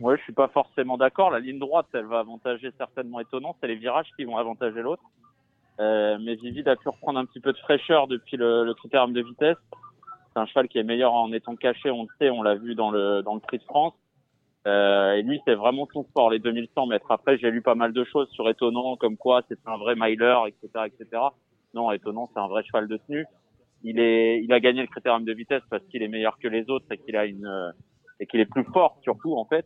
Ouais, 0.00 0.16
je 0.18 0.22
suis 0.22 0.32
pas 0.32 0.48
forcément 0.48 0.98
d'accord. 0.98 1.30
La 1.30 1.40
ligne 1.40 1.58
droite, 1.58 1.86
elle 1.94 2.06
va 2.06 2.20
avantager 2.20 2.70
certainement 2.76 3.20
étonnant. 3.20 3.56
C'est 3.60 3.68
les 3.68 3.76
virages 3.76 4.08
qui 4.16 4.24
vont 4.24 4.36
avantager 4.36 4.82
l'autre. 4.82 5.02
Euh, 5.78 6.18
mais 6.20 6.34
Vivid 6.34 6.68
a 6.68 6.76
pu 6.76 6.88
reprendre 6.90 7.18
un 7.18 7.24
petit 7.24 7.40
peu 7.40 7.52
de 7.52 7.58
fraîcheur 7.58 8.06
depuis 8.06 8.36
le, 8.36 8.64
le 8.64 8.74
critérium 8.74 9.14
de 9.14 9.22
vitesse. 9.22 9.56
C'est 10.32 10.40
un 10.40 10.46
cheval 10.46 10.68
qui 10.68 10.78
est 10.78 10.84
meilleur 10.84 11.12
en 11.12 11.32
étant 11.32 11.56
caché, 11.56 11.90
on 11.90 12.02
le 12.02 12.08
sait, 12.18 12.30
on 12.30 12.42
l'a 12.42 12.54
vu 12.54 12.74
dans 12.74 12.90
le 12.90 13.22
dans 13.22 13.34
le 13.34 13.40
Prix 13.40 13.58
de 13.58 13.64
France. 13.64 13.94
Euh, 14.66 15.14
et 15.14 15.22
lui, 15.22 15.40
c'est 15.46 15.54
vraiment 15.54 15.88
son 15.92 16.04
sport, 16.04 16.30
les 16.30 16.38
2100 16.38 16.86
mètres. 16.86 17.10
Après, 17.10 17.38
j'ai 17.38 17.50
lu 17.50 17.62
pas 17.62 17.74
mal 17.74 17.92
de 17.92 18.04
choses 18.04 18.28
sur 18.30 18.48
Étonnant, 18.48 18.96
comme 18.96 19.16
quoi 19.16 19.42
c'est 19.48 19.58
un 19.66 19.78
vrai 19.78 19.94
miler, 19.96 20.36
etc., 20.48 20.84
etc. 20.86 21.22
Non, 21.74 21.90
Étonnant, 21.92 22.28
c'est 22.34 22.40
un 22.40 22.48
vrai 22.48 22.62
cheval 22.64 22.86
de 22.88 22.98
tenue. 23.06 23.24
Il 23.82 23.98
est, 23.98 24.42
il 24.42 24.52
a 24.52 24.60
gagné 24.60 24.82
le 24.82 24.88
critérium 24.88 25.24
de 25.24 25.32
vitesse 25.32 25.62
parce 25.70 25.82
qu'il 25.90 26.02
est 26.02 26.08
meilleur 26.08 26.38
que 26.38 26.48
les 26.48 26.68
autres 26.68 26.84
et 26.92 26.98
qu'il 26.98 27.16
a 27.16 27.24
une, 27.24 27.46
euh, 27.46 27.70
et 28.20 28.26
qu'il 28.26 28.40
est 28.40 28.44
plus 28.50 28.64
fort 28.64 28.98
surtout 29.02 29.34
en 29.36 29.46
fait. 29.46 29.64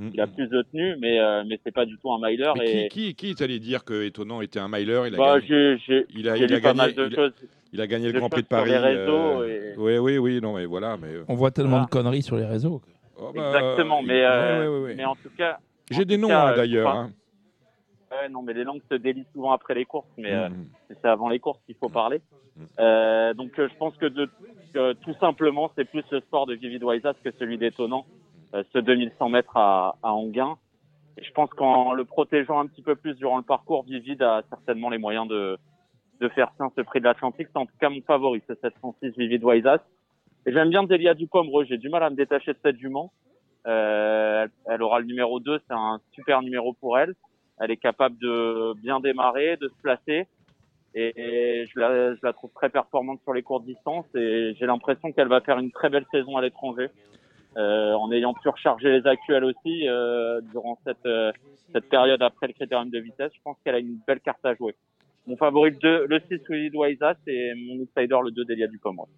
Il 0.00 0.20
a 0.20 0.26
plus 0.26 0.48
de 0.48 0.62
tenue, 0.62 0.96
mais 0.98 1.20
euh, 1.20 1.44
mais 1.46 1.60
c'est 1.62 1.70
pas 1.70 1.84
du 1.84 1.96
tout 1.98 2.10
un 2.12 2.18
miler. 2.18 2.50
Mais 2.58 2.86
et 2.86 2.88
qui, 2.88 3.14
qui, 3.14 3.14
qui 3.14 3.30
est 3.30 3.44
allé 3.44 3.60
dire 3.60 3.84
que 3.84 4.02
Étonnant 4.04 4.40
était 4.40 4.58
un 4.58 4.66
miler? 4.66 5.02
Il 5.06 5.14
a 5.14 5.18
bah, 5.18 5.38
gagné, 5.38 5.76
il 6.12 6.28
a, 6.28 6.36
il 6.36 6.52
a 6.54 6.58
gagné, 6.58 6.76
mal 6.76 6.94
de 6.94 7.06
il 7.08 7.14
choses. 7.14 7.32
il 7.72 7.80
a 7.80 7.86
gagné 7.86 8.10
le 8.10 8.18
Grand 8.18 8.28
Prix 8.28 8.42
de 8.42 8.48
Paris. 8.48 8.70
les 8.70 8.78
réseaux 8.78 9.44
et- 9.44 9.74
Oui, 9.76 9.98
oui, 9.98 10.18
oui, 10.18 10.40
non, 10.40 10.54
mais 10.56 10.64
voilà. 10.64 10.96
Mais, 10.96 11.08
euh, 11.08 11.24
On 11.28 11.34
voit 11.34 11.52
tellement 11.52 11.70
Voilà. 11.72 11.84
de 11.84 11.90
conneries 11.90 12.22
sur 12.22 12.34
les 12.36 12.46
réseaux. 12.46 12.80
Oh, 13.28 13.32
bah, 13.34 13.46
Exactement, 13.46 14.02
mais 14.02 14.24
euh, 14.24 14.60
ouais, 14.60 14.68
ouais, 14.68 14.84
ouais. 14.84 14.94
mais 14.94 15.04
en 15.04 15.14
tout 15.16 15.30
cas, 15.36 15.58
J'ai 15.90 16.04
des 16.04 16.16
noms 16.18 16.30
hein, 16.30 16.54
d'ailleurs. 16.56 16.90
hein. 16.90 17.10
Non, 18.30 18.42
mais 18.42 18.52
les 18.52 18.64
langues 18.64 18.82
se 18.90 18.96
délient 18.96 19.26
souvent 19.32 19.52
après 19.52 19.74
les 19.74 19.86
courses, 19.86 20.06
mais 20.18 20.32
euh, 20.32 20.48
Mhm. 20.50 20.66
c'est 20.88 21.04
avant 21.08 21.30
les 21.30 21.38
courses 21.38 21.60
qu'il 21.64 21.74
faut 21.76 21.88
parler. 21.88 22.20
Mm. 22.56 22.62
Euh, 22.78 23.34
donc, 23.34 23.52
je 23.56 23.74
pense 23.78 23.96
que, 23.96 24.04
de, 24.04 24.28
que 24.74 24.92
tout 24.92 25.14
simplement, 25.14 25.70
c'est 25.74 25.86
plus 25.86 26.04
le 26.10 26.20
sport 26.20 26.44
de 26.46 26.54
Vivid 26.54 26.84
Waisas 26.84 27.14
que 27.24 27.30
celui 27.38 27.56
d'étonnant, 27.56 28.04
ce 28.52 28.78
2100 28.78 29.30
mètres 29.30 29.56
à, 29.56 29.96
à 30.02 30.12
Anguin. 30.12 30.58
Et 31.16 31.24
je 31.24 31.32
pense 31.32 31.48
qu'en 31.50 31.92
le 31.94 32.04
protégeant 32.04 32.58
un 32.60 32.66
petit 32.66 32.82
peu 32.82 32.96
plus 32.96 33.14
durant 33.14 33.38
le 33.38 33.42
parcours, 33.42 33.82
Vivid 33.84 34.20
a 34.22 34.42
certainement 34.50 34.90
les 34.90 34.98
moyens 34.98 35.26
de, 35.26 35.58
de 36.20 36.28
faire 36.28 36.52
sien 36.58 36.70
ce 36.76 36.82
prix 36.82 37.00
de 37.00 37.04
l'Atlantique. 37.06 37.48
C'est 37.50 37.58
en 37.58 37.64
tout 37.66 37.76
cas 37.80 37.88
mon 37.88 38.02
favori, 38.02 38.42
c'est 38.46 38.60
706 38.60 39.14
Vivid 39.16 39.42
Waisas. 39.42 39.78
J'aime 40.46 40.70
bien 40.70 40.82
Delia 40.82 41.14
Dupomereux. 41.14 41.64
J'ai 41.64 41.78
du 41.78 41.88
mal 41.88 42.02
à 42.02 42.10
me 42.10 42.16
détacher 42.16 42.52
de 42.52 42.58
cette 42.62 42.78
jument. 42.78 43.12
Euh, 43.66 44.46
elle, 44.66 44.82
aura 44.82 44.98
le 44.98 45.06
numéro 45.06 45.38
2, 45.38 45.60
c'est 45.66 45.74
un 45.74 46.00
super 46.12 46.42
numéro 46.42 46.72
pour 46.72 46.98
elle. 46.98 47.14
Elle 47.60 47.70
est 47.70 47.76
capable 47.76 48.18
de 48.18 48.74
bien 48.82 48.98
démarrer, 48.98 49.56
de 49.56 49.68
se 49.68 49.82
placer. 49.82 50.26
Et, 50.94 51.12
et 51.16 51.66
je, 51.66 51.78
la, 51.78 52.14
je 52.14 52.20
la 52.22 52.32
trouve 52.32 52.50
très 52.54 52.70
performante 52.70 53.20
sur 53.22 53.32
les 53.32 53.42
courtes 53.42 53.64
distances. 53.64 54.06
Et 54.16 54.54
j'ai 54.58 54.66
l'impression 54.66 55.12
qu'elle 55.12 55.28
va 55.28 55.40
faire 55.40 55.58
une 55.58 55.70
très 55.70 55.90
belle 55.90 56.06
saison 56.10 56.36
à 56.36 56.42
l'étranger. 56.42 56.88
Euh, 57.58 57.92
en 57.92 58.10
ayant 58.12 58.32
pu 58.32 58.48
recharger 58.48 58.90
les 58.90 59.06
actuels 59.06 59.44
aussi 59.44 59.86
euh, 59.86 60.40
durant 60.52 60.78
cette, 60.86 61.04
euh, 61.04 61.32
cette 61.74 61.86
période 61.90 62.22
après 62.22 62.46
le 62.46 62.54
critérium 62.54 62.88
de 62.88 62.98
vitesse. 62.98 63.30
Je 63.34 63.40
pense 63.44 63.58
qu'elle 63.62 63.74
a 63.74 63.78
une 63.78 63.98
belle 64.06 64.20
carte 64.20 64.44
à 64.44 64.54
jouer. 64.54 64.74
Mon 65.26 65.36
favori, 65.36 65.70
le, 65.70 65.76
2, 65.76 66.06
le 66.06 66.20
6, 66.30 66.40
Willy 66.48 66.76
Waisas, 66.76 67.16
et 67.26 67.52
mon 67.54 67.82
outsider, 67.82 68.16
le 68.24 68.30
2, 68.30 68.44
Delia 68.46 68.68
Dupomereux. 68.68 69.08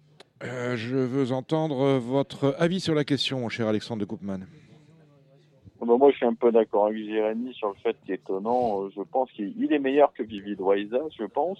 Euh, 0.43 0.75
je 0.75 0.97
veux 0.97 1.31
entendre 1.31 1.97
votre 1.97 2.55
avis 2.59 2.79
sur 2.79 2.93
la 2.93 3.03
question, 3.03 3.39
mon 3.39 3.49
cher 3.49 3.67
Alexandre 3.67 4.01
de 4.01 4.05
Koopman. 4.05 4.45
Bah, 5.85 5.97
moi, 5.97 6.11
je 6.11 6.17
suis 6.17 6.25
un 6.25 6.33
peu 6.33 6.51
d'accord 6.51 6.87
avec 6.87 6.97
Jérémy 6.97 7.53
sur 7.53 7.69
le 7.69 7.75
fait 7.75 7.95
qu'étonnant, 8.05 8.83
euh, 8.83 8.89
je 8.95 9.01
pense 9.01 9.31
qu'il 9.31 9.53
il 9.61 9.71
est 9.71 9.79
meilleur 9.79 10.13
que 10.13 10.23
Vivid 10.23 10.59
Waisa, 10.59 10.99
je 11.17 11.25
pense. 11.25 11.59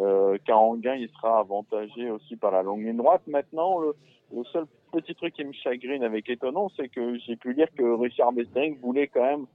Euh, 0.00 0.38
car 0.44 0.60
en 0.60 0.76
gain, 0.76 0.94
il 0.94 1.08
sera 1.08 1.40
avantagé 1.40 2.10
aussi 2.10 2.36
par 2.36 2.52
la 2.52 2.62
longue 2.62 2.84
ligne 2.84 2.96
droite. 2.96 3.22
Maintenant, 3.26 3.80
le, 3.80 4.44
seul 4.52 4.66
petit 4.92 5.14
truc 5.14 5.34
qui 5.34 5.44
me 5.44 5.52
chagrine 5.52 6.04
avec 6.04 6.28
étonnant, 6.28 6.70
c'est 6.76 6.88
que 6.88 7.18
j'ai 7.18 7.36
pu 7.36 7.52
lire 7.52 7.68
que 7.76 7.82
Richard 7.82 8.32
Bestering 8.32 8.78
voulait 8.78 9.08
quand 9.08 9.24
même, 9.24 9.46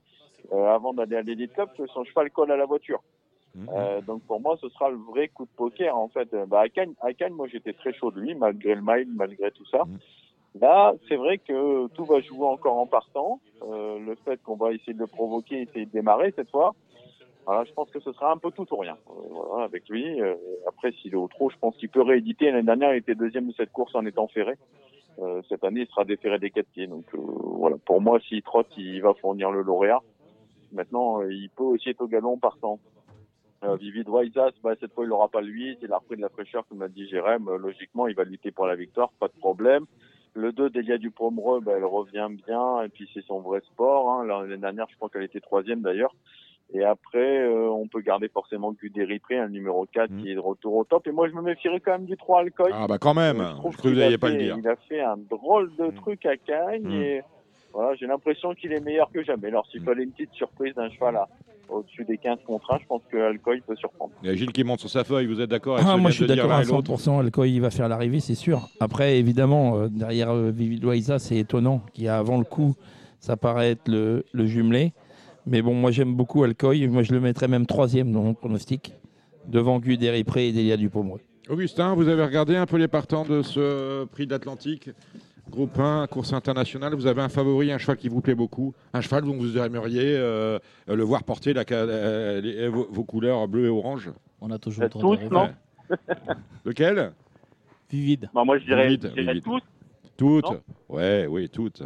euh, 0.52 0.74
avant 0.74 0.92
d'aller 0.92 1.16
à 1.16 1.22
l'Elite 1.22 1.54
Cup, 1.54 1.70
que 1.78 1.86
son 1.86 2.04
cheval 2.04 2.30
colle 2.30 2.50
à 2.50 2.56
la 2.56 2.66
voiture. 2.66 3.02
Mhm. 3.54 3.68
Euh, 3.72 4.00
donc 4.00 4.22
pour 4.22 4.40
moi, 4.40 4.56
ce 4.60 4.68
sera 4.70 4.90
le 4.90 4.96
vrai 4.96 5.28
coup 5.28 5.44
de 5.44 5.50
poker 5.56 5.96
en 5.96 6.08
fait. 6.08 6.32
Euh, 6.34 6.46
Bah, 6.46 6.60
à 6.60 6.68
Cannes, 6.68 6.94
à 7.00 7.12
Cannes, 7.12 7.34
moi 7.34 7.46
j'étais 7.46 7.72
très 7.72 7.92
chaud 7.92 8.10
de 8.10 8.20
lui, 8.20 8.34
malgré 8.34 8.74
le 8.74 8.82
mile, 8.82 9.08
malgré 9.14 9.50
tout 9.50 9.66
ça. 9.66 9.84
Mhm. 9.84 9.98
Là, 10.60 10.94
c'est 11.08 11.16
vrai 11.16 11.38
que 11.38 11.88
tout 11.88 12.04
va 12.04 12.20
jouer 12.20 12.46
encore 12.46 12.76
en 12.78 12.86
partant. 12.86 13.40
Euh, 13.62 13.98
le 13.98 14.14
fait 14.24 14.40
qu'on 14.42 14.54
va 14.56 14.72
essayer 14.72 14.94
de 14.94 15.00
le 15.00 15.06
provoquer, 15.08 15.62
essayer 15.62 15.86
de 15.86 15.90
démarrer 15.90 16.32
cette 16.36 16.50
fois. 16.50 16.74
Voilà, 17.44 17.64
je 17.64 17.72
pense 17.72 17.90
que 17.90 18.00
ce 18.00 18.12
sera 18.12 18.32
un 18.32 18.38
peu 18.38 18.50
tout 18.52 18.66
ou 18.72 18.76
rien. 18.76 18.96
Euh, 19.10 19.12
voilà, 19.30 19.64
avec 19.64 19.88
lui. 19.88 20.20
Euh, 20.20 20.34
après, 20.66 20.92
s'il 20.92 21.12
est 21.12 21.16
au 21.16 21.28
trop, 21.28 21.50
je 21.50 21.56
pense 21.58 21.76
qu'il 21.76 21.88
peut 21.88 22.02
rééditer. 22.02 22.50
L'année 22.50 22.62
dernière, 22.62 22.94
il 22.94 22.98
était 22.98 23.14
deuxième 23.14 23.48
de 23.48 23.52
cette 23.52 23.72
course 23.72 23.94
en 23.94 24.06
étant 24.06 24.28
ferré. 24.28 24.54
Euh, 25.20 25.42
cette 25.48 25.62
année, 25.64 25.82
il 25.82 25.86
sera 25.88 26.04
déféré 26.04 26.38
des 26.38 26.50
quatre 26.50 26.68
pieds. 26.68 26.86
Donc 26.86 27.04
euh, 27.14 27.18
voilà, 27.18 27.76
pour 27.84 28.00
moi, 28.00 28.20
s'il 28.20 28.42
trotte, 28.42 28.68
il 28.76 29.02
va 29.02 29.12
fournir 29.14 29.50
le 29.50 29.62
lauréat. 29.62 30.00
Maintenant, 30.72 31.20
il 31.22 31.50
peut 31.50 31.64
aussi 31.64 31.90
être 31.90 32.00
au 32.00 32.08
galon 32.08 32.38
partant. 32.38 32.78
Euh, 33.64 33.76
Vivid 33.76 34.08
Waisas, 34.08 34.50
bah, 34.62 34.72
cette 34.80 34.92
fois, 34.92 35.04
il 35.04 35.08
n'aura 35.08 35.28
pas 35.28 35.40
le 35.40 35.48
8. 35.48 35.78
Il 35.82 35.92
a 35.92 35.98
repris 35.98 36.16
de 36.16 36.22
la 36.22 36.28
fraîcheur, 36.28 36.64
comme 36.68 36.80
l'a 36.80 36.88
dit 36.88 37.08
Jérém. 37.08 37.48
Euh, 37.48 37.56
logiquement, 37.58 38.06
il 38.06 38.14
va 38.14 38.24
lutter 38.24 38.50
pour 38.50 38.66
la 38.66 38.74
victoire, 38.76 39.10
pas 39.18 39.28
de 39.28 39.38
problème. 39.38 39.84
Le 40.34 40.52
2, 40.52 40.68
Delia 40.70 40.98
Dupomereux, 40.98 41.60
bah, 41.60 41.72
elle 41.76 41.84
revient 41.84 42.28
bien. 42.46 42.82
Et 42.82 42.88
puis, 42.88 43.08
c'est 43.14 43.24
son 43.24 43.40
vrai 43.40 43.60
sport. 43.60 44.10
Hein. 44.10 44.24
L'année 44.26 44.56
dernière, 44.56 44.86
je 44.90 44.96
crois 44.96 45.08
qu'elle 45.08 45.22
était 45.22 45.40
troisième 45.40 45.80
d'ailleurs. 45.80 46.14
Et 46.72 46.82
après, 46.82 47.42
euh, 47.42 47.68
on 47.70 47.86
peut 47.86 48.00
garder 48.00 48.28
forcément 48.28 48.72
Guderi 48.72 49.18
Pré, 49.20 49.38
un 49.38 49.48
numéro 49.48 49.86
4 49.86 50.10
Mhm. 50.10 50.22
qui 50.22 50.30
est 50.30 50.34
de 50.34 50.40
retour 50.40 50.74
au 50.74 50.84
top. 50.84 51.06
Et 51.06 51.12
moi, 51.12 51.28
je 51.28 51.34
me 51.34 51.42
méfierais 51.42 51.78
quand 51.78 51.92
même 51.92 52.06
du 52.06 52.16
3 52.16 52.40
Alcoy. 52.40 52.70
Ah 52.72 52.86
bah 52.88 52.98
quand 52.98 53.14
même, 53.14 53.36
je, 53.38 53.42
trouve 53.56 53.76
crois 53.76 53.90
que 53.90 53.94
vous 53.94 54.00
n'alliez 54.00 54.18
pas 54.18 54.30
le 54.30 54.38
dire. 54.38 54.56
Il 54.58 54.66
a 54.68 54.74
fait 54.76 55.00
un 55.00 55.16
drôle 55.18 55.70
de 55.76 55.84
Mm. 55.88 55.94
truc 55.94 56.26
à 56.26 56.36
Cagnes 56.36 56.88
Mm. 56.88 57.02
et 57.02 57.22
voilà, 57.72 57.94
j'ai 57.96 58.06
l'impression 58.06 58.54
qu'il 58.54 58.72
est 58.72 58.80
meilleur 58.80 59.10
que 59.12 59.22
jamais. 59.22 59.48
Alors 59.48 59.66
s'il 59.66 59.82
Mm. 59.82 59.84
fallait 59.84 60.02
une 60.04 60.10
petite 60.12 60.32
surprise 60.32 60.74
d'un 60.74 60.88
cheval 60.88 61.16
à- 61.16 61.28
au-dessus 61.68 62.04
des 62.04 62.18
15 62.18 62.38
contre 62.46 62.72
1, 62.72 62.78
je 62.80 62.86
pense 62.86 63.02
que 63.10 63.16
Alcoy 63.16 63.60
peut 63.66 63.76
surprendre. 63.76 64.12
Il 64.22 64.28
y 64.28 64.32
a 64.32 64.34
Gilles 64.34 64.52
qui 64.52 64.64
monte 64.64 64.80
sur 64.80 64.90
sa 64.90 65.04
feuille, 65.04 65.26
vous 65.26 65.40
êtes 65.40 65.50
d'accord 65.50 65.74
avec 65.74 65.86
ce 65.86 65.92
Ah, 65.92 65.96
moi, 65.96 66.10
je 66.10 66.16
suis 66.16 66.26
d'accord 66.26 66.52
à 66.52 66.62
et 66.62 66.66
l'autre 66.66 66.92
100%. 66.94 67.20
Alcoy, 67.20 67.52
il 67.54 67.60
va 67.60 67.70
faire 67.70 67.88
l'arrivée, 67.88 68.20
c'est 68.20 68.34
sûr. 68.34 68.68
Après, 68.80 69.18
évidemment, 69.18 69.76
euh, 69.78 69.88
derrière 69.88 70.30
euh, 70.30 70.50
Vivid 70.50 70.82
Loaiza, 70.82 71.18
c'est 71.18 71.36
étonnant 71.36 71.82
qu'il 71.92 72.04
y 72.04 72.08
a 72.08 72.18
avant 72.18 72.38
le 72.38 72.44
coup, 72.44 72.74
ça 73.20 73.36
paraît 73.36 73.70
être 73.72 73.88
le, 73.88 74.24
le 74.32 74.46
jumelé. 74.46 74.92
Mais 75.46 75.60
bon, 75.62 75.74
moi, 75.74 75.90
j'aime 75.90 76.14
beaucoup 76.14 76.42
Alcoy. 76.44 76.86
Moi, 76.88 77.02
je 77.02 77.12
le 77.12 77.20
mettrais 77.20 77.48
même 77.48 77.66
troisième 77.66 78.12
dans 78.12 78.22
mon 78.22 78.34
pronostic, 78.34 78.94
devant 79.46 79.78
Guderi 79.78 80.24
Pré 80.24 80.48
et 80.48 80.52
Delia 80.52 80.76
Dupomereux. 80.76 81.20
Augustin, 81.50 81.94
vous 81.94 82.08
avez 82.08 82.24
regardé 82.24 82.56
un 82.56 82.64
peu 82.64 82.78
les 82.78 82.88
partants 82.88 83.24
de 83.24 83.42
ce 83.42 84.04
prix 84.06 84.26
de 84.26 84.30
l'Atlantique? 84.32 84.88
Groupe 85.50 85.78
1, 85.78 86.06
course 86.08 86.32
internationale, 86.32 86.94
vous 86.94 87.06
avez 87.06 87.20
un 87.22 87.28
favori, 87.28 87.70
un 87.70 87.78
cheval 87.78 87.96
qui 87.96 88.08
vous 88.08 88.20
plaît 88.20 88.34
beaucoup, 88.34 88.74
un 88.92 89.00
cheval 89.00 89.24
dont 89.24 89.34
vous 89.36 89.56
aimeriez 89.58 90.16
euh, 90.16 90.58
le 90.88 91.02
voir 91.04 91.22
porter 91.22 91.52
la, 91.52 91.64
euh, 91.70 92.40
les- 92.40 92.68
vos, 92.68 92.86
vos 92.90 93.04
couleurs 93.04 93.46
bleu 93.46 93.66
et 93.66 93.68
orange 93.68 94.10
On 94.40 94.50
a 94.50 94.58
toujours 94.58 94.84
Euh, 94.84 94.86
le 94.86 94.90
droit 94.90 95.16
tous, 95.16 95.30
non 95.30 95.48
Lequel? 96.64 97.12
Vivide. 97.90 98.30
Bah, 98.34 98.42
moi, 98.44 98.58
je 98.58 98.64
dirais, 98.64 98.88
Vite, 98.88 99.06
je 99.14 99.20
dirais. 99.20 99.40
Toutes 100.16 100.44
Non? 100.50 100.60
Ouais, 100.88 101.26
oui, 101.28 101.48
toutes. 101.48 101.82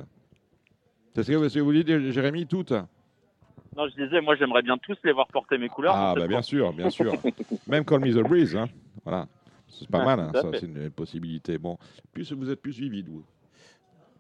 C'est 1.15 1.25
ce 1.25 1.33
que 1.33 1.61
vous 1.61 1.73
dites, 1.73 2.11
Jérémy 2.13 2.47
Toutes? 2.47 2.73
Non, 2.73 3.87
je 3.89 4.03
disais, 4.05 4.21
moi, 4.21 4.35
j'aimerais 4.37 4.63
bien 4.63 4.79
tous 4.79 4.97
les 5.05 5.13
voir 5.13 5.27
porter 5.29 5.59
mes 5.59 5.69
couleurs. 5.69 5.95
Ah, 5.95 6.15
bah 6.17 6.27
bien 6.27 6.43
sûr, 6.43 6.73
bien 6.73 6.91
sûr. 6.91 7.13
Même 7.67 7.85
Call 7.85 8.01
Me 8.01 8.13
the 8.13 8.27
Breeze, 8.27 8.57
hein. 8.57 8.67
voilà. 9.05 9.27
C'est 9.69 9.89
pas 9.89 9.99
Ouais, 9.99 10.05
mal, 10.07 10.21
hein, 10.21 10.31
ça, 10.33 10.49
c'est 10.55 10.67
une 10.67 10.91
possibilité. 10.91 11.59
Bon, 11.59 11.77
plus 12.13 12.33
vous 12.33 12.51
êtes 12.51 12.63
plus 12.63 12.79
vivide, 12.79 13.09
vous. 13.09 13.25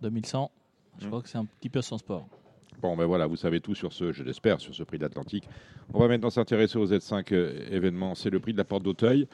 2100. 0.03 0.51
Je 1.01 1.05
Mm. 1.05 1.09
crois 1.09 1.23
que 1.23 1.29
c'est 1.29 1.39
un 1.39 1.45
petit 1.45 1.69
peu 1.69 1.81
son 1.83 1.99
sport. 1.99 2.27
Bon, 2.83 2.97
ben 2.97 3.07
voilà, 3.07 3.27
vous 3.27 3.37
savez 3.37 3.61
tout 3.61 3.75
sur 3.75 3.93
ce, 3.93 4.13
je 4.13 4.23
l'espère, 4.23 4.61
sur 4.61 4.75
ce 4.75 4.83
prix 4.85 4.99
de 4.99 5.03
l'Atlantique. 5.03 5.49
On 5.93 5.99
va 5.99 6.07
maintenant 6.09 6.31
s'intéresser 6.31 6.79
aux 6.79 6.87
Z5 6.87 7.33
euh, 7.33 7.53
événements. 7.73 8.15
C'est 8.15 8.31
le 8.31 8.39
prix 8.41 8.53
de 8.53 8.59
la 8.59 8.65
Porte 8.65 8.83
d'Auteuil. 8.85 9.27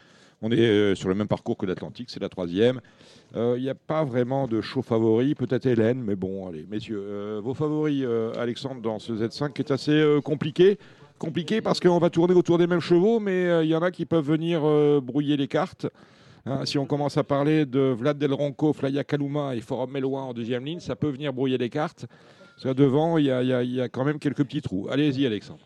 On 0.42 0.50
est 0.50 0.58
euh, 0.60 0.94
sur 0.94 1.08
le 1.08 1.14
même 1.14 1.28
parcours 1.28 1.56
que 1.56 1.64
l'Atlantique, 1.66 2.08
c'est 2.10 2.20
la 2.20 2.28
troisième. 2.28 2.80
Euh, 3.36 3.54
Il 3.58 3.62
n'y 3.62 3.68
a 3.70 3.74
pas 3.74 4.04
vraiment 4.04 4.46
de 4.48 4.60
chaud 4.60 4.82
favori, 4.82 5.34
peut-être 5.34 5.66
Hélène, 5.66 6.02
mais 6.02 6.16
bon, 6.16 6.48
allez, 6.48 6.66
messieurs, 6.70 7.02
euh, 7.02 7.40
vos 7.42 7.54
favoris, 7.54 8.02
euh, 8.04 8.32
Alexandre, 8.38 8.80
dans 8.80 8.98
ce 8.98 9.12
Z5 9.12 9.52
qui 9.52 9.62
est 9.62 9.70
assez 9.70 9.92
euh, 9.92 10.20
compliqué. 10.20 10.78
Compliqué 11.18 11.60
parce 11.60 11.80
qu'on 11.80 11.98
va 11.98 12.10
tourner 12.10 12.34
autour 12.34 12.58
des 12.58 12.66
mêmes 12.66 12.80
chevaux, 12.80 13.20
mais 13.20 13.46
euh, 13.46 13.62
il 13.64 13.70
y 13.70 13.76
en 13.76 13.82
a 13.82 13.90
qui 13.90 14.04
peuvent 14.06 14.24
venir 14.26 14.62
euh, 14.64 15.00
brouiller 15.02 15.36
les 15.36 15.48
cartes. 15.48 15.86
Hein, 16.46 16.66
si 16.66 16.78
on 16.78 16.84
commence 16.84 17.16
à 17.16 17.24
parler 17.24 17.64
de 17.64 17.80
Vlad 17.80 18.18
Del 18.18 18.34
Ronco, 18.34 18.72
Flaya 18.74 19.02
Kaluma 19.02 19.54
et 19.54 19.60
Forum 19.60 19.90
Melois 19.92 20.20
en 20.20 20.34
deuxième 20.34 20.64
ligne, 20.64 20.80
ça 20.80 20.94
peut 20.94 21.08
venir 21.08 21.32
brouiller 21.32 21.56
les 21.56 21.70
cartes. 21.70 22.06
Parce 22.08 22.64
que 22.64 22.72
devant, 22.78 23.16
il 23.16 23.24
y 23.26 23.30
a, 23.30 23.42
il 23.42 23.48
y 23.48 23.52
a- 23.54 23.62
il 23.62 23.72
y 23.74 23.80
a 23.80 23.88
quand 23.88 24.04
même 24.04 24.18
quelques 24.18 24.44
petits 24.44 24.60
trous. 24.60 24.86
Allez-y, 24.90 25.26
Alexandre. 25.26 25.64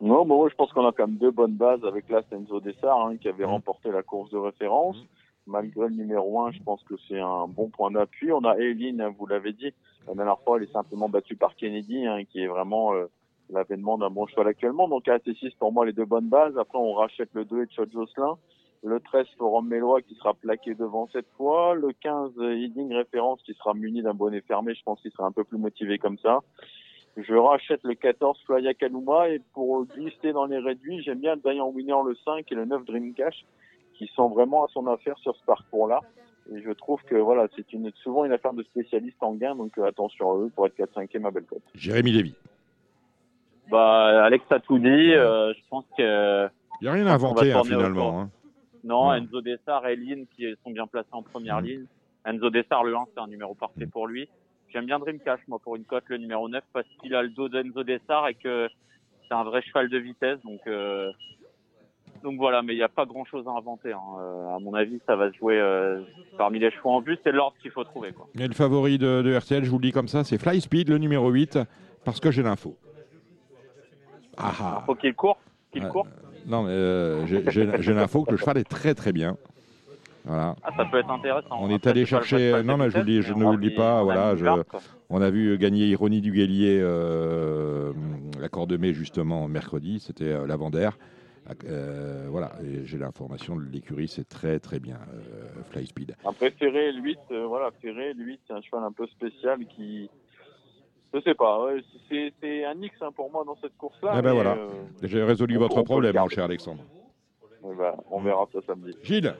Non, 0.00 0.24
bon, 0.24 0.48
je 0.48 0.54
pense 0.54 0.72
qu'on 0.72 0.86
a 0.86 0.92
quand 0.92 1.06
même 1.08 1.16
deux 1.16 1.30
bonnes 1.32 1.56
bases 1.56 1.84
avec 1.84 2.08
là 2.08 2.22
Enzo 2.32 2.60
Dessart 2.60 3.06
hein, 3.08 3.16
qui 3.20 3.28
avait 3.28 3.44
remporté 3.44 3.90
la 3.90 4.02
course 4.02 4.30
de 4.30 4.38
référence. 4.38 4.96
Mhm. 4.96 5.02
Malgré 5.48 5.88
le 5.88 5.94
numéro 5.94 6.40
1, 6.42 6.52
je 6.52 6.62
pense 6.62 6.82
que 6.84 6.94
c'est 7.08 7.18
un 7.20 7.48
bon 7.48 7.68
point 7.68 7.90
d'appui. 7.90 8.30
On 8.32 8.44
a 8.44 8.56
Eileen, 8.56 9.04
vous 9.18 9.26
l'avez 9.26 9.52
dit. 9.52 9.72
La 10.06 10.14
dernière 10.14 10.38
fois, 10.40 10.56
elle 10.58 10.62
est 10.62 10.72
simplement 10.72 11.08
battue 11.08 11.34
par 11.36 11.56
Kennedy, 11.56 12.06
hein, 12.06 12.22
qui 12.30 12.40
est 12.40 12.46
vraiment 12.46 12.94
euh, 12.94 13.06
l'avènement 13.52 13.98
d'un 13.98 14.08
bon 14.10 14.26
cheval 14.26 14.46
actuellement. 14.46 14.88
Donc, 14.88 15.08
à 15.08 15.16
C6, 15.18 15.54
pour 15.58 15.72
moi, 15.72 15.84
les 15.84 15.92
deux 15.92 16.04
bonnes 16.04 16.28
bases. 16.28 16.56
Après, 16.56 16.78
on 16.78 16.92
rachète 16.94 17.30
le 17.34 17.44
2 17.44 17.64
et 17.64 17.66
Chad 17.70 17.90
Jocelyn. 17.92 18.36
Le 18.82 18.98
13 19.00 19.26
Forum 19.36 19.68
Mélois 19.68 20.00
qui 20.02 20.14
sera 20.14 20.32
plaqué 20.34 20.74
devant 20.74 21.08
cette 21.12 21.28
fois, 21.36 21.74
le 21.74 21.92
15 22.00 22.32
Heading 22.40 22.92
Référence 22.94 23.42
qui 23.42 23.52
sera 23.54 23.74
muni 23.74 24.02
d'un 24.02 24.14
bonnet 24.14 24.40
fermé, 24.42 24.74
je 24.74 24.82
pense 24.82 25.00
qu'il 25.02 25.10
sera 25.12 25.26
un 25.26 25.32
peu 25.32 25.44
plus 25.44 25.58
motivé 25.58 25.98
comme 25.98 26.18
ça. 26.18 26.38
Je 27.16 27.34
rachète 27.34 27.80
le 27.82 27.94
14 27.94 28.38
Flya 28.46 28.72
Kanuma 28.74 29.28
et 29.28 29.40
pour 29.52 29.84
glisser 29.84 30.32
dans 30.32 30.46
les 30.46 30.58
réduits, 30.58 31.02
j'aime 31.02 31.18
bien 31.18 31.34
le 31.34 31.40
Diane 31.40 31.60
Winner 31.74 31.96
le 32.06 32.16
5 32.24 32.50
et 32.50 32.54
le 32.54 32.64
9 32.64 32.84
Dream 32.86 33.12
Cash 33.14 33.44
qui 33.94 34.06
sont 34.14 34.28
vraiment 34.28 34.64
à 34.64 34.68
son 34.68 34.86
affaire 34.86 35.18
sur 35.18 35.36
ce 35.36 35.44
parcours-là. 35.44 36.00
Et 36.54 36.62
je 36.62 36.70
trouve 36.70 37.02
que 37.02 37.16
voilà, 37.16 37.48
c'est 37.54 37.70
une, 37.74 37.90
souvent 38.02 38.24
une 38.24 38.32
affaire 38.32 38.54
de 38.54 38.62
spécialistes 38.62 39.22
en 39.22 39.34
gain, 39.34 39.54
donc 39.54 39.76
euh, 39.76 39.84
attention 39.84 40.32
à 40.32 40.36
eux 40.38 40.50
pour 40.54 40.66
être 40.66 40.76
4-5e 40.76 41.26
à 41.26 41.30
belle 41.30 41.44
cote. 41.44 41.62
Jérémy 41.74 42.12
Lévy. 42.12 42.34
Bah, 43.70 44.24
Alex 44.24 44.44
a 44.50 44.58
tout 44.60 44.78
dit. 44.78 44.86
euh, 45.14 45.52
je 45.52 45.60
pense 45.68 45.84
que 45.96 46.48
Il 46.80 46.84
n'y 46.84 46.88
a 46.88 46.92
rien 46.92 47.06
à 47.06 47.14
inventer 47.14 47.52
hein, 47.52 47.62
finalement. 47.62 48.20
hein. 48.20 48.30
Non, 48.84 49.08
Ouais. 49.10 49.18
Enzo 49.18 49.40
Dessart 49.40 49.86
et 49.86 49.96
Lynn 49.96 50.26
qui 50.36 50.46
sont 50.64 50.70
bien 50.70 50.86
placés 50.86 51.08
en 51.12 51.22
première 51.22 51.60
ligne. 51.60 51.84
Enzo 52.24 52.50
Dessart, 52.50 52.84
le 52.84 52.94
1, 52.96 53.04
c'est 53.14 53.20
un 53.20 53.26
numéro 53.26 53.54
parfait 53.54 53.86
pour 53.86 54.06
lui. 54.06 54.28
J'aime 54.72 54.86
bien 54.86 54.98
Dream 54.98 55.18
Cash, 55.18 55.40
moi, 55.48 55.58
pour 55.58 55.76
une 55.76 55.84
cote, 55.84 56.04
le 56.08 56.18
numéro 56.18 56.48
9, 56.48 56.62
parce 56.72 56.86
qu'il 57.00 57.14
a 57.14 57.22
le 57.22 57.30
dos 57.30 57.48
d'Enzo 57.48 57.82
Dessart 57.82 58.28
et 58.28 58.34
que 58.34 58.68
c'est 59.28 59.34
un 59.34 59.42
vrai 59.42 59.62
cheval 59.62 59.88
de 59.88 59.98
vitesse. 59.98 60.38
Donc, 60.44 60.60
euh, 60.68 61.10
donc 62.22 62.36
voilà, 62.36 62.62
mais 62.62 62.74
il 62.74 62.76
n'y 62.76 62.82
a 62.82 62.88
pas 62.88 63.04
grand 63.06 63.24
chose 63.24 63.48
à 63.48 63.50
inventer. 63.50 63.92
hein. 63.92 63.98
Euh, 64.20 64.54
à 64.54 64.58
mon 64.60 64.74
avis, 64.74 65.00
ça 65.06 65.16
va 65.16 65.32
se 65.32 65.36
jouer 65.38 65.58
euh, 65.58 66.02
parmi 66.38 66.58
les 66.60 66.70
chevaux 66.70 66.90
en 66.90 67.00
vue. 67.00 67.18
C'est 67.24 67.32
l'ordre 67.32 67.56
qu'il 67.60 67.70
faut 67.72 67.82
trouver. 67.82 68.12
Quoi. 68.12 68.28
Mais 68.34 68.46
le 68.46 68.54
favori 68.54 68.96
de, 68.98 69.22
de 69.22 69.34
RTL, 69.36 69.64
je 69.64 69.70
vous 69.70 69.78
le 69.78 69.82
dis 69.86 69.92
comme 69.92 70.08
ça, 70.08 70.22
c'est 70.24 70.38
Fly 70.38 70.60
Speed, 70.60 70.88
le 70.88 70.98
numéro 70.98 71.30
8, 71.30 71.58
parce 72.04 72.20
que 72.20 72.30
j'ai 72.30 72.42
l'info. 72.42 72.76
Ah 74.36 74.52
ah. 74.60 74.82
Faut 74.86 74.94
qu'il 74.94 75.14
court. 75.14 75.38
Qu'il 75.72 75.84
Ouais. 75.84 75.90
court. 75.90 76.06
Non, 76.46 76.62
mais 76.64 76.70
euh, 76.70 77.26
j'ai- 77.26 77.44
j'ai 77.50 77.68
j'ai 77.82 77.92
l'info 77.94 78.24
que 78.24 78.32
le 78.32 78.36
cheval 78.36 78.58
est 78.58 78.68
très 78.68 78.94
très 78.94 79.12
bien. 79.12 79.36
Voilà. 80.24 80.54
Ah, 80.62 80.70
ça 80.76 80.84
peut 80.84 80.98
être 80.98 81.10
intéressant. 81.10 81.58
On 81.60 81.70
est 81.70 81.74
Après, 81.74 81.90
allé 81.90 82.04
c'est 82.04 82.10
pas 82.12 82.18
le 82.20 82.24
chercher- 82.26 82.48
cheval 82.50 82.62
de 82.62 82.66
non, 82.68 82.76
mais 82.76 82.90
je 82.90 82.94
vous 82.94 82.98
le 82.98 83.04
dis, 83.04 83.12
vitesse, 83.12 83.26
je 83.28 83.32
mais 83.34 83.40
ne 83.40 83.44
vous 83.46 83.56
le 83.56 83.68
dis 83.70 83.74
pas, 83.74 83.94
on 84.04 84.10
a 84.10 84.34
voilà, 84.34 84.36
je-. 84.36 84.78
On 85.08 85.20
a 85.22 85.30
vu 85.30 85.58
gagner 85.58 85.86
Ironie 85.86 86.20
du 86.20 86.30
Guélier 86.32 86.78
euh, 86.80 87.92
l'accord 88.38 88.66
de 88.66 88.76
mai 88.76 88.92
justement 88.92 89.48
mercredi, 89.48 89.98
c'était 90.00 90.24
euh, 90.24 90.46
l'avant-d'air. 90.46 90.98
Euh, 91.64 92.26
voilà, 92.30 92.52
et 92.62 92.84
j'ai 92.86 92.96
l'information 92.98 93.56
de 93.56 93.64
l'écurie, 93.72 94.06
c'est 94.06 94.28
très 94.28 94.60
très 94.60 94.78
bien, 94.78 94.98
euh, 95.14 95.46
Fly 95.70 95.86
Speed. 95.86 96.14
Après 96.24 96.50
Ferré, 96.52 96.92
le 96.92 97.00
8, 97.00 97.18
euh, 97.32 97.46
voilà, 97.46 97.70
Ferré, 97.82 98.12
le 98.12 98.24
8, 98.24 98.40
c'est 98.46 98.52
un 98.52 98.60
cheval 98.60 98.84
un 98.84 98.92
peu 98.92 99.06
spécial 99.08 99.58
qui, 99.66 100.08
je 101.14 101.20
sais 101.20 101.34
pas, 101.34 101.64
ouais, 101.64 101.80
c'est 102.40 102.64
un 102.64 102.80
X 102.82 102.94
hein, 103.00 103.10
pour 103.14 103.30
moi 103.30 103.44
dans 103.46 103.56
cette 103.60 103.76
course-là. 103.76 104.14
Eh 104.18 104.22
ben 104.22 104.32
voilà. 104.32 104.52
euh, 104.52 104.68
J'ai 105.02 105.22
résolu 105.22 105.56
On- 105.56 105.60
votre 105.60 105.78
on 105.78 105.84
problème, 105.84 106.14
mon 106.16 106.28
cher 106.28 106.44
Alexandre. 106.44 106.82
eh 107.64 107.74
ben, 107.76 107.92
on 108.10 108.20
verra 108.20 108.46
ça 108.52 108.60
samedi. 108.66 108.92
Gilles, 109.02 109.34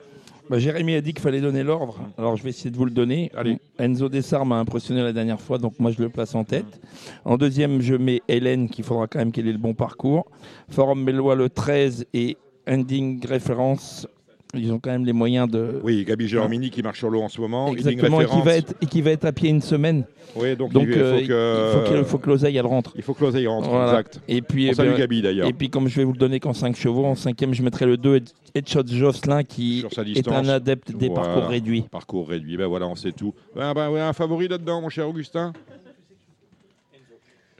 Bah, 0.49 0.59
Jérémy 0.59 0.95
a 0.95 1.01
dit 1.01 1.13
qu'il 1.13 1.21
fallait 1.21 1.39
donner 1.39 1.63
l'ordre, 1.63 1.97
alors 2.17 2.35
je 2.35 2.43
vais 2.43 2.49
essayer 2.49 2.71
de 2.71 2.75
vous 2.75 2.83
le 2.85 2.91
donner. 2.91 3.31
Allez. 3.35 3.57
Enzo 3.79 4.09
Dessart 4.09 4.45
m'a 4.45 4.57
impressionné 4.59 5.01
la 5.01 5.13
dernière 5.13 5.39
fois, 5.39 5.57
donc 5.57 5.79
moi 5.79 5.91
je 5.91 6.01
le 6.01 6.09
place 6.09 6.35
en 6.35 6.43
tête. 6.43 6.81
En 7.23 7.37
deuxième, 7.37 7.79
je 7.79 7.95
mets 7.95 8.21
Hélène, 8.27 8.67
qu'il 8.69 8.83
faudra 8.83 9.07
quand 9.07 9.19
même 9.19 9.31
qu'elle 9.31 9.47
ait 9.47 9.51
le 9.53 9.57
bon 9.57 9.73
parcours. 9.73 10.25
Forum 10.69 11.03
Mélois 11.03 11.35
le 11.35 11.47
13 11.49 12.05
et 12.13 12.37
Ending 12.67 13.25
Référence, 13.25 14.07
ils 14.53 14.71
ont 14.71 14.79
quand 14.79 14.91
même 14.91 15.05
les 15.05 15.13
moyens 15.13 15.49
de... 15.49 15.79
oui, 15.83 16.03
Gabi 16.05 16.27
Géromini 16.27 16.69
qui 16.69 16.81
marche 16.81 16.99
sur 16.99 17.09
l'eau 17.09 17.21
en 17.21 17.29
ce 17.29 17.39
moment. 17.41 17.71
Exactement, 17.71 18.21
et 18.21 18.25
qui, 18.25 18.41
va 18.41 18.55
être, 18.55 18.73
et 18.81 18.85
qui 18.85 19.01
va 19.01 19.11
être 19.11 19.25
à 19.25 19.31
pied 19.31 19.49
une 19.49 19.61
semaine. 19.61 20.03
Oui, 20.35 20.55
donc, 20.55 20.71
Donc 20.71 20.83
il 20.87 20.93
euh, 20.97 21.73
faut 21.73 21.89
que, 21.91 21.97
il 21.99 22.03
faut, 22.05 22.17
que 22.17 22.29
l'oseille 22.29 22.55
elle 22.57 22.65
rentre. 22.65 22.93
il 22.95 23.01
faut 23.01 23.13
que 23.13 23.23
l'oseille 23.23 23.47
rentre, 23.47 23.69
Voilà. 23.69 23.91
exact. 23.91 24.21
Et 24.27 24.41
puis, 24.41 24.69
On 24.69 24.71
eh 24.73 24.75
ben, 24.75 24.97
Gabi 24.97 25.21
d'ailleurs. 25.21 25.47
et 25.47 25.53
puis 25.53 25.69
comme 25.69 25.87
je 25.87 25.95
vais 25.97 26.03
vous 26.03 26.13
le 26.13 26.17
donner 26.17 26.39
qu'en 26.39 26.53
5 26.53 26.75
chevaux, 26.75 27.05
en 27.05 27.15
cinquième 27.15 27.53
je 27.53 27.61
mettrai 27.63 27.85
le 27.85 27.97
2 27.97 28.15
Head- 28.15 28.29
Headshot 28.55 28.87
Jocelyn 28.87 29.43
qui 29.43 29.85
est 30.15 30.27
un 30.27 30.47
adepte 30.47 30.91
des 30.91 31.07
Voilà. 31.07 31.23
parcours 31.23 31.49
réduits. 31.49 31.81
Parcours 31.89 32.27
réduit, 32.29 32.57
ben 32.57 32.67
voilà, 32.67 32.87
on 32.87 32.95
sait 32.95 33.11
tout. 33.11 33.33
Ben, 33.55 33.73
ben, 33.73 33.89
ouais, 33.89 33.99
un 34.01 34.13
favori 34.13 34.47
là-dedans, 34.47 34.81
mon 34.81 34.89
cher 34.89 35.07
Augustin 35.07 35.53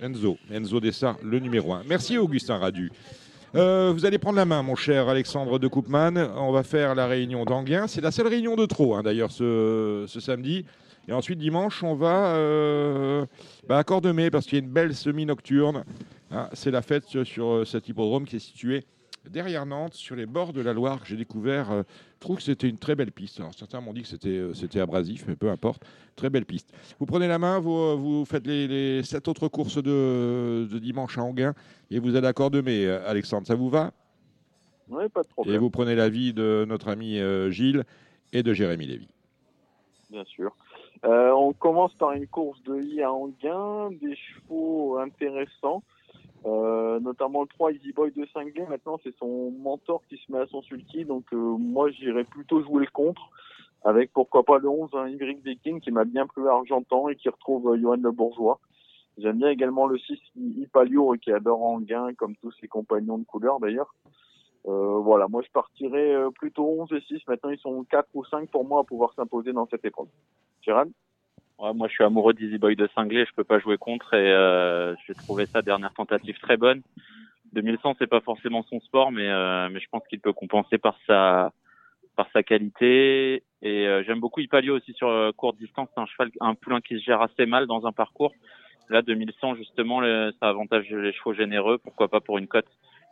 Enzo, 0.02 0.38
Enzo 0.52 0.80
Dessart, 0.80 1.18
le 1.24 1.40
numéro 1.40 1.74
1. 1.74 1.84
Merci 1.88 2.18
Augustin 2.18 2.58
Radu. 2.58 2.92
Euh, 3.54 3.92
vous 3.94 4.06
allez 4.06 4.18
prendre 4.18 4.38
la 4.38 4.46
main, 4.46 4.64
mon 4.64 4.76
cher 4.76 5.10
Alexandre 5.10 5.60
de 5.60 5.68
Koopman. 5.68 6.16
On 6.38 6.54
va 6.54 6.64
faire 6.64 6.96
la 6.96 7.06
réunion 7.08 7.44
d'Anguin. 7.44 7.88
C'est 7.88 8.00
la 8.00 8.12
seule 8.12 8.28
réunion 8.28 8.56
de 8.56 8.66
trop, 8.66 8.96
hein, 8.96 9.04
d'ailleurs, 9.04 9.32
ce, 9.32 10.06
ce 10.08 10.22
samedi. 10.22 10.66
Et 11.10 11.12
ensuite, 11.12 11.38
dimanche, 11.38 11.84
on 11.84 11.96
va 11.96 12.36
euh, 12.36 13.26
bah, 13.68 13.78
à 13.78 13.84
Cordemais, 13.84 14.32
parce 14.32 14.46
qu'il 14.46 14.58
y 14.58 14.62
a 14.62 14.64
une 14.64 14.72
belle 14.72 14.96
semi-nocturne. 14.96 15.84
Hein, 16.32 16.48
c'est 16.54 16.72
la 16.72 16.82
fête 16.82 17.04
sur, 17.06 17.46
euh, 17.46 17.66
cet 17.66 17.90
hippodrome 17.90 18.26
qui 18.26 18.38
est 18.38 18.40
situé 18.40 18.86
derrière 19.30 19.66
Nantes, 19.66 19.96
sur 19.96 20.16
les 20.16 20.26
bords 20.26 20.54
de 20.54 20.62
la 20.62 20.72
Loire, 20.72 21.02
que 21.02 21.08
j'ai 21.08 21.18
découvert. 21.18 21.72
euh, 21.72 21.84
je 22.16 22.20
trouve 22.22 22.38
que 22.38 22.44
c'était 22.44 22.70
une 22.70 22.78
très 22.78 22.96
belle 22.96 23.12
piste. 23.12 23.42
Alors, 23.42 23.54
certains 23.54 23.82
m'ont 23.82 23.94
dit 23.94 24.04
que 24.04 24.54
c'était 24.54 24.80
abrasif, 24.80 25.26
mais 25.28 25.36
peu 25.36 25.50
importe. 25.50 25.84
Très 26.16 26.30
belle 26.30 26.46
piste. 26.46 26.74
Vous 27.00 27.06
prenez 27.06 27.28
la 27.28 27.40
main, 27.40 27.60
vous, 27.60 27.76
euh, 27.76 27.96
vous 27.96 28.26
faites 28.26 28.46
les, 28.46 28.68
les 28.68 29.04
sept 29.04 29.28
autres 29.28 29.48
courses 29.48 29.78
de, 29.82 30.68
de 30.72 30.80
dimanche 30.80 31.18
à 31.18 31.24
Anguin 31.24 31.54
et 31.90 32.00
vous 32.00 32.16
allez 32.16 32.28
à 32.28 32.34
Cordemais, 32.34 32.86
euh, 32.86 33.08
Alexandre. 33.10 33.48
Ça 33.48 33.56
vous 33.56 33.70
va? 33.70 33.92
Ouais, 34.90 35.10
pas 35.10 35.24
de 35.24 35.28
Et 35.28 35.30
problème, 35.30 35.60
vous 35.60 35.70
prenez 35.70 35.96
l'avis 35.96 36.34
de 36.34 36.66
notre 36.68 36.90
ami 36.90 37.18
euh, 37.20 37.50
Gilles 37.50 37.86
et 38.34 38.44
de 38.44 38.54
Jérémy 38.54 38.86
Lévy. 38.88 39.08
bien 40.10 40.26
sûr. 40.26 40.56
Euh, 41.06 41.32
on 41.32 41.54
commence 41.54 41.94
par 41.96 42.12
une 42.12 42.28
course 42.28 42.62
de 42.64 42.80
I 42.82 43.02
à 43.02 43.12
Anguin, 43.12 43.90
des 43.92 44.16
chevaux 44.16 44.98
intéressants. 45.00 45.84
Euh, 46.46 47.00
notamment 47.00 47.42
le 47.44 47.48
3 47.48 47.72
Easy 47.74 47.92
Boy 47.94 48.12
de 48.12 48.28
Cinglé. 48.34 48.66
Maintenant, 48.68 49.00
c'est 49.04 49.16
son 49.18 49.52
mentor 49.52 50.02
qui 50.10 50.18
se 50.18 50.32
met 50.32 50.40
à 50.40 50.48
son 50.48 50.62
sulky. 50.64 51.06
Donc, 51.06 51.26
euh, 51.34 51.38
moi, 51.38 51.92
j'irais 51.92 52.24
plutôt 52.24 52.64
jouer 52.64 52.86
le 52.86 52.92
contre. 52.92 53.30
Avec 53.84 54.12
pourquoi 54.14 54.44
pas 54.44 54.60
le 54.60 54.70
11, 54.70 54.92
un 54.94 55.08
Viking 55.08 55.80
qui 55.80 55.92
m'a 55.92 56.06
bien 56.06 56.28
plu 56.28 56.48
à 56.48 56.54
Argentan 56.54 57.10
et 57.10 57.16
qui 57.16 57.30
retrouve 57.30 57.74
euh, 57.74 57.80
Johan 57.80 57.98
Le 57.98 58.12
Bourgeois. 58.12 58.60
J'aime 59.18 59.40
bien 59.40 59.50
également 59.50 59.88
le 59.88 59.98
6 59.98 60.20
Ipalio 60.36 61.14
qui 61.22 61.32
adore 61.32 61.64
Anguin, 61.64 62.14
comme 62.14 62.36
tous 62.38 62.52
ses 62.62 62.68
compagnons 62.68 63.18
de 63.18 63.26
couleur 63.26 63.60
d'ailleurs. 63.60 63.94
Euh, 64.68 65.00
voilà, 65.00 65.28
moi 65.28 65.42
je 65.42 65.52
partirais 65.52 66.14
euh, 66.14 66.30
plutôt 66.30 66.66
11 66.82 66.94
et 66.94 67.02
6. 67.02 67.28
Maintenant, 67.28 67.50
ils 67.50 67.60
sont 67.60 67.84
4 67.84 68.08
ou 68.14 68.24
5 68.24 68.50
pour 68.50 68.66
moi 68.66 68.82
à 68.82 68.84
pouvoir 68.84 69.14
s'imposer 69.16 69.52
dans 69.54 69.68
cette 69.68 69.84
épreuve. 69.84 70.08
Gérard 70.62 70.86
Ouais, 71.62 71.74
moi, 71.74 71.88
je 71.88 71.94
suis 71.94 72.04
amoureux 72.04 72.34
d'Easy 72.34 72.58
Boy 72.58 72.76
de 72.76 72.90
Cinglé. 72.96 73.24
Je 73.24 73.36
peux 73.36 73.44
pas 73.44 73.60
jouer 73.60 73.78
contre 73.78 74.16
et 74.16 74.32
euh, 74.32 74.96
j'ai 75.06 75.14
trouvé 75.14 75.46
sa 75.46 75.62
dernière 75.62 75.94
tentative 75.94 76.40
très 76.40 76.58
bonne. 76.58 76.82
2100, 77.54 77.98
c'est 78.00 78.08
pas 78.08 78.22
forcément 78.22 78.64
son 78.64 78.80
sport, 78.80 79.12
mais 79.12 79.28
euh, 79.30 79.70
mais 79.70 79.80
je 79.80 79.88
pense 79.92 80.02
qu'il 80.08 80.20
peut 80.20 80.34
compenser 80.34 80.80
par 80.80 80.98
sa 81.06 81.52
par 82.16 82.28
sa 82.34 82.44
qualité. 82.44 83.44
Et 83.62 83.88
euh, 83.88 84.04
j'aime 84.06 84.20
beaucoup 84.20 84.40
Ipalio 84.40 84.78
aussi 84.78 84.94
sur 84.94 85.08
euh, 85.08 85.32
courte 85.32 85.58
distance. 85.58 85.90
C'est 85.94 86.02
un 86.02 86.06
cheval, 86.06 86.32
un 86.40 86.56
poulain 86.56 86.82
qui 86.82 86.96
se 87.00 87.04
gère 87.04 87.22
assez 87.22 87.46
mal 87.46 87.68
dans 87.68 87.86
un 87.86 87.92
parcours. 87.92 88.34
Là, 88.90 89.02
2100, 89.02 89.56
justement, 89.56 90.02
le, 90.02 90.34
ça 90.40 90.50
avantage 90.50 90.90
les 90.90 91.14
chevaux 91.14 91.34
généreux. 91.34 91.78
Pourquoi 91.78 92.10
pas 92.10 92.20
pour 92.20 92.38
une 92.38 92.48
cote 92.48 92.68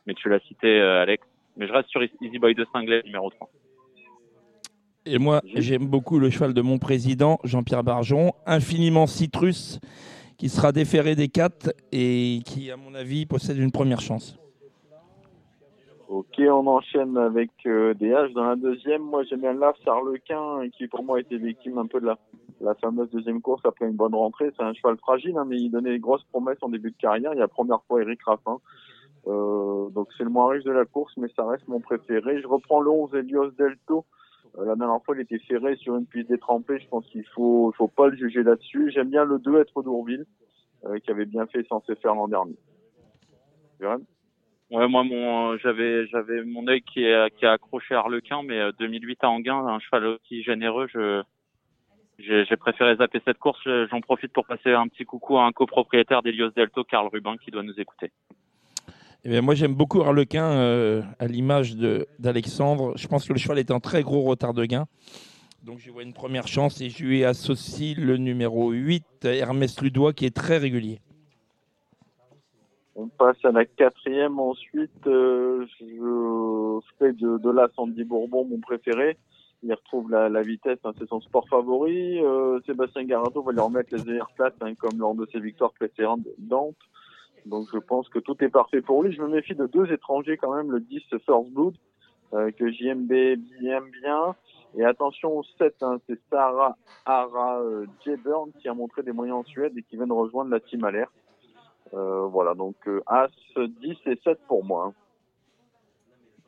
Mais 0.05 0.13
tu 0.13 0.29
l'as 0.29 0.39
cité, 0.41 0.67
euh, 0.67 1.01
Alex. 1.01 1.25
Mais 1.57 1.67
je 1.67 1.73
reste 1.73 1.89
sur 1.89 2.01
Easy 2.03 2.39
Boy 2.39 2.55
de 2.55 2.65
Cinglé, 2.73 3.01
numéro 3.05 3.29
3. 3.29 3.49
Et 5.05 5.17
moi, 5.17 5.41
j'aime 5.55 5.87
beaucoup 5.87 6.19
le 6.19 6.29
cheval 6.29 6.53
de 6.53 6.61
mon 6.61 6.77
président, 6.77 7.39
Jean-Pierre 7.43 7.83
Barjon, 7.83 8.33
infiniment 8.45 9.07
citrus, 9.07 9.79
qui 10.37 10.49
sera 10.49 10.71
déféré 10.71 11.15
des 11.15 11.29
4 11.29 11.73
et 11.91 12.39
qui, 12.45 12.69
à 12.69 12.77
mon 12.77 12.93
avis, 12.93 13.25
possède 13.25 13.57
une 13.57 13.71
première 13.71 14.01
chance. 14.01 14.37
Ok, 16.10 16.39
on 16.39 16.66
enchaîne 16.66 17.16
avec 17.20 17.51
euh, 17.68 17.93
des 17.93 18.10
H 18.10 18.34
dans 18.34 18.45
la 18.45 18.55
deuxième. 18.55 19.03
Moi, 19.03 19.22
j'aime 19.26 19.41
bien 19.41 19.53
là 19.53 19.76
Sarlequin, 19.86 20.68
qui 20.76 20.88
pour 20.88 21.03
moi 21.03 21.18
a 21.18 21.20
été 21.20 21.38
victime 21.38 21.78
un 21.78 21.86
peu 21.86 22.01
de 22.01 22.07
la, 22.07 22.18
la 22.62 22.74
fameuse 22.74 23.12
deuxième 23.12 23.41
course 23.43 23.62
après 23.64 23.86
une 23.86 23.95
bonne 23.95 24.16
rentrée. 24.16 24.49
C'est 24.57 24.64
un 24.64 24.74
cheval 24.74 24.97
fragile, 24.97 25.38
hein, 25.38 25.45
mais 25.47 25.57
il 25.57 25.70
donnait 25.70 25.91
des 25.91 25.99
grosses 25.99 26.24
promesses 26.32 26.57
en 26.64 26.70
début 26.70 26.89
de 26.89 26.97
carrière. 26.97 27.34
Il 27.34 27.36
y 27.36 27.39
a 27.39 27.41
la 27.41 27.47
première 27.47 27.84
fois 27.84 28.01
Eric 28.01 28.24
Raffin. 28.24 28.57
Euh, 29.28 29.89
donc 29.91 30.07
c'est 30.18 30.24
le 30.24 30.32
moins 30.32 30.49
riche 30.49 30.64
de 30.64 30.72
la 30.72 30.86
course, 30.86 31.14
mais 31.16 31.28
ça 31.36 31.45
reste 31.45 31.68
mon 31.68 31.80
préféré. 31.80 32.41
Je 32.41 32.47
reprends 32.47 32.80
le 32.82 32.89
11 32.89 33.14
Elios 33.14 33.51
Delto. 33.51 34.05
Euh, 34.57 34.66
la 34.66 34.76
dernière 34.76 35.03
fois, 35.03 35.16
il 35.16 35.22
était 35.22 35.38
ferré 35.38 35.76
sur 35.76 35.95
une 35.95 36.07
piste 36.07 36.30
détrempée. 36.30 36.80
Je 36.80 36.88
pense 36.88 37.05
qu'il 37.05 37.26
faut, 37.36 37.72
faut 37.78 37.88
pas 37.88 38.07
le 38.07 38.18
juger 38.18 38.41
là-dessus. 38.41 38.89
J'aime 38.89 39.10
bien 39.10 39.26
le 39.26 39.38
2 39.38 39.60
être 39.60 39.84
d'Ourville, 39.84 40.26
euh, 40.86 40.97
qui 40.97 41.12
avait 41.12 41.26
bien 41.26 41.45
fait 41.45 41.68
censé 41.68 41.93
faire 41.97 42.16
l'an 42.16 42.28
dernier. 42.28 42.57
Ouais, 44.72 44.88
moi, 44.88 45.03
mon, 45.03 45.51
euh, 45.53 45.57
j'avais, 45.63 46.05
j'avais 46.07 46.43
mon 46.43 46.67
œil 46.67 46.82
qui 46.82 47.03
est, 47.03 47.36
qui 47.38 47.45
a 47.45 47.53
accroché 47.53 47.95
Harlequin, 47.95 48.43
mais 48.43 48.59
euh, 48.59 48.72
2008 48.80 49.24
à 49.24 49.30
Anguin, 49.30 49.65
un 49.65 49.80
cheval 49.80 50.05
aussi 50.05 50.43
généreux, 50.43 50.88
je, 50.93 51.24
j'ai, 52.20 52.45
préféré 52.57 52.95
zapper 52.97 53.20
cette 53.26 53.39
course. 53.39 53.59
Je- 53.65 53.88
J'en 53.89 53.99
profite 54.01 54.32
pour 54.32 54.45
passer 54.45 54.72
un 54.72 54.88
petit 54.88 55.05
coucou 55.05 55.38
à 55.39 55.45
un 55.45 55.51
copropriétaire 55.51 56.22
d'Elios 56.22 56.51
Delto, 56.55 56.84
Karl 56.84 57.07
Rubin, 57.11 57.36
qui 57.38 57.49
doit 57.49 57.63
nous 57.63 57.80
écouter. 57.80 58.11
Eh 59.26 59.30
bien, 59.30 59.41
moi, 59.41 59.55
j'aime 59.55 59.74
beaucoup 59.74 60.01
Harlequin, 60.01 60.45
euh, 60.51 61.01
à 61.17 61.26
l'image 61.26 61.76
de- 61.76 62.05
d'Alexandre. 62.20 62.93
Je 62.95 63.07
pense 63.07 63.28
que 63.28 63.34
le 63.34 63.39
cheval 63.39 63.57
est 63.57 63.72
en 63.72 63.80
très 63.80 64.03
gros 64.03 64.22
retard 64.22 64.53
de 64.53 64.65
gain. 64.65 64.86
Donc, 65.63 65.80
je 65.80 65.89
vois 65.91 66.03
une 66.03 66.13
première 66.13 66.47
chance 66.47 66.80
et 66.80 66.89
je 66.89 67.03
lui 67.03 67.26
associe 67.26 67.97
le 67.97 68.17
numéro 68.17 68.72
8, 68.72 69.03
Hermès 69.26 69.82
Ludois, 69.82 70.13
qui 70.13 70.26
est 70.26 70.34
très 70.36 70.57
régulier. 70.57 70.99
On 73.01 73.07
passe 73.07 73.37
à 73.45 73.51
la 73.53 73.63
quatrième 73.63 74.39
ensuite. 74.39 75.07
euh, 75.07 75.65
je 75.79 76.79
fais 76.97 77.13
de, 77.13 77.37
de 77.37 77.49
la 77.49 77.69
Sandy 77.73 78.03
Bourbon 78.03 78.43
mon 78.43 78.59
préféré. 78.59 79.17
Il 79.63 79.73
retrouve 79.73 80.11
la, 80.11 80.41
vitesse, 80.41 80.79
hein, 80.83 80.91
c'est 80.97 81.07
son 81.07 81.21
sport 81.21 81.47
favori. 81.47 82.19
Euh, 82.19 82.59
Sébastien 82.65 83.05
Garato 83.05 83.41
va 83.41 83.53
lui 83.53 83.61
remettre 83.61 83.95
les 83.95 84.15
airs 84.15 84.29
plates 84.35 84.55
hein, 84.59 84.73
comme 84.75 84.99
lors 84.99 85.15
de 85.15 85.25
ses 85.31 85.39
victoires 85.39 85.71
précédentes. 85.71 86.27
Donc 87.45 87.67
je 87.71 87.79
pense 87.79 88.09
que 88.09 88.19
tout 88.19 88.35
est 88.43 88.49
parfait 88.49 88.81
pour 88.81 89.01
lui. 89.01 89.13
Je 89.13 89.21
me 89.21 89.29
méfie 89.29 89.55
de 89.55 89.65
deux 89.67 89.89
étrangers 89.93 90.35
quand 90.35 90.53
même, 90.53 90.69
le 90.69 90.81
10 90.81 90.99
First 91.25 91.53
Blood, 91.53 91.75
euh, 92.33 92.51
que 92.51 92.69
JMB 92.69 93.11
aime 93.13 93.89
bien. 94.01 94.35
Et 94.77 94.83
attention 94.83 95.37
au 95.37 95.43
7, 95.57 95.73
hein, 95.83 95.99
c'est 96.05 96.19
Sarah 96.29 96.75
Ara 97.05 97.61
euh, 97.61 97.85
qui 98.03 98.67
a 98.67 98.73
montré 98.73 99.03
des 99.03 99.13
moyens 99.13 99.37
en 99.37 99.43
Suède 99.45 99.71
et 99.77 99.83
qui 99.83 99.95
vient 99.95 100.07
de 100.07 100.11
rejoindre 100.11 100.51
la 100.51 100.59
team 100.59 100.83
Alert. 100.83 101.11
Euh, 101.93 102.27
voilà, 102.27 102.53
donc 102.53 102.75
euh, 102.87 103.01
As 103.07 103.29
10 103.55 103.97
et 104.05 104.19
7 104.23 104.39
pour 104.47 104.63
moi. 104.63 104.85
hein. 104.87 104.93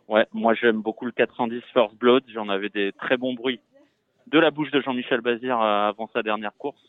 Ouais, 0.08 0.28
moi 0.34 0.54
j'aime 0.54 0.82
beaucoup 0.82 1.06
le 1.06 1.12
410 1.12 1.62
First 1.74 1.96
Blood. 1.96 2.24
J'en 2.28 2.50
avais 2.50 2.70
des 2.70 2.92
très 2.94 3.18
bons 3.18 3.34
bruits 3.34 3.62
de 4.28 4.40
la 4.40 4.52
bouche 4.52 4.72
de 4.72 4.82
Jean-Michel 4.82 5.22
Bazir 5.22 5.60
euh, 5.60 5.90
avant 5.90 6.10
sa 6.14 6.22
dernière 6.22 6.54
course. 6.58 6.82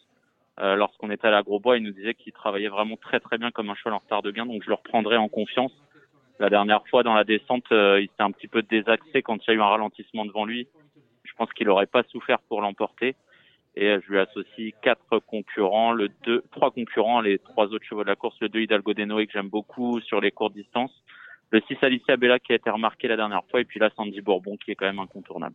Euh, 0.60 0.76
Lorsqu'on 0.76 1.10
était 1.10 1.28
à 1.28 1.30
la 1.30 1.42
Grosbois, 1.42 1.78
il 1.78 1.84
nous 1.84 1.92
disait 1.92 2.14
qu'il 2.14 2.32
travaillait 2.32 2.68
vraiment 2.68 2.96
très 2.96 3.20
très 3.20 3.38
bien 3.38 3.50
comme 3.50 3.70
un 3.70 3.74
cheval 3.74 3.94
en 3.94 3.98
retard 3.98 4.22
de 4.22 4.30
gain, 4.30 4.44
donc 4.44 4.62
je 4.62 4.68
le 4.68 4.74
reprendrai 4.74 5.16
en 5.16 5.28
confiance. 5.28 5.72
La 6.38 6.50
dernière 6.50 6.86
fois 6.88 7.02
dans 7.02 7.14
la 7.14 7.24
descente, 7.24 7.64
euh, 7.72 8.00
il 8.00 8.08
s'est 8.08 8.22
un 8.22 8.32
petit 8.32 8.48
peu 8.48 8.62
désaxé 8.62 9.22
quand 9.22 9.36
il 9.46 9.50
y 9.50 9.52
a 9.52 9.54
eu 9.54 9.60
un 9.60 9.66
ralentissement 9.66 10.24
devant 10.24 10.44
lui. 10.44 10.66
Je 11.24 11.32
pense 11.34 11.50
qu'il 11.52 11.68
n'aurait 11.68 11.86
pas 11.86 12.02
souffert 12.04 12.40
pour 12.48 12.60
l'emporter. 12.60 13.14
Et 13.74 13.86
je 13.86 14.12
lui 14.12 14.18
associe 14.18 14.74
quatre 14.82 15.18
concurrents, 15.20 15.92
le 15.92 16.10
deux, 16.24 16.42
trois 16.52 16.70
concurrents, 16.70 17.20
les 17.22 17.38
trois 17.38 17.66
autres 17.66 17.84
chevaux 17.84 18.02
de 18.02 18.08
la 18.08 18.16
course, 18.16 18.36
le 18.40 18.50
2 18.50 18.60
Hidalgo 18.60 18.92
Denoé 18.92 19.26
que 19.26 19.32
j'aime 19.32 19.48
beaucoup 19.48 20.00
sur 20.00 20.20
les 20.20 20.30
courtes 20.30 20.52
distances, 20.52 20.92
le 21.50 21.62
6 21.66 21.78
Alicia 21.80 22.16
Bella 22.18 22.38
qui 22.38 22.52
a 22.52 22.56
été 22.56 22.68
remarqué 22.68 23.08
la 23.08 23.16
dernière 23.16 23.42
fois, 23.50 23.60
et 23.60 23.64
puis 23.64 23.80
là 23.80 23.90
Sandy 23.96 24.20
Bourbon 24.20 24.58
qui 24.62 24.72
est 24.72 24.74
quand 24.74 24.84
même 24.84 24.98
incontournable. 24.98 25.54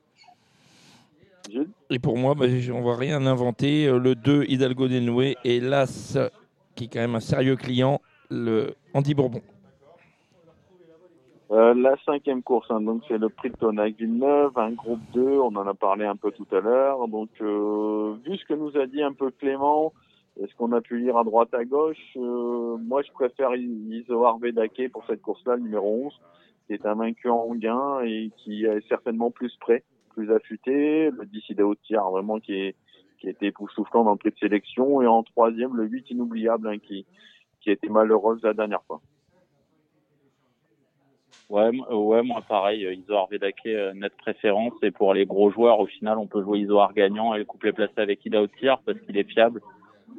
Et 1.90 2.00
pour 2.00 2.18
moi, 2.18 2.36
bah, 2.36 2.46
on 2.74 2.82
va 2.82 2.96
rien 2.96 3.26
inventer. 3.26 3.88
Euh, 3.88 4.00
Le 4.00 4.16
2, 4.16 4.46
Hidalgo 4.48 4.88
Denoué, 4.88 5.38
et 5.44 5.60
l'As, 5.60 6.18
qui 6.76 6.86
est 6.86 6.88
quand 6.88 7.00
même 7.00 7.16
un 7.16 7.22
sérieux 7.22 7.56
client, 7.56 8.02
le 8.30 8.76
Andy 8.94 9.14
Bourbon. 9.14 9.42
Euh, 11.50 11.74
la 11.74 11.96
cinquième 12.06 12.44
course, 12.44 12.70
hein, 12.72 12.82
donc 12.82 13.04
c'est 13.08 13.18
le 13.18 13.30
prix 13.30 13.50
de 13.50 13.56
Tonac 13.56 13.96
Villeneuve, 13.96 14.52
un 14.58 14.72
groupe 14.72 15.00
2, 15.14 15.22
on 15.40 15.56
en 15.56 15.66
a 15.66 15.74
parlé 15.74 16.06
un 16.06 16.18
peu 16.18 16.32
tout 16.32 16.48
à 16.52 16.60
l'heure. 16.60 17.08
Donc, 17.08 17.30
euh, 17.42 18.16
vu 18.26 18.36
ce 18.38 18.46
que 18.46 18.54
nous 18.54 18.76
a 18.78 18.86
dit 18.86 19.02
un 19.02 19.14
peu 19.14 19.32
Clément, 19.32 19.94
et 20.40 20.46
ce 20.46 20.56
qu'on 20.56 20.74
a 20.74 20.82
pu 20.82 21.00
lire 21.00 21.16
à 21.18 21.24
droite 21.24 21.54
à 21.54 21.64
gauche, 21.64 21.98
euh, 22.18 22.76
moi 22.78 23.02
je 23.02 23.12
préfère 23.14 23.56
I- 23.56 24.02
Isoar 24.04 24.38
Vedake 24.40 24.92
pour 24.92 25.06
cette 25.08 25.22
course-là, 25.22 25.56
le 25.56 25.62
numéro 25.64 26.06
11, 26.08 26.20
qui 26.68 26.74
est 26.74 26.86
un 26.86 26.96
vaincu 26.96 27.30
en 27.30 27.56
gain 27.56 28.02
et 28.04 28.30
qui 28.38 28.66
est 28.66 28.86
certainement 28.90 29.32
plus 29.32 29.56
prêt, 29.62 29.84
plus 30.10 30.30
affûté. 30.34 31.12
Le 31.12 31.26
10 31.26 31.50
Ideo 31.50 31.76
Tiers, 31.76 32.10
vraiment 32.12 32.40
qui 32.40 32.54
est 32.56 32.76
qui 33.20 33.30
était 33.30 33.48
époustouflant 33.48 34.04
dans 34.04 34.12
le 34.12 34.18
prix 34.18 34.30
de 34.30 34.38
sélection. 34.38 35.02
Et 35.02 35.08
en 35.08 35.24
troisième, 35.24 35.76
le 35.76 35.86
8 35.86 36.12
Inoubliable, 36.12 36.68
hein, 36.68 36.78
qui, 36.78 37.08
qui 37.62 37.72
était 37.72 37.90
malheureuse 37.90 38.44
la 38.44 38.54
dernière 38.54 38.84
fois. 38.84 39.02
Ouais, 41.50 41.72
euh, 41.90 41.96
ouais, 41.96 42.24
moi 42.24 42.42
pareil, 42.48 42.86
euh, 42.86 42.94
Isoar 42.94 43.28
Vedake, 43.32 43.66
euh, 43.68 43.94
net 43.94 44.12
préférence. 44.18 44.74
Et 44.82 44.92
pour 44.92 45.14
les 45.14 45.26
gros 45.26 45.50
joueurs, 45.50 45.80
au 45.80 45.86
final, 45.86 46.18
on 46.18 46.28
peut 46.28 46.44
jouer 46.44 46.60
Isoar 46.60 46.94
gagnant 46.94 47.34
et 47.34 47.40
le 47.40 47.46
couplet 47.46 47.72
placé 47.72 47.94
avec 47.98 48.26
Ida 48.26 48.42
Otiar 48.42 48.82
parce 48.86 49.00
qu'il 49.00 49.18
est 49.18 49.24
fiable, 49.24 49.62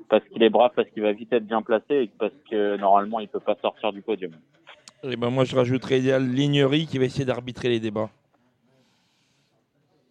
parce 0.09 0.25
qu'il 0.29 0.43
est 0.43 0.49
brave, 0.49 0.71
parce 0.75 0.89
qu'il 0.91 1.03
va 1.03 1.13
vite 1.13 1.33
être 1.33 1.47
bien 1.47 1.61
placé 1.61 1.95
et 1.95 2.11
parce 2.19 2.33
que 2.51 2.77
normalement, 2.79 3.21
il 3.21 3.29
peut 3.29 3.41
pas 3.41 3.57
sortir 3.61 3.93
du 3.93 4.01
podium. 4.01 4.33
Et 5.03 5.17
ben 5.17 5.31
moi, 5.31 5.45
je 5.45 5.55
rajouterais 5.55 6.01
Lignery 6.19 6.87
qui 6.87 6.99
va 6.99 7.05
essayer 7.05 7.27
d'arbitrer 7.27 7.69
les 7.69 7.79
débats. 7.79 8.11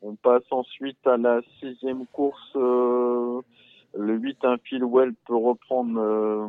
On 0.03 0.15
passe 0.15 0.43
ensuite 0.51 1.05
à 1.07 1.17
la 1.17 1.41
sixième 1.59 2.05
course. 2.05 2.55
euh, 2.55 3.41
le 3.97 4.15
8, 4.15 4.37
un 4.43 4.57
Philwell 4.63 5.13
peut 5.25 5.35
reprendre 5.35 5.99
euh, 5.99 6.47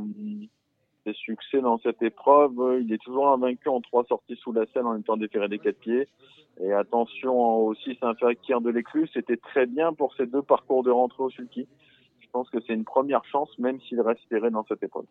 ses 1.09 1.18
succès 1.18 1.61
dans 1.61 1.78
cette 1.78 2.02
épreuve. 2.02 2.80
Il 2.80 2.92
est 2.92 3.02
toujours 3.02 3.28
invaincu 3.28 3.68
en 3.68 3.80
trois 3.80 4.04
sorties 4.04 4.36
sous 4.36 4.52
la 4.52 4.66
selle 4.66 4.86
en 4.86 4.96
étant 4.96 5.16
déféré 5.16 5.48
des 5.48 5.59
quatre 5.59 5.78
pieds. 5.78 6.09
Et 6.61 6.72
attention 6.72 7.38
au 7.38 7.74
6, 7.74 7.98
un 8.02 8.14
Fakir 8.14 8.61
de 8.61 8.70
l'écluse. 8.70 9.09
C'était 9.14 9.36
très 9.36 9.66
bien 9.66 9.92
pour 9.92 10.14
ces 10.14 10.26
deux 10.26 10.42
parcours 10.42 10.82
de 10.82 10.90
rentrée 10.90 11.22
au 11.22 11.30
sulky. 11.30 11.68
Je 12.20 12.26
pense 12.32 12.50
que 12.50 12.59
c'est 12.66 12.74
une 12.74 12.84
première 12.84 13.24
chance, 13.24 13.56
même 13.59 13.80
s'il 13.82 14.00
reste 14.00 14.20
dans 14.32 14.64
cette 14.64 14.82
épreuve. 14.82 15.06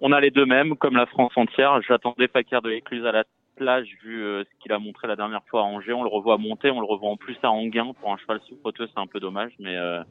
On 0.00 0.12
a 0.12 0.20
les 0.20 0.30
deux 0.30 0.46
mêmes, 0.46 0.76
comme 0.76 0.96
la 0.96 1.06
France 1.06 1.32
entière. 1.36 1.80
J'attendais 1.82 2.28
Fakir 2.28 2.62
de 2.62 2.70
l'Écluse 2.70 3.04
à 3.04 3.12
la 3.12 3.24
plage, 3.56 3.88
vu 4.02 4.22
euh, 4.22 4.44
ce 4.44 4.62
qu'il 4.62 4.72
a 4.72 4.78
montré 4.78 5.08
la 5.08 5.16
dernière 5.16 5.42
fois 5.48 5.60
à 5.60 5.64
Angers. 5.64 5.92
On 5.92 6.02
le 6.02 6.08
revoit 6.08 6.38
monter, 6.38 6.70
on 6.70 6.80
le 6.80 6.86
revoit 6.86 7.10
en 7.10 7.16
plus 7.16 7.36
à 7.42 7.50
Anguin. 7.50 7.92
Pour 8.00 8.12
un 8.12 8.16
cheval 8.16 8.40
souffreteux, 8.48 8.86
c'est 8.86 9.00
un 9.00 9.06
peu 9.06 9.20
dommage, 9.20 9.52
mais 9.58 9.76
euh, 9.76 10.02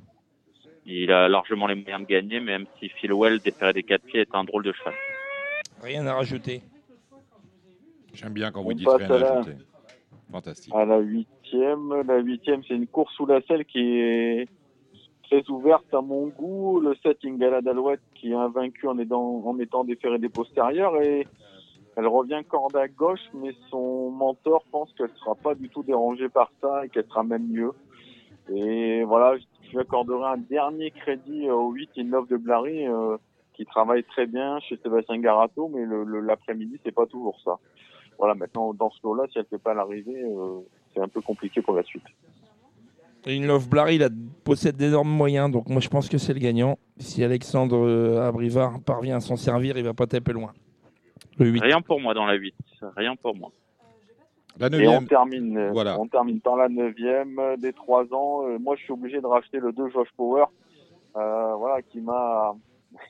il 0.89 1.11
a 1.11 1.27
largement 1.29 1.67
les 1.67 1.75
moyens 1.75 2.01
de 2.01 2.07
gagner, 2.07 2.39
même 2.39 2.65
si 2.79 2.89
Philwell, 2.89 3.39
déféré 3.39 3.73
des 3.73 3.83
quatre 3.83 4.03
pieds, 4.03 4.21
est 4.21 4.33
un 4.35 4.43
drôle 4.43 4.63
de 4.63 4.71
cheval. 4.71 4.93
Rien 5.81 6.05
à 6.07 6.13
rajouter. 6.15 6.61
J'aime 8.13 8.33
bien 8.33 8.51
quand 8.51 8.61
vous 8.63 8.71
On 8.71 8.73
dites 8.73 8.87
rien 8.89 9.09
à 9.11 9.17
la- 9.17 9.31
ajouter. 9.39 9.55
Fantastique. 10.31 10.73
à 10.75 10.85
la 10.85 10.99
huitième. 10.99 12.01
La 12.07 12.17
huitième, 12.19 12.61
c'est 12.67 12.75
une 12.75 12.85
course 12.87 13.13
sous 13.15 13.25
la 13.25 13.41
selle 13.41 13.65
qui 13.65 13.79
est 13.99 14.47
très 15.23 15.47
ouverte 15.49 15.91
à 15.93 16.01
mon 16.01 16.27
goût. 16.27 16.79
Le 16.79 16.95
7 17.01 17.17
Ingala 17.25 17.61
d'Alouette 17.61 18.01
qui 18.15 18.31
est 18.31 18.35
invaincu 18.35 18.87
en 18.87 18.97
étant, 18.99 19.41
en 19.45 19.57
étant 19.59 19.83
déféré 19.83 20.19
des 20.19 20.29
postérieurs 20.29 21.01
et 21.01 21.25
elle 21.95 22.07
revient 22.07 22.41
corde 22.47 22.75
à 22.75 22.87
gauche, 22.87 23.21
mais 23.33 23.51
son 23.71 24.11
mentor 24.11 24.63
pense 24.71 24.93
qu'elle 24.93 25.09
sera 25.19 25.33
pas 25.35 25.55
du 25.55 25.67
tout 25.69 25.81
dérangée 25.83 26.29
par 26.29 26.51
ça 26.61 26.85
et 26.85 26.89
qu'elle 26.89 27.05
sera 27.07 27.23
même 27.23 27.47
mieux. 27.47 27.71
Et 28.53 29.03
voilà, 29.03 29.35
je 29.37 29.43
lui 29.74 29.80
accorderai 29.80 30.34
un 30.34 30.38
dernier 30.38 30.91
crédit 30.91 31.49
au 31.49 31.72
8 31.72 31.89
Innove 31.97 32.28
de 32.28 32.38
Blary, 32.38 32.88
euh, 32.88 33.17
qui 33.53 33.65
travaille 33.65 34.03
très 34.03 34.26
bien 34.26 34.59
chez 34.61 34.78
Sébastien 34.82 35.17
Garato, 35.20 35.70
mais 35.74 35.84
le, 35.86 36.03
le- 36.03 36.22
l'après-midi, 36.22 36.80
c'est 36.84 36.93
pas 36.93 37.05
toujours 37.05 37.39
ça. 37.43 37.57
Voilà, 38.17 38.36
maintenant, 38.36 38.74
dans 38.74 38.89
ce 38.89 38.99
lot-là, 39.03 39.24
si 39.32 39.38
elle 39.39 39.45
fait 39.45 39.57
pas 39.57 39.74
l'arrivée, 39.74 40.24
euh, 40.24 40.59
c'est 40.93 41.01
un 41.01 41.07
peu 41.07 41.22
compliqué 41.22 41.61
pour 41.61 41.76
la 41.76 41.84
suite. 41.84 42.03
In 43.28 43.45
Love 43.45 43.67
Blary, 43.70 43.95
il 43.95 44.03
a- 44.03 44.09
possède 44.43 44.76
d'énormes 44.78 45.09
moyens, 45.09 45.51
donc 45.51 45.67
moi 45.70 45.82
je 45.82 45.89
pense 45.89 46.07
que 46.09 46.17
c'est 46.17 46.34
le 46.34 46.39
gagnant. 46.39 46.78
Si 46.97 47.24
Alexandre 47.24 47.78
euh, 47.86 48.22
Abrivard 48.28 48.80
parvient 48.82 49.17
à 49.17 49.20
s'en 49.20 49.36
servir, 49.36 49.78
il 49.78 49.84
va 49.84 49.93
pas 49.93 50.07
taper 50.07 50.32
loin. 50.34 50.53
Le 51.38 51.47
8. 51.49 51.59
Rien 51.61 51.82
pour 51.82 51.99
moi 51.99 52.13
dans 52.13 52.26
la 52.26 52.36
8. 52.36 52.55
Rien 52.95 53.15
pour 53.17 53.36
moi. 53.36 53.51
La 54.60 54.68
Et 54.68 54.88
on 54.88 55.05
termine, 55.05 55.57
euh, 55.57 55.72
Voilà. 55.72 55.99
on 55.99 56.07
termine 56.07 56.41
par 56.41 56.55
la 56.57 56.68
neuvième 56.70 57.39
euh, 57.39 57.55
des 57.57 57.72
trois 57.74 58.03
ans. 58.14 58.45
Euh, 58.45 58.57
moi, 58.60 58.76
je 58.76 58.84
suis 58.84 58.91
obligé 58.93 59.22
de 59.22 59.26
racheter 59.26 59.60
le 59.60 59.72
2 59.72 59.89
Josh 59.89 60.10
Power, 60.18 60.45
euh, 61.16 61.55
voilà, 61.55 61.82
qui 61.82 62.01
m'a, 62.01 62.53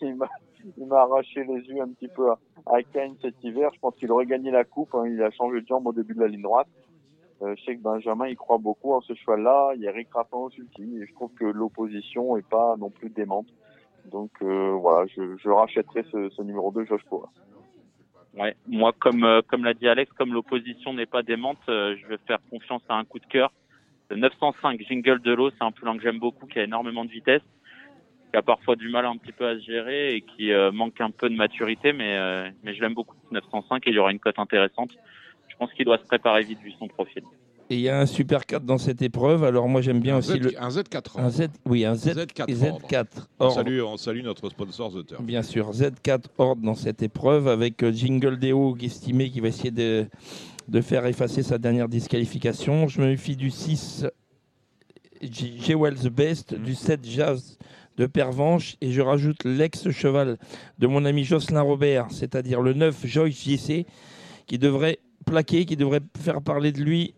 il 0.01 0.15
m'a, 0.15 0.97
arraché 1.01 1.43
les 1.43 1.61
yeux 1.67 1.81
un 1.81 1.87
petit 1.89 2.07
peu 2.07 2.29
à, 2.31 2.37
à 2.67 2.83
Cannes 2.83 3.15
cet 3.21 3.43
hiver. 3.43 3.71
Je 3.73 3.79
pense 3.79 3.95
qu'il 3.95 4.11
aurait 4.11 4.25
gagné 4.27 4.51
la 4.51 4.63
coupe. 4.63 4.93
hein. 4.93 5.05
Il 5.07 5.21
a 5.23 5.31
changé 5.31 5.61
de 5.61 5.67
jambe 5.67 5.87
au 5.87 5.93
début 5.93 6.13
de 6.13 6.19
la 6.21 6.27
ligne 6.27 6.41
droite. 6.43 6.67
Euh, 7.41 7.55
je 7.57 7.63
sais 7.63 7.75
que 7.77 7.81
Benjamin, 7.81 8.27
il 8.27 8.35
croit 8.35 8.57
beaucoup 8.57 8.93
en 8.93 9.01
ce 9.01 9.13
cheval-là. 9.13 9.71
Il 9.75 9.81
y 9.81 9.87
a 9.87 9.91
Eric 9.91 10.09
Raffin 10.13 10.37
au 10.37 10.49
sulky 10.49 10.97
et 11.01 11.05
je 11.07 11.13
trouve 11.13 11.31
que 11.33 11.45
l'opposition 11.45 12.35
est 12.37 12.47
pas 12.47 12.75
non 12.77 12.89
plus 12.89 13.09
démente. 13.09 13.47
Donc 14.11 14.31
euh, 14.41 14.71
voilà, 14.79 15.07
je, 15.07 15.37
je 15.37 15.49
rachèterai 15.49 16.03
ce, 16.11 16.29
ce 16.29 16.41
numéro 16.41 16.71
2 16.71 16.85
Josh 16.85 17.03
Power. 17.09 17.27
Ouais, 18.35 18.55
moi, 18.67 18.93
comme 18.97 19.23
euh, 19.23 19.41
comme 19.47 19.63
l'a 19.63 19.73
dit 19.73 19.87
Alex, 19.87 20.11
comme 20.13 20.33
l'opposition 20.33 20.93
n'est 20.93 21.07
pas 21.07 21.23
démente, 21.23 21.57
euh, 21.67 21.95
je 21.99 22.07
vais 22.07 22.17
faire 22.27 22.37
confiance 22.49 22.83
à 22.87 22.95
un 22.95 23.03
coup 23.03 23.19
de 23.19 23.25
cœur. 23.25 23.51
Le 24.09 24.17
905 24.17 24.81
Jingle 24.87 25.19
de 25.21 25.33
l'eau, 25.33 25.49
c'est 25.49 25.63
un 25.63 25.71
plan 25.71 25.95
que 25.95 26.03
j'aime 26.03 26.19
beaucoup, 26.19 26.45
qui 26.45 26.59
a 26.59 26.63
énormément 26.63 27.05
de 27.05 27.11
vitesse, 27.11 27.41
qui 28.31 28.37
a 28.37 28.41
parfois 28.41 28.75
du 28.75 28.89
mal 28.89 29.05
un 29.05 29.17
petit 29.17 29.31
peu 29.31 29.47
à 29.47 29.55
se 29.55 29.61
gérer 29.61 30.15
et 30.15 30.21
qui 30.21 30.51
euh, 30.51 30.71
manque 30.71 31.01
un 31.01 31.11
peu 31.11 31.29
de 31.29 31.35
maturité, 31.35 31.91
mais 31.91 32.17
euh, 32.17 32.49
mais 32.63 32.75
je 32.75 32.81
l'aime 32.81 32.93
beaucoup. 32.93 33.15
905 33.31 33.87
et 33.87 33.89
il 33.89 33.95
y 33.95 33.99
aura 33.99 34.11
une 34.11 34.19
cote 34.19 34.39
intéressante. 34.39 34.91
Je 35.47 35.55
pense 35.57 35.73
qu'il 35.73 35.85
doit 35.85 35.97
se 35.97 36.05
préparer 36.05 36.43
vite 36.43 36.59
vu 36.59 36.71
son 36.73 36.87
profil. 36.87 37.23
Et 37.71 37.75
il 37.75 37.81
y 37.81 37.89
a 37.89 37.99
un 37.99 38.07
super 38.07 38.45
4 38.47 38.63
dans 38.65 38.79
cette 38.79 39.01
épreuve, 39.03 39.43
alors 39.43 39.69
moi 39.69 39.81
j'aime 39.81 39.99
bien 39.99 40.15
un, 40.15 40.19
aussi 40.19 40.31
Z, 40.31 40.39
le. 40.39 40.61
un 40.63 40.69
Z4. 40.69 41.19
Un 41.19 41.29
Z, 41.29 41.41
oui, 41.65 41.85
un 41.85 41.93
Z, 41.93 42.09
Z4 42.15 42.47
Z4 42.47 43.05
On 43.39 43.49
salue, 43.51 43.81
on 43.81 43.95
salue 43.95 44.23
notre 44.23 44.49
sponsor 44.49 44.91
The 44.91 45.05
Turf. 45.05 45.21
Bien 45.21 45.43
sûr, 45.43 45.71
Z4 45.71 46.23
Ordre 46.39 46.63
dans 46.63 46.73
cette 46.73 47.03
épreuve 47.03 47.47
avec 47.47 47.83
euh, 47.83 47.91
Jingle 47.91 48.39
Deo 48.39 48.73
qui 48.73 48.85
est 48.85 48.87
estimé 48.87 49.29
qui 49.29 49.39
va 49.39 49.49
essayer 49.49 49.69
de, 49.69 50.07
de 50.67 50.81
faire 50.81 51.05
effacer 51.05 51.43
sa 51.43 51.59
dernière 51.59 51.87
disqualification. 51.89 52.87
Je 52.87 53.01
me 53.01 53.05
méfie 53.07 53.35
du 53.35 53.51
6 53.51 54.07
J- 55.21 55.59
Jewel's 55.61 56.05
Best, 56.07 56.55
du 56.55 56.73
7 56.75 57.05
Jazz 57.05 57.57
de 57.97 58.05
Pervenche 58.07 58.77
et 58.81 58.91
je 58.91 59.01
rajoute 59.01 59.43
l'ex-cheval 59.43 60.37
de 60.79 60.87
mon 60.87 61.05
ami 61.05 61.23
Jocelyn 61.23 61.61
Robert, 61.61 62.07
c'est-à-dire 62.09 62.61
le 62.61 62.73
9 62.73 63.05
Joyce 63.05 63.43
JC 63.43 63.85
qui 64.47 64.57
devrait 64.57 64.99
plaquer, 65.25 65.65
qui 65.65 65.75
devrait 65.75 65.99
faire 66.17 66.41
parler 66.41 66.71
de 66.71 66.81
lui, 66.81 67.13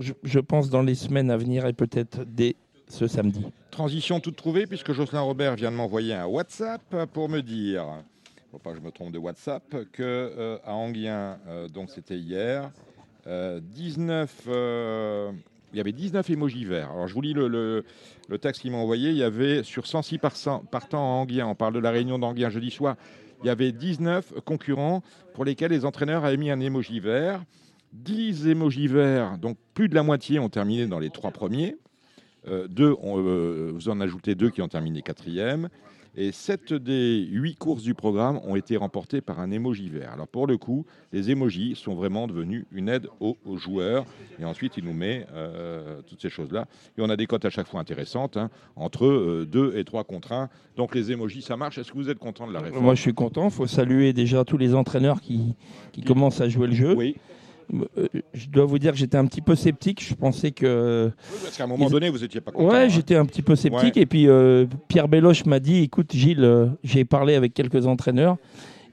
je, 0.00 0.38
pense, 0.40 0.70
dans 0.70 0.82
les 0.82 0.94
semaines 0.94 1.30
à 1.30 1.36
venir 1.36 1.66
et 1.66 1.72
peut-être 1.72 2.24
dès 2.24 2.56
ce 2.88 3.06
samedi. 3.06 3.44
Transition 3.70 4.20
toute 4.20 4.36
trouvée 4.36 4.66
puisque 4.66 4.92
Jocelyn 4.92 5.20
Robert 5.20 5.56
vient 5.56 5.70
de 5.70 5.76
m'envoyer 5.76 6.14
un 6.14 6.26
WhatsApp 6.26 7.06
pour 7.12 7.28
me 7.28 7.40
dire 7.40 7.84
faut 8.54 8.58
pas 8.60 8.70
que 8.70 8.76
je 8.76 8.82
me 8.82 8.92
trompe 8.92 9.10
de 9.10 9.18
WhatsApp, 9.18 9.64
que 9.90 10.02
euh, 10.02 10.58
à 10.64 10.74
Anguien, 10.74 11.38
euh, 11.48 11.66
donc 11.66 11.90
c'était 11.90 12.16
hier, 12.16 12.70
euh, 13.26 13.58
19, 13.60 14.42
euh, 14.46 15.32
il 15.72 15.78
y 15.78 15.80
avait 15.80 15.90
19 15.90 16.30
émojis 16.30 16.64
verts. 16.64 16.92
Alors 16.92 17.08
je 17.08 17.14
vous 17.14 17.20
lis 17.20 17.32
le, 17.32 17.84
texte 18.40 18.62
qu'il 18.62 18.70
m'a 18.70 18.76
envoyé. 18.76 19.10
Il 19.10 19.16
y 19.16 19.24
avait 19.24 19.64
sur 19.64 19.88
106 19.88 20.18
partants 20.18 20.60
partants 20.70 20.98
à 20.98 21.20
Anguien, 21.20 21.48
on 21.48 21.56
parle 21.56 21.74
de 21.74 21.80
la 21.80 21.90
réunion 21.90 22.16
d'Anguien 22.16 22.48
jeudi 22.48 22.70
soir, 22.70 22.94
il 23.42 23.48
y 23.48 23.50
avait 23.50 23.72
19 23.72 24.34
concurrents 24.44 25.02
pour 25.34 25.44
lesquels 25.44 25.72
les 25.72 25.84
entraîneurs 25.84 26.24
avaient 26.24 26.36
mis 26.36 26.52
un 26.52 26.60
émoji 26.60 27.00
vert. 27.00 27.42
10 27.94 28.48
émojis 28.48 28.88
verts, 28.88 29.38
donc 29.38 29.56
plus 29.72 29.88
de 29.88 29.94
la 29.94 30.02
moitié 30.02 30.38
ont 30.38 30.48
terminé 30.48 30.86
dans 30.86 30.98
les 30.98 31.10
trois 31.10 31.30
premiers. 31.30 31.76
Euh, 32.46 32.68
deux 32.68 32.94
ont, 33.00 33.18
euh, 33.18 33.70
vous 33.72 33.88
en 33.88 34.00
ajoutez 34.00 34.34
deux 34.34 34.50
qui 34.50 34.60
ont 34.60 34.68
terminé 34.68 35.00
quatrième. 35.00 35.68
Et 36.16 36.30
sept 36.30 36.72
des 36.72 37.26
huit 37.28 37.56
courses 37.56 37.82
du 37.82 37.94
programme 37.94 38.38
ont 38.44 38.54
été 38.54 38.76
remportées 38.76 39.20
par 39.20 39.40
un 39.40 39.50
émoji 39.50 39.88
vert. 39.88 40.12
Alors 40.12 40.28
pour 40.28 40.46
le 40.46 40.56
coup, 40.56 40.86
les 41.12 41.32
émojis 41.32 41.74
sont 41.74 41.94
vraiment 41.96 42.28
devenus 42.28 42.66
une 42.70 42.88
aide 42.88 43.08
aux, 43.18 43.36
aux 43.44 43.56
joueurs. 43.56 44.04
Et 44.38 44.44
ensuite, 44.44 44.76
il 44.76 44.84
nous 44.84 44.92
met 44.92 45.26
euh, 45.32 46.02
toutes 46.06 46.22
ces 46.22 46.30
choses-là. 46.30 46.66
Et 46.96 47.02
on 47.02 47.10
a 47.10 47.16
des 47.16 47.26
cotes 47.26 47.44
à 47.44 47.50
chaque 47.50 47.66
fois 47.66 47.80
intéressantes, 47.80 48.36
hein, 48.36 48.50
entre 48.76 49.44
2 49.44 49.76
et 49.76 49.82
3 49.82 50.04
contre 50.04 50.32
1. 50.32 50.50
Donc 50.76 50.94
les 50.94 51.10
émojis, 51.10 51.42
ça 51.42 51.56
marche. 51.56 51.78
Est-ce 51.78 51.90
que 51.90 51.98
vous 51.98 52.10
êtes 52.10 52.20
content 52.20 52.46
de 52.46 52.52
la 52.52 52.60
réforme? 52.60 52.84
Moi, 52.84 52.94
je 52.94 53.00
suis 53.00 53.14
content. 53.14 53.46
Il 53.46 53.50
faut 53.52 53.66
saluer 53.66 54.12
déjà 54.12 54.44
tous 54.44 54.58
les 54.58 54.72
entraîneurs 54.74 55.20
qui, 55.20 55.56
qui 55.90 56.02
commencent 56.02 56.40
à 56.40 56.48
jouer 56.48 56.68
le 56.68 56.74
jeu. 56.74 56.94
Oui, 56.94 57.16
je 58.32 58.48
dois 58.48 58.64
vous 58.64 58.78
dire 58.78 58.92
que 58.92 58.98
j'étais 58.98 59.16
un 59.16 59.26
petit 59.26 59.40
peu 59.40 59.54
sceptique. 59.54 60.02
Je 60.06 60.14
pensais 60.14 60.50
que. 60.50 61.10
parce 61.42 61.56
qu'à 61.56 61.64
un 61.64 61.66
moment 61.66 61.86
Ils- 61.86 61.92
donné, 61.92 62.08
vous 62.10 62.18
n'étiez 62.18 62.40
pas 62.40 62.50
content. 62.52 62.68
Ouais, 62.70 62.84
hein. 62.84 62.88
j'étais 62.88 63.16
un 63.16 63.24
petit 63.26 63.42
peu 63.42 63.56
sceptique. 63.56 63.96
Et 63.96 64.06
puis, 64.06 64.28
euh, 64.28 64.66
Pierre 64.88 65.08
Belloche 65.08 65.44
m'a 65.46 65.60
dit 65.60 65.82
écoute, 65.82 66.12
Gilles, 66.12 66.44
euh, 66.44 66.66
j'ai 66.82 67.04
parlé 67.04 67.34
avec 67.34 67.54
quelques 67.54 67.86
entraîneurs. 67.86 68.36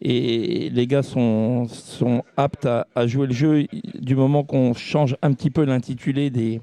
Et 0.03 0.71
les 0.73 0.87
gars 0.87 1.03
sont, 1.03 1.67
sont 1.67 2.23
aptes 2.35 2.65
à, 2.65 2.87
à 2.95 3.05
jouer 3.05 3.27
le 3.27 3.33
jeu 3.33 3.67
du 3.93 4.15
moment 4.15 4.43
qu'on 4.43 4.73
change 4.73 5.15
un 5.21 5.31
petit 5.33 5.51
peu 5.51 5.63
l'intitulé 5.63 6.29
des. 6.31 6.59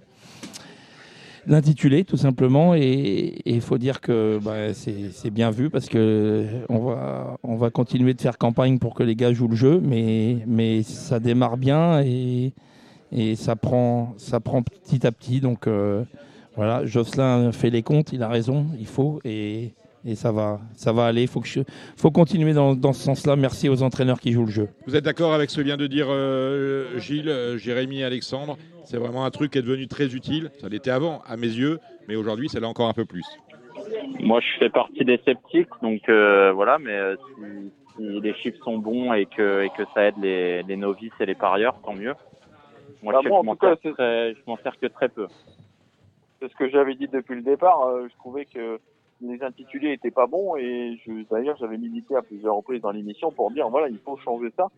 L'intitulé, 1.48 2.04
tout 2.04 2.18
simplement, 2.18 2.74
et 2.74 3.40
il 3.46 3.62
faut 3.62 3.78
dire 3.78 4.02
que 4.02 4.38
bah, 4.42 4.74
c'est 4.74 5.30
bien 5.30 5.50
vu 5.50 5.70
parce 5.70 5.88
que 5.88 6.44
on 6.68 6.78
va, 6.80 7.38
on 7.42 7.56
va 7.56 7.70
continuer 7.70 8.12
de 8.12 8.20
faire 8.20 8.36
campagne 8.36 8.78
pour 8.78 8.94
que 8.94 9.02
les 9.02 9.16
gars 9.16 9.32
jouent 9.32 9.48
le 9.48 9.56
jeu, 9.56 9.80
mais, 9.82 10.82
ça 10.82 11.18
démarre 11.20 11.56
bien 11.56 12.02
et, 12.02 12.52
et 13.12 13.34
ça, 13.34 13.56
prend, 13.56 14.12
ça 14.18 14.40
prend 14.40 14.62
petit 14.62 15.06
à 15.06 15.10
petit. 15.10 15.40
Donc 15.40 15.66
euh, 15.66 16.04
voilà, 16.54 16.84
Jocelyn 16.84 17.50
fait 17.52 17.70
les 17.70 17.82
comptes, 17.82 18.12
il 18.12 18.22
a 18.22 18.28
raison, 18.28 18.66
il 18.78 18.86
faut, 18.86 19.20
et, 19.24 19.72
et 20.04 20.14
ça, 20.14 20.32
va, 20.32 20.60
ça 20.74 20.92
va 20.92 21.06
aller. 21.06 21.22
Il 21.22 21.28
faut, 21.28 21.40
que 21.40 21.48
je- 21.48 21.60
faut 21.96 22.10
continuer 22.10 22.52
dans, 22.52 22.74
dans 22.74 22.92
ce 22.92 23.02
sens-là. 23.02 23.36
Merci 23.36 23.68
aux 23.68 23.82
entraîneurs 23.82 24.20
qui 24.20 24.32
jouent 24.32 24.46
le 24.46 24.50
jeu. 24.52 24.68
Vous 24.86 24.96
êtes 24.96 25.04
d'accord 25.04 25.32
avec 25.34 25.50
ce 25.50 25.56
que 25.58 25.62
vient 25.62 25.76
de 25.76 25.86
dire 25.86 26.06
euh, 26.08 26.98
Gilles, 26.98 27.28
euh, 27.28 27.56
Jérémy 27.58 28.00
et 28.00 28.04
Alexandre? 28.04 28.56
C'est 28.84 28.96
vraiment 28.96 29.24
un 29.24 29.30
truc 29.30 29.52
qui 29.52 29.58
est 29.58 29.62
devenu 29.62 29.86
très 29.88 30.14
utile. 30.14 30.50
Ça 30.60 30.68
l'était 30.68 30.90
avant, 30.90 31.20
à 31.26 31.36
mes 31.36 31.46
yeux, 31.46 31.78
mais 32.08 32.16
aujourd'hui, 32.16 32.48
c'est 32.48 32.60
là 32.60 32.68
encore 32.68 32.88
un 32.88 32.94
peu 32.94 33.04
plus. 33.04 33.24
Moi, 34.20 34.40
je 34.40 34.58
fais 34.58 34.70
partie 34.70 35.04
des 35.04 35.18
sceptiques, 35.24 35.68
donc 35.82 36.08
euh, 36.08 36.52
voilà. 36.52 36.78
Mais 36.78 36.92
euh, 36.92 37.16
si, 37.36 37.70
si 37.96 38.20
les 38.20 38.34
chiffres 38.34 38.58
sont 38.64 38.78
bons 38.78 39.12
et 39.12 39.26
que 39.26 39.62
et 39.64 39.68
que 39.76 39.82
ça 39.94 40.04
aide 40.04 40.14
les, 40.22 40.62
les 40.62 40.76
novices 40.76 41.12
et 41.20 41.26
les 41.26 41.34
parieurs, 41.34 41.76
tant 41.84 41.92
mieux. 41.94 42.14
Moi, 43.02 43.12
Bah, 43.12 43.20
je 43.22 43.28
je 43.28 44.40
m'en 44.46 44.56
sers 44.56 44.78
que 44.80 44.86
très 44.86 45.08
peu. 45.08 45.26
C'est 46.40 46.48
ce 46.50 46.56
que 46.56 46.68
j'avais 46.70 46.94
dit 46.94 47.08
depuis 47.08 47.34
le 47.36 47.42
départ. 47.42 47.82
euh, 47.86 48.06
je 48.10 48.14
trouvais 48.16 48.44
que 48.46 48.80
les 49.20 49.42
intitulés 49.42 49.92
étaient 49.92 50.10
pas 50.10 50.26
bons 50.26 50.56
et 50.56 50.98
d'ailleurs 51.30 51.56
j'avais 51.58 51.76
milité 51.78 52.14
à 52.16 52.22
plusieurs 52.22 52.54
reprises 52.56 52.80
dans 52.82 52.90
l'émission 52.92 53.32
pour 53.32 53.50
dire 53.50 53.68
voilà 53.68 53.88
il 53.88 53.98
faut 53.98 54.16
changer 54.18 54.50
ça. 54.56 54.68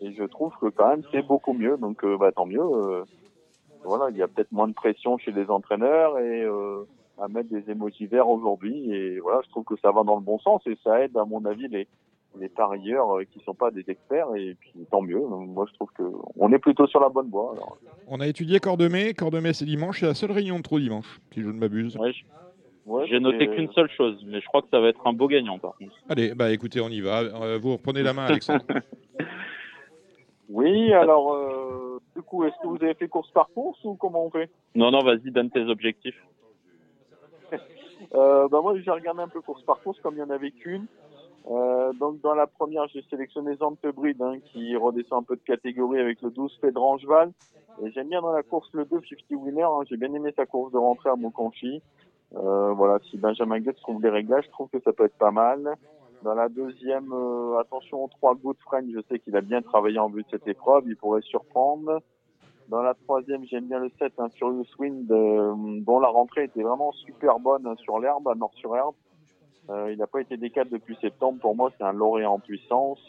Et 0.00 0.12
je 0.12 0.24
trouve 0.24 0.52
que 0.60 0.66
quand 0.66 0.88
même 0.88 1.02
c'est 1.12 1.26
beaucoup 1.26 1.52
mieux. 1.52 1.76
Donc 1.76 2.02
euh, 2.04 2.16
bah 2.16 2.32
tant 2.32 2.46
mieux. 2.46 2.60
euh, 2.60 3.04
voilà 3.84 4.10
il 4.10 4.16
y 4.16 4.22
a 4.22 4.28
peut-être 4.28 4.52
moins 4.52 4.68
de 4.68 4.72
pression 4.74 5.18
chez 5.18 5.32
les 5.32 5.50
entraîneurs 5.50 6.18
et 6.18 6.42
euh, 6.42 6.84
à 7.20 7.28
mettre 7.28 7.50
des 7.50 7.70
émojis 7.70 8.06
verts 8.06 8.28
aujourd'hui 8.28 8.92
et 8.92 9.18
voilà 9.20 9.40
je 9.44 9.50
trouve 9.50 9.64
que 9.64 9.76
ça 9.82 9.90
va 9.92 10.02
dans 10.04 10.16
le 10.16 10.22
bon 10.22 10.38
sens 10.38 10.62
et 10.66 10.76
ça 10.82 11.00
aide 11.04 11.16
à 11.16 11.24
mon 11.24 11.44
avis 11.44 11.68
les 11.68 11.86
les 12.40 12.48
parieurs 12.48 13.18
qui 13.30 13.40
sont 13.40 13.52
pas 13.54 13.70
des 13.70 13.84
experts 13.88 14.34
et 14.36 14.54
puis 14.58 14.72
tant 14.90 15.02
mieux. 15.02 15.20
Moi 15.20 15.66
je 15.68 15.74
trouve 15.74 15.90
que 15.92 16.04
on 16.38 16.50
est 16.50 16.58
plutôt 16.58 16.86
sur 16.86 16.98
la 17.00 17.10
bonne 17.10 17.28
voie. 17.28 17.52
Alors, 17.52 17.76
On 18.08 18.20
a 18.20 18.26
étudié 18.26 18.58
Cordemais. 18.58 19.12
Cordemais, 19.12 19.52
c'est 19.52 19.66
dimanche. 19.66 20.00
C'est 20.00 20.06
la 20.06 20.14
seule 20.14 20.32
réunion 20.32 20.56
de 20.56 20.62
trop 20.62 20.78
dimanche, 20.78 21.20
si 21.34 21.42
je 21.42 21.48
ne 21.48 21.52
m'abuse. 21.52 21.94
Ouais, 21.98 22.10
je- 22.14 22.24
ouais, 22.86 23.06
J'ai 23.08 23.20
noté 23.20 23.48
qu'une 23.48 23.72
seule 23.72 23.90
chose, 23.90 24.22
mais 24.26 24.40
je 24.40 24.46
crois 24.46 24.62
que 24.62 24.68
ça 24.70 24.80
va 24.80 24.88
être 24.88 25.06
un 25.06 25.12
beau 25.12 25.28
gagnant 25.28 25.58
par 25.58 25.76
contre. 25.76 25.94
Allez, 26.08 26.34
bah 26.34 26.52
écoutez, 26.52 26.80
on 26.80 26.88
y 26.88 27.00
va. 27.00 27.20
Euh, 27.20 27.58
vous 27.60 27.72
reprenez 27.72 28.02
la 28.02 28.12
main, 28.12 28.26
Alexandre. 28.26 28.64
Oui, 30.52 30.92
alors, 30.92 31.32
euh, 31.32 31.98
du 32.14 32.20
coup, 32.20 32.44
est-ce 32.44 32.54
que 32.62 32.66
vous 32.66 32.76
avez 32.82 32.92
fait 32.92 33.08
course 33.08 33.30
par 33.30 33.48
course 33.54 33.82
ou 33.84 33.94
comment 33.94 34.26
on 34.26 34.30
fait? 34.30 34.50
Non, 34.74 34.90
non, 34.90 35.02
vas-y, 35.02 35.30
donne 35.30 35.48
tes 35.48 35.62
objectifs. 35.62 36.22
euh, 38.14 38.48
bah 38.48 38.60
Moi, 38.60 38.78
j'ai 38.78 38.90
regardé 38.90 39.22
un 39.22 39.28
peu 39.28 39.40
course 39.40 39.62
par 39.62 39.80
course, 39.80 39.98
comme 40.00 40.14
il 40.16 40.18
y 40.18 40.22
en 40.22 40.28
avait 40.28 40.50
qu'une. 40.50 40.86
Euh, 41.50 41.94
donc, 41.94 42.20
dans 42.20 42.34
la 42.34 42.46
première, 42.46 42.86
j'ai 42.88 43.02
sélectionné 43.08 43.56
Zantebride, 43.56 44.20
hein, 44.20 44.40
qui 44.52 44.76
redescend 44.76 45.22
un 45.22 45.24
peu 45.24 45.36
de 45.36 45.42
catégorie 45.42 45.98
avec 45.98 46.20
le 46.20 46.30
12 46.30 46.58
Pedrangeval. 46.60 47.32
Et 47.82 47.90
j'aime 47.92 48.10
bien 48.10 48.20
dans 48.20 48.32
la 48.32 48.42
course 48.42 48.68
le 48.74 48.84
2 48.84 49.00
50 49.08 49.42
Winner. 49.42 49.62
Hein, 49.62 49.84
j'ai 49.88 49.96
bien 49.96 50.12
aimé 50.12 50.34
sa 50.36 50.44
course 50.44 50.70
de 50.72 50.78
rentrée 50.78 51.08
à 51.08 51.16
Montconchi. 51.16 51.80
Euh, 52.34 52.72
voilà, 52.72 52.98
si 53.10 53.18
Benjamin 53.18 53.60
Guet 53.60 53.74
trouve 53.74 54.02
les 54.02 54.08
réglages, 54.08 54.44
je 54.46 54.50
trouve 54.50 54.68
que 54.68 54.80
ça 54.80 54.92
peut 54.92 55.04
être 55.04 55.18
pas 55.18 55.30
mal. 55.30 55.76
Dans 56.22 56.34
la 56.34 56.48
deuxième, 56.48 57.12
euh, 57.12 57.58
attention 57.58 58.04
aux 58.04 58.08
trois 58.08 58.34
Good 58.34 58.56
Friend, 58.60 58.88
je 58.94 59.00
sais 59.08 59.18
qu'il 59.18 59.36
a 59.36 59.40
bien 59.40 59.60
travaillé 59.60 59.98
en 59.98 60.08
vue 60.08 60.22
de 60.22 60.28
cette 60.30 60.46
épreuve, 60.46 60.84
il 60.86 60.96
pourrait 60.96 61.22
surprendre. 61.22 62.00
Dans 62.68 62.80
la 62.80 62.94
troisième, 62.94 63.44
j'aime 63.44 63.66
bien 63.66 63.80
le 63.80 63.90
7, 63.98 64.12
un 64.18 64.28
Furious 64.30 64.66
Wind, 64.78 65.10
euh, 65.10 65.52
dont 65.80 65.98
la 65.98 66.08
rentrée 66.08 66.44
était 66.44 66.62
vraiment 66.62 66.92
super 66.92 67.40
bonne 67.40 67.66
hein, 67.66 67.74
sur 67.78 67.98
l'herbe, 67.98 68.28
à 68.28 68.34
Nord-sur-Herbe. 68.34 68.94
Euh, 69.70 69.92
il 69.92 69.98
n'a 69.98 70.06
pas 70.06 70.20
été 70.20 70.36
D4 70.36 70.68
depuis 70.70 70.96
septembre, 71.00 71.40
pour 71.40 71.56
moi 71.56 71.70
c'est 71.76 71.84
un 71.84 71.92
lauréat 71.92 72.30
en 72.30 72.38
puissance. 72.38 73.00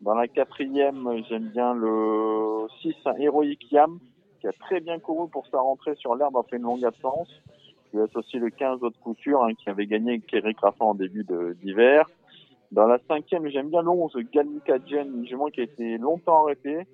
Dans 0.00 0.14
la 0.14 0.26
quatrième, 0.26 1.22
j'aime 1.28 1.48
bien 1.50 1.74
le 1.74 2.66
6, 2.82 2.94
un 3.04 3.14
Heroic 3.14 3.58
Yam, 3.70 3.98
qui 4.40 4.48
a 4.48 4.52
très 4.52 4.80
bien 4.80 4.98
couru 4.98 5.28
pour 5.28 5.46
sa 5.48 5.60
rentrée 5.60 5.94
sur 5.96 6.14
l'herbe 6.14 6.36
après 6.36 6.56
une 6.56 6.64
longue 6.64 6.84
absence. 6.84 7.28
Lui 7.94 8.02
associe 8.02 8.42
le 8.42 8.50
15 8.50 8.82
autres 8.82 8.98
couture, 9.00 9.44
hein, 9.44 9.54
qui 9.54 9.70
avait 9.70 9.86
gagné 9.86 10.20
Eric 10.32 10.58
Raffin 10.60 10.84
en 10.86 10.94
début 10.94 11.24
de- 11.24 11.56
d'hiver. 11.62 12.10
Dans 12.72 12.86
la 12.86 12.98
cinquième, 13.08 13.46
j'aime 13.48 13.70
bien 13.70 13.82
l'11, 13.82 14.16
Galnica 14.32 14.78
Jen, 14.84 15.24
qui 15.52 15.60
a 15.60 15.64
été 15.64 15.96
longtemps 15.98 16.42
arrêtée. 16.42 16.86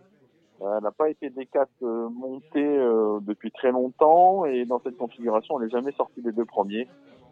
Euh, 0.61 0.77
Elle 0.77 0.83
n'a 0.85 0.91
pas 0.91 1.09
été 1.09 1.31
D4 1.31 1.67
euh, 1.83 2.09
montée 2.11 2.77
depuis 3.23 3.51
très 3.51 3.73
longtemps 3.73 4.45
et 4.45 4.67
dans 4.67 4.79
cette 4.81 4.99
configuration, 4.99 5.59
elle 5.59 5.67
n'est 5.67 5.73
jamais 5.73 5.93
sortie 5.93 6.21
des 6.21 6.33
deux 6.33 6.45
premiers. 6.45 6.87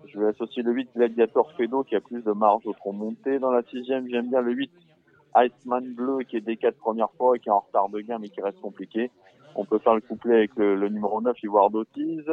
Je 0.06 0.18
vais 0.18 0.28
associer 0.28 0.62
le 0.62 0.72
8 0.72 0.88
Gladiator 0.96 1.52
Fedo 1.52 1.82
qui 1.84 1.94
a 1.94 2.00
plus 2.00 2.22
de 2.24 2.32
marge 2.32 2.66
au 2.66 2.72
tronc 2.72 2.92
monté. 2.94 3.38
Dans 3.38 3.50
la 3.50 3.62
sixième, 3.64 4.08
j'aime 4.08 4.28
bien 4.30 4.40
le 4.40 4.52
8 4.52 4.70
Iceman 5.36 5.92
Bleu 5.94 6.20
qui 6.26 6.38
est 6.38 6.40
D4 6.40 6.72
première 6.72 7.10
fois 7.18 7.36
et 7.36 7.38
qui 7.40 7.50
est 7.50 7.52
en 7.52 7.58
retard 7.60 7.90
de 7.90 8.00
gain 8.00 8.18
mais 8.18 8.30
qui 8.30 8.40
reste 8.40 8.60
compliqué. 8.62 9.10
On 9.56 9.66
peut 9.66 9.78
faire 9.78 9.94
le 9.94 10.00
couplet 10.00 10.36
avec 10.36 10.56
le, 10.56 10.74
le 10.76 10.88
numéro 10.88 11.20
9 11.20 11.36
Ivoire 11.42 11.68
d'Otiz. 11.68 12.24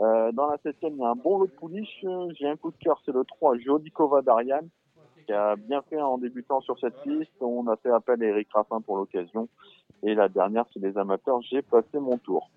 Euh, 0.00 0.32
dans 0.32 0.48
la 0.48 0.56
septième, 0.62 0.94
il 0.94 1.00
y 1.00 1.04
a 1.04 1.10
un 1.10 1.14
bon 1.14 1.38
lot 1.38 1.46
de 1.46 1.52
pouliches. 1.52 2.04
J'ai 2.38 2.48
un 2.48 2.56
coup 2.56 2.70
de 2.70 2.76
cœur, 2.76 3.00
c'est 3.04 3.12
le 3.12 3.24
3 3.24 3.58
Jodikova 3.58 4.22
Darian 4.22 4.62
qui 5.26 5.32
a 5.32 5.56
bien 5.56 5.82
fait 5.88 6.00
en 6.00 6.18
débutant 6.18 6.60
sur 6.60 6.78
cette 6.78 7.00
piste. 7.02 7.30
On 7.40 7.66
a 7.68 7.76
fait 7.76 7.90
appel 7.90 8.22
à 8.22 8.26
Eric 8.26 8.48
Raffin 8.52 8.80
pour 8.80 8.96
l'occasion. 8.96 9.48
Et 10.02 10.14
la 10.14 10.28
dernière, 10.28 10.64
c'est 10.72 10.80
les 10.80 10.98
amateurs. 10.98 11.40
J'ai 11.42 11.62
passé 11.62 11.98
mon 11.98 12.18
tour. 12.18 12.50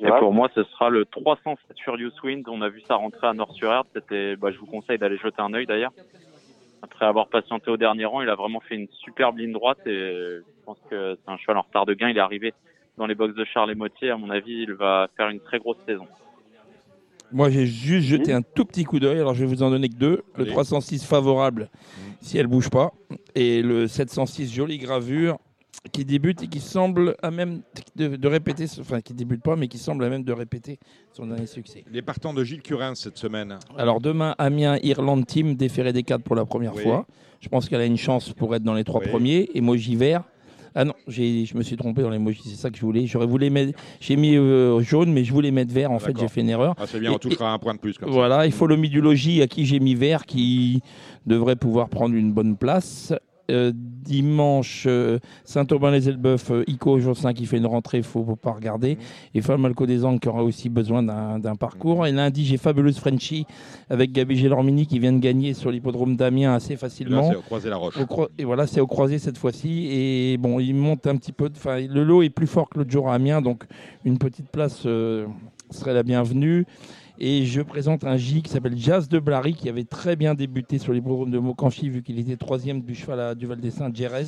Et 0.00 0.08
pour 0.20 0.32
moi, 0.32 0.48
ce 0.54 0.62
sera 0.62 0.88
le 0.88 1.04
307 1.06 1.78
Furious 1.80 2.12
Wind. 2.22 2.48
On 2.48 2.62
a 2.62 2.68
vu 2.68 2.80
ça 2.82 2.94
rentrer 2.94 3.26
à 3.26 3.32
Nord-sur-Herbe. 3.32 3.86
C'était, 3.92 4.36
bah, 4.36 4.52
je 4.52 4.58
vous 4.58 4.66
conseille 4.66 4.98
d'aller 4.98 5.18
jeter 5.18 5.42
un 5.42 5.52
œil 5.52 5.66
d'ailleurs. 5.66 5.92
Après 6.82 7.04
avoir 7.04 7.28
patienté 7.28 7.70
au 7.70 7.76
dernier 7.76 8.04
rang, 8.04 8.22
il 8.22 8.28
a 8.28 8.36
vraiment 8.36 8.60
fait 8.60 8.76
une 8.76 8.88
superbe 8.88 9.38
ligne 9.38 9.52
droite 9.52 9.84
et 9.86 10.38
je 10.38 10.64
pense 10.64 10.78
que 10.88 11.16
c'est 11.16 11.30
un 11.30 11.36
cheval 11.36 11.58
en 11.58 11.62
retard 11.62 11.84
de 11.84 11.94
gain. 11.94 12.08
Il 12.08 12.16
est 12.16 12.20
arrivé 12.20 12.54
dans 13.00 13.06
les 13.06 13.14
box 13.14 13.34
de 13.34 13.44
Charles 13.46 13.70
et 13.72 13.74
Motier. 13.74 14.10
À 14.10 14.16
mon 14.18 14.28
avis, 14.30 14.62
il 14.68 14.74
va 14.74 15.08
faire 15.16 15.30
une 15.30 15.40
très 15.40 15.58
grosse 15.58 15.78
saison. 15.86 16.06
Moi, 17.32 17.48
j'ai 17.48 17.64
juste 17.66 18.06
jeté 18.08 18.32
un 18.32 18.42
tout 18.42 18.64
petit 18.66 18.84
coup 18.84 19.00
d'œil. 19.00 19.18
Alors, 19.18 19.34
je 19.34 19.40
vais 19.40 19.46
vous 19.46 19.62
en 19.62 19.70
donner 19.70 19.88
que 19.88 19.94
deux. 19.94 20.22
Le 20.36 20.42
Allez. 20.42 20.50
306 20.50 21.04
favorable, 21.06 21.70
si 22.20 22.36
elle 22.38 22.46
bouge 22.46 22.68
pas, 22.68 22.92
et 23.34 23.62
le 23.62 23.86
706 23.88 24.52
jolie 24.52 24.78
gravure 24.78 25.38
qui 25.92 26.04
débute 26.04 26.42
et 26.42 26.48
qui 26.48 26.60
semble 26.60 27.16
à 27.22 27.30
même 27.30 27.62
de, 27.96 28.16
de 28.16 28.28
répéter, 28.28 28.66
enfin 28.80 29.00
qui 29.00 29.14
débute 29.14 29.42
pas, 29.42 29.56
mais 29.56 29.66
qui 29.68 29.78
semble 29.78 30.04
à 30.04 30.10
même 30.10 30.24
de 30.24 30.32
répéter 30.32 30.78
son 31.12 31.26
dernier 31.26 31.46
succès. 31.46 31.84
Les 31.90 32.02
partants 32.02 32.34
de 32.34 32.44
Gilles 32.44 32.60
Curin 32.60 32.94
cette 32.94 33.16
semaine. 33.16 33.58
Alors 33.78 34.00
demain, 34.02 34.34
Amiens 34.36 34.76
Irlande 34.82 35.24
Team 35.24 35.54
déféré 35.54 35.94
des 35.94 36.02
4 36.02 36.22
pour 36.22 36.36
la 36.36 36.44
première 36.44 36.74
Oui. 36.74 36.82
fois. 36.82 37.06
Je 37.40 37.48
pense 37.48 37.66
qu'elle 37.68 37.80
a 37.80 37.86
une 37.86 37.96
chance 37.96 38.30
pour 38.34 38.54
être 38.54 38.62
dans 38.64 38.74
les 38.74 38.84
trois 38.84 39.00
Oui. 39.00 39.08
premiers. 39.08 39.48
Emoji 39.54 39.96
vert. 39.96 40.24
Ah 40.74 40.84
non, 40.84 40.94
j'ai- 41.08 41.44
je 41.44 41.56
me 41.56 41.62
suis 41.62 41.76
trompé 41.76 42.02
dans 42.02 42.10
l'emoji, 42.10 42.40
c'est 42.44 42.54
ça 42.56 42.70
que 42.70 42.76
je 42.76 42.82
voulais. 42.82 43.06
J'aurais 43.06 43.26
voulu 43.26 43.50
mettre, 43.50 43.78
j'ai 44.00 44.16
mis 44.16 44.36
euh, 44.36 44.80
jaune, 44.80 45.12
mais 45.12 45.24
je 45.24 45.32
voulais 45.32 45.50
mettre 45.50 45.72
vert. 45.72 45.90
En 45.90 45.98
fait, 45.98 46.16
j'ai 46.18 46.28
fait 46.28 46.40
une 46.42 46.48
erreur. 46.50 46.74
Ah, 46.78 46.84
c'est 46.86 47.00
bien, 47.00 47.12
on 47.12 47.16
Et- 47.16 47.18
touchera 47.18 47.52
un 47.52 47.58
point 47.58 47.74
de 47.74 47.78
plus. 47.80 47.98
Comme. 47.98 48.10
Voilà, 48.10 48.46
il 48.46 48.52
faut 48.52 48.66
l'homidologie 48.66 49.42
à 49.42 49.46
qui 49.48 49.66
j'ai 49.66 49.80
mis 49.80 49.94
vert 49.94 50.24
qui 50.26 50.80
devrait 51.26 51.56
pouvoir 51.56 51.88
prendre 51.88 52.14
une 52.14 52.32
bonne 52.32 52.56
place. 52.56 53.12
Euh, 53.50 53.72
dimanche, 53.74 54.84
euh, 54.86 55.18
Saint-Aubin-les-Elbeuf, 55.44 56.50
euh, 56.50 56.64
Ico, 56.66 56.98
Jossin 57.00 57.32
qui 57.34 57.46
fait 57.46 57.58
une 57.58 57.66
rentrée, 57.66 57.98
il 57.98 58.02
faut 58.04 58.22
pas 58.36 58.52
regarder. 58.52 58.96
Et 59.34 59.40
Falmalco 59.42 59.86
des 59.86 60.04
Angles 60.04 60.20
qui 60.20 60.28
aura 60.28 60.42
aussi 60.42 60.68
besoin 60.68 61.02
d'un 61.02 61.56
parcours. 61.56 62.06
Et 62.06 62.12
lundi, 62.12 62.44
j'ai 62.44 62.56
Fabuleuse 62.56 62.98
Frenchy 62.98 63.46
avec 63.88 64.12
Gabi 64.12 64.36
Gélormini 64.36 64.86
qui 64.86 64.98
vient 64.98 65.12
de 65.12 65.18
gagner 65.18 65.52
sur 65.54 65.70
l'hippodrome 65.70 66.16
d'Amiens 66.16 66.54
assez 66.54 66.72
Là, 66.74 66.78
facilement. 66.78 67.30
c'est 67.30 67.36
au 67.36 67.42
croisé 67.42 67.68
la 67.68 67.76
roche. 67.76 67.96
Au 67.98 68.28
et 68.38 68.44
voilà, 68.44 68.66
c'est 68.66 68.80
au 68.80 68.86
croisé 68.86 69.18
cette 69.18 69.36
fois-ci. 69.38 69.88
Et 69.90 70.36
bon, 70.38 70.58
il 70.60 70.74
monte 70.74 71.06
un 71.06 71.16
petit 71.16 71.32
peu. 71.32 71.48
de- 71.48 71.54
Enfin, 71.56 71.78
le 71.86 72.02
lot 72.04 72.22
est 72.22 72.30
plus 72.30 72.46
fort 72.46 72.68
que 72.70 72.78
l'autre 72.78 72.90
jour 72.90 73.10
à 73.10 73.14
Amiens, 73.14 73.42
donc 73.42 73.64
une 74.04 74.18
petite 74.18 74.48
place 74.48 74.80
serait 75.70 75.94
la 75.94 76.02
bienvenue. 76.02 76.64
Et 77.22 77.44
je 77.44 77.60
présente 77.60 78.04
un 78.04 78.16
J 78.16 78.40
qui 78.42 78.50
s'appelle 78.50 78.78
Jazz 78.78 79.06
de 79.06 79.18
Blary, 79.18 79.52
qui 79.52 79.68
avait 79.68 79.84
très 79.84 80.16
bien 80.16 80.34
débuté 80.34 80.78
sur 80.78 80.94
les 80.94 81.02
programmes 81.02 81.30
de 81.30 81.38
Mocanchi, 81.38 81.90
vu 81.90 82.02
qu'il 82.02 82.18
était 82.18 82.38
troisième 82.38 82.80
du 82.80 82.94
cheval 82.94 83.20
à 83.20 83.34
Duval 83.34 83.60
des 83.60 83.70
Saints, 83.70 83.92
Jerez. 83.92 84.24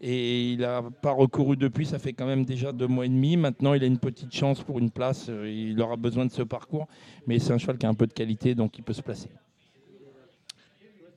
Et 0.00 0.50
il 0.50 0.58
n'a 0.58 0.82
pas 1.02 1.12
recouru 1.12 1.56
depuis, 1.56 1.86
ça 1.86 2.00
fait 2.00 2.12
quand 2.12 2.26
même 2.26 2.44
déjà 2.44 2.72
deux 2.72 2.88
mois 2.88 3.06
et 3.06 3.08
demi. 3.08 3.36
Maintenant, 3.36 3.74
il 3.74 3.84
a 3.84 3.86
une 3.86 3.98
petite 3.98 4.34
chance 4.34 4.60
pour 4.60 4.80
une 4.80 4.90
place. 4.90 5.28
euh, 5.28 5.48
Il 5.48 5.80
aura 5.80 5.94
besoin 5.94 6.26
de 6.26 6.32
ce 6.32 6.42
parcours. 6.42 6.88
Mais 7.28 7.38
c'est 7.38 7.52
un 7.52 7.58
cheval 7.58 7.78
qui 7.78 7.86
a 7.86 7.88
un 7.88 7.94
peu 7.94 8.08
de 8.08 8.12
qualité, 8.12 8.56
donc 8.56 8.76
il 8.76 8.82
peut 8.82 8.92
se 8.92 9.02
placer. 9.02 9.28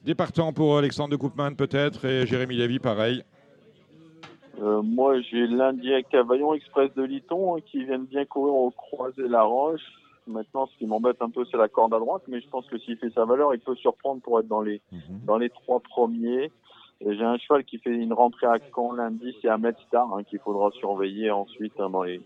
Des 0.05 0.13
partants 0.13 0.53
pour 0.53 0.77
Alexandre 0.77 1.09
de 1.09 1.15
Koopman, 1.15 1.55
peut-être, 1.55 2.05
et 2.05 2.27
Jérémy 2.27 2.55
Lévy, 2.55 2.77
pareil. 2.77 3.23
Euh, 4.61 4.83
moi, 4.83 5.19
j'ai 5.21 5.47
l'Indien 5.47 6.03
Cavaillon 6.03 6.53
Express 6.53 6.93
de 6.95 7.01
Liton 7.01 7.55
hein, 7.55 7.61
qui 7.65 7.83
viennent 7.83 8.05
bien 8.05 8.25
courir 8.25 8.53
au 8.53 8.69
croisé 8.69 9.23
la 9.27 9.41
roche. 9.41 9.81
Maintenant, 10.27 10.67
ce 10.67 10.77
qui 10.77 10.85
m'embête 10.85 11.21
un 11.21 11.29
peu, 11.29 11.45
c'est 11.51 11.57
la 11.57 11.67
corde 11.67 11.93
à 11.93 11.99
droite, 11.99 12.23
mais 12.27 12.39
je 12.39 12.47
pense 12.47 12.65
que 12.67 12.77
s'il 12.77 12.97
fait 12.97 13.09
sa 13.11 13.25
valeur, 13.25 13.53
il 13.53 13.59
peut 13.59 13.75
surprendre 13.75 14.21
pour 14.21 14.39
être 14.39 14.47
dans 14.47 14.61
les 14.61 14.81
dans 15.25 15.37
les 15.37 15.49
trois 15.49 15.79
premiers. 15.79 16.51
Et 17.01 17.15
J'ai 17.15 17.23
un 17.23 17.37
cheval 17.37 17.65
qui 17.65 17.79
fait 17.79 17.89
une 17.89 18.13
rentrée 18.13 18.47
à 18.47 18.57
Caen 18.73 18.93
lundi, 18.93 19.35
c'est 19.41 19.49
Ahmed 19.49 19.75
Star 19.87 20.13
hein, 20.13 20.23
qu'il 20.23 20.39
faudra 20.39 20.71
surveiller 20.71 21.31
ensuite 21.31 21.73
hein, 21.79 21.89
dans 21.89 22.03
les 22.03 22.21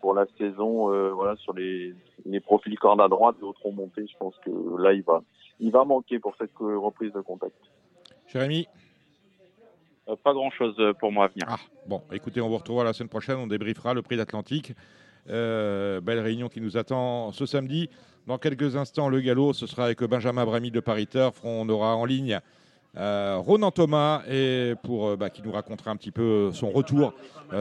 pour 0.00 0.14
la 0.14 0.26
saison. 0.38 0.92
euh, 0.92 1.12
voilà, 1.12 1.36
sur 1.36 1.52
les 1.52 1.94
les 2.24 2.40
profils 2.40 2.76
corde 2.78 3.00
à 3.00 3.08
droite, 3.08 3.36
d'autres 3.40 3.64
ont 3.64 3.72
monté. 3.72 4.06
Je 4.06 4.16
pense 4.18 4.34
que 4.44 4.50
là, 4.82 4.92
il 4.92 5.02
va 5.02 5.22
il 5.60 5.70
va 5.70 5.84
manquer 5.84 6.18
pour 6.18 6.34
cette 6.36 6.50
reprise 6.58 7.12
de 7.12 7.20
contact. 7.20 7.56
Jérémy? 8.26 8.66
Euh, 10.08 10.16
pas 10.16 10.32
grand-chose 10.32 10.74
euh, 10.80 10.92
pour 10.94 11.12
moi 11.12 11.26
à 11.26 11.28
venir. 11.28 11.46
Ah, 11.48 11.58
bon, 11.86 12.02
écoutez, 12.10 12.40
on 12.40 12.48
vous 12.48 12.56
retrouvera 12.56 12.82
la 12.84 12.92
semaine 12.92 13.08
prochaine. 13.08 13.36
On 13.36 13.46
débriefera 13.46 13.94
le 13.94 14.02
prix 14.02 14.16
d'Atlantique. 14.16 14.72
Euh, 15.30 16.00
belle 16.00 16.18
réunion 16.18 16.48
qui 16.48 16.60
nous 16.60 16.76
attend 16.76 17.32
ce 17.32 17.46
samedi. 17.46 17.88
Dans 18.26 18.38
quelques 18.38 18.76
instants, 18.76 19.08
le 19.08 19.20
galop, 19.20 19.52
ce 19.52 19.66
sera 19.66 19.84
avec 19.84 20.02
Benjamin 20.02 20.44
Bramy 20.44 20.70
de 20.70 20.80
Paris 20.80 21.06
Turf. 21.06 21.40
On 21.44 21.68
aura 21.68 21.96
en 21.96 22.04
ligne 22.04 22.40
euh, 22.96 23.36
Ronan 23.38 23.70
Thomas 23.70 24.22
et 24.28 24.74
pour, 24.82 25.08
euh, 25.08 25.16
bah, 25.16 25.30
qui 25.30 25.42
nous 25.42 25.52
racontera 25.52 25.90
un 25.90 25.96
petit 25.96 26.10
peu 26.10 26.50
son 26.52 26.70
retour 26.70 27.14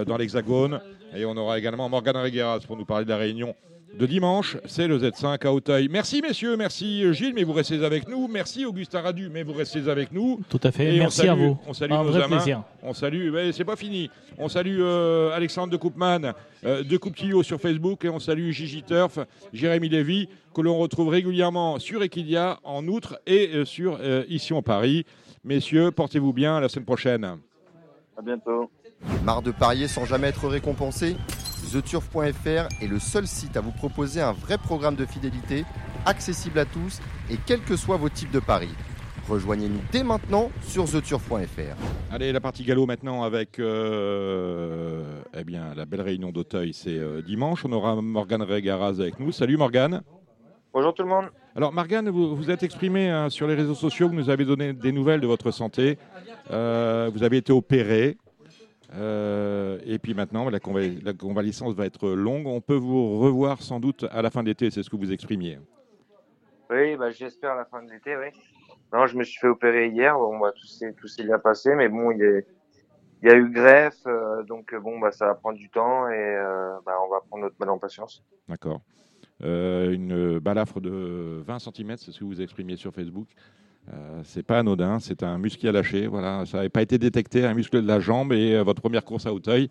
dans 0.07 0.17
l'Hexagone. 0.17 0.81
Et 1.15 1.25
on 1.25 1.35
aura 1.35 1.59
également 1.59 1.89
Morgane 1.89 2.17
Regueras 2.17 2.61
pour 2.65 2.77
nous 2.77 2.85
parler 2.85 3.05
de 3.05 3.09
la 3.09 3.17
réunion 3.17 3.55
de 3.97 4.05
dimanche. 4.05 4.57
C'est 4.65 4.87
le 4.87 4.97
Z5 4.99 5.45
à 5.45 5.51
Auteuil. 5.53 5.87
Merci 5.89 6.21
messieurs, 6.21 6.55
merci 6.57 7.13
Gilles, 7.13 7.33
mais 7.33 7.43
vous 7.43 7.53
restez 7.53 7.83
avec 7.83 8.07
nous. 8.07 8.27
Merci 8.27 8.65
Augustin 8.65 9.01
Radu, 9.01 9.29
mais 9.31 9.43
vous 9.43 9.53
restez 9.53 9.87
avec 9.89 10.11
nous. 10.11 10.39
Tout 10.49 10.59
à 10.63 10.71
fait. 10.71 10.95
Et 10.95 10.99
on 10.99 11.03
Merci 11.03 11.21
à 11.21 11.25
salue- 11.27 11.39
vous. 11.39 11.57
On 11.67 11.73
salue 11.73 11.91
Un 11.91 12.03
nos 12.03 12.09
vrai 12.11 12.27
plaisir. 12.27 12.63
On 12.83 12.93
salue, 12.93 13.31
mais 13.31 13.51
c'est 13.51 13.65
pas 13.65 13.75
fini. 13.75 14.09
On 14.37 14.47
salue 14.49 14.79
euh, 14.79 15.35
Alexandre 15.35 15.71
de 15.71 15.77
Koopman, 15.77 16.33
euh, 16.65 16.83
de 16.83 16.97
Coupe-Tillot 16.97 17.43
sur 17.43 17.59
Facebook 17.59 18.05
et 18.05 18.09
on 18.09 18.19
salue 18.19 18.51
Gigi 18.51 18.83
Turf, 18.83 19.19
Jérémy 19.53 19.89
Lévy, 19.89 20.29
que 20.53 20.61
l'on 20.61 20.77
retrouve 20.77 21.09
régulièrement 21.09 21.79
sur 21.79 22.01
Equidia 22.03 22.59
en 22.63 22.87
outre 22.87 23.19
et 23.27 23.49
euh, 23.53 23.65
sur 23.65 23.97
euh, 24.01 24.23
Ici 24.29 24.53
en 24.53 24.61
Paris. 24.61 25.05
Messieurs, 25.43 25.91
portez-vous 25.91 26.33
bien, 26.33 26.55
à 26.57 26.59
la 26.61 26.69
semaine 26.69 26.85
prochaine. 26.85 27.25
À 28.17 28.21
bientôt. 28.21 28.69
Marre 29.23 29.41
de 29.41 29.51
parier 29.51 29.87
sans 29.87 30.05
jamais 30.05 30.27
être 30.27 30.47
récompensé? 30.47 31.15
TheTurf.fr 31.71 32.67
est 32.81 32.87
le 32.87 32.99
seul 32.99 33.25
site 33.25 33.55
à 33.55 33.61
vous 33.61 33.71
proposer 33.71 34.19
un 34.19 34.33
vrai 34.33 34.57
programme 34.57 34.95
de 34.95 35.05
fidélité, 35.05 35.63
accessible 36.05 36.59
à 36.59 36.65
tous 36.65 36.99
et 37.29 37.37
quels 37.45 37.61
que 37.61 37.77
soient 37.77 37.95
vos 37.95 38.09
types 38.09 38.31
de 38.31 38.39
paris. 38.39 38.73
Rejoignez-nous 39.29 39.79
dès 39.91 40.03
maintenant 40.03 40.51
sur 40.63 40.83
TheTurf.fr. 40.83 42.11
Allez, 42.11 42.33
la 42.33 42.41
partie 42.41 42.65
galop 42.65 42.87
maintenant 42.87 43.23
avec 43.23 43.57
euh, 43.59 45.21
eh 45.33 45.45
bien, 45.45 45.73
la 45.73 45.85
belle 45.85 46.01
réunion 46.01 46.31
d'Auteuil, 46.31 46.73
c'est 46.73 46.97
euh, 46.97 47.21
dimanche. 47.21 47.63
On 47.63 47.71
aura 47.71 47.95
Morgane 48.01 48.41
Regaraz 48.41 48.99
avec 48.99 49.19
nous. 49.19 49.31
Salut 49.31 49.55
Morgane. 49.55 50.01
Bonjour 50.73 50.93
tout 50.93 51.03
le 51.03 51.09
monde. 51.09 51.25
Alors 51.55 51.71
Morgane, 51.71 52.09
vous 52.09 52.35
vous 52.35 52.49
êtes 52.49 52.63
exprimé 52.63 53.09
hein, 53.09 53.29
sur 53.29 53.47
les 53.47 53.55
réseaux 53.55 53.75
sociaux, 53.75 54.09
vous 54.09 54.15
nous 54.15 54.29
avez 54.29 54.43
donné 54.43 54.73
des 54.73 54.91
nouvelles 54.91 55.21
de 55.21 55.27
votre 55.27 55.51
santé. 55.51 55.97
Euh, 56.49 57.09
vous 57.13 57.23
avez 57.23 57.37
été 57.37 57.53
opéré. 57.53 58.17
Euh, 58.93 59.79
et 59.85 59.99
puis 59.99 60.13
maintenant, 60.13 60.49
la, 60.49 60.59
conva- 60.59 61.03
la 61.03 61.13
convalescence 61.13 61.73
va 61.73 61.85
être 61.85 62.09
longue. 62.09 62.47
On 62.47 62.61
peut 62.61 62.75
vous 62.75 63.19
revoir 63.19 63.61
sans 63.61 63.79
doute 63.79 64.05
à 64.11 64.21
la 64.21 64.29
fin 64.29 64.43
de 64.43 64.47
l'été, 64.49 64.69
c'est 64.69 64.83
ce 64.83 64.89
que 64.89 64.95
vous 64.95 65.11
exprimiez. 65.11 65.59
Oui, 66.69 66.95
bah, 66.95 67.11
j'espère 67.11 67.51
à 67.51 67.55
la 67.55 67.65
fin 67.65 67.83
de 67.83 67.91
l'été, 67.91 68.15
oui. 68.15 68.27
Non, 68.93 69.07
je 69.07 69.17
me 69.17 69.23
suis 69.23 69.39
fait 69.39 69.47
opérer 69.47 69.87
hier. 69.87 70.17
Bon, 70.17 70.39
bah, 70.39 70.51
tout 70.51 70.67
s'est, 70.67 71.23
bien 71.23 71.39
passé, 71.39 71.75
mais 71.75 71.89
bon, 71.89 72.11
il 72.11 72.19
y 72.19 72.25
a, 72.25 72.39
il 73.23 73.29
y 73.29 73.31
a 73.31 73.35
eu 73.35 73.49
greffe, 73.49 74.05
euh, 74.07 74.43
donc 74.43 74.73
euh, 74.73 74.79
bon, 74.79 74.99
bah, 74.99 75.11
ça 75.11 75.27
va 75.27 75.35
prendre 75.35 75.57
du 75.57 75.69
temps 75.69 76.09
et 76.09 76.15
euh, 76.15 76.73
bah, 76.85 76.93
on 77.05 77.09
va 77.09 77.19
prendre 77.21 77.43
notre 77.43 77.55
mal 77.59 77.69
en 77.69 77.77
patience. 77.77 78.23
D'accord. 78.47 78.81
Une 79.43 80.37
balafre 80.37 80.79
de 80.79 81.41
20 81.43 81.57
cm, 81.59 81.97
c'est 81.97 82.11
ce 82.11 82.19
que 82.19 82.25
vous 82.25 82.41
exprimiez 82.41 82.75
sur 82.75 82.93
Facebook. 82.93 83.27
Euh, 83.89 84.21
c'est 84.23 84.45
pas 84.45 84.59
anodin, 84.59 84.99
c'est 84.99 85.23
un 85.23 85.37
muscle 85.37 85.59
qui 85.59 85.67
a 85.67 85.71
lâché. 85.71 86.07
Voilà, 86.07 86.45
ça 86.45 86.57
n'avait 86.57 86.69
pas 86.69 86.81
été 86.81 86.97
détecté, 86.97 87.45
un 87.45 87.53
muscle 87.53 87.81
de 87.81 87.87
la 87.87 87.99
jambe. 87.99 88.33
Et 88.33 88.55
euh, 88.55 88.63
votre 88.63 88.81
première 88.81 89.03
course 89.03 89.25
à 89.25 89.33
Auteuil, 89.33 89.69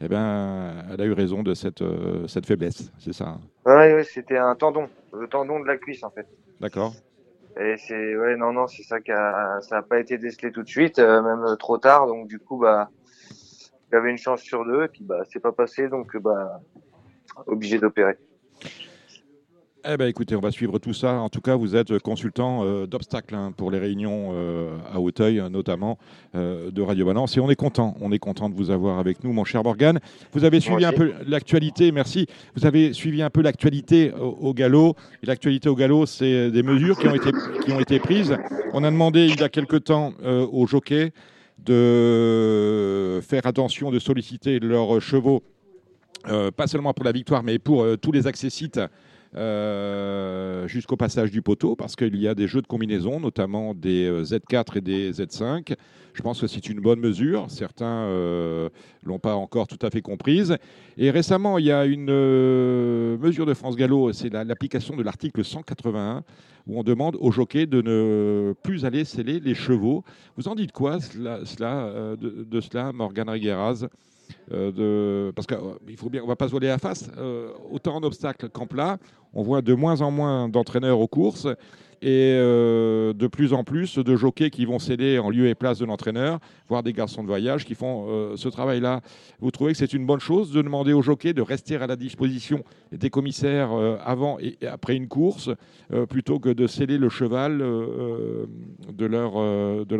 eh 0.00 0.08
ben, 0.08 0.84
elle 0.90 1.00
a 1.00 1.04
eu 1.04 1.12
raison 1.12 1.42
de 1.42 1.54
cette, 1.54 1.82
euh, 1.82 2.26
cette 2.26 2.46
faiblesse. 2.46 2.90
C'est 2.98 3.12
ça. 3.12 3.28
hein. 3.28 3.40
Ouais, 3.66 3.94
ouais, 3.94 4.04
c'était 4.04 4.38
un 4.38 4.54
tendon, 4.54 4.88
le 5.12 5.28
tendon 5.28 5.60
de 5.60 5.66
la 5.66 5.76
cuisse 5.76 6.02
en 6.02 6.10
fait. 6.10 6.26
D'accord. 6.60 6.94
Et 7.60 7.76
c'est, 7.76 8.16
ouais, 8.16 8.36
non, 8.36 8.52
non, 8.52 8.66
c'est 8.66 8.82
ça 8.84 9.00
qui 9.00 9.10
a, 9.10 9.60
ça 9.60 9.78
a 9.78 9.82
pas 9.82 10.00
été 10.00 10.16
décelé 10.18 10.52
tout 10.52 10.62
de 10.62 10.68
suite, 10.68 10.98
même 10.98 11.44
trop 11.58 11.78
tard, 11.78 12.06
donc 12.06 12.28
du 12.28 12.38
coup, 12.38 12.58
bah, 12.58 12.90
j'avais 13.92 14.10
une 14.10 14.18
chance 14.18 14.40
sur 14.40 14.64
deux, 14.64 14.84
et 14.84 14.88
puis 14.88 15.02
bah, 15.02 15.18
c'est 15.28 15.40
pas 15.40 15.50
passé, 15.52 15.88
donc 15.88 16.16
bah, 16.16 16.60
obligé 17.46 17.78
d'opérer. 17.78 18.16
Eh 19.82 19.96
ben, 19.96 20.08
écoutez, 20.08 20.36
on 20.36 20.40
va 20.40 20.50
suivre 20.50 20.78
tout 20.78 20.92
ça. 20.92 21.20
En 21.20 21.30
tout 21.30 21.40
cas, 21.40 21.56
vous 21.56 21.74
êtes 21.74 21.98
consultant 22.00 22.64
euh, 22.64 22.86
d'obstacles 22.86 23.34
hein, 23.34 23.52
pour 23.56 23.70
les 23.70 23.78
réunions 23.78 24.32
euh, 24.34 24.76
à 24.92 25.00
Auteuil, 25.00 25.42
notamment 25.50 25.96
euh, 26.34 26.70
de 26.70 26.82
Radio 26.82 27.06
Balance. 27.06 27.36
Et 27.36 27.40
on 27.40 27.48
est 27.48 27.56
content, 27.56 27.96
on 28.00 28.12
est 28.12 28.18
content 28.18 28.50
de 28.50 28.54
vous 28.54 28.70
avoir 28.70 28.98
avec 28.98 29.24
nous, 29.24 29.32
mon 29.32 29.44
cher 29.44 29.64
Morgane. 29.64 29.98
Vous 30.32 30.44
avez 30.44 30.60
suivi 30.60 30.84
un 30.84 30.92
peu 30.92 31.12
l'actualité, 31.26 31.92
merci. 31.92 32.26
Vous 32.56 32.66
avez 32.66 32.92
suivi 32.92 33.22
un 33.22 33.30
peu 33.30 33.40
l'actualité 33.40 34.12
au, 34.12 34.48
au 34.48 34.54
galop. 34.54 34.96
Et 35.22 35.26
l'actualité 35.26 35.70
au 35.70 35.76
galop, 35.76 36.04
c'est 36.04 36.50
des 36.50 36.62
mesures 36.62 36.98
qui 36.98 37.08
ont 37.08 37.14
été, 37.14 37.30
qui 37.64 37.72
ont 37.72 37.80
été 37.80 38.00
prises. 38.00 38.36
On 38.74 38.84
a 38.84 38.90
demandé 38.90 39.26
il 39.26 39.40
y 39.40 39.42
a 39.42 39.48
quelque 39.48 39.76
temps 39.76 40.12
euh, 40.22 40.46
aux 40.52 40.66
jockeys 40.66 41.12
de 41.58 43.20
faire 43.22 43.46
attention, 43.46 43.90
de 43.90 43.98
solliciter 43.98 44.58
leurs 44.60 45.00
chevaux, 45.00 45.42
euh, 46.28 46.50
pas 46.50 46.66
seulement 46.66 46.92
pour 46.92 47.04
la 47.04 47.12
victoire, 47.12 47.42
mais 47.42 47.58
pour 47.58 47.82
euh, 47.82 47.96
tous 47.96 48.12
les 48.12 48.26
accessites 48.26 48.80
euh, 49.36 50.66
jusqu'au 50.68 50.96
passage 50.96 51.30
du 51.30 51.42
poteau, 51.42 51.76
parce 51.76 51.96
qu'il 51.96 52.16
y 52.16 52.26
a 52.28 52.34
des 52.34 52.48
jeux 52.48 52.62
de 52.62 52.66
combinaison, 52.66 53.20
notamment 53.20 53.74
des 53.74 54.06
euh, 54.08 54.22
Z4 54.22 54.78
et 54.78 54.80
des 54.80 55.12
Z5. 55.12 55.74
Je 56.12 56.22
pense 56.22 56.40
que 56.40 56.48
c'est 56.48 56.68
une 56.68 56.80
bonne 56.80 56.98
mesure. 56.98 57.46
Certains 57.48 58.08
ne 58.08 58.68
l'ont 59.04 59.20
pas 59.20 59.36
encore 59.36 59.68
tout 59.68 59.78
à 59.82 59.90
fait 59.90 60.02
comprise. 60.02 60.56
Et 60.98 61.10
récemment, 61.12 61.56
il 61.58 61.66
y 61.66 61.70
a 61.72 61.84
une 61.86 62.08
euh, 62.10 63.16
mesure 63.18 63.46
de 63.46 63.54
France 63.54 63.76
Gallo, 63.76 64.12
c'est 64.12 64.28
la- 64.28 64.42
l'application 64.42 64.96
de 64.96 65.04
l'article 65.04 65.44
181, 65.44 66.24
où 66.66 66.80
on 66.80 66.82
demande 66.82 67.16
aux 67.20 67.30
jockeys 67.30 67.66
de 67.68 67.80
ne 67.80 68.54
plus 68.64 68.84
aller 68.84 69.04
sceller 69.04 69.38
les 69.38 69.54
chevaux. 69.54 70.02
Vous 70.36 70.48
en 70.48 70.56
dites 70.56 70.72
quoi 70.72 70.98
euh, 71.16 72.16
de, 72.16 72.60
cela, 72.60 72.92
Morgane 72.92 73.30
Regueraz 73.30 73.86
euh, 74.52 75.32
parce 75.32 75.46
qu'il 75.46 75.96
faut 75.96 76.08
bien, 76.08 76.22
on 76.22 76.26
va 76.26 76.36
pas 76.36 76.46
se 76.46 76.50
voiler 76.52 76.68
la 76.68 76.78
face. 76.78 77.10
euh, 77.18 77.50
autant 77.70 77.96
en 77.96 78.02
obstacle 78.02 78.48
qu'en 78.48 78.66
plat, 78.66 78.98
on 79.34 79.42
voit 79.42 79.62
de 79.62 79.74
moins 79.74 80.00
en 80.00 80.10
moins 80.10 80.48
d'entraîneurs 80.48 81.00
aux 81.00 81.08
courses 81.08 81.46
et 82.02 82.34
euh, 82.38 83.12
de 83.12 83.26
plus 83.26 83.52
en 83.52 83.62
plus 83.62 83.98
de 83.98 84.16
jockeys 84.16 84.50
qui 84.50 84.64
vont 84.64 84.78
céder 84.78 85.18
en 85.18 85.28
lieu 85.28 85.48
et 85.48 85.54
place 85.54 85.78
de 85.78 85.84
l'entraîneur, 85.84 86.38
voire 86.68 86.82
des 86.82 86.92
garçons 86.92 87.22
de 87.22 87.28
voyage 87.28 87.64
qui 87.64 87.74
font 87.74 88.06
euh, 88.08 88.36
ce 88.36 88.48
travail-là. 88.48 89.00
Vous 89.40 89.50
trouvez 89.50 89.72
que 89.72 89.78
c'est 89.78 89.92
une 89.92 90.06
bonne 90.06 90.20
chose 90.20 90.50
de 90.52 90.62
demander 90.62 90.92
aux 90.92 91.02
jockeys 91.02 91.34
de 91.34 91.42
rester 91.42 91.76
à 91.76 91.86
la 91.86 91.96
disposition 91.96 92.64
des 92.92 93.10
commissaires 93.10 93.72
euh, 93.72 93.98
avant 94.02 94.38
et 94.40 94.56
après 94.66 94.96
une 94.96 95.08
course, 95.08 95.50
plutôt 96.08 96.38
que 96.38 96.48
de 96.48 96.66
sceller 96.66 96.98
le 96.98 97.08
cheval 97.08 97.58
de, 97.58 99.06
leur, 99.06 99.36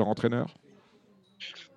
entraîneur? 0.06 0.54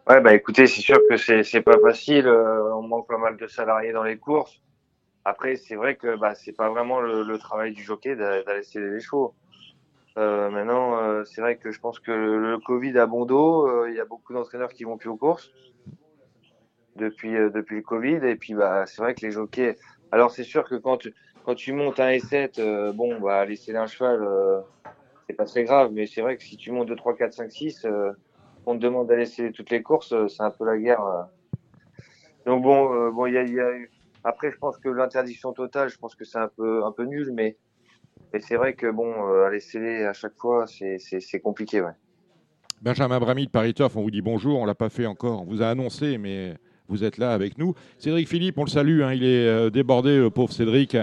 Ouais, 0.07 0.21
bah 0.21 0.33
écoutez, 0.33 0.67
c'est 0.67 0.81
sûr 0.81 0.97
que 1.09 1.17
c'est 1.17 1.61
pas 1.61 1.79
facile. 1.79 2.27
on 2.27 2.83
manque 2.83 3.07
pas 3.07 3.17
mal 3.17 3.37
de 3.37 3.47
salariés 3.47 3.91
dans 3.91 4.03
les 4.03 4.17
courses. 4.17 4.61
Après, 5.25 5.55
c'est 5.55 5.75
vrai 5.75 5.95
que 5.95 6.15
bah 6.17 6.35
c'est 6.35 6.51
pas 6.51 6.69
vraiment 6.69 6.99
le, 6.99 7.23
le 7.23 7.37
travail 7.37 7.73
du 7.73 7.81
jockey 7.83 8.15
d'a- 8.15 8.43
d'aller 8.43 8.63
sceller 8.63 8.89
les 8.89 8.99
chevaux. 8.99 9.33
Euh, 10.17 10.49
maintenant, 10.49 11.01
euh, 11.01 11.23
c'est 11.23 11.41
vrai 11.41 11.55
que 11.57 11.71
je 11.71 11.79
pense 11.79 11.99
que 11.99 12.11
le, 12.11 12.37
le 12.51 12.57
Covid 12.59 12.97
a 12.99 13.05
bon 13.07 13.25
dos. 13.25 13.67
euh, 13.67 13.89
Il 13.89 13.95
y 13.95 13.99
a 13.99 14.05
beaucoup 14.05 14.33
d'entraîneurs 14.33 14.71
qui 14.73 14.83
vont 14.83 14.97
plus 14.97 15.09
aux 15.09 15.17
courses 15.17 15.49
depuis 16.95 17.35
euh, 17.35 17.49
depuis 17.49 17.77
le 17.77 17.81
Covid. 17.81 18.19
Et 18.23 18.35
puis 18.35 18.53
bah 18.53 18.85
c'est 18.85 19.01
vrai 19.01 19.15
que 19.15 19.25
les 19.25 19.31
jockeys. 19.31 19.75
Alors 20.11 20.31
c'est 20.31 20.43
sûr 20.43 20.67
que 20.67 20.75
quand 20.75 20.97
tu 20.97 21.13
quand 21.45 21.55
tu 21.55 21.73
montes 21.73 21.99
un 21.99 22.09
S7, 22.09 22.59
euh, 22.59 22.91
bon 22.93 23.19
bah 23.19 23.39
aller 23.39 23.55
sceller 23.55 23.79
un 23.79 23.87
cheval, 23.87 24.21
euh, 24.23 24.59
c'est 25.27 25.35
pas 25.35 25.45
très 25.45 25.63
grave. 25.63 25.91
Mais 25.93 26.05
c'est 26.05 26.21
vrai 26.21 26.37
que 26.37 26.43
si 26.43 26.57
tu 26.57 26.71
montes 26.71 26.87
2, 26.89 26.95
3, 26.95 27.15
4, 27.15 27.33
5, 27.33 27.51
6, 27.51 27.85
euh, 27.85 28.11
on 28.65 28.75
te 28.75 28.79
demande 28.81 29.07
d'aller 29.07 29.25
sceller 29.25 29.51
toutes 29.51 29.69
les 29.71 29.81
courses, 29.81 30.13
c'est 30.27 30.43
un 30.43 30.51
peu 30.51 30.65
la 30.65 30.77
guerre. 30.77 31.01
Donc 32.45 32.61
bon, 32.61 33.09
bon, 33.11 33.25
il 33.25 33.33
y 33.33 33.37
a, 33.37 33.43
y 33.43 33.59
a 33.59 33.71
eu- 33.71 33.89
après, 34.23 34.51
je 34.51 34.57
pense 34.57 34.77
que 34.77 34.89
l'interdiction 34.89 35.53
totale, 35.53 35.89
je 35.89 35.97
pense 35.97 36.15
que 36.15 36.25
c'est 36.25 36.37
un 36.37 36.47
peu, 36.47 36.83
un 36.83 36.91
peu 36.91 37.03
nul, 37.03 37.31
mais, 37.33 37.57
mais 38.31 38.39
c'est 38.39 38.55
vrai 38.55 38.73
que 38.73 38.89
bon, 38.89 39.11
euh, 39.27 39.59
sceller 39.59 40.05
à 40.05 40.13
chaque 40.13 40.37
fois, 40.37 40.65
c'est, 40.67 41.39
compliqué, 41.41 41.81
ouais. 41.81 41.91
Benjamin 42.81 43.19
Bramy 43.19 43.45
de 43.45 43.51
Paris 43.51 43.73
Turf, 43.73 43.95
on 43.95 44.01
vous 44.01 44.11
dit 44.11 44.21
bonjour, 44.21 44.59
on 44.59 44.65
l'a 44.65 44.75
pas 44.75 44.89
fait 44.89 45.05
encore, 45.05 45.41
on 45.41 45.45
vous 45.45 45.61
a 45.61 45.67
annoncé, 45.67 46.17
mais 46.17 46.55
vous 46.89 47.03
êtes 47.03 47.17
là 47.17 47.33
avec 47.33 47.57
nous. 47.57 47.75
Cédric 47.97 48.27
Philippe, 48.27 48.57
on 48.57 48.65
le 48.65 48.69
salue, 48.69 49.01
hein, 49.01 49.13
il 49.13 49.23
est 49.23 49.47
euh, 49.47 49.69
débordé, 49.69 50.17
le 50.17 50.29
pauvre 50.29 50.51
Cédric. 50.51 50.97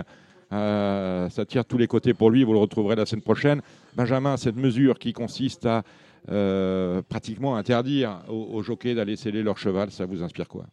Euh, 0.53 1.29
ça 1.31 1.47
tire 1.47 1.65
tous 1.65 1.79
les 1.79 1.87
côtés 1.87 2.13
pour 2.13 2.31
lui, 2.31 2.45
vous 2.45 2.53
le 2.53 2.59
retrouverez 2.59 2.97
la 2.97 3.07
semaine 3.07 3.23
prochaine. 3.23 3.63
Benjamin, 3.97 4.37
cette 4.37 4.57
mesure 4.57 4.99
qui 4.99 5.13
consiste 5.13 5.65
à 5.65 5.83
euh, 6.31 7.01
pratiquement 7.09 7.57
interdire 7.57 8.23
aux, 8.29 8.49
aux 8.53 8.63
jockeys 8.63 8.95
d'aller 8.95 9.17
sceller 9.17 9.43
leur 9.43 9.57
cheval, 9.57 9.91
ça 9.91 10.05
vous 10.05 10.23
inspire 10.23 10.49
quoi? 10.49 10.67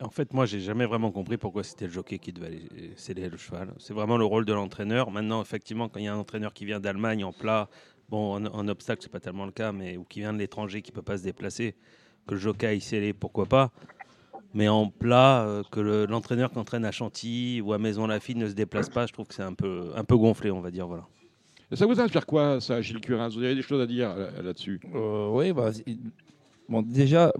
En 0.00 0.10
fait, 0.10 0.32
moi, 0.32 0.46
j'ai 0.46 0.60
jamais 0.60 0.86
vraiment 0.86 1.10
compris 1.10 1.36
pourquoi 1.38 1.64
c'était 1.64 1.86
le 1.86 1.92
jockey 1.92 2.18
qui 2.18 2.32
devait 2.32 2.46
aller 2.46 2.68
sceller 2.96 3.28
le 3.28 3.36
cheval. 3.36 3.72
C'est 3.78 3.94
vraiment 3.94 4.16
le 4.16 4.24
rôle 4.24 4.44
de 4.44 4.52
l'entraîneur. 4.52 5.10
Maintenant, 5.10 5.42
effectivement, 5.42 5.88
quand 5.88 5.98
il 5.98 6.04
y 6.04 6.08
a 6.08 6.14
un 6.14 6.18
entraîneur 6.18 6.54
qui 6.54 6.64
vient 6.64 6.78
d'Allemagne 6.78 7.24
en 7.24 7.32
plat, 7.32 7.68
bon, 8.08 8.34
en, 8.34 8.46
en 8.46 8.68
obstacle, 8.68 9.02
c'est 9.02 9.10
pas 9.10 9.18
tellement 9.18 9.44
le 9.46 9.50
cas, 9.52 9.72
mais 9.72 9.96
ou 9.96 10.04
qui 10.04 10.20
vient 10.20 10.32
de 10.32 10.38
l'étranger, 10.38 10.82
qui 10.82 10.92
peut 10.92 11.02
pas 11.02 11.18
se 11.18 11.24
déplacer, 11.24 11.74
que 12.28 12.34
le 12.34 12.40
jockey 12.40 12.66
aille 12.68 12.80
sceller, 12.80 13.12
pourquoi 13.12 13.46
pas. 13.46 13.72
Mais 14.54 14.68
en 14.68 14.88
plat, 14.88 15.42
euh, 15.42 15.62
que 15.70 15.80
le- 15.80 16.06
l'entraîneur 16.06 16.50
qui 16.52 16.58
entraîne 16.58 16.84
à 16.84 16.92
Chantilly 16.92 17.60
ou 17.60 17.72
à 17.72 17.78
Maison 17.78 18.06
Lafitte 18.06 18.36
ne 18.38 18.48
se 18.48 18.54
déplace 18.54 18.88
pas, 18.88 19.04
je 19.06 19.12
trouve 19.12 19.26
que 19.26 19.34
c'est 19.34 19.42
un 19.42 19.52
peu, 19.54 19.90
un 19.96 20.04
peu 20.04 20.16
gonflé, 20.16 20.50
on 20.52 20.60
va 20.60 20.70
dire. 20.70 20.86
Voilà. 20.86 21.06
Et 21.72 21.76
ça 21.76 21.86
vous 21.86 22.00
inspire 22.00 22.24
quoi, 22.24 22.60
ça, 22.60 22.80
Gilles 22.80 23.00
Curin 23.00 23.28
Vous 23.28 23.42
avez 23.42 23.54
des 23.56 23.62
choses 23.62 23.80
à 23.82 23.86
dire 23.86 24.14
là- 24.16 24.42
là-dessus? 24.42 24.80
Euh, 24.94 25.28
oui, 25.32 25.52
bah, 25.52 25.70
bon, 26.68 26.82
déjà, 26.82 27.32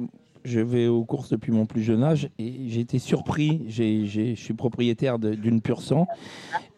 je 0.48 0.60
vais 0.60 0.86
aux 0.88 1.04
courses 1.04 1.28
depuis 1.30 1.52
mon 1.52 1.66
plus 1.66 1.82
jeune 1.82 2.02
âge 2.02 2.28
et 2.38 2.68
j'ai 2.68 2.80
été 2.80 2.98
surpris. 2.98 3.62
J'ai- 3.66 4.06
Je 4.06 4.34
suis 4.34 4.54
propriétaire 4.54 5.18
d'une 5.18 5.60
pure 5.60 5.82
sang 5.82 6.06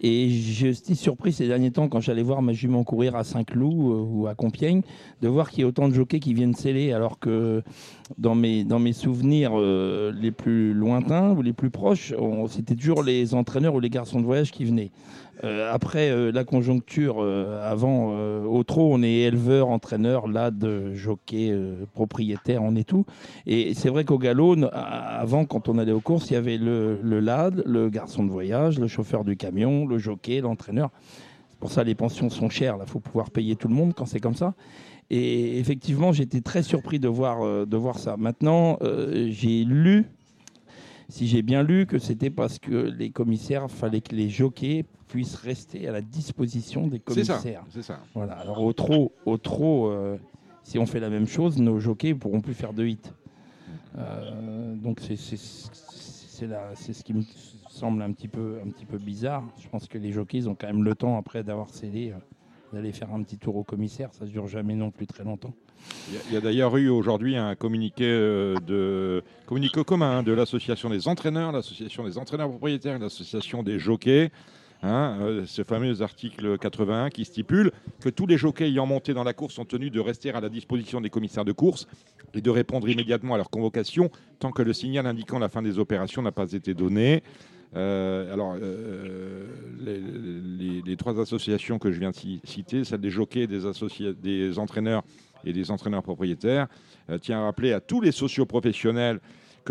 et 0.00 0.28
j'ai 0.28 0.70
été 0.70 0.94
surpris 0.94 1.32
ces 1.32 1.46
derniers 1.46 1.70
temps 1.70 1.88
quand 1.88 2.00
j'allais 2.00 2.22
voir 2.22 2.42
ma 2.42 2.52
jument 2.52 2.84
courir 2.84 3.16
à 3.16 3.24
Saint-Cloud 3.24 3.72
euh, 3.72 4.02
ou 4.02 4.26
à 4.26 4.34
Compiègne 4.34 4.82
de 5.22 5.28
voir 5.28 5.50
qu'il 5.50 5.60
y 5.60 5.64
a 5.64 5.66
autant 5.66 5.88
de 5.88 5.94
jockeys 5.94 6.20
qui 6.20 6.34
viennent 6.34 6.54
sceller 6.54 6.92
alors 6.92 7.18
que 7.18 7.62
dans 8.18 8.34
mes, 8.34 8.64
souvenirs 8.92 9.52
euh, 9.54 10.12
les 10.12 10.32
plus 10.32 10.72
lointains 10.74 11.30
ou 11.30 11.42
les 11.42 11.52
plus 11.52 11.70
proches, 11.70 12.12
c'était 12.48 12.74
toujours 12.74 13.02
les 13.02 13.34
entraîneurs 13.34 13.74
ou 13.74 13.80
les 13.80 13.90
garçons 13.90 14.20
de 14.20 14.24
voyage 14.24 14.50
qui 14.50 14.64
venaient. 14.64 14.90
Euh, 15.42 15.72
après 15.72 16.10
euh, 16.10 16.30
la 16.32 16.44
conjoncture, 16.44 17.16
euh, 17.20 17.70
avant, 17.70 18.10
au 18.44 18.62
trot, 18.64 18.90
on 18.92 19.02
est 19.02 19.20
éleveur, 19.20 19.68
entraîneur, 19.68 20.28
là, 20.28 20.50
de 20.50 20.94
jockey, 20.94 21.56
propriétaire, 21.94 22.62
on 22.62 22.74
est 22.76 22.88
tout. 22.88 23.06
Et 23.46 23.74
c'est 23.74 23.88
vrai 23.88 24.04
qu'au 24.04 24.18
galop, 24.18 24.56
avant, 24.72 25.44
quand 25.44 25.68
on 25.68 25.78
allait 25.78 25.92
aux 25.92 26.00
courses, 26.00 26.30
il 26.30 26.34
y 26.34 26.36
avait 26.36 26.58
le, 26.58 26.98
le 27.02 27.20
lad, 27.20 27.62
le 27.66 27.88
garçon 27.88 28.24
de 28.24 28.30
voyage, 28.30 28.78
le 28.78 28.88
chauffeur 28.88 29.24
du 29.24 29.36
camion, 29.36 29.86
le 29.86 29.98
jockey, 29.98 30.40
l'entraîneur. 30.40 30.90
C'est 31.50 31.58
pour 31.58 31.70
ça 31.70 31.84
les 31.84 31.94
pensions 31.94 32.30
sont 32.30 32.48
chères. 32.48 32.76
Là, 32.76 32.86
faut 32.86 33.00
pouvoir 33.00 33.30
payer 33.30 33.56
tout 33.56 33.68
le 33.68 33.74
monde 33.74 33.94
quand 33.94 34.06
c'est 34.06 34.20
comme 34.20 34.34
ça. 34.34 34.54
Et 35.10 35.58
effectivement, 35.58 36.12
j'étais 36.12 36.40
très 36.40 36.62
surpris 36.62 36.98
de 36.98 37.08
voir, 37.08 37.66
de 37.66 37.76
voir 37.76 37.98
ça. 37.98 38.16
Maintenant, 38.16 38.78
j'ai 39.28 39.64
lu, 39.64 40.06
si 41.10 41.26
j'ai 41.26 41.42
bien 41.42 41.62
lu, 41.62 41.86
que 41.86 41.98
c'était 41.98 42.30
parce 42.30 42.58
que 42.58 42.74
les 42.74 43.10
commissaires, 43.10 43.70
fallait 43.70 44.00
que 44.00 44.14
les 44.14 44.28
jockeys 44.28 44.84
puissent 45.08 45.36
rester 45.36 45.88
à 45.88 45.92
la 45.92 46.00
disposition 46.00 46.86
des 46.86 47.02
C'est 47.08 47.24
ça, 47.24 47.34
commissaires. 47.34 47.64
c'est 47.70 47.82
ça. 47.82 47.98
Voilà. 48.14 48.34
Alors 48.34 48.62
au 48.62 48.72
trot, 48.72 49.12
au 49.26 49.36
trot 49.36 49.90
euh, 49.90 50.16
si 50.62 50.78
on 50.78 50.86
fait 50.86 51.00
la 51.00 51.10
même 51.10 51.26
chose, 51.26 51.58
nos 51.58 51.80
jockeys 51.80 52.14
ne 52.14 52.18
pourront 52.18 52.40
plus 52.40 52.54
faire 52.54 52.72
de 52.72 52.86
hit. 52.86 53.12
Euh, 53.98 54.74
donc 54.76 55.00
c'est 55.00 55.16
ce 55.16 57.02
qui 57.02 57.12
me 57.12 57.22
semble 57.68 58.02
un 58.02 58.12
petit 58.12 58.28
peu 58.28 58.60
un 58.64 58.70
petit 58.70 58.86
peu 58.86 58.98
bizarre. 58.98 59.42
Je 59.58 59.68
pense 59.68 59.88
que 59.88 59.98
les 59.98 60.12
jockeys 60.12 60.46
ont 60.46 60.54
quand 60.54 60.68
même 60.68 60.84
le 60.84 60.94
temps 60.94 61.18
après 61.18 61.42
d'avoir 61.42 61.70
scellé 61.70 62.12
euh, 62.12 62.18
d'aller 62.72 62.92
faire 62.92 63.12
un 63.12 63.22
petit 63.22 63.38
tour 63.38 63.56
au 63.56 63.64
commissaire. 63.64 64.10
Ça 64.12 64.24
ne 64.24 64.30
dure 64.30 64.46
jamais 64.46 64.74
non 64.74 64.90
plus 64.90 65.06
très 65.06 65.24
longtemps. 65.24 65.54
Il 66.28 66.34
y 66.34 66.36
a- 66.36 66.40
d'ailleurs 66.40 66.76
eu 66.76 66.88
aujourd'hui 66.88 67.36
un 67.36 67.54
communiqué 67.54 68.04
euh, 68.04 68.54
de 68.66 69.22
communiqué 69.46 69.82
commun 69.84 70.22
de 70.22 70.32
l'association 70.32 70.90
des 70.90 71.08
entraîneurs, 71.08 71.52
l'association 71.52 72.04
des 72.04 72.18
entraîneurs 72.18 72.48
propriétaires, 72.50 72.96
et 72.96 72.98
l'association 72.98 73.62
des 73.62 73.78
jockeys. 73.78 74.30
Hein, 74.82 75.16
euh, 75.20 75.44
ce 75.46 75.62
fameux 75.62 76.02
article 76.02 76.58
81 76.58 77.10
qui 77.10 77.24
stipule 77.24 77.72
que 78.00 78.08
tous 78.08 78.26
les 78.26 78.36
jockeys 78.36 78.66
ayant 78.68 78.86
monté 78.86 79.14
dans 79.14 79.24
la 79.24 79.32
course 79.32 79.54
sont 79.54 79.64
tenus 79.64 79.90
de 79.92 80.00
rester 80.00 80.30
à 80.32 80.40
la 80.40 80.48
disposition 80.48 81.00
des 81.00 81.10
commissaires 81.10 81.44
de 81.44 81.52
course 81.52 81.86
et 82.34 82.40
de 82.40 82.50
répondre 82.50 82.88
immédiatement 82.88 83.34
à 83.34 83.36
leur 83.36 83.50
convocation 83.50 84.10
tant 84.38 84.52
que 84.52 84.62
le 84.62 84.72
signal 84.72 85.06
indiquant 85.06 85.38
la 85.38 85.48
fin 85.48 85.62
des 85.62 85.78
opérations 85.78 86.22
n'a 86.22 86.32
pas 86.32 86.52
été 86.52 86.74
donné. 86.74 87.22
Euh, 87.76 88.32
alors, 88.32 88.56
euh, 88.60 89.46
les, 89.80 90.96
trois 90.96 91.20
associations 91.20 91.78
que 91.78 91.92
je 91.92 92.00
viens 92.00 92.10
de 92.10 92.16
ci- 92.16 92.40
citer, 92.44 92.84
celle 92.84 93.00
des 93.00 93.10
jockeys, 93.10 93.46
des, 93.46 94.58
entraîneurs 94.58 95.04
et 95.44 95.52
des 95.52 95.70
entraîneurs 95.70 96.02
propriétaires, 96.02 96.66
tient 97.20 97.40
à 97.40 97.44
rappeler 97.44 97.72
à 97.72 97.80
tous 97.80 98.00
les 98.00 98.12
socioprofessionnels 98.12 99.20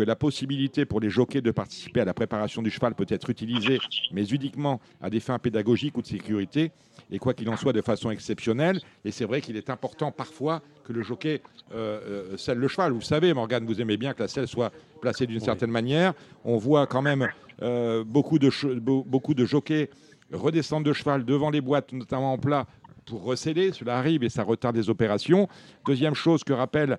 que 0.00 0.04
la 0.06 0.16
possibilité 0.16 0.86
pour 0.86 0.98
les 0.98 1.10
jockeys 1.10 1.42
de 1.42 1.50
participer 1.50 2.00
à 2.00 2.06
la 2.06 2.14
préparation 2.14 2.62
du 2.62 2.70
cheval 2.70 2.94
peut 2.94 3.04
être 3.10 3.28
utilisée, 3.28 3.78
mais 4.12 4.24
uniquement 4.24 4.80
à 5.02 5.10
des 5.10 5.20
fins 5.20 5.38
pédagogiques 5.38 5.98
ou 5.98 6.00
de 6.00 6.06
sécurité, 6.06 6.72
et 7.10 7.18
quoi 7.18 7.34
qu'il 7.34 7.50
en 7.50 7.56
soit 7.58 7.74
de 7.74 7.82
façon 7.82 8.10
exceptionnelle. 8.10 8.80
Et 9.04 9.10
c'est 9.10 9.26
vrai 9.26 9.42
qu'il 9.42 9.58
est 9.58 9.68
important 9.68 10.10
parfois 10.10 10.62
que 10.84 10.94
le 10.94 11.02
jockey 11.02 11.42
euh, 11.74 12.32
euh, 12.32 12.36
selle 12.38 12.56
le 12.56 12.66
cheval. 12.66 12.92
Vous 12.92 13.02
savez, 13.02 13.34
Morgane, 13.34 13.66
vous 13.66 13.78
aimez 13.82 13.98
bien 13.98 14.14
que 14.14 14.22
la 14.22 14.28
selle 14.28 14.48
soit 14.48 14.72
placée 15.02 15.26
d'une 15.26 15.40
certaine 15.40 15.70
manière. 15.70 16.14
On 16.46 16.56
voit 16.56 16.86
quand 16.86 17.02
même 17.02 17.28
euh, 17.60 18.02
beaucoup, 18.02 18.38
de 18.38 18.48
beaucoup 18.78 19.34
de 19.34 19.44
jockeys 19.44 19.90
redescendre 20.32 20.86
de 20.86 20.94
cheval 20.94 21.26
devant 21.26 21.50
les 21.50 21.60
boîtes, 21.60 21.92
notamment 21.92 22.32
en 22.32 22.38
plat, 22.38 22.66
pour 23.04 23.22
recéder. 23.22 23.72
Cela 23.72 23.98
arrive 23.98 24.24
et 24.24 24.30
ça 24.30 24.44
retarde 24.44 24.76
les 24.76 24.88
opérations. 24.88 25.46
Deuxième 25.84 26.14
chose 26.14 26.42
que 26.42 26.54
rappelle 26.54 26.98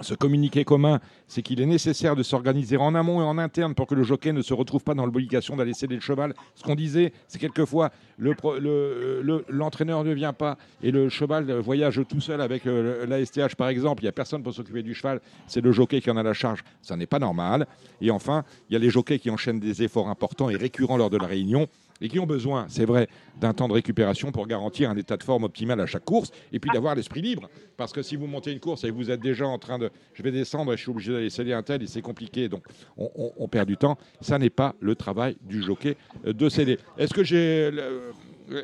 ce 0.00 0.14
communiqué 0.14 0.64
commun, 0.64 1.00
c'est 1.28 1.42
qu'il 1.42 1.60
est 1.60 1.66
nécessaire 1.66 2.16
de 2.16 2.22
s'organiser 2.22 2.76
en 2.76 2.94
amont 2.94 3.20
et 3.20 3.24
en 3.24 3.38
interne 3.38 3.74
pour 3.74 3.86
que 3.86 3.94
le 3.94 4.02
jockey 4.02 4.32
ne 4.32 4.42
se 4.42 4.52
retrouve 4.52 4.82
pas 4.82 4.94
dans 4.94 5.06
l'obligation 5.06 5.56
d'aller 5.56 5.72
céder 5.72 5.94
le 5.94 6.00
cheval. 6.00 6.34
Ce 6.54 6.62
qu'on 6.62 6.74
disait, 6.74 7.12
c'est 7.28 7.38
quelquefois 7.38 7.90
l'entraîneur 8.18 10.04
ne 10.04 10.12
vient 10.12 10.32
pas 10.32 10.58
et 10.82 10.90
le 10.90 11.08
cheval 11.08 11.52
voyage 11.58 12.00
tout 12.08 12.20
seul 12.20 12.40
avec 12.40 12.66
euh, 12.66 13.06
la 13.06 13.24
STH 13.24 13.54
par 13.56 13.68
exemple. 13.68 14.02
Il 14.02 14.06
n'y 14.06 14.10
a 14.10 14.12
personne 14.12 14.42
pour 14.42 14.52
s'occuper 14.52 14.82
du 14.82 14.94
cheval, 14.94 15.20
c'est 15.46 15.60
le 15.60 15.72
jockey 15.72 16.00
qui 16.00 16.10
en 16.10 16.16
a 16.16 16.22
la 16.22 16.34
charge. 16.34 16.64
Ça 16.82 16.96
n'est 16.96 17.06
pas 17.06 17.18
normal. 17.18 17.66
Et 18.00 18.10
enfin, 18.10 18.44
il 18.68 18.72
y 18.72 18.76
a 18.76 18.78
les 18.80 18.90
jockeys 18.90 19.18
qui 19.18 19.30
enchaînent 19.30 19.60
des 19.60 19.82
efforts 19.82 20.08
importants 20.08 20.50
et 20.50 20.56
récurrents 20.56 20.96
lors 20.96 21.10
de 21.10 21.18
la 21.18 21.26
réunion 21.26 21.68
et 22.00 22.08
qui 22.08 22.18
ont 22.18 22.26
besoin, 22.26 22.66
c'est 22.68 22.84
vrai, 22.84 23.08
d'un 23.40 23.52
temps 23.52 23.68
de 23.68 23.72
récupération 23.72 24.32
pour 24.32 24.46
garantir 24.46 24.90
un 24.90 24.96
état 24.96 25.16
de 25.16 25.22
forme 25.22 25.44
optimal 25.44 25.80
à 25.80 25.86
chaque 25.86 26.04
course 26.04 26.30
et 26.52 26.58
puis 26.60 26.70
d'avoir 26.72 26.94
l'esprit 26.94 27.22
libre. 27.22 27.48
Parce 27.76 27.92
que 27.92 28.02
si 28.02 28.16
vous 28.16 28.26
montez 28.26 28.52
une 28.52 28.60
course 28.60 28.84
et 28.84 28.88
que 28.88 28.94
vous 28.94 29.10
êtes 29.10 29.20
déjà 29.20 29.46
en 29.46 29.58
train 29.58 29.78
de 29.78 29.90
je 30.12 30.22
vais 30.22 30.30
descendre 30.30 30.72
et 30.72 30.76
je 30.76 30.82
suis 30.82 30.90
obligé 30.90 31.12
d'aller 31.12 31.30
sceller 31.30 31.52
un 31.52 31.62
tel 31.62 31.82
et 31.82 31.86
c'est 31.86 32.02
compliqué, 32.02 32.48
donc 32.48 32.64
on, 32.96 33.48
perd 33.48 33.68
du 33.68 33.76
temps, 33.76 33.98
ça 34.20 34.38
n'est 34.38 34.50
pas 34.50 34.74
le 34.80 34.94
travail 34.94 35.36
du 35.42 35.62
jockey 35.62 35.96
euh, 36.26 36.32
de 36.32 36.48
sceller. 36.48 36.78
Est-ce 36.98 37.14
que 37.14 37.24
j'ai. 37.24 37.70
le- 37.70 38.12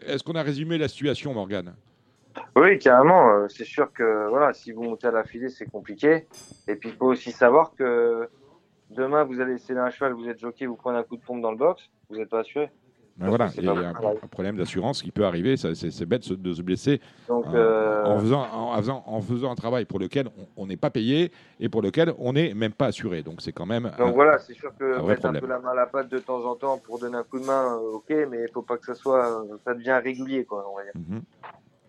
Est-ce 0.07 0.23
qu'on 0.25 0.35
a 0.35 0.43
résumé 0.43 0.79
la 0.79 0.89
situation, 0.89 1.33
Morgane? 1.35 1.75
Oui, 2.57 2.79
carrément. 2.79 3.31
euh, 3.31 3.47
C'est 3.49 3.65
sûr 3.65 3.93
que 3.93 4.29
voilà, 4.29 4.53
si 4.53 4.73
vous 4.73 4.83
montez 4.83 5.07
à 5.07 5.11
la 5.11 5.25
filée, 5.25 5.49
c'est 5.49 5.69
compliqué. 5.71 6.27
Et 6.69 6.77
puis 6.77 6.91
il 6.91 6.95
faut 6.95 7.07
aussi 7.07 7.33
savoir 7.33 7.73
que 7.77 8.29
demain, 8.91 9.25
vous 9.25 9.41
allez 9.41 9.59
sceller 9.59 9.81
un 9.81 9.91
cheval, 9.91 10.13
vous 10.13 10.29
êtes 10.29 10.39
jockey, 10.41 10.67
vous 10.67 10.77
prenez 10.77 10.99
un 10.99 11.03
coup 11.03 11.17
de 11.17 11.23
pompe 11.23 11.41
dans 11.43 11.51
le 11.51 11.57
box, 11.57 11.83
vous 12.09 12.17
n'êtes 12.17 12.29
pas 12.29 12.41
assuré. 12.41 12.71
Ben 13.21 13.29
voilà, 13.29 13.51
il 13.59 13.65
y 13.65 13.69
a 13.69 13.73
un, 13.73 13.93
problème 14.31 14.57
d'assurance 14.57 15.03
qui 15.03 15.11
peut 15.11 15.27
arriver, 15.27 15.59
ça, 15.59 15.75
c'est 15.75 16.07
bête 16.07 16.33
de 16.33 16.55
se 16.55 16.63
blesser 16.63 17.03
Donc, 17.29 17.47
en, 17.47 17.55
euh, 17.55 18.05
en 18.07 18.19
faisant, 18.19 18.47
en, 18.51 18.77
faisant, 18.79 19.03
en 19.07 19.21
faisant 19.21 19.53
un 19.53 19.55
travail 19.55 19.85
pour 19.85 19.99
lequel 19.99 20.29
on- 20.57 20.67
n'est 20.67 20.79
pas 20.79 20.89
payé 20.89 21.31
et 21.59 21.69
pour 21.69 21.83
lequel 21.83 22.15
on 22.19 22.33
n'est 22.33 22.55
même 22.55 22.73
pas 22.73 22.87
assuré. 22.87 23.23
Donc 23.23 23.43
c'est 23.43 23.53
quand 23.53 23.67
même. 23.67 23.91
un- 23.99 24.11
voilà, 24.13 24.39
c'est 24.39 24.55
sûr 24.55 24.73
que 24.79 24.85
un 24.85 25.01
vrai 25.01 25.15
mettre 25.15 25.27
un 25.27 25.33
problème. 25.33 25.41
peu 25.43 25.49
la 25.49 25.59
main 25.59 25.73
à 25.73 25.75
la 25.75 25.87
pâte 25.87 26.09
de 26.11 26.19
temps 26.19 26.43
en 26.45 26.55
temps 26.55 26.79
pour 26.79 26.99
donner 26.99 27.17
un 27.19 27.25
coup 27.25 27.39
de 27.39 27.45
main, 27.45 27.77
euh, 27.77 27.97
ok, 27.97 28.09
mais 28.31 28.43
il 28.43 28.49
faut 28.53 28.63
pas 28.63 28.79
que 28.79 28.87
ça 28.87 28.95
soit, 28.95 29.43
euh, 29.43 29.57
ça 29.65 29.75
devient 29.75 30.01
régulier, 30.03 30.45
quoi, 30.45 30.67
on 30.73 30.77
va 30.77 30.85
dire. 30.85 30.93
Mhm. 30.95 31.23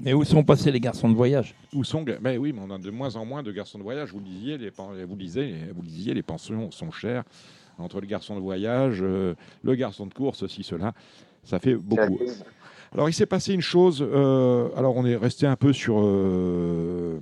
Mais 0.04 0.14
où 0.14 0.24
sont 0.24 0.44
passés 0.44 0.72
les 0.72 0.80
garçons 0.80 1.10
de 1.10 1.16
voyage? 1.16 1.56
Où 1.74 1.84
sont 1.84 2.02
ben 2.02 2.38
oui, 2.40 2.52
mais 2.54 2.62
on 2.68 2.72
a 2.72 2.80
de 2.80 2.90
moins 2.90 3.16
en 3.16 3.24
moins 3.24 3.44
de 3.44 3.52
garçons 3.52 3.78
de 3.78 3.84
voyage. 3.84 4.12
Vous 4.12 4.20
le 4.20 4.26
disiez, 4.26 4.58
les, 4.58 4.70
vous 4.72 5.16
le 5.16 5.22
disiez, 5.24 5.54
vous 5.76 5.84
le 5.84 5.88
disiez, 5.88 6.14
les 6.14 6.24
pensions 6.24 6.72
sont 6.72 6.92
chères. 6.92 7.24
Entre 7.82 8.00
le 8.02 8.08
garçon 8.08 8.36
de 8.36 8.42
voyage, 8.42 9.00
euh, 9.02 9.34
le 9.64 9.76
garçon 9.76 10.06
de 10.06 10.14
course, 10.14 10.40
ceci, 10.40 10.64
cela, 10.64 10.94
ça 11.44 11.60
fait 11.60 11.76
beaucoup. 11.76 12.20
Alors, 12.94 13.10
il 13.10 13.14
s'est 13.14 13.26
passé 13.26 13.54
une 13.54 13.62
chose. 13.62 14.02
euh, 14.02 14.70
alors, 14.76 14.96
on 14.98 15.06
est 15.06 15.16
resté 15.16 15.48
un 15.48 15.56
peu 15.56 15.74
sur. 15.74 16.00
euh, 16.00 17.20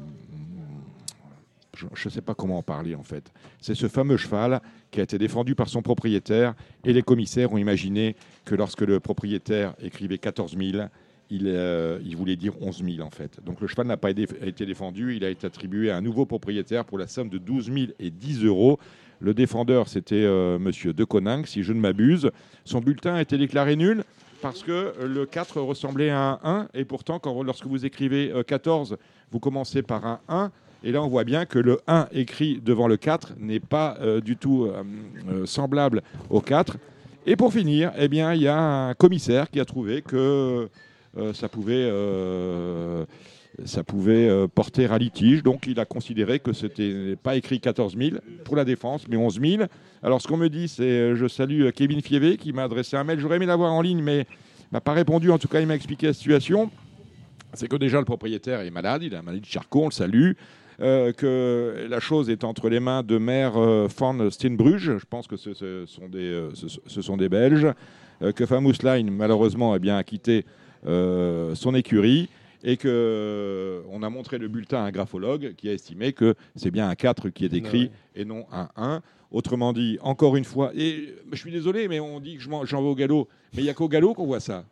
je 1.96 2.08
ne 2.08 2.12
sais 2.12 2.22
pas 2.22 2.36
comment 2.36 2.58
en 2.58 2.64
parler 2.64 2.96
en 2.96 3.04
fait. 3.04 3.32
C'est 3.62 3.76
ce 3.76 3.88
fameux 3.88 4.18
cheval 4.18 4.62
qui 4.92 5.00
a 5.00 5.04
été 5.04 5.18
défendu 5.18 5.56
par 5.56 5.70
son 5.70 5.82
propriétaire 5.82 6.54
et 6.84 6.94
les 6.94 7.04
commissaires 7.04 7.54
ont 7.54 7.58
imaginé 7.58 8.16
que 8.46 8.56
lorsque 8.56 8.82
le 8.82 9.00
propriétaire 9.00 9.76
écrivait 9.82 10.18
14 10.18 10.58
000, 10.58 10.88
il, 11.30 11.44
euh, 11.46 12.00
il 12.04 12.18
voulait 12.18 12.36
dire 12.36 12.54
11 12.62 12.84
000 12.84 13.06
en 13.06 13.12
fait. 13.12 13.40
Donc 13.46 13.62
le 13.62 13.68
cheval 13.68 13.88
n'a 13.88 13.98
pas 13.98 14.10
été, 14.12 14.28
été 14.42 14.66
défendu, 14.66 15.16
il 15.16 15.24
a 15.24 15.30
été 15.30 15.46
attribué 15.48 15.92
à 15.92 15.98
un 15.98 16.02
nouveau 16.02 16.26
propriétaire 16.26 16.86
pour 16.86 16.98
la 16.98 17.08
somme 17.08 17.30
de 17.30 17.38
12 17.38 17.72
000 17.72 17.78
et 18.00 18.10
10 18.10 18.44
euros. 18.46 18.80
Le 19.20 19.34
défendeur, 19.34 19.88
c'était 19.88 20.16
euh, 20.16 20.60
Monsieur 20.60 20.94
De 20.94 21.04
Coninck, 21.04 21.48
si 21.48 21.64
je 21.64 21.74
ne 21.74 21.80
m'abuse. 21.80 22.32
Son 22.66 22.80
bulletin 22.80 23.16
a 23.16 23.22
été 23.22 23.38
déclaré 23.38 23.76
nul 23.76 24.04
parce 24.42 24.64
que 24.64 24.94
le 25.06 25.26
4 25.26 25.60
ressemblait 25.60 26.10
à 26.10 26.40
un 26.44 26.62
1 26.62 26.68
et 26.74 26.86
pourtant, 26.86 27.22
lorsque 27.44 27.66
vous 27.66 27.86
écrivez 27.86 28.32
euh, 28.32 28.44
14, 28.44 28.98
vous 29.32 29.40
commencez 29.40 29.82
par 29.82 30.06
un 30.06 30.20
1 30.30 30.52
et 30.84 30.92
là, 30.92 31.04
on 31.04 31.10
voit 31.10 31.26
bien 31.26 31.46
que 31.46 31.60
le 31.60 31.80
1 31.88 32.08
écrit 32.14 32.62
devant 32.64 32.88
le 32.88 32.96
4 32.96 33.34
n'est 33.38 33.60
pas 33.60 33.98
euh, 34.00 34.22
du 34.22 34.38
tout 34.38 34.66
euh, 34.66 34.84
euh, 35.30 35.46
semblable 35.46 36.02
au 36.30 36.40
4. 36.40 36.78
Et 37.26 37.36
pour 37.36 37.52
finir, 37.52 37.92
eh 37.98 38.06
il 38.06 38.42
y 38.42 38.48
a 38.48 38.58
un 38.58 38.94
commissaire 38.94 39.50
qui 39.50 39.60
a 39.60 39.66
trouvé 39.66 40.02
que 40.02 40.70
euh, 41.18 41.34
ça 41.34 41.50
pouvait, 41.50 41.74
euh, 41.76 43.06
ça 43.66 43.84
pouvait 43.84 44.28
euh, 44.30 44.48
porter 44.48 44.86
à 44.86 44.98
litige. 44.98 45.44
Donc, 45.44 45.68
il 45.68 45.80
a 45.80 45.86
considéré 45.86 46.40
que 46.40 46.54
c'était 46.54 47.16
pas 47.22 47.36
écrit 47.36 47.60
14 47.60 47.96
000 47.98 48.18
pour 48.44 48.56
la 48.56 48.66
défense, 48.66 49.08
mais 49.08 49.18
11 49.18 49.40
000. 49.42 49.64
Alors, 50.04 50.22
ce 50.22 50.28
qu'on 50.28 50.38
me 50.38 50.50
dit, 50.50 50.68
c'est 50.68 50.84
euh, 50.84 51.16
je 51.16 51.28
salue 51.28 51.64
euh, 51.64 51.72
Kevin 51.72 52.02
Fievé 52.02 52.38
qui 52.38 52.54
m'a 52.54 52.64
adressé 52.64 52.98
un 52.98 53.04
mail. 53.04 53.20
J'aurais 53.20 53.38
aimé 53.38 53.46
l'avoir 53.46 53.74
en 53.74 53.82
ligne, 53.82 54.02
mais 54.02 54.22
il 54.22 54.74
m'a 54.74 54.82
pas 54.82 54.94
répondu. 54.94 55.32
En 55.32 55.38
tout 55.38 55.48
cas, 55.48 55.62
il 55.62 55.68
m'a 55.68 55.76
expliqué 55.76 56.08
la 56.08 56.14
situation. 56.14 56.70
C'est 57.54 57.68
que 57.68 57.76
déjà, 57.76 58.00
le 58.00 58.06
propriétaire 58.06 58.62
est 58.62 58.72
malade. 58.72 59.04
Il 59.04 59.16
a 59.16 59.20
une 59.20 59.26
maladie 59.26 59.42
de 59.42 59.46
Charcot, 59.46 59.84
on 59.84 59.86
le 59.86 59.92
salue. 59.92 60.32
Que 60.80 61.88
la 61.90 62.00
chose 62.00 62.30
est 62.30 62.46
entre 62.46 62.70
les 62.70 62.80
mains 62.80 63.04
de 63.04 63.18
maire 63.18 63.58
euh, 63.58 63.90
Van 63.98 64.30
Steenbruge, 64.30 64.98
je 64.98 65.06
pense 65.10 65.28
que 65.28 65.36
ce, 65.36 65.54
sont, 65.86 66.08
des, 66.08 66.48
ce, 66.54 67.02
sont 67.02 67.18
des 67.18 67.28
Belges, 67.28 67.68
que 68.34 68.46
Famous 68.46 68.76
Line, 68.82 69.12
malheureusement, 69.12 69.76
eh 69.76 69.80
bien, 69.80 69.98
a 69.98 70.04
quitté 70.06 70.46
son 70.86 71.76
écurie 71.76 72.30
et 72.64 72.78
que 72.78 72.88
euh, 72.88 73.82
on 73.90 74.04
a 74.04 74.10
montré 74.10 74.38
le 74.38 74.48
bulletin 74.48 74.80
à 74.80 74.88
un 74.88 74.92
graphologue 74.92 75.54
qui 75.56 75.70
a 75.70 75.74
estimé 75.74 76.14
que 76.14 76.36
c'est 76.56 76.72
bien 76.72 76.90
un 76.90 76.96
4 76.96 77.30
qui 77.30 77.46
est 77.46 77.54
écrit 77.54 77.92
et 78.16 78.26
non 78.26 78.46
un 78.52 78.70
1. 78.76 79.02
Autrement 79.32 79.74
dit, 79.74 80.00
encore 80.02 80.36
une 80.38 80.44
fois, 80.44 80.72
et 80.76 81.14
je 81.32 81.38
suis 81.38 81.52
désolé, 81.52 81.88
mais 81.88 82.00
on 82.00 82.20
dit 82.20 82.38
que 82.38 82.42
j'en 82.42 82.64
vais 82.64 82.90
au 82.90 82.96
galop, 82.96 83.28
mais 83.54 83.62
il 83.62 83.66
n'y 83.66 83.70
a 83.70 83.76
qu'au 83.76 83.88
galop 83.88 84.16
qu'on 84.16 84.26
voit 84.26 84.40
ça. 84.40 84.66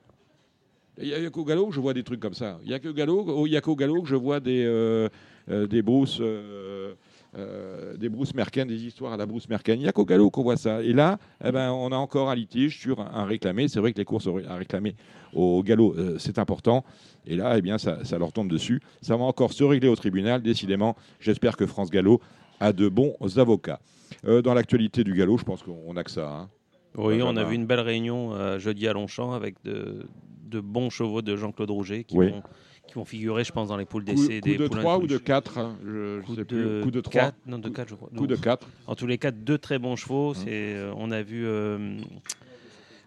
Il 0.99 1.07
n'y 1.07 1.13
a, 1.13 1.29
qu'au 1.29 1.43
galop 1.43 1.67
que 1.67 1.75
je 1.75 1.79
vois 1.79 1.93
des 1.93 2.03
trucs 2.03 2.19
comme 2.19 2.33
ça. 2.33 2.57
Il 2.63 2.69
n'y 2.69 2.73
a 2.73 2.79
qu'au 2.79 2.93
galop, 2.93 3.25
oh, 3.27 3.75
galop 3.75 4.01
que 4.01 4.09
je 4.09 4.15
vois 4.15 4.39
des, 4.39 4.63
euh, 4.65 5.09
euh, 5.49 5.67
des 5.67 5.83
euh, 6.19 6.93
euh, 7.37 7.95
des 7.97 8.09
Bruce 8.09 8.33
Merken, 8.33 8.67
des 8.67 8.83
histoires 8.85 9.13
à 9.13 9.17
la 9.17 9.25
Bruce 9.25 9.47
Merken. 9.49 9.79
Il 9.79 9.83
n'y 9.83 9.87
a 9.87 9.91
qu'au 9.91 10.05
galop 10.05 10.29
qu'on 10.31 10.43
voit 10.43 10.57
ça. 10.57 10.81
Et 10.81 10.93
là, 10.93 11.19
eh 11.45 11.51
ben, 11.51 11.71
on 11.71 11.91
a 11.91 11.95
encore 11.95 12.29
un 12.29 12.35
litige 12.35 12.79
sur 12.79 12.99
un 12.99 13.25
réclamé. 13.25 13.67
C'est 13.67 13.79
vrai 13.79 13.93
que 13.93 13.97
les 13.99 14.05
courses 14.05 14.27
à 14.49 14.55
réclamer 14.55 14.95
au 15.33 15.61
galop, 15.63 15.93
euh, 15.97 16.17
c'est 16.17 16.39
important. 16.39 16.83
Et 17.25 17.35
là, 17.35 17.57
eh 17.57 17.61
bien, 17.61 17.77
ça, 17.77 18.03
ça 18.05 18.17
leur 18.17 18.31
tombe 18.33 18.49
dessus. 18.49 18.81
Ça 19.01 19.15
va 19.17 19.23
encore 19.25 19.53
se 19.53 19.63
régler 19.63 19.87
au 19.89 19.95
tribunal. 19.95 20.41
Décidément, 20.41 20.95
j'espère 21.19 21.57
que 21.57 21.65
France 21.65 21.89
Gallo 21.91 22.19
a 22.59 22.73
de 22.73 22.89
bons 22.89 23.15
avocats. 23.37 23.79
Euh, 24.25 24.41
dans 24.41 24.53
l'actualité 24.53 25.03
du 25.03 25.13
galop, 25.13 25.37
je 25.37 25.43
pense 25.43 25.61
qu'on 25.63 25.93
n'a 25.93 26.03
que 26.03 26.11
ça. 26.11 26.27
hein. 26.31 26.49
Oui, 26.95 27.21
on 27.21 27.35
a 27.37 27.43
vu 27.43 27.53
une 27.55 27.67
belle 27.67 27.81
réunion 27.81 28.33
euh, 28.33 28.57
jeudi 28.57 28.87
à 28.87 28.93
Longchamp 28.93 29.33
avec 29.33 29.55
de, 29.63 30.07
de 30.45 30.59
bons 30.59 30.89
chevaux 30.89 31.21
de 31.21 31.35
Jean-Claude 31.35 31.69
Rouget 31.69 32.03
qui, 32.05 32.17
Oui. 32.17 32.31
vont, 32.31 32.41
qui 32.87 32.95
vont 32.95 33.05
figurer, 33.05 33.43
je 33.43 33.51
pense, 33.51 33.67
dans 33.69 33.77
les 33.77 33.85
poules 33.85 34.03
Coup, 34.05 34.11
d'essai. 34.11 34.39
coup 34.39 34.47
des 34.47 34.57
de 34.57 34.67
poulains 34.67 34.81
3 34.81 34.97
ou 34.99 35.07
de 35.07 35.17
4 35.17 35.57
hein, 35.57 35.75
Je 35.85 36.21
Coup 36.21 36.31
ne 36.31 36.35
sais 36.37 36.41
de 36.43 36.47
plus. 36.47 36.81
Coup 36.83 36.91
de 36.91 37.01
3 37.01 37.21
quatre, 37.21 37.35
non, 37.45 37.59
de 37.59 37.69
4, 37.69 37.89
je 37.89 37.95
crois. 37.95 38.09
Coup 38.15 38.27
de 38.27 38.35
4. 38.35 38.67
En 38.87 38.95
tous 38.95 39.07
les 39.07 39.17
cas, 39.17 39.31
deux 39.31 39.57
très 39.57 39.77
bons 39.79 39.95
chevaux. 39.95 40.33
C'est, 40.33 40.47
euh, 40.49 40.91
on 40.97 41.11
a 41.11 41.21
vu 41.21 41.45
euh, 41.45 41.97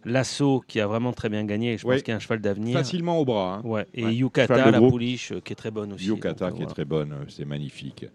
Lasso 0.05 0.63
qui 0.67 0.81
a 0.81 0.87
vraiment 0.87 1.13
très 1.13 1.29
bien 1.29 1.45
gagné. 1.45 1.77
Je 1.77 1.87
Oui. 1.87 1.95
pense 1.97 2.03
qu'il 2.03 2.13
y 2.13 2.15
a 2.15 2.17
un 2.17 2.21
cheval 2.21 2.41
d'avenir. 2.41 2.77
Facilement 2.77 3.19
au 3.19 3.25
bras. 3.25 3.57
hein. 3.57 3.69
Ouais. 3.69 3.87
Et 3.95 4.05
Ouais. 4.05 4.15
Yukata, 4.15 4.71
la 4.71 4.79
pouliche, 4.81 5.33
euh, 5.33 5.41
qui 5.41 5.53
est 5.53 5.57
très 5.57 5.71
bonne 5.71 5.93
aussi. 5.93 6.07
Yukata 6.07 6.49
Donc, 6.49 6.57
qui 6.57 6.63
est 6.63 6.67
très 6.67 6.85
bonne, 6.85 7.15
c'est 7.29 7.45
magnifique. 7.45 8.07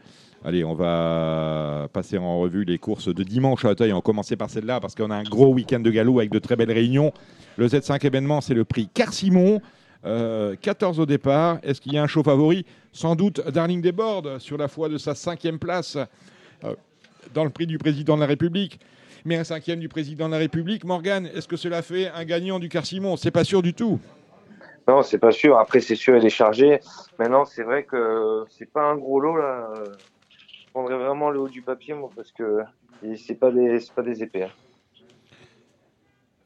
Allez, 0.44 0.64
on 0.64 0.76
va 0.76 1.88
passer 1.92 2.18
en 2.20 2.40
revue 2.40 2.66
les 2.66 2.78
courses 2.78 3.08
de 3.14 3.24
dimanche 3.24 3.66
à 3.66 3.72
Auteuil. 3.72 3.92
On 3.94 3.96
va 3.98 4.02
commencer 4.02 4.36
par 4.36 4.50
celle-là 4.50 4.80
parce 4.80 4.94
qu'on 4.94 5.10
a 5.10 5.16
un 5.16 5.24
gros 5.24 5.52
week-end 5.54 5.80
de 5.80 5.90
galop 5.90 6.20
avec 6.20 6.32
de 6.32 6.38
très 6.40 6.56
belles 6.56 6.72
réunions. 6.72 7.12
Le 7.58 7.68
Z5 7.68 8.06
événement, 8.06 8.42
c'est 8.42 8.54
le 8.54 8.64
prix 8.66 8.88
Car-Simon. 8.94 9.62
Euh, 10.06 10.56
14 10.62 11.00
au 11.00 11.06
départ. 11.06 11.58
Est-ce 11.64 11.82
qu'il 11.82 11.94
y 11.94 11.98
a 11.98 12.04
un 12.04 12.08
show 12.08 12.22
favori? 12.24 12.66
Sans 12.92 13.16
doute 13.16 13.42
Darling 13.50 13.82
des 13.82 13.92
Bordes 13.92 14.38
sur 14.40 14.58
la 14.58 14.68
foi 14.68 14.88
de 14.90 14.98
sa 14.98 15.16
cinquième 15.16 15.58
place 15.60 15.98
euh, 16.64 16.76
dans 17.34 17.44
le 17.44 17.50
prix 17.50 17.66
du 17.66 17.78
président 17.78 18.16
de 18.16 18.22
la 18.22 18.28
République. 18.28 18.80
Mais 19.26 19.38
un 19.38 19.44
cinquième 19.44 19.80
du 19.80 19.90
président 19.90 20.28
de 20.28 20.34
la 20.34 20.38
République, 20.38 20.84
Morgane, 20.84 21.26
est-ce 21.34 21.48
que 21.48 21.56
cela 21.58 21.82
fait 21.82 22.10
un 22.10 22.24
gagnant 22.26 22.60
du 22.60 22.70
Car-Simon 22.70 23.18
C'est 23.18 23.32
pas 23.32 23.44
sûr 23.44 23.64
du 23.64 23.74
tout. 23.74 24.00
Non, 24.88 25.02
c'est 25.02 25.18
pas 25.18 25.32
sûr. 25.32 25.58
Après, 25.58 25.80
c'est 25.80 25.96
sûr, 25.96 26.16
il 26.16 26.24
est 26.24 26.30
chargé. 26.30 26.80
Maintenant, 27.18 27.44
c'est 27.46 27.64
vrai 27.64 27.84
que 27.84 28.44
c'est 28.50 28.72
pas 28.72 28.84
un 28.84 28.96
gros 28.98 29.20
lot 29.20 29.36
là. 29.38 29.70
Euh, 29.78 29.86
Je 30.40 30.72
prendrais 30.72 30.98
vraiment 30.98 31.32
le 31.32 31.40
haut 31.40 31.50
du 31.50 31.64
papier, 31.64 31.96
moi, 31.96 32.12
parce 32.16 32.32
que 32.32 32.60
c'est 33.18 33.40
pas 33.40 33.50
des, 33.50 33.80
pas 33.96 34.04
des 34.04 34.22
épées. 34.22 34.44
hein. 34.44 34.50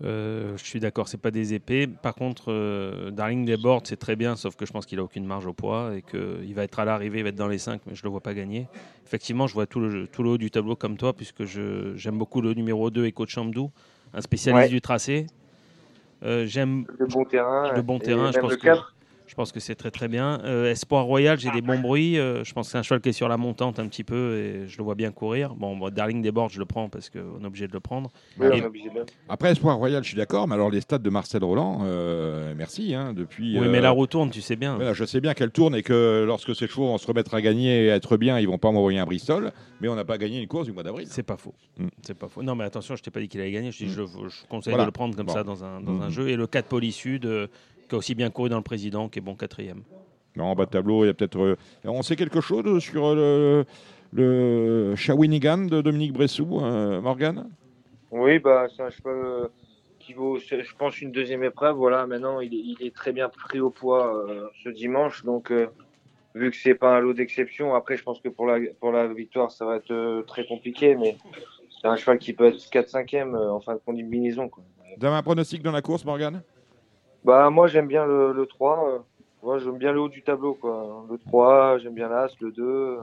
Euh, 0.04 0.56
je 0.58 0.64
suis 0.64 0.80
d'accord, 0.80 1.08
c'est 1.10 1.18
pas 1.20 1.32
des 1.32 1.54
épées. 1.54 1.86
Par 1.88 2.16
contre, 2.16 2.46
euh, 2.54 3.12
Darling 3.12 3.44
des 3.46 3.58
Bordes, 3.58 3.86
c'est 3.86 3.98
très 3.98 4.16
bien, 4.16 4.36
sauf 4.38 4.56
que 4.56 4.66
je 4.66 4.72
pense 4.72 4.86
qu'il 4.86 4.98
a 5.00 5.04
aucune 5.04 5.26
marge 5.26 5.46
au 5.46 5.52
poids 5.54 5.92
et 5.96 6.02
qu'il 6.02 6.54
va 6.56 6.64
être 6.64 6.80
à 6.80 6.86
l'arrivée, 6.86 7.20
il 7.20 7.24
va 7.24 7.30
être 7.30 7.36
dans 7.36 7.50
les 7.50 7.58
5, 7.58 7.82
mais 7.86 7.96
je 7.96 8.04
le 8.04 8.10
vois 8.10 8.22
pas 8.22 8.34
gagner. 8.34 8.68
Effectivement, 9.06 9.46
je 9.48 9.54
vois 9.54 9.66
tout 9.66 9.82
le, 9.82 10.08
tout 10.08 10.24
le 10.24 10.30
haut 10.30 10.38
du 10.38 10.52
tableau 10.52 10.76
comme 10.78 10.96
toi, 10.96 11.14
puisque 11.14 11.44
j'aime 11.44 12.18
beaucoup 12.18 12.40
le 12.42 12.54
numéro 12.54 12.90
2, 12.90 13.06
Echo 13.08 13.26
Chamdou, 13.28 13.72
un 14.14 14.22
spécialiste 14.22 14.64
Ouais. 14.64 14.70
du 14.70 14.80
tracé. 14.82 15.28
Euh, 16.24 16.46
j'aime 16.46 16.86
Le 16.98 17.06
bon 17.08 17.24
terrain. 17.26 17.74
le 17.74 17.82
bon 17.82 18.00
terrain, 18.00 18.32
je 18.32 18.40
pense 18.40 18.52
le 18.52 18.58
que, 18.58 18.62
cadre. 18.62 18.94
Je 19.30 19.36
pense 19.36 19.52
que 19.52 19.60
c'est 19.60 19.76
très 19.76 19.92
très 19.92 20.08
bien. 20.08 20.42
Euh, 20.44 20.72
Espoir 20.72 21.06
Royal, 21.06 21.40
j'ai 21.40 21.52
des 21.52 21.62
bons 21.62 21.78
bruits. 21.78 22.18
euh, 22.18 22.44
je 22.44 22.52
pense 22.52 22.66
que 22.68 22.72
c'est 22.72 22.78
un 22.80 22.82
cheval 22.84 23.00
qui 23.00 23.10
est 23.10 23.14
sur 23.14 23.30
la 23.30 23.38
montante 23.38 23.78
un 23.78 23.88
petit 23.88 24.04
peu 24.04 24.38
et 24.40 24.68
je 24.68 24.76
le 24.80 24.84
vois 24.84 24.96
bien 24.96 25.12
courir. 25.12 25.54
Bon, 25.54 25.76
moi, 25.76 25.92
Darling 25.92 26.24
des 26.24 26.32
Bordes, 26.32 26.50
je 26.52 26.58
le 26.58 26.66
prends 26.66 26.90
parce 26.90 27.12
qu'on 27.12 27.40
est 27.44 27.46
obligé 27.46 27.68
de 27.68 27.74
le 27.74 27.80
prendre. 27.80 28.10
Oui, 28.40 28.48
Et- 28.54 28.62
de 28.62 28.70
Après 29.30 29.52
Espoir 29.52 29.78
Royal, 29.78 30.04
je 30.04 30.08
suis 30.10 30.18
d'accord, 30.18 30.48
mais 30.48 30.56
alors 30.56 30.72
les 30.72 30.82
stades 30.82 31.04
de 31.04 31.10
Marcel 31.12 31.44
Roland, 31.44 31.82
euh, 31.84 32.54
merci. 32.58 32.96
hein, 32.96 33.14
depuis, 33.14 33.60
oui, 33.60 33.68
euh, 33.68 33.72
mais 33.72 33.82
la 33.82 33.92
roue 33.92 34.08
tourne, 34.08 34.32
tu 34.32 34.42
sais 34.42 34.56
bien. 34.56 34.76
voilà, 34.78 34.94
je 34.94 35.06
sais 35.06 35.22
bien 35.22 35.36
qu'elle 35.36 35.52
tourne 35.52 35.76
et 35.76 35.84
que 35.84 36.24
lorsque 36.26 36.56
ces 36.56 36.66
chevaux 36.68 36.88
vont 36.88 36.98
se 36.98 37.06
remettre 37.06 37.36
à 37.36 37.42
gagner 37.42 37.86
et 37.86 37.92
à 37.92 37.96
être 37.98 38.18
bien, 38.18 38.40
ils 38.40 38.48
vont 38.48 38.58
pas 38.58 38.72
m'envoyer 38.72 38.98
un 38.98 39.06
Bristol, 39.06 39.52
mais 39.80 39.88
on 39.90 39.96
n'a 39.96 40.06
pas 40.06 40.18
gagné 40.18 40.42
une 40.42 40.48
course 40.48 40.66
du 40.66 40.72
mois 40.74 40.82
d'avril. 40.82 41.06
C'est 41.08 41.22
pas 41.22 41.38
faux. 41.38 41.54
Mm. 41.78 41.88
C'est 42.02 42.18
pas 42.18 42.28
faux. 42.30 42.42
Non, 42.42 42.56
mais 42.56 42.64
attention, 42.64 42.96
je 42.96 43.04
t'ai 43.04 43.12
pas 43.12 43.20
dit 43.20 43.28
qu'il 43.28 43.42
allait 43.42 43.52
gagner. 43.52 43.72
Je, 43.72 43.78
dis, 43.86 43.92
Mm. 43.92 43.94
je, 43.94 44.02
je 44.30 44.48
conseille 44.50 44.72
Voilà. 44.72 44.86
de 44.86 44.88
le 44.88 44.92
prendre 44.92 45.16
comme 45.16 45.28
Bon. 45.28 45.34
ça 45.34 45.44
dans 45.44 45.64
un, 45.64 45.82
dans 45.82 46.02
un 46.02 46.08
Mm. 46.08 46.12
jeu. 46.12 46.30
Et 46.30 46.36
le 46.36 46.48
4 46.48 46.66
Polysud, 46.68 47.26
euh, 47.26 47.46
qui 47.90 47.96
a 47.96 47.98
aussi 47.98 48.16
bien 48.16 48.30
couru 48.30 48.50
dans 48.50 48.58
le 48.58 48.64
président, 48.64 49.10
qui 49.10 49.20
est 49.20 49.22
bon 49.22 49.36
quatrième. 49.36 49.82
Non, 50.36 50.46
en 50.46 50.56
bas 50.56 50.66
de 50.66 50.70
tableau, 50.70 51.04
il 51.04 51.08
y 51.08 51.10
a 51.10 51.14
peut-être. 51.14 51.40
euh, 51.40 51.56
on 51.84 52.02
sait 52.04 52.16
quelque 52.16 52.40
chose 52.40 52.82
sur 52.82 53.08
euh, 53.08 53.64
le, 54.14 54.90
le 54.92 54.96
Shawinigan 54.96 55.66
de 55.66 55.82
Dominique 55.82 56.14
Bressou, 56.14 56.60
euh, 56.62 57.02
Morgane 57.02 57.50
Oui, 58.12 58.40
bah, 58.40 58.68
c'est 58.76 58.84
un 58.84 58.90
cheval 58.90 59.50
qui 60.00 60.14
vaut, 60.14 60.38
je 60.40 60.76
pense, 60.78 61.02
une 61.02 61.12
deuxième 61.12 61.44
épreuve. 61.44 61.76
Voilà, 61.76 62.08
maintenant, 62.08 62.40
il 62.40 62.54
est, 62.54 62.58
il 62.80 62.88
est 62.88 62.96
très 62.96 63.12
bien 63.12 63.28
pris 63.28 63.60
au 63.60 63.70
poids 63.70 64.16
euh, 64.30 64.48
ce 64.64 64.70
dimanche. 64.70 65.24
Donc, 65.26 65.52
euh, 65.52 65.68
vu 66.36 66.52
que 66.52 66.58
c'est 66.58 66.76
pas 66.76 66.96
un 66.96 67.00
lot 67.00 67.14
d'exception, 67.14 67.74
après, 67.76 67.98
je 67.98 68.04
pense 68.04 68.20
que 68.22 68.30
pour 68.30 68.46
la, 68.46 68.60
pour 68.80 68.92
la 68.92 69.08
victoire, 69.08 69.52
ça 69.52 69.66
va 69.66 69.76
être 69.78 69.92
euh, 69.92 70.22
très 70.24 70.46
compliqué. 70.46 70.96
Mais 70.96 71.18
c'est 71.82 71.88
un 71.88 71.96
cheval 71.96 72.20
qui 72.20 72.34
peut 72.34 72.46
être 72.48 72.58
4-5e 72.58 73.36
euh, 73.36 73.52
en 73.52 73.60
fin 73.60 73.74
de 73.74 73.82
combinaison. 73.86 74.48
Quoi. 74.48 74.64
Vous 74.98 75.06
avez 75.06 75.16
un 75.16 75.24
pronostic 75.24 75.62
dans 75.64 75.72
la 75.72 75.82
course, 75.82 76.06
Morgane 76.06 76.42
Bah, 77.24 77.50
moi, 77.50 77.68
j'aime 77.68 77.88
bien 77.88 78.06
le, 78.06 78.34
le 78.34 78.46
3. 78.46 78.90
euh, 78.96 79.00
moi, 79.42 79.60
j'aime 79.60 79.78
bien 79.78 79.92
le 79.92 80.00
haut 80.02 80.10
du 80.10 80.24
tableau. 80.24 80.56
Quoi. 80.56 81.06
Le 81.10 81.18
3, 81.18 81.78
j'aime 81.80 81.94
bien 81.94 82.10
l'As, 82.10 82.34
le 82.40 82.52
2. 82.52 82.64
euh, 82.64 83.02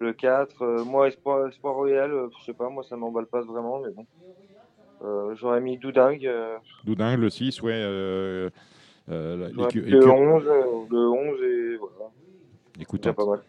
Le 0.00 0.12
4, 0.12 0.62
euh, 0.62 0.84
moi, 0.84 1.08
Espoir, 1.08 1.46
Espoir 1.48 1.74
Royal, 1.74 2.12
euh, 2.12 2.28
je 2.40 2.44
sais 2.44 2.54
pas, 2.54 2.68
moi, 2.68 2.82
ça 2.82 2.96
m'emballe 2.96 3.26
pas 3.26 3.40
vraiment, 3.42 3.80
mais 3.80 3.90
bon. 3.90 4.06
Euh, 5.02 5.34
J'aurais 5.36 5.60
mis 5.60 5.78
Doudingue. 5.78 6.26
euh, 6.26 6.58
Doudin, 6.84 7.16
le 7.16 7.30
6, 7.30 7.62
ouais. 7.62 7.72
euh, 7.74 8.50
euh, 9.08 9.36
le 9.36 9.64
écu- 9.68 10.08
11, 10.10 10.44
euh, 10.46 10.86
le 10.90 11.08
11 11.08 11.42
et 11.42 11.76
voilà. 11.76 12.10
Écoute, 12.80 13.10
pas 13.12 13.24
mal. 13.26 13.42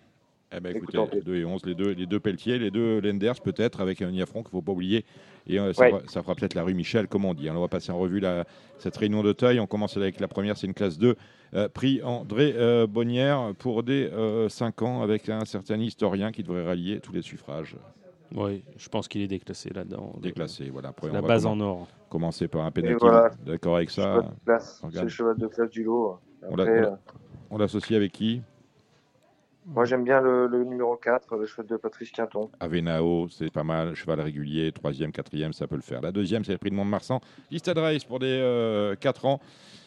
Eh 0.56 0.60
ben, 0.60 0.76
Écoute, 0.76 0.94
écoutez, 0.94 1.18
fait. 1.18 1.22
2 1.26 1.36
et 1.36 1.46
11, 1.46 1.66
les 1.66 1.76
deux, 1.76 1.92
les 1.92 2.06
deux 2.06 2.20
Pelletier, 2.20 2.60
les 2.60 2.72
deux 2.72 3.00
Lenders 3.02 3.42
peut-être, 3.42 3.82
avec 3.82 4.02
un 4.02 4.12
Niafron 4.12 4.42
qu'il 4.44 4.50
ne 4.50 4.52
faut 4.52 4.62
pas 4.62 4.72
oublier. 4.72 5.04
Et 5.48 5.60
euh, 5.60 5.74
ça, 5.74 5.84
Ouais. 5.84 5.90
fera, 5.92 6.02
ça 6.08 6.22
fera 6.22 6.36
peut-être 6.36 6.54
la 6.54 6.64
rue 6.64 6.74
Michel, 6.74 7.08
comme 7.08 7.26
on 7.26 7.34
dit. 7.34 7.50
Alors, 7.50 7.62
on 7.62 7.66
va 7.66 7.70
passer 7.70 7.92
en 7.92 7.98
revue 8.00 8.20
la- 8.20 8.46
cette 8.78 8.96
réunion 8.96 9.24
d'Auteuil. 9.24 9.60
On 9.60 9.68
commence 9.68 9.98
avec 9.98 10.20
la 10.20 10.28
première, 10.28 10.58
c'est 10.58 10.68
une 10.68 10.74
classe 10.74 10.98
2. 10.98 11.16
euh, 11.56 11.70
prix 11.70 12.02
André 12.04 12.54
euh, 12.58 12.88
Bonnière 12.88 13.54
pour 13.60 13.84
des 13.84 14.10
5 14.50 14.82
ans, 14.82 15.02
avec 15.04 15.30
un 15.30 15.46
certain 15.46 15.80
historien 15.80 16.32
qui 16.32 16.42
devrait 16.42 16.66
rallier 16.66 17.00
tous 17.00 17.12
les 17.14 17.22
suffrages. 17.22 17.76
Oui, 18.36 18.64
je 18.78 18.90
pense 18.90 19.08
qu'il 19.08 19.22
est 19.22 19.28
déclassé 19.28 19.70
là-dedans. 19.72 20.14
Déclassé, 20.20 20.70
voilà. 20.72 20.90
Après, 20.90 21.12
La 21.12 21.22
va 21.22 21.28
base 21.28 21.46
en 21.46 21.60
or. 21.60 21.88
Commencer 22.10 22.48
par 22.48 22.64
un 22.66 22.72
penalty. 22.72 22.98
voilà. 23.00 23.30
D'accord 23.46 23.76
avec 23.76 23.92
ça 23.92 24.32
de. 24.48 24.54
C'est 24.92 25.04
le 25.04 25.08
cheval 25.10 25.38
de 25.38 25.46
classe 25.48 25.70
du 25.70 25.84
lot. 25.84 26.18
Après, 26.42 26.68
euh, 26.86 26.90
On 27.52 27.58
l'associe 27.60 27.96
avec 27.96 28.12
qui? 28.12 28.42
Moi, 29.66 29.86
j'aime 29.86 30.04
bien 30.04 30.20
le, 30.22 30.48
le 30.48 30.64
numéro 30.64 30.96
4, 30.96 31.36
le 31.38 31.46
cheval 31.46 31.68
de 31.68 31.78
Patrice 31.78 32.12
Quinton. 32.12 32.50
Avenao, 32.60 33.28
c'est 33.30 33.52
pas 33.52 33.64
mal. 33.64 33.96
Cheval 33.96 34.20
régulier, 34.22 34.72
troisième, 34.72 35.12
quatrième, 35.12 35.54
ça 35.54 35.68
peut 35.68 35.76
le 35.76 35.82
faire. 35.82 36.02
La 36.02 36.12
deuxième, 36.12 36.44
c'est 36.44 36.52
le 36.52 36.58
prix 36.58 36.70
de 36.70 36.76
Mont-de-Marsan. 36.76 37.22
Lista 37.52 37.74
de 37.74 37.80
Race 37.80 38.04
pour 38.04 38.20
des 38.20 38.94
4 39.00 39.26
ans. 39.26 39.40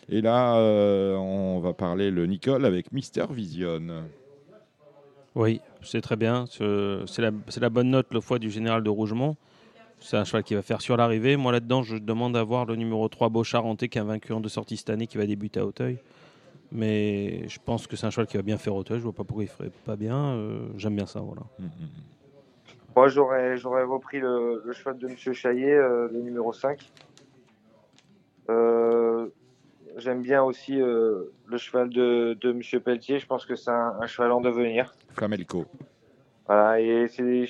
Et 0.09 0.21
là, 0.21 0.57
euh, 0.59 1.17
on 1.17 1.59
va 1.61 1.73
parler 1.73 2.11
le 2.11 2.27
Nicole 2.27 2.65
avec 2.65 2.93
Mister 2.93 3.25
Vision. 3.31 3.81
Oui, 5.35 5.61
c'est 5.83 6.01
très 6.01 6.17
bien. 6.17 6.47
Ce- 6.49 7.05
C'est 7.07 7.61
la, 7.61 7.69
bonne 7.71 7.91
note, 7.91 8.07
le 8.13 8.21
foie 8.21 8.39
du 8.39 8.51
général 8.51 8.83
de 8.83 8.89
Rougemont. 8.91 9.37
C'est 9.99 10.17
un 10.17 10.25
cheval 10.25 10.43
qui 10.45 10.55
va 10.55 10.63
faire 10.63 10.81
sur 10.81 10.97
l'arrivée. 10.97 11.37
Moi, 11.37 11.53
là-dedans, 11.53 11.83
je 11.83 11.97
demande 11.97 12.37
à 12.37 12.43
voir 12.45 12.67
le 12.67 12.77
numéro 12.77 13.09
3, 13.09 13.29
Beau 13.29 13.45
Charentais, 13.45 13.89
qui 13.89 13.99
est 13.99 14.01
un 14.01 14.05
vaincu 14.05 14.33
en 14.33 14.41
deux 14.41 14.49
sorties 14.49 14.77
cette 14.77 14.91
année, 14.91 15.07
qui 15.07 15.19
va 15.19 15.27
débuter 15.27 15.61
à 15.61 15.67
Auteuil. 15.67 15.99
Mais 16.73 17.49
je 17.49 17.59
pense 17.65 17.87
que 17.87 17.97
c'est 17.97 18.07
un 18.07 18.11
cheval 18.11 18.27
qui 18.27 18.37
va 18.37 18.43
bien 18.43 18.59
faire 18.59 18.75
Auteuil. 18.75 18.99
Je 18.99 19.05
vois 19.05 19.13
pas 19.13 19.25
pourquoi 19.25 19.45
il 19.45 19.49
ferait 19.49 19.71
pas 19.85 19.97
bien. 19.97 20.35
Euh, 20.35 20.69
J'aime 20.77 20.97
bien 20.97 21.07
ça, 21.07 21.21
voilà. 21.21 21.43
Moi, 22.97 23.09
j'aurais, 23.09 23.57
j'aurais 23.57 23.85
repris 23.85 24.19
le, 24.21 24.63
le 24.65 24.73
cheval 24.73 24.99
de 24.99 25.07
Monsieur 25.09 25.33
Chaillet, 25.33 25.73
euh, 25.75 26.09
le 26.11 26.21
numéro 26.21 26.53
5. 26.53 26.91
Euh, 28.49 29.29
j'aime 29.97 30.23
bien 30.23 30.43
aussi 30.43 30.81
euh, 30.81 31.25
le 31.47 31.59
cheval 31.59 31.91
de, 31.91 32.37
de 32.41 32.53
Monsieur 32.53 32.81
Pelletier. 32.81 33.19
Je 33.19 33.27
pense 33.27 33.45
que 33.47 33.55
c'est 33.55 33.71
un, 33.71 33.95
un 34.01 34.07
cheval 34.07 34.33
en 34.33 34.41
devenir. 34.41 34.95
Flamelco. 35.13 35.67
Voilà, 36.47 36.81
et 36.81 37.07
c'est, 37.09 37.47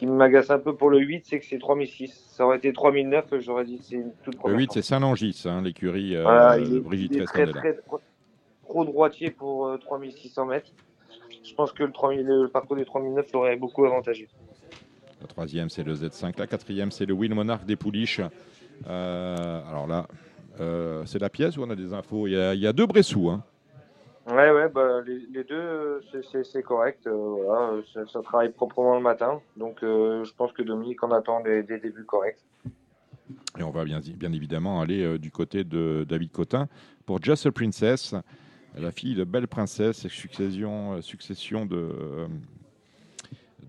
qui 0.00 0.06
m'agace 0.06 0.48
un 0.48 0.58
peu 0.58 0.74
pour 0.74 0.88
le 0.88 0.98
8, 0.98 1.26
c'est 1.26 1.38
que 1.40 1.44
c'est 1.44 1.58
3006. 1.58 2.30
Ça 2.30 2.46
aurait 2.46 2.56
été 2.56 2.72
3009, 2.72 3.34
j'aurais 3.40 3.66
dit 3.66 3.78
c'est 3.82 3.96
une 3.96 4.12
toute 4.24 4.32
Le 4.34 4.40
première 4.40 4.58
8, 4.58 4.72
c'est 4.72 4.82
Saint-Langis, 4.82 5.42
hein, 5.44 5.60
l'écurie 5.60 6.16
euh, 6.16 6.22
Voilà, 6.22 6.56
Brigitte 6.80 7.12
il 7.16 7.20
est 7.20 7.24
très, 7.26 7.44
Rescandela. 7.44 7.72
très, 7.74 7.98
trop 8.64 8.84
droitier 8.86 9.30
pour 9.30 9.66
euh, 9.66 9.76
3600 9.76 10.46
mètres. 10.46 10.70
Je 11.44 11.54
pense 11.54 11.72
que 11.72 11.82
le, 11.82 11.92
3000, 11.92 12.24
le 12.24 12.48
parcours 12.48 12.76
des 12.76 12.86
3009 12.86 13.30
l'aurait 13.34 13.56
beaucoup 13.56 13.84
avantagé. 13.84 14.26
La 15.20 15.26
troisième, 15.26 15.68
c'est 15.68 15.82
le 15.82 15.92
Z5. 15.92 16.38
La 16.38 16.46
quatrième, 16.46 16.90
c'est 16.90 17.04
le 17.04 17.12
Will 17.12 17.34
Monarch 17.34 17.66
des 17.66 17.76
Pouliches. 17.76 18.22
Euh, 18.88 19.60
alors 19.68 19.86
là, 19.86 20.06
euh, 20.60 21.02
c'est 21.04 21.18
la 21.18 21.28
pièce 21.28 21.58
où 21.58 21.62
on 21.62 21.68
a 21.68 21.76
des 21.76 21.92
infos. 21.92 22.26
Il 22.26 22.32
y 22.32 22.38
a, 22.38 22.54
il 22.54 22.60
y 22.60 22.66
a 22.66 22.72
deux 22.72 22.86
Bressous. 22.86 23.28
Hein. 23.28 23.44
Ouais, 24.26 24.50
ouais, 24.50 24.68
bah, 24.68 25.00
les, 25.06 25.44
deux, 25.44 25.54
euh, 25.54 26.00
c'est- 26.44 26.62
correct. 26.62 27.06
euh, 27.06 27.12
voilà, 27.12 27.72
euh, 27.72 28.06
ça, 28.12 28.20
travaille 28.22 28.52
proprement 28.52 28.94
le 28.94 29.02
matin. 29.02 29.40
Donc, 29.56 29.78
je 29.80 30.32
pense 30.34 30.52
que 30.52 30.62
Dominique 30.62 31.02
en 31.02 31.10
attend 31.10 31.40
des, 31.40 31.62
débuts 31.62 32.04
corrects. 32.04 32.44
Et 33.58 33.62
on 33.62 33.70
va 33.70 33.84
bien, 33.84 34.00
bien 34.00 34.32
évidemment 34.32 34.80
aller 34.80 35.18
du 35.18 35.30
côté 35.30 35.64
de 35.64 36.04
David 36.08 36.30
Cotin 36.32 36.68
pour 37.06 37.22
Just 37.22 37.46
a 37.46 37.52
Princess, 37.52 38.14
la 38.76 38.92
fille 38.92 39.14
de 39.14 39.24
Belle 39.24 39.48
Princesse, 39.48 40.06
succession, 40.08 41.00
succession 41.00 41.66
de, 41.66 42.28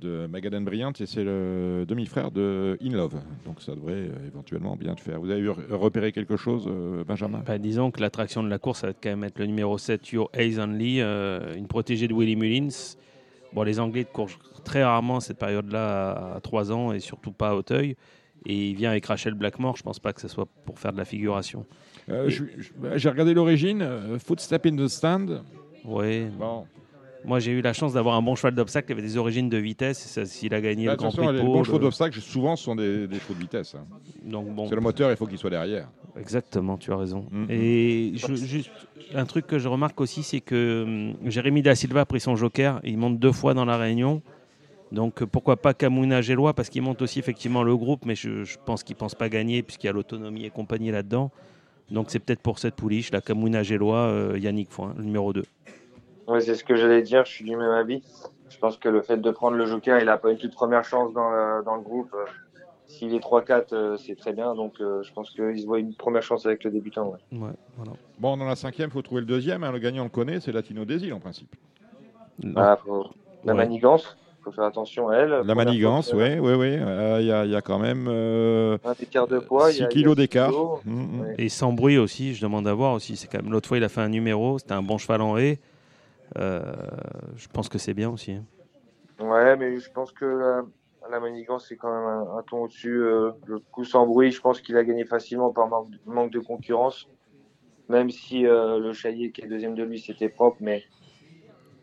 de 0.02 0.28
Magadan 0.28 0.62
Bryant, 0.62 0.92
et 1.00 1.06
c'est 1.06 1.24
le 1.24 1.86
demi-frère 1.88 2.32
de 2.32 2.78
In 2.84 2.90
Love. 2.92 3.16
Donc 3.46 3.62
ça 3.62 3.74
devrait 3.76 3.94
euh, 3.94 4.28
éventuellement 4.28 4.76
bien 4.76 4.96
te 4.96 5.02
faire. 5.02 5.20
Vous 5.22 5.30
avez 5.30 5.48
repéré 5.48 6.12
quelque 6.12 6.36
chose, 6.38 6.66
euh, 6.68 7.04
Benjamin? 7.06 7.42
Bah, 7.46 7.58
disons 7.58 7.92
que 7.92 8.02
l'attraction 8.02 8.44
de 8.44 8.50
la 8.50 8.58
course, 8.60 8.80
ça 8.82 8.88
va 8.88 8.94
quand 8.94 9.10
même 9.10 9.24
être 9.24 9.40
le 9.40 9.46
numéro 9.46 9.78
7, 9.78 10.12
Your 10.12 10.30
Eyes 10.34 10.60
Only, 10.60 11.00
euh, 11.02 11.56
une 11.56 11.68
protégée 11.68 12.08
de 12.08 12.14
Willie 12.14 12.36
Mullins. 12.36 12.96
Bon, 13.54 13.64
les 13.64 13.80
Anglais 13.80 14.06
courent 14.12 14.30
très 14.66 14.84
rarement 14.84 15.18
à 15.18 15.22
cette 15.22 15.38
période-là 15.38 16.34
à 16.36 16.40
3 16.42 16.72
ans 16.72 16.92
et 16.92 17.00
surtout 17.00 17.32
pas 17.32 17.50
à 17.50 17.56
Auteuil. 17.56 17.96
Et 18.48 18.70
il 18.72 18.76
vient 18.76 18.90
avec 18.90 19.06
Rachel 19.06 19.36
Blackmore, 19.36 19.78
je 19.78 19.84
pense 19.84 20.00
pas 20.00 20.14
que 20.14 20.22
ce 20.22 20.28
soit 20.28 20.48
pour 20.66 20.80
faire 20.80 20.92
de 20.94 20.98
la 20.98 21.06
figuration. 21.06 21.66
Euh, 22.10 22.28
je- 22.28 22.44
J'ai 22.96 23.10
regardé 23.10 23.34
l'origine, 23.36 23.88
Footstep 24.18 24.66
in 24.66 24.76
the 24.76 24.88
Stand. 24.88 25.44
Oui. 25.86 26.26
Bon. 26.40 26.66
Moi, 27.24 27.40
j'ai 27.40 27.52
eu 27.52 27.62
la 27.62 27.74
chance 27.74 27.94
d'avoir 27.94 28.16
un 28.16 28.22
bon 28.22 28.36
cheval 28.36 28.56
d'obstacle 28.56 28.88
qui 28.88 28.94
avait 28.94 29.02
des 29.04 29.18
origines 29.18 29.48
de 29.50 29.58
vitesse. 29.58 30.20
S'il 30.26 30.54
a 30.56 30.62
gagné 30.62 30.86
Bah, 30.88 30.94
le 30.94 30.98
Grand 30.98 31.12
Prix 31.12 31.28
de 31.28 31.32
les 31.34 31.44
bons 31.44 31.64
chevaux 31.64 31.78
le- 31.78 31.84
d'obstacle, 31.84 32.20
souvent, 32.20 32.56
ce 32.56 32.64
sont 32.64 32.76
des, 32.76 33.08
des 33.08 33.20
chevaux 33.20 33.36
de 33.36 33.40
vitesse. 33.40 33.76
hein. 33.76 33.86
Donc 34.26 34.48
bon. 34.56 34.68
C'est 34.68 34.76
le 34.76 34.82
moteur, 34.82 35.12
il 35.12 35.18
faut 35.18 35.28
qu'il 35.28 35.38
soit 35.38 35.50
derrière. 35.52 35.88
Exactement, 36.20 36.78
tu 36.78 36.92
as 36.92 36.98
raison. 36.98 37.26
Mhm. 37.32 37.46
Et 37.50 38.12
je- 38.16 38.34
juste 38.36 38.72
un 39.14 39.26
truc 39.26 39.46
que 39.46 39.60
je 39.60 39.68
remarque 39.68 40.00
aussi, 40.02 40.24
c'est 40.24 40.42
que 40.42 40.84
hum, 41.22 41.30
Jérémy 41.30 41.62
Da 41.62 41.76
Silva 41.76 42.02
a 42.02 42.06
pris 42.06 42.20
son 42.20 42.36
joker. 42.36 42.80
Il 42.84 42.98
monte 42.98 43.20
deux 43.20 43.32
fois 43.32 43.54
dans 43.54 43.66
la 43.66 43.78
réunion. 43.78 44.22
Donc 44.92 45.24
pourquoi 45.24 45.56
pas 45.58 45.74
Kamuna 45.74 46.22
Gélois? 46.22 46.54
Parce 46.54 46.70
qu'il 46.70 46.82
monte 46.82 47.02
aussi 47.02 47.20
effectivement 47.20 47.64
le 47.64 47.78
groupe, 47.78 48.06
mais 48.06 48.16
je, 48.16 48.44
je 48.44 48.58
pense 48.66 48.84
qu'il 48.84 48.96
pense 48.96 49.16
pas 49.16 49.30
gagner 49.30 49.62
puisqu'il 49.64 49.88
y 49.88 49.90
a 49.90 49.94
l'autonomie 49.94 50.44
et 50.46 50.50
compagnie 50.50 50.92
là-dedans. 50.92 51.32
Donc 51.92 52.08
c'est 52.10 52.20
peut-être 52.20 52.42
pour 52.42 52.60
cette 52.60 52.76
pouliche, 52.76 53.12
la 53.12 53.22
Kamuna 53.22 53.64
Gélois, 53.64 53.98
euh, 54.08 54.38
Yannick 54.40 54.70
Foin, 54.72 54.94
le 54.98 55.04
numéro 55.04 55.32
2. 55.34 55.44
Ouais, 56.28 56.42
c'est 56.42 56.56
ce 56.56 56.64
que 56.64 56.76
j'allais 56.76 57.02
dire. 57.02 57.26
Je 57.26 57.32
suis 57.32 57.46
du 57.46 57.56
même 57.56 57.72
avis. 57.72 58.02
Je 58.50 58.58
pense 58.58 58.78
que 58.78 58.90
le 58.90 59.02
fait 59.02 59.18
de 59.18 59.32
prendre 59.32 59.58
le 59.58 59.66
Joker, 59.66 60.00
il 60.02 60.10
a 60.10 60.18
pas 60.18 60.32
une 60.32 60.38
toute 60.38 60.54
première 60.54 60.84
chance 60.84 61.14
dans 61.14 61.30
le, 61.30 61.64
dans 61.64 61.76
le 61.76 61.82
groupe. 61.82 62.14
Euh, 62.14 62.26
S'il 62.88 63.16
est 63.16 63.20
3-4, 63.20 63.74
euh, 63.74 63.98
c'est 63.98 64.16
très 64.16 64.34
bien. 64.34 64.54
Donc, 64.54 64.74
euh, 64.82 65.02
je 65.04 65.12
pense 65.14 65.30
qu'il 65.32 65.60
se 65.60 65.66
voit 65.66 65.80
une 65.80 65.94
première 65.96 66.22
chance 66.24 66.46
avec 66.46 66.64
le 66.66 66.72
débutant. 66.72 67.14
ouais. 67.32 67.48
Bon, 68.20 68.36
dans 68.38 68.46
la 68.46 68.56
cinquième, 68.58 68.90
il 68.90 68.94
faut 68.94 69.02
trouver 69.02 69.22
le 69.22 69.28
deuxième. 69.28 69.64
hein. 69.64 69.72
Le 69.72 69.80
gagnant, 69.80 70.02
on 70.02 70.06
le 70.06 70.10
connaît, 70.10 70.40
c'est 70.42 70.52
Latino 70.52 70.84
des 70.86 71.04
îles 71.06 71.14
en 71.14 71.20
principe. 71.20 71.56
Ah, 72.56 72.78
faut- 72.84 73.08
La 73.44 73.54
Ouais. 73.54 73.58
manigance, 73.58 74.16
il 74.40 74.44
faut 74.44 74.52
faire 74.52 74.66
attention 74.66 75.08
à 75.10 75.16
elle. 75.16 75.30
La 75.46 75.56
manigance, 75.56 76.12
oui, 76.14 76.38
oui, 76.40 76.54
oui. 76.54 76.74
Il 76.74 77.26
y, 77.26 77.32
a- 77.32 77.46
y 77.46 77.56
a 77.56 77.62
quand 77.62 77.80
même 77.80 78.06
euh, 78.10 78.78
Un 78.84 78.94
écart 79.02 79.26
de 79.28 79.40
poids. 79.40 79.72
il 79.72 79.74
y 79.74 79.78
6 79.78 79.84
a- 79.84 79.86
il 79.86 79.88
y 79.88 79.88
a 79.88 79.90
kilos 79.90 80.16
d'écart. 80.16 80.50
kilos. 80.52 80.80
Mm, 80.86 80.92
mm. 80.94 81.22
Ouais. 81.22 81.36
Et 81.40 81.50
sans 81.50 81.72
bruit 81.74 81.98
aussi, 81.98 82.36
je 82.36 82.42
demande 82.44 82.68
à 82.68 82.74
voir 82.74 82.94
aussi. 82.94 83.16
C'est 83.16 83.28
quand 83.28 83.42
même 83.42 83.52
l'autre 83.52 83.68
fois 83.68 83.78
il 83.78 83.84
a 83.84 83.90
fait 83.90 84.02
un 84.02 84.10
numéro, 84.10 84.60
c'était 84.60 84.74
un 84.74 84.84
bon 84.84 84.98
cheval 85.00 85.22
en 85.22 85.38
haie. 85.38 85.60
Euh, 86.38 86.62
je 87.36 87.48
pense 87.48 87.70
que 87.70 87.78
c'est 87.78 87.94
bien 87.94 88.10
aussi. 88.10 88.32
hein. 88.34 88.46
Ouais, 89.20 89.56
mais 89.58 89.78
je 89.78 89.92
pense 89.92 90.12
que 90.12 90.26
la, 90.26 90.64
la 91.10 91.20
manigance, 91.20 91.68
c'est 91.68 91.76
quand 91.76 91.90
même 91.92 92.06
un, 92.08 92.38
un 92.38 92.44
ton 92.44 92.64
au-dessus. 92.64 93.02
euh, 93.04 93.32
le 93.46 93.60
coup 93.60 93.84
sans 93.84 94.06
bruit, 94.08 94.32
je 94.32 94.42
pense 94.42 94.62
qu'il 94.62 94.78
a 94.78 94.84
gagné 94.84 95.06
facilement 95.06 95.52
par 95.52 95.68
manque, 95.68 95.90
manque 96.06 96.32
de 96.32 96.40
concurrence. 96.40 97.08
Même 97.90 98.10
si 98.10 98.46
euh, 98.48 98.80
le 98.80 98.94
Chaillet, 98.94 99.32
qui 99.32 99.42
est 99.42 99.48
deuxième 99.48 99.76
de 99.76 99.84
lui, 99.84 100.00
c'était 100.00 100.30
propre, 100.30 100.58
mais 100.62 100.84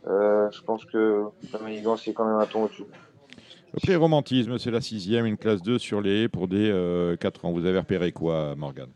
euh, 0.06 0.50
je 0.50 0.62
pense 0.62 0.84
que 0.86 1.24
la 1.52 1.58
manigance, 1.58 2.04
c'est 2.04 2.14
quand 2.14 2.24
même 2.24 2.38
un 2.38 2.46
ton 2.46 2.64
au-dessus. 2.64 2.84
Le 3.74 3.80
prix 3.80 3.94
romantisme, 3.96 4.56
c'est 4.58 4.70
la 4.70 4.80
sixième, 4.80 5.26
une 5.26 5.36
classe 5.36 5.60
2 5.62 5.78
sur 5.78 6.00
les 6.00 6.28
pour 6.28 6.48
des 6.48 7.14
4 7.20 7.44
ans. 7.44 7.52
Vous 7.52 7.66
avez 7.66 7.78
repéré 7.78 8.12
quoi, 8.12 8.54
Morgan 8.56 8.88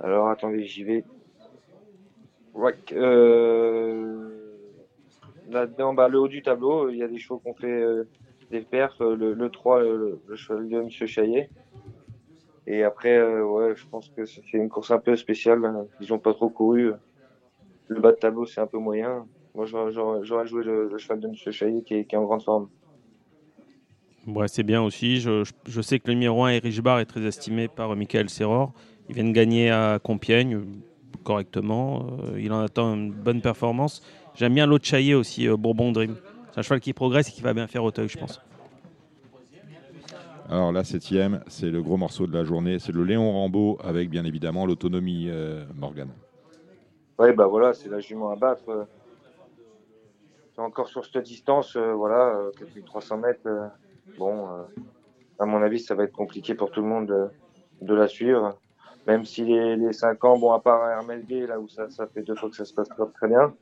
Alors, 0.00 0.28
attendez, 0.28 0.66
j'y 0.66 0.84
vais. 0.84 1.04
Ouais, 2.54 2.74
euh, 2.92 4.28
Là-dedans, 5.50 5.94
bah, 5.94 6.08
le 6.08 6.18
haut 6.18 6.28
du 6.28 6.42
tableau, 6.42 6.88
il 6.90 6.98
y 6.98 7.02
a 7.02 7.08
des 7.08 7.18
chevaux 7.18 7.38
qui 7.38 7.48
ont 7.48 7.54
fait 7.54 7.66
euh, 7.66 8.04
des 8.50 8.60
perfs. 8.60 9.00
euh, 9.00 9.16
Le, 9.16 9.34
le 9.34 9.50
3, 9.50 9.82
le, 9.82 10.20
cheval 10.34 10.68
de 10.68 10.76
M. 10.80 10.90
Chaillet. 10.90 11.50
Et 12.66 12.84
après, 12.84 13.20
ouais, 13.40 13.74
je 13.74 13.84
pense 13.90 14.08
que 14.16 14.24
c'est 14.24 14.42
une 14.52 14.68
course 14.68 14.90
un 14.90 14.98
peu 14.98 15.16
spéciale. 15.16 15.64
hein. 15.64 15.86
Ils 16.00 16.10
n'ont 16.10 16.18
pas 16.18 16.32
trop 16.32 16.48
couru. 16.48 16.92
Le 17.88 18.00
bas 18.00 18.12
de 18.12 18.16
tableau, 18.16 18.46
c'est 18.46 18.60
un 18.60 18.66
peu 18.66 18.78
moyen. 18.78 19.26
Moi, 19.54 19.66
j'aurais- 19.66 20.46
joué 20.46 20.64
le, 20.64 20.88
le 20.88 20.98
cheval 20.98 21.20
de 21.20 21.28
M. 21.28 21.34
Chaillet 21.34 21.82
qui 21.82 21.94
est, 21.94 22.14
en 22.14 22.24
grande 22.24 22.42
forme. 22.42 22.68
Ouais, 24.26 24.46
c'est 24.48 24.62
bien 24.62 24.80
aussi. 24.82 25.20
Je, 25.20 25.42
sais 25.82 25.98
que 25.98 26.08
le 26.08 26.14
numéro 26.14 26.44
1, 26.44 26.50
Erich 26.50 26.80
Bar, 26.80 27.00
est 27.00 27.06
très 27.06 27.22
estimé 27.26 27.66
par 27.68 27.94
Michael 27.96 28.30
Serror. 28.30 28.72
Il 29.08 29.16
vient 29.16 29.24
de 29.24 29.32
gagner 29.32 29.70
à 29.70 29.98
Compiègne 30.02 30.62
correctement. 31.22 32.06
Euh, 32.32 32.40
il 32.40 32.52
en 32.52 32.60
attend 32.60 32.94
une 32.94 33.12
bonne 33.12 33.40
performance. 33.40 34.02
J'aime 34.34 34.54
bien 34.54 34.66
l'autre 34.66 34.84
Chaillet 34.84 35.14
aussi, 35.14 35.48
euh, 35.48 35.56
Bourbon 35.56 35.92
Dream. 35.92 36.16
C'est 36.52 36.58
un 36.60 36.62
cheval 36.62 36.80
qui 36.80 36.92
progresse 36.92 37.28
et 37.28 37.32
qui 37.32 37.42
va 37.42 37.54
bien 37.54 37.66
faire 37.66 37.84
Auteuil, 37.84 38.08
je 38.08 38.18
pense. 38.18 38.40
Alors 40.48 40.72
la 40.72 40.84
septième, 40.84 41.40
c'est 41.46 41.70
le 41.70 41.80
gros 41.82 41.96
morceau 41.96 42.26
de 42.26 42.34
la 42.34 42.44
journée, 42.44 42.78
c'est 42.78 42.92
le 42.92 43.04
Léon 43.04 43.30
Rambaud 43.32 43.78
avec 43.82 44.10
bien 44.10 44.24
évidemment 44.24 44.66
l'autonomie 44.66 45.28
euh, 45.30 45.64
Morgan. 45.74 46.08
Ouais, 47.18 47.32
bah 47.32 47.46
voilà, 47.46 47.72
c'est 47.72 47.88
la 47.88 48.00
jument 48.00 48.30
à 48.30 48.36
battre. 48.36 48.68
euh. 48.68 48.84
C'est 50.54 50.60
encore 50.60 50.88
sur 50.88 51.06
cette 51.06 51.24
distance, 51.24 51.76
euh, 51.76 51.92
voilà, 51.94 52.36
euh, 52.36 52.50
4300 52.58 53.16
mètres. 53.18 53.48
bon, 54.18 54.46
euh, 54.48 54.62
à 55.38 55.46
mon 55.46 55.62
avis, 55.62 55.80
ça 55.80 55.94
va 55.94 56.04
être 56.04 56.12
compliqué 56.12 56.54
pour 56.54 56.70
tout 56.70 56.82
le 56.82 56.88
monde 56.88 57.06
de, 57.06 57.28
de 57.80 57.94
la 57.94 58.06
suivre. 58.08 58.58
Même 59.06 59.24
si 59.24 59.44
les, 59.44 59.76
les 59.76 59.92
5 59.92 60.24
ans, 60.24 60.38
bon, 60.38 60.52
à 60.52 60.60
part 60.60 60.88
Hermel 60.88 61.24
Gay, 61.26 61.46
là 61.46 61.58
où 61.58 61.68
ça, 61.68 61.90
ça 61.90 62.06
fait 62.06 62.22
deux 62.22 62.36
fois 62.36 62.48
que 62.50 62.56
ça 62.56 62.64
se 62.64 62.72
passe 62.72 62.88
pas 62.88 63.06
très 63.06 63.28
bien. 63.28 63.52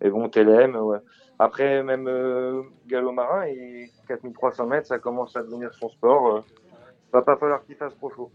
Mais 0.00 0.10
bon, 0.10 0.28
TLM, 0.28 0.76
ouais. 0.76 0.98
Après, 1.38 1.82
même 1.82 2.06
euh, 2.06 2.62
galop 2.86 3.10
marin, 3.12 3.44
et 3.46 3.90
4300 4.06 4.66
mètres, 4.66 4.86
ça 4.86 4.98
commence 5.00 5.34
à 5.36 5.42
devenir 5.42 5.74
son 5.74 5.88
sport. 5.88 6.36
Euh, 6.36 6.40
va 7.12 7.22
pas 7.22 7.36
falloir 7.36 7.64
qu'il 7.64 7.74
fasse 7.74 7.96
trop 7.96 8.10
chaud. 8.10 8.30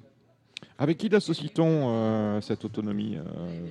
Avec 0.78 0.98
qui 0.98 1.08
l'associe-t-on 1.10 1.66
euh, 1.90 2.42
cette 2.42 2.66
autonomie, 2.66 3.18
euh, 3.18 3.68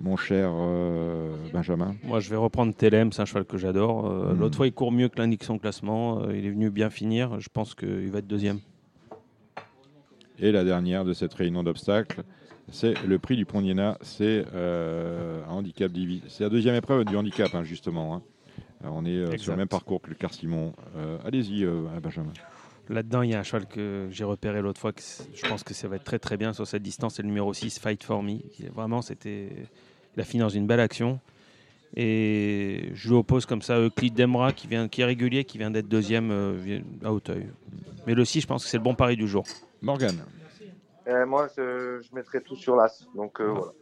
mon 0.00 0.16
cher 0.16 0.50
euh, 0.52 1.36
Benjamin? 1.52 1.94
Moi, 2.02 2.18
je 2.20 2.30
vais 2.30 2.36
reprendre 2.36 2.74
Telem, 2.74 3.12
c'est 3.12 3.22
un 3.22 3.24
cheval 3.24 3.44
que 3.44 3.58
j'adore. 3.58 4.10
Euh, 4.10 4.32
Mhm. 4.32 4.40
L'autre 4.40 4.56
fois, 4.56 4.66
il 4.66 4.72
court 4.72 4.90
mieux 4.92 5.08
que 5.08 5.18
l'indique 5.20 5.44
son 5.44 5.58
classement. 5.58 6.22
Euh, 6.22 6.36
il 6.36 6.46
est 6.46 6.50
venu 6.50 6.70
bien 6.70 6.90
finir. 6.90 7.38
Je 7.38 7.48
pense 7.48 7.74
qu'il 7.76 8.10
va 8.10 8.18
être 8.18 8.26
deuxième. 8.26 8.58
Et 10.38 10.52
la 10.52 10.64
dernière 10.64 11.04
de 11.04 11.12
cette 11.12 11.32
réunion 11.34 11.62
d'obstacles, 11.62 12.22
c'est 12.70 12.94
le 13.06 13.18
prix 13.18 13.36
du 13.36 13.44
Pont 13.46 13.60
Niena. 13.60 13.98
C'est 14.00 14.44
euh, 14.54 15.42
un 15.48 15.52
handicap 15.52 15.92
divi- 15.92 16.22
C'est 16.28 16.44
la 16.44 16.50
deuxième 16.50 16.74
épreuve 16.74 17.04
du 17.04 17.16
handicap, 17.16 17.54
hein, 17.54 17.62
justement. 17.64 18.16
hein. 18.16 18.22
On 18.86 19.04
est 19.06 19.10
euh, 19.16 19.38
sur 19.38 19.52
le 19.52 19.58
même 19.58 19.68
parcours 19.68 20.02
que 20.02 20.10
le 20.10 20.14
Car-Simon. 20.16 20.74
Euh, 20.96 21.16
Allez-y, 21.24 21.64
Benjamin. 22.02 22.32
Là-dedans, 22.90 23.22
il 23.22 23.30
y 23.30 23.34
a 23.34 23.38
un 23.38 23.42
cheval 23.42 23.66
que 23.66 24.08
j'ai 24.10 24.24
repéré 24.24 24.60
l'autre 24.60 24.78
fois. 24.80 24.92
Que 24.92 25.00
je 25.34 25.46
pense 25.48 25.62
que 25.62 25.72
ça 25.72 25.88
va 25.88 25.96
être 25.96 26.04
très 26.04 26.18
très 26.18 26.36
bien 26.36 26.52
sur 26.52 26.66
cette 26.66 26.82
distance. 26.82 27.14
C'est 27.14 27.22
le 27.22 27.28
numéro 27.28 27.54
6, 27.54 27.78
Fight 27.78 28.02
for 28.04 28.22
Me. 28.22 28.38
Vraiment, 28.74 29.00
c'était. 29.00 29.48
Il 30.16 30.20
a 30.20 30.24
fini 30.24 30.40
dans 30.42 30.48
une 30.50 30.66
belle 30.66 30.80
action. 30.80 31.18
Et 31.96 32.90
je 32.94 33.08
lui 33.08 33.14
oppose 33.16 33.46
comme 33.46 33.62
ça 33.62 33.78
Euclide 33.78 34.14
Demra, 34.14 34.52
qui, 34.52 34.66
vient, 34.66 34.88
qui 34.88 35.00
est 35.00 35.04
régulier, 35.04 35.44
qui 35.44 35.58
vient 35.58 35.70
d'être 35.70 35.88
deuxième 35.88 36.30
à 37.04 37.12
Hauteuil. 37.12 37.46
Mais 38.06 38.14
le 38.14 38.24
6, 38.24 38.42
je 38.42 38.46
pense 38.46 38.64
que 38.64 38.70
c'est 38.70 38.76
le 38.78 38.82
bon 38.82 38.94
pari 38.94 39.16
du 39.16 39.28
jour. 39.28 39.44
Morgane. 39.84 40.18
Euh, 41.06 41.26
moi, 41.26 41.48
je, 41.56 42.00
je 42.02 42.14
mettrai 42.14 42.40
tout 42.40 42.56
sur 42.56 42.74
l'as. 42.76 43.06
Donc 43.14 43.40
euh, 43.40 43.52
voilà. 43.52 43.72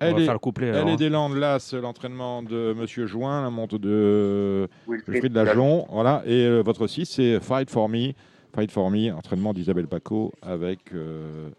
Va 0.00 0.34
est, 0.34 0.38
couplet, 0.38 0.68
Elle 0.68 0.76
alors, 0.76 0.88
est 0.88 0.92
hein. 0.92 0.96
des 0.96 1.08
Landes, 1.10 1.36
là, 1.36 1.58
c'est 1.58 1.78
l'entraînement 1.80 2.42
de 2.42 2.72
Monsieur 2.74 3.06
Join, 3.06 3.42
la 3.42 3.50
monte 3.50 3.74
de 3.74 4.66
Wilfried 4.88 5.08
Wilfried 5.24 5.34
Lajon. 5.34 5.86
Voilà. 5.90 6.22
Et 6.24 6.46
euh, 6.46 6.62
votre 6.62 6.86
6, 6.86 7.04
c'est 7.06 7.40
Fight 7.40 7.68
for 7.70 7.88
Me. 7.88 8.12
Fight 8.54 8.70
for 8.70 8.90
Me, 8.90 9.12
entraînement 9.12 9.52
d'Isabelle 9.52 9.86
Paco 9.88 10.32
avec 10.42 10.78
euh, 10.94 11.50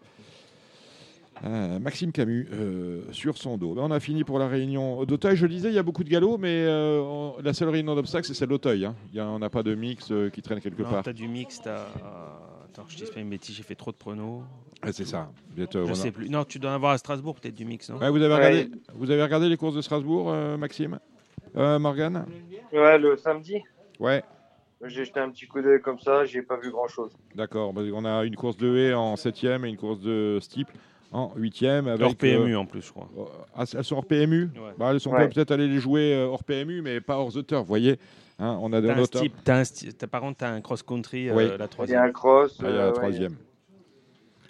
euh, 1.44 1.78
Maxime 1.78 2.10
Camus 2.12 2.48
euh, 2.52 3.02
sur 3.12 3.38
son 3.38 3.56
dos. 3.56 3.74
Ben, 3.74 3.82
on 3.84 3.90
a 3.92 4.00
fini 4.00 4.24
pour 4.24 4.38
la 4.40 4.46
réunion 4.48 5.04
d'Auteuil. 5.04 5.36
Je 5.36 5.46
le 5.46 5.52
disais, 5.52 5.68
il 5.68 5.74
y 5.74 5.78
a 5.78 5.82
beaucoup 5.84 6.04
de 6.04 6.10
galops, 6.10 6.38
mais 6.40 6.64
euh, 6.66 7.00
on- 7.00 7.34
la 7.42 7.52
seule 7.54 7.68
réunion 7.70 7.94
d'obstacles, 7.94 8.26
c'est 8.26 8.34
celle 8.34 8.48
d'Auteuil. 8.50 8.84
hein. 8.84 8.94
Il 9.12 9.16
y 9.16 9.20
a- 9.20 9.26
on 9.26 9.38
n'a 9.38 9.50
pas 9.50 9.62
de 9.62 9.74
mix 9.74 10.10
euh, 10.10 10.30
qui 10.30 10.42
traîne 10.42 10.60
quelque 10.60 10.82
Non, 10.82 10.90
part. 10.90 11.02
t'as 11.04 11.12
du 11.12 11.28
mix, 11.28 11.60
t'as. 11.62 11.86
Attends, 12.72 12.86
je 12.88 12.96
dis 12.96 13.10
pas 13.10 13.20
une 13.20 13.28
bêtise, 13.28 13.54
j'ai 13.54 13.62
fait 13.62 13.74
trop 13.74 13.92
de 13.92 13.96
pronos. 13.96 14.44
Ouais, 14.82 14.92
c'est 14.92 15.04
ça. 15.04 15.30
Êtes, 15.58 15.76
euh, 15.76 15.80
je 15.80 15.84
voilà. 15.88 15.94
sais 15.94 16.10
plus. 16.10 16.30
Non, 16.30 16.44
tu 16.44 16.58
dois 16.58 16.70
en 16.70 16.74
avoir 16.74 16.92
à 16.92 16.98
Strasbourg, 16.98 17.34
peut-être 17.34 17.54
du 17.54 17.66
mix, 17.66 17.90
non? 17.90 17.98
Ouais, 17.98 18.08
vous, 18.08 18.22
avez 18.22 18.34
regardé, 18.34 18.70
vous 18.94 19.10
avez 19.10 19.22
regardé 19.22 19.50
les 19.50 19.58
courses 19.58 19.74
de 19.74 19.82
Strasbourg, 19.82 20.30
euh, 20.32 20.56
Maxime? 20.56 20.98
Euh, 21.54 21.78
Morgane? 21.78 22.24
Ouais, 22.72 22.98
le 22.98 23.18
samedi, 23.18 23.62
Ouais. 24.00 24.24
j'ai 24.86 25.04
jeté 25.04 25.20
un 25.20 25.28
petit 25.28 25.46
coup 25.46 25.60
d'œil 25.60 25.82
comme 25.82 25.98
ça, 25.98 26.24
j'ai 26.24 26.40
pas 26.40 26.56
vu 26.56 26.70
grand 26.70 26.88
chose. 26.88 27.12
D'accord, 27.34 27.74
on 27.76 28.04
a 28.06 28.24
une 28.24 28.36
course 28.36 28.56
de 28.56 28.74
haie 28.74 28.94
en 28.94 29.16
7e 29.16 29.66
et 29.66 29.68
une 29.68 29.76
course 29.76 30.00
de 30.00 30.38
steeple 30.40 30.74
en 31.12 31.34
8e. 31.36 31.88
Avec, 31.88 32.00
Hors 32.06 32.16
PMU, 32.16 32.56
en 32.56 32.64
plus, 32.64 32.80
je 32.80 32.90
crois. 32.90 33.10
Ah, 33.54 33.64
elles 33.70 33.84
sont 33.84 33.96
hors 33.96 34.06
PMU 34.06 34.48
bah, 34.78 34.92
elles 34.92 35.00
sont- 35.00 35.12
Ouais. 35.12 35.28
peut-être 35.28 35.50
aller 35.50 35.68
les 35.68 35.78
jouer 35.78 36.14
euh, 36.14 36.24
hors 36.26 36.42
PMU, 36.42 36.80
mais 36.80 37.02
pas 37.02 37.18
hors 37.18 37.32
the 37.32 37.46
turf, 37.46 37.60
vous 37.60 37.66
voyez 37.66 37.98
Hein, 38.42 38.58
On 38.60 38.72
a 38.72 38.80
de 38.80 38.88
T'as 38.88 38.94
un 38.94 39.04
steep- 39.04 39.32
t'as 39.44 39.60
un 39.60 39.62
t'as- 39.96 40.06
par 40.08 40.20
contre, 40.20 40.38
tu 40.38 40.44
as 40.44 40.48
un 40.50 40.60
cross-country, 40.60 41.28
euh, 41.28 41.34
Oui. 41.36 41.46
la 41.46 41.54
Il 41.54 41.62
y 41.64 41.68
troisième. 41.68 42.00
a 42.00 42.04
un 42.06 42.10
cross. 42.10 42.58
Ah, 42.58 42.64
il 42.64 42.64
y 42.64 42.66
a 42.66 42.72
euh, 42.72 42.78
la 42.78 42.86
ouais, 42.88 42.92
troisième. 42.94 43.36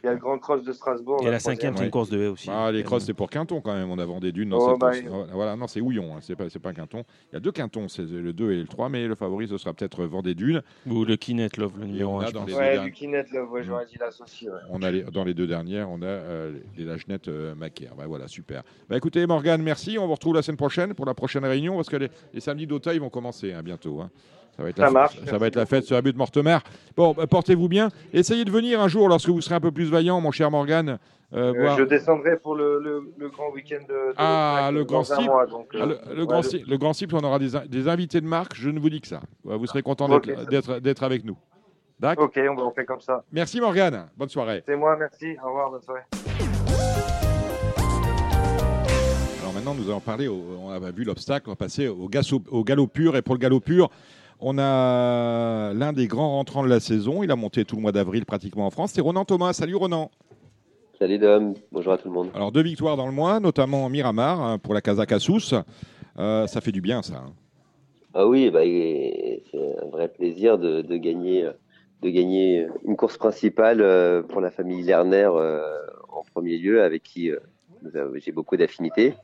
Il 0.02 0.06
y 0.06 0.08
a 0.08 0.14
le 0.14 0.18
grand 0.18 0.36
cross 0.38 0.64
de 0.64 0.72
Strasbourg. 0.72 1.20
Et 1.24 1.30
la 1.30 1.38
cinquième, 1.38 1.76
c'est 1.76 1.84
une 1.84 1.90
course 1.90 2.10
de 2.10 2.20
haie 2.20 2.26
aussi. 2.26 2.48
Ah, 2.50 2.72
les 2.72 2.82
crosses, 2.82 3.04
c'est 3.04 3.14
pour 3.14 3.30
Quinton 3.30 3.60
quand 3.60 3.72
même. 3.72 3.88
On 3.88 3.98
a 4.00 4.04
vendu 4.04 4.32
dunes 4.32 4.48
dans 4.48 4.58
Oh, 4.58 4.70
cette 4.72 4.80
bah, 4.80 4.88
course. 4.90 5.00
oui. 5.04 5.08
Voilà, 5.08 5.32
Voilà, 5.32 5.56
non, 5.56 5.68
c'est 5.68 5.80
Houillon, 5.80 6.16
hein, 6.16 6.18
c'est 6.20 6.34
pas, 6.34 6.48
c'est 6.50 6.58
pas 6.58 6.72
Quinton. 6.72 7.04
Il 7.30 7.34
y 7.34 7.36
a 7.36 7.40
deux 7.40 7.52
Quintons, 7.52 7.86
c'est 7.86 8.02
le 8.02 8.32
2 8.32 8.50
et 8.52 8.56
le 8.62 8.66
3, 8.66 8.88
mais 8.88 9.06
le 9.06 9.14
favori, 9.14 9.46
ce 9.46 9.56
sera 9.58 9.72
peut-être 9.74 10.04
Vendée 10.04 10.34
Dunes. 10.34 10.62
Ou 10.88 11.04
le 11.04 11.16
Kinet 11.16 11.50
Love, 11.56 11.78
le 11.78 11.86
numéro 11.86 12.16
on 12.16 12.20
un, 12.20 12.24
a 12.24 12.26
je 12.26 12.32
dans 12.32 12.40
pense. 12.40 12.48
les 12.50 12.56
Ouais, 12.56 12.72
derniers- 12.72 12.90
Kinet, 12.90 13.24
là, 13.32 13.44
ouais, 13.44 13.62
j'aurais 13.62 13.86
dit 13.86 13.96
l'associé. 14.00 14.48
Ouais. 14.50 14.56
On 14.70 14.82
a 14.82 14.90
les- 14.90 15.02
dans 15.04 15.22
les 15.22 15.34
deux 15.34 15.46
dernières, 15.46 15.88
on 15.88 16.02
a 16.02 16.06
euh, 16.06 16.52
les 16.76 16.84
Lagenettes 16.84 17.28
euh, 17.28 17.54
Macaire. 17.54 17.94
Bah, 17.96 18.06
voilà, 18.08 18.26
super. 18.26 18.64
Bah, 18.88 18.96
écoutez, 18.96 19.24
Morgane, 19.26 19.62
merci. 19.62 19.98
On 19.98 20.06
vous 20.08 20.14
retrouve 20.14 20.34
la 20.34 20.42
semaine 20.42 20.56
prochaine 20.56 20.94
pour 20.94 21.06
la 21.06 21.14
prochaine 21.14 21.44
réunion 21.44 21.76
parce 21.76 21.88
que 21.88 21.96
les, 21.96 22.08
les 22.34 22.40
samedis 22.40 22.66
d'Auteuil 22.66 22.98
vont 22.98 23.08
commencer 23.10 23.52
hein, 23.52 23.62
bientôt. 23.62 24.00
hein. 24.00 24.10
Ça 24.56 24.62
va 24.62 24.68
être 24.68 24.76
Ça 24.76 24.82
la, 24.82 24.88
fête- 24.88 24.92
marche, 24.94 25.14
ça 25.14 25.20
merci 25.24 25.38
va 25.38 25.46
être 25.46 25.56
la 25.56 25.66
fête 25.66 25.84
sur 25.84 25.94
la 25.96 26.02
butte 26.02 26.16
Mortemer. 26.16 26.58
Bon, 26.96 27.12
bah, 27.14 27.26
portez-vous 27.26 27.68
bien. 27.68 27.88
Essayez 28.12 28.44
de 28.44 28.50
venir 28.50 28.80
un 28.80 28.88
jour 28.88 29.08
lorsque 29.08 29.28
vous 29.30 29.40
serez 29.40 29.54
un 29.54 29.60
peu 29.60 29.70
plus 29.72 29.90
vaillant, 29.90 30.20
mon 30.20 30.30
cher 30.30 30.50
Morgane. 30.50 30.98
euh, 31.32 31.54
Euh, 31.54 31.76
je 31.78 31.84
descendrai 31.84 32.36
pour 32.36 32.54
le, 32.54 32.78
le, 32.78 33.12
le 33.16 33.28
grand 33.30 33.50
week-end 33.52 33.80
de, 33.88 33.94
de 34.10 34.14
Ah, 34.18 34.70
le 34.72 34.84
grand 34.84 35.04
cible. 35.04 35.30
Ah, 35.32 35.86
le, 35.86 35.98
le 36.14 36.20
ouais, 36.20 36.26
grand 36.26 36.36
le- 36.38 36.42
cible, 36.42 36.64
le 36.70 36.76
grand 36.76 36.92
cible, 36.92 37.14
on 37.16 37.24
aura 37.24 37.38
des, 37.38 37.56
in- 37.56 37.64
des 37.66 37.88
invités 37.88 38.20
de 38.20 38.26
marque. 38.26 38.54
Je 38.54 38.68
ne 38.68 38.78
vous 38.78 38.90
dis 38.90 39.00
que 39.00 39.08
ça. 39.08 39.20
Vous 39.44 39.66
serez 39.66 39.82
content 39.82 40.08
d'être 40.18 41.02
avec 41.02 41.24
nous. 41.24 41.38
D'accord? 41.98 42.24
Ok, 42.26 42.38
on 42.50 42.54
va 42.54 42.62
on 42.64 42.72
fait 42.72 42.84
comme 42.84 43.00
ça. 43.00 43.22
Merci 43.32 43.60
Morgane. 43.60 44.08
Bonne 44.16 44.28
soirée. 44.28 44.62
C'est 44.66 44.76
moi, 44.76 44.96
merci. 44.98 45.36
Au 45.42 45.46
revoir, 45.48 45.70
bonne 45.70 45.82
soirée. 45.82 46.02
Alors 49.40 49.52
maintenant, 49.54 49.74
nous 49.74 49.88
allons 49.88 50.00
parler, 50.00 50.28
au- 50.28 50.44
on 50.64 50.70
a 50.70 50.90
vu 50.90 51.04
l'obstacle, 51.04 51.44
on 51.48 51.52
va 51.52 51.56
passer 51.56 51.88
au, 51.88 52.08
gasso- 52.08 52.42
au 52.50 52.64
galop 52.64 52.86
pur. 52.88 53.16
Et 53.16 53.22
pour 53.22 53.34
le 53.34 53.38
galop 53.40 53.60
pur, 53.60 53.88
on 54.42 54.58
a 54.58 55.72
l'un 55.72 55.92
des 55.92 56.08
grands 56.08 56.30
rentrants 56.32 56.64
de 56.64 56.68
la 56.68 56.80
saison. 56.80 57.22
Il 57.22 57.30
a 57.30 57.36
monté 57.36 57.64
tout 57.64 57.76
le 57.76 57.82
mois 57.82 57.92
d'avril 57.92 58.26
pratiquement 58.26 58.66
en 58.66 58.70
France. 58.70 58.92
C'est 58.94 59.00
Ronan 59.00 59.24
Thomas. 59.24 59.52
Salut 59.52 59.76
Ronan. 59.76 60.10
Salut 60.98 61.18
Dom, 61.18 61.54
bonjour 61.72 61.92
à 61.94 61.98
tout 61.98 62.08
le 62.08 62.14
monde. 62.14 62.28
Alors 62.34 62.52
deux 62.52 62.62
victoires 62.62 62.96
dans 62.96 63.06
le 63.06 63.12
mois, 63.12 63.40
notamment 63.40 63.88
Miramar 63.88 64.40
hein, 64.40 64.58
pour 64.58 64.74
la 64.74 64.80
Sousse. 65.18 65.54
Euh, 66.18 66.46
ça 66.46 66.60
fait 66.60 66.70
du 66.70 66.80
bien 66.80 67.02
ça. 67.02 67.24
hein. 67.26 67.32
Ah 68.14 68.26
oui, 68.28 68.50
bah, 68.50 68.60
c'est 68.62 69.42
un 69.82 69.88
vrai 69.88 70.08
plaisir 70.08 70.58
de, 70.58 70.82
de 70.82 70.96
gagner, 70.96 71.48
de 72.02 72.08
gagner 72.10 72.66
une 72.84 72.94
course 72.94 73.16
principale 73.16 73.80
euh, 73.80 74.22
pour 74.22 74.40
la 74.40 74.50
famille 74.50 74.82
Lerner 74.82 75.28
euh, 75.34 75.62
en 76.08 76.22
premier 76.32 76.58
lieu, 76.58 76.82
avec 76.82 77.02
qui 77.02 77.30
j'ai 78.24 78.32
beaucoup 78.32 78.56
d'affinités. 78.56 79.14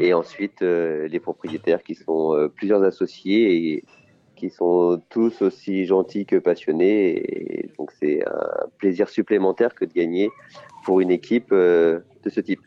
Et 0.00 0.12
ensuite, 0.12 0.60
les 0.60 1.20
propriétaires 1.20 1.82
qui 1.82 1.94
sont 1.94 2.50
plusieurs 2.54 2.82
associés 2.82 3.74
et 3.74 3.84
qui 4.42 4.50
sont 4.50 5.00
tous 5.08 5.40
aussi 5.40 5.86
gentils 5.86 6.26
que 6.26 6.34
passionnés. 6.34 7.70
Donc 7.78 7.92
c'est 8.00 8.26
un 8.26 8.66
plaisir 8.78 9.08
supplémentaire 9.08 9.72
que 9.72 9.84
de 9.84 9.92
gagner 9.92 10.30
pour 10.84 11.00
une 11.00 11.12
équipe 11.12 11.52
euh, 11.52 12.00
de 12.24 12.30
ce 12.30 12.40
type. 12.40 12.58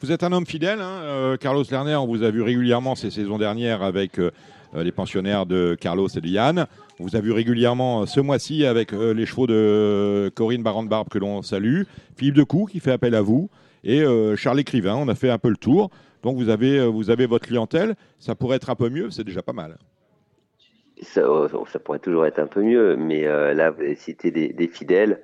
Vous 0.00 0.10
êtes 0.10 0.22
un 0.22 0.32
homme 0.32 0.46
fidèle, 0.46 0.80
hein, 0.80 1.02
euh, 1.02 1.36
Carlos 1.36 1.64
Lerner. 1.70 1.96
On 1.96 2.06
vous 2.06 2.22
a 2.22 2.30
vu 2.30 2.40
régulièrement 2.40 2.94
ces 2.94 3.10
saisons 3.10 3.36
dernières 3.36 3.82
avec 3.82 4.18
euh, 4.18 4.30
les 4.74 4.90
pensionnaires 4.90 5.44
de 5.44 5.76
Carlos 5.78 6.08
et 6.08 6.20
de 6.22 6.28
Yann. 6.28 6.66
On 6.98 7.04
vous 7.04 7.14
a 7.14 7.20
vu 7.20 7.32
régulièrement 7.32 8.06
ce 8.06 8.20
mois-ci 8.20 8.64
avec 8.64 8.92
les 8.92 9.26
chevaux 9.26 9.46
de 9.46 10.32
Corinne 10.34 10.62
Barande-Barbe 10.62 11.08
que 11.10 11.18
l'on 11.18 11.42
salue, 11.42 11.82
Philippe 12.16 12.36
Decou 12.36 12.66
qui 12.66 12.80
fait 12.80 12.92
appel 12.92 13.14
à 13.14 13.22
vous 13.22 13.50
et 13.84 14.02
Charles 14.36 14.60
Écrivain. 14.60 14.96
On 14.96 15.08
a 15.08 15.14
fait 15.14 15.30
un 15.30 15.38
peu 15.38 15.48
le 15.48 15.56
tour. 15.56 15.90
Donc 16.22 16.36
vous 16.36 16.48
avez, 16.48 16.84
vous 16.86 17.08
avez 17.08 17.26
votre 17.26 17.46
clientèle. 17.46 17.94
Ça 18.18 18.34
pourrait 18.34 18.56
être 18.56 18.68
un 18.68 18.74
peu 18.74 18.90
mieux, 18.90 19.10
c'est 19.10 19.24
déjà 19.24 19.42
pas 19.42 19.52
mal. 19.52 19.78
Ça, 21.02 21.20
euh, 21.20 21.48
ça 21.66 21.78
pourrait 21.78 21.98
toujours 21.98 22.26
être 22.26 22.38
un 22.38 22.46
peu 22.46 22.62
mieux, 22.62 22.96
mais 22.96 23.26
euh, 23.26 23.54
là, 23.54 23.70
vous 23.70 23.82
avez 23.82 24.52
des, 24.52 24.68
fidèles. 24.68 25.22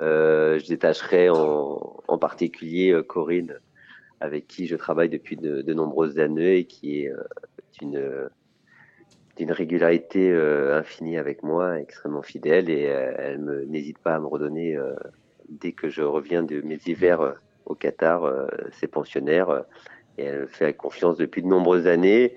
Euh, 0.00 0.58
je 0.58 0.66
détacherai 0.66 1.30
en, 1.30 2.18
particulier 2.18 2.92
euh, 2.92 3.02
Corinne, 3.02 3.58
avec 4.20 4.46
qui 4.46 4.66
je 4.66 4.76
travaille 4.76 5.08
depuis 5.08 5.36
de, 5.36 5.72
nombreuses 5.72 6.18
années 6.18 6.58
et 6.58 6.64
qui 6.64 7.00
est 7.00 7.12
d'une 7.80 9.50
régularité 9.52 10.32
infinie 10.72 11.18
avec 11.18 11.42
moi, 11.42 11.80
extrêmement 11.80 12.22
fidèle, 12.22 12.70
et 12.70 12.82
elle 12.82 13.64
n'hésite 13.68 13.98
pas 13.98 14.14
à 14.14 14.20
me 14.20 14.26
redonner 14.26 14.78
dès 15.48 15.72
que 15.72 15.88
je 15.88 16.02
reviens 16.02 16.42
de 16.42 16.60
mes 16.62 16.78
hivers 16.86 17.34
au 17.66 17.74
Qatar 17.74 18.48
ses 18.72 18.86
pensionnaires, 18.86 19.64
et 20.16 20.24
elle 20.24 20.46
fait 20.46 20.72
confiance 20.74 21.16
depuis 21.16 21.42
de 21.42 21.48
nombreuses 21.48 21.86
années. 21.86 22.36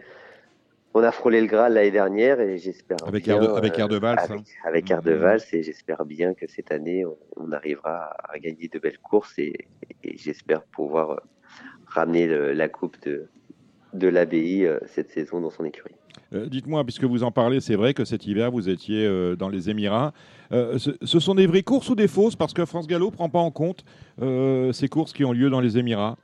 On 1.00 1.04
a 1.04 1.12
frôlé 1.12 1.42
le 1.42 1.46
Graal 1.46 1.74
l'année 1.76 1.92
dernière 1.92 2.40
et 2.42 2.58
j'espère 2.58 2.98
Avec 3.06 3.26
bien, 3.26 3.36
Air 3.36 3.42
de- 3.42 3.56
avec 3.56 3.76
euh, 3.76 3.82
Air 3.82 3.88
de 3.88 3.98
Valls, 3.98 4.18
avec, 4.18 4.40
hein. 4.40 4.44
avec 4.66 4.90
Air 4.90 5.04
de 5.04 5.12
Valls 5.12 5.42
et 5.54 5.62
j'espère 5.62 6.04
bien 6.06 6.34
que 6.34 6.48
cette 6.48 6.72
année 6.72 7.06
on, 7.06 7.16
on 7.36 7.52
arrivera 7.52 8.16
à 8.28 8.40
gagner 8.40 8.68
de 8.68 8.80
belles 8.80 8.98
courses 8.98 9.38
et, 9.38 9.68
et 10.04 10.18
j'espère 10.18 10.64
pouvoir 10.64 11.12
euh, 11.12 11.16
ramener 11.86 12.26
le- 12.26 12.52
la 12.54 12.68
coupe 12.68 12.98
de 13.06 13.28
de 13.94 14.08
l'abbaye 14.08 14.66
euh, 14.66 14.80
cette 14.88 15.12
saison 15.12 15.40
dans 15.40 15.52
son 15.52 15.66
écurie. 15.66 15.94
Euh, 16.34 16.48
Dites-moi, 16.48 16.84
puisque 16.84 17.04
vous 17.06 17.24
en 17.24 17.32
parlez, 17.32 17.62
c'est 17.62 17.76
vrai 17.76 17.94
que 17.94 18.04
cet 18.04 18.26
hiver, 18.26 18.50
vous 18.52 18.68
étiez 18.68 19.06
euh, 19.06 19.36
dans 19.36 19.50
les 19.50 19.70
Émirats. 19.70 20.14
Euh, 20.52 20.78
ce, 20.80 20.92
ce 21.04 21.20
sont 21.20 21.36
des 21.36 21.46
vraies 21.48 21.62
courses 21.64 21.90
ou 21.90 21.96
des 21.96 22.08
fausses? 22.08 22.36
Parce 22.36 22.54
que 22.54 22.66
France 22.66 22.88
Gallo 22.88 23.06
ne 23.06 23.12
prend 23.12 23.30
pas 23.30 23.40
en 23.40 23.52
compte 23.52 23.86
ces 24.74 24.88
courses 24.90 25.14
qui 25.14 25.24
ont 25.26 25.32
lieu 25.32 25.50
dans 25.50 25.62
les 25.62 25.78
Émirats. 25.78 26.18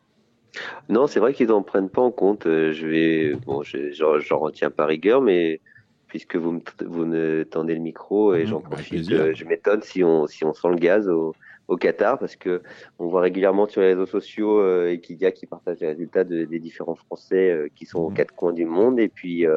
Non, 0.90 1.08
c'est 1.08 1.20
vrai 1.20 1.34
qu'ils 1.34 1.48
n'en 1.48 1.64
prennent 1.64 1.90
pas 1.90 2.02
en 2.02 2.12
compte. 2.12 2.46
Euh, 2.46 2.72
Je 2.74 2.88
vais, 2.88 3.36
bon, 3.46 3.64
je- 3.64 3.92
j'en 3.92 4.40
retiens 4.40 4.70
pas 4.72 4.86
rigueur, 4.86 5.22
mais 5.22 5.62
puisque 6.08 6.36
vous 6.36 6.52
me, 6.52 6.62
vous 6.86 7.06
me 7.06 7.44
tendez 7.44 7.74
le 7.74 7.80
micro 7.82 8.36
et 8.36 8.46
j'en 8.46 8.62
profite, 8.62 9.10
euh, 9.12 9.34
je 9.34 9.46
m'étonne 9.46 9.82
si 9.82 10.04
on, 10.04 10.28
si 10.28 10.46
on 10.46 10.54
sent 10.54 10.70
le 10.70 10.76
gaz 10.76 11.10
au, 11.10 11.34
au 11.68 11.76
Qatar 11.78 12.20
parce 12.20 12.36
que 12.36 12.62
on 13.00 13.08
voit 13.08 13.22
régulièrement 13.22 13.68
sur 13.68 13.82
les 13.82 13.88
réseaux 13.88 14.06
sociaux 14.06 14.60
euh, 14.60 14.92
Ekidia 14.92 15.32
qui 15.32 15.48
partage 15.48 15.80
les 15.80 15.88
résultats 15.88 16.24
de- 16.24 16.46
des 16.46 16.60
différents 16.60 16.94
Français 16.96 17.50
euh, 17.52 17.68
qui 17.76 17.86
sont 17.88 18.00
aux 18.02 18.10
Mhm. 18.10 18.16
quatre 18.16 18.36
coins 18.36 18.54
du 18.54 18.66
monde 18.66 19.00
et 19.00 19.08
puis 19.10 19.48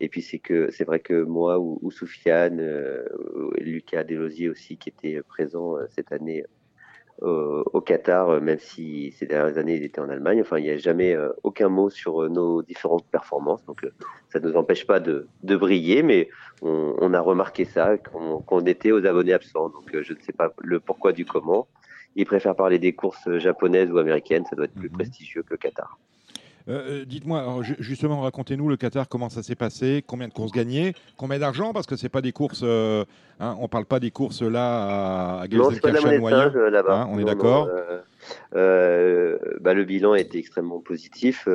et 0.00 0.08
puis 0.08 0.22
c'est 0.22 0.38
que 0.38 0.70
c'est 0.70 0.84
vrai 0.84 1.00
que 1.00 1.22
moi 1.22 1.58
ou, 1.58 1.78
ou 1.82 1.90
Soufiane, 1.90 2.60
ou 3.34 3.50
Lucas 3.58 4.04
Delosier 4.04 4.48
aussi 4.48 4.76
qui 4.76 4.90
était 4.90 5.20
présent 5.22 5.76
cette 5.88 6.12
année 6.12 6.44
au, 7.22 7.62
au 7.72 7.80
Qatar, 7.80 8.28
euh, 8.30 8.40
même 8.40 8.58
si 8.58 9.12
ces 9.18 9.26
dernières 9.26 9.58
années 9.58 9.76
il 9.76 9.84
était 9.84 10.00
en 10.00 10.08
Allemagne. 10.08 10.40
Enfin, 10.40 10.58
il 10.58 10.64
n'y 10.64 10.70
a 10.70 10.76
jamais 10.76 11.14
euh, 11.14 11.30
aucun 11.42 11.68
mot 11.68 11.90
sur 11.90 12.22
euh, 12.22 12.28
nos 12.28 12.62
différentes 12.62 13.06
performances. 13.06 13.64
Donc, 13.66 13.84
euh, 13.84 13.90
ça 14.28 14.40
ne 14.40 14.48
nous 14.48 14.56
empêche 14.56 14.86
pas 14.86 15.00
de, 15.00 15.26
de 15.42 15.56
briller, 15.56 16.02
mais 16.02 16.28
on, 16.62 16.94
on 16.98 17.14
a 17.14 17.20
remarqué 17.20 17.64
ça, 17.64 17.98
qu'on 17.98 18.40
qu'on 18.40 18.60
était 18.60 18.92
aux 18.92 19.04
abonnés 19.06 19.32
absents. 19.32 19.68
Donc, 19.68 19.94
euh, 19.94 20.02
je 20.02 20.12
ne 20.14 20.18
sais 20.20 20.32
pas 20.32 20.52
le 20.62 20.80
pourquoi 20.80 21.12
du 21.12 21.24
comment. 21.24 21.68
Ils 22.16 22.26
préfèrent 22.26 22.56
parler 22.56 22.78
des 22.78 22.92
courses 22.92 23.28
japonaises 23.38 23.90
ou 23.92 23.98
américaines. 23.98 24.44
Ça 24.50 24.56
doit 24.56 24.64
être 24.64 24.74
plus 24.74 24.88
Mhm. 24.90 24.96
prestigieux 24.96 25.42
que 25.42 25.50
le 25.52 25.58
Qatar. 25.58 25.98
Euh, 26.68 27.00
euh, 27.00 27.04
Dites-moi, 27.04 27.62
justement, 27.78 28.20
racontez-nous 28.20 28.68
le 28.68 28.76
Qatar, 28.76 29.08
comment 29.08 29.28
ça 29.28 29.42
s'est 29.42 29.54
passé, 29.54 30.04
combien 30.06 30.28
de 30.28 30.32
courses 30.32 30.52
gagnées, 30.52 30.94
combien 31.16 31.38
d'argent, 31.38 31.72
parce 31.72 31.86
que 31.86 31.96
c'est 31.96 32.08
pas 32.08 32.20
des 32.20 32.32
courses, 32.32 32.62
euh, 32.62 33.04
hein, 33.38 33.56
on 33.60 33.68
parle 33.68 33.86
pas 33.86 34.00
des 34.00 34.10
courses 34.10 34.42
là 34.42 35.40
à, 35.40 35.48
Gelsenkirchen. 35.48 36.24
Hein, 36.26 37.08
on 37.10 37.18
est 37.18 37.24
d'accord 37.24 37.68
euh, 38.54 39.38
bah, 39.60 39.74
Le 39.74 39.84
bilan 39.84 40.14
était 40.14 40.38
extrêmement 40.38 40.80
positif. 40.80 41.48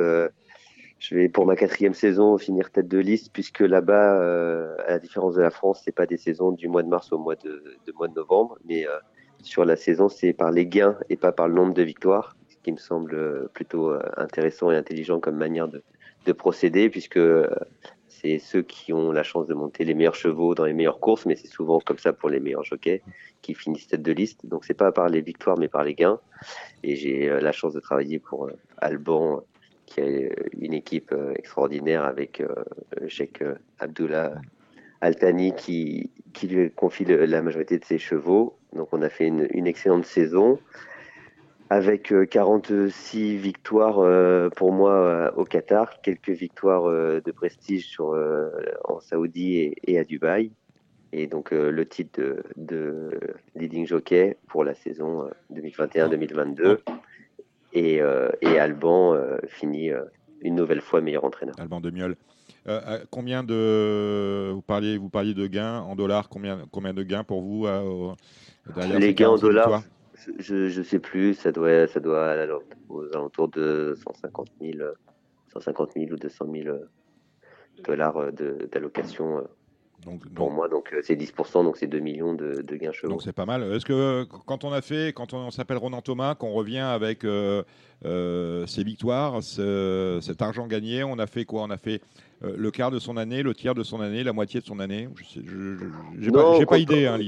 Je 0.98 1.14
vais 1.14 1.28
pour 1.28 1.44
ma 1.46 1.56
quatrième 1.56 1.92
saison 1.92 2.38
finir 2.38 2.70
tête 2.70 2.88
de 2.88 2.98
liste 2.98 3.30
puisque 3.32 3.60
là-bas, 3.60 4.16
à 4.86 4.90
la 4.90 4.98
différence 4.98 5.34
de 5.34 5.42
la 5.42 5.50
France, 5.50 5.82
c'est 5.84 5.94
pas 5.94 6.06
des 6.06 6.16
saisons 6.16 6.52
du 6.52 6.68
mois 6.68 6.82
de 6.82 6.88
mars 6.88 7.12
au 7.12 7.18
mois 7.18 7.36
de, 7.36 7.62
de 7.86 7.92
mois 7.92 8.08
de 8.08 8.14
novembre, 8.14 8.58
mais 8.66 8.86
sur 9.42 9.64
la 9.64 9.76
saison, 9.76 10.08
c'est 10.08 10.32
par 10.32 10.50
les 10.50 10.66
gains 10.66 10.96
et 11.08 11.16
pas 11.16 11.32
par 11.32 11.48
le 11.48 11.54
nombre 11.54 11.74
de 11.74 11.82
victoires, 11.82 12.36
qui 12.66 12.72
me 12.72 12.78
semble 12.78 13.14
euh, 13.14 13.48
plutôt 13.54 13.92
euh, 13.92 14.00
intéressant 14.16 14.72
et 14.72 14.76
intelligent 14.76 15.20
comme 15.20 15.36
manière 15.36 15.68
de, 15.68 15.84
de 16.24 16.32
procéder 16.32 16.90
puisque 16.90 17.16
euh, 17.16 17.48
c'est 18.08 18.40
ceux 18.40 18.62
qui 18.62 18.92
ont 18.92 19.12
la 19.12 19.22
chance 19.22 19.46
de 19.46 19.54
monter 19.54 19.84
les 19.84 19.94
meilleurs 19.94 20.16
chevaux 20.16 20.56
dans 20.56 20.64
les 20.64 20.72
meilleures 20.72 20.98
courses, 20.98 21.26
mais 21.26 21.36
c'est 21.36 21.46
souvent 21.46 21.78
comme 21.78 21.98
ça 21.98 22.12
pour 22.12 22.28
les 22.28 22.40
meilleurs 22.40 22.64
jockeys 22.64 23.02
qui 23.40 23.54
finissent 23.54 23.86
tête 23.86 24.02
de 24.02 24.10
liste. 24.10 24.46
Donc 24.46 24.64
c'est 24.64 24.74
pas 24.74 24.90
par 24.90 25.08
les 25.08 25.20
victoires, 25.20 25.56
mais 25.56 25.68
par 25.68 25.84
les 25.84 25.94
gains. 25.94 26.18
Et 26.82 26.96
j'ai 26.96 27.28
la 27.40 27.52
chance 27.52 27.72
de 27.72 27.78
travailler 27.78 28.18
pour 28.18 28.50
Alban, 28.78 29.44
qui 29.84 30.00
a 30.00 30.06
une 30.58 30.72
équipe 30.72 31.14
extraordinaire 31.36 32.04
avec 32.04 32.42
Sheikh 33.06 33.44
Abdullah 33.78 34.32
Altani 35.02 35.54
qui, 35.54 36.10
lui 36.42 36.70
confie 36.72 37.04
la 37.04 37.42
majorité 37.42 37.78
de 37.78 37.84
ses 37.84 37.98
chevaux. 37.98 38.56
Donc 38.72 38.88
on 38.92 39.02
a 39.02 39.10
fait 39.10 39.28
une 39.28 39.66
excellente 39.66 40.06
saison 40.06 40.58
avec 41.70 42.12
euh, 42.12 42.26
46 42.26 43.36
victoires 43.36 43.98
euh, 43.98 44.48
pour 44.50 44.72
moi 44.72 44.92
euh, 44.92 45.30
au 45.36 45.44
Qatar, 45.44 46.00
quelques 46.00 46.30
victoires 46.30 46.88
euh, 46.88 47.20
de 47.24 47.32
prestige 47.32 47.86
sur, 47.86 48.12
euh, 48.12 48.50
en 48.84 49.00
Saoudi 49.00 49.74
et, 49.82 49.98
à 49.98 50.04
Dubaï. 50.04 50.52
Et 51.12 51.26
donc 51.26 51.52
euh, 51.52 51.70
le 51.70 51.86
titre 51.86 52.20
de, 52.20 52.44
de 52.56 53.10
leading 53.54 53.86
jockey 53.86 54.36
pour 54.48 54.64
la 54.64 54.74
saison 54.74 55.24
euh, 55.24 55.30
2021-2022. 55.54 56.78
Et, 57.72 58.00
euh, 58.00 58.30
et 58.40 58.58
Alban 58.58 59.14
euh, 59.14 59.38
finit 59.46 59.90
euh, 59.90 60.02
une 60.40 60.54
nouvelle 60.54 60.80
fois 60.80 61.00
meilleur 61.00 61.24
entraîneur. 61.24 61.54
Alban. 61.58 61.80
Euh, 61.84 62.14
euh, 62.66 62.98
combien 63.10 63.44
de 63.44 64.50
vous 64.52 64.62
parliez 64.62 64.98
vous 64.98 65.08
parliez 65.08 65.34
de 65.34 65.46
gains 65.46 65.80
en 65.80 65.94
dollars 65.94 66.28
combien 66.28 66.66
combien 66.72 66.92
de 66.92 67.04
gains 67.04 67.22
pour 67.22 67.40
vous 67.40 67.66
euh, 67.66 68.12
derrière 68.74 68.98
Les 68.98 69.14
gains 69.14 69.28
en 69.28 69.36
46 69.36 69.42
dollars, 69.42 69.82
je, 70.38 70.68
je 70.68 70.82
sais 70.82 70.98
plus, 70.98 71.34
ça 71.34 71.52
doit, 71.52 71.86
ça 71.86 72.00
doit 72.00 72.30
aller 72.30 72.52
aux 72.88 73.04
alentours 73.14 73.48
de 73.48 73.94
150 73.96 74.48
000, 74.60 74.78
euh, 74.80 74.92
150 75.52 75.92
000 75.94 76.12
ou 76.12 76.16
200 76.16 76.46
000 76.52 76.68
euh, 76.68 76.88
dollars 77.84 78.32
d'allocation 78.32 79.38
euh, 79.38 79.42
donc, 80.04 80.28
pour 80.34 80.50
moi. 80.50 80.68
Donc 80.68 80.92
euh, 80.92 81.00
c'est 81.02 81.16
10%, 81.16 81.64
donc 81.64 81.76
c'est 81.76 81.86
2 81.86 81.98
millions 81.98 82.34
de, 82.34 82.62
de 82.62 82.76
gains 82.76 82.92
chevaux. 82.92 83.12
Donc 83.12 83.22
c'est 83.22 83.32
pas 83.32 83.46
mal. 83.46 83.62
Est-ce 83.72 83.84
que 83.84 84.24
quand 84.46 84.64
on 84.64 84.72
a 84.72 84.80
fait, 84.80 85.12
quand 85.12 85.32
on, 85.34 85.50
s'appelle 85.50 85.78
Ronan 85.78 86.02
Thomas, 86.02 86.34
qu'on 86.34 86.52
revient 86.52 86.78
avec 86.78 87.24
euh, 87.24 87.62
euh, 88.04 88.66
ses 88.66 88.84
victoires, 88.84 89.42
ce- 89.42 90.18
cet 90.22 90.42
argent 90.42 90.66
gagné, 90.66 91.02
on 91.02 91.18
a 91.18 91.26
fait 91.26 91.44
quoi? 91.44 91.62
On 91.62 91.70
a 91.70 91.76
fait 91.76 92.02
euh, 92.44 92.54
le 92.56 92.70
quart 92.70 92.90
de 92.90 92.98
son 92.98 93.16
année, 93.16 93.42
le 93.42 93.54
tiers 93.54 93.74
de 93.74 93.82
son 93.82 94.00
année, 94.00 94.22
la 94.22 94.32
moitié 94.32 94.60
de 94.60 94.66
son 94.66 94.78
année? 94.78 95.08
Je 95.24 96.30
Non, 96.30 96.64
pas, 96.66 96.78
idée. 96.78 97.06
Hein, 97.06 97.18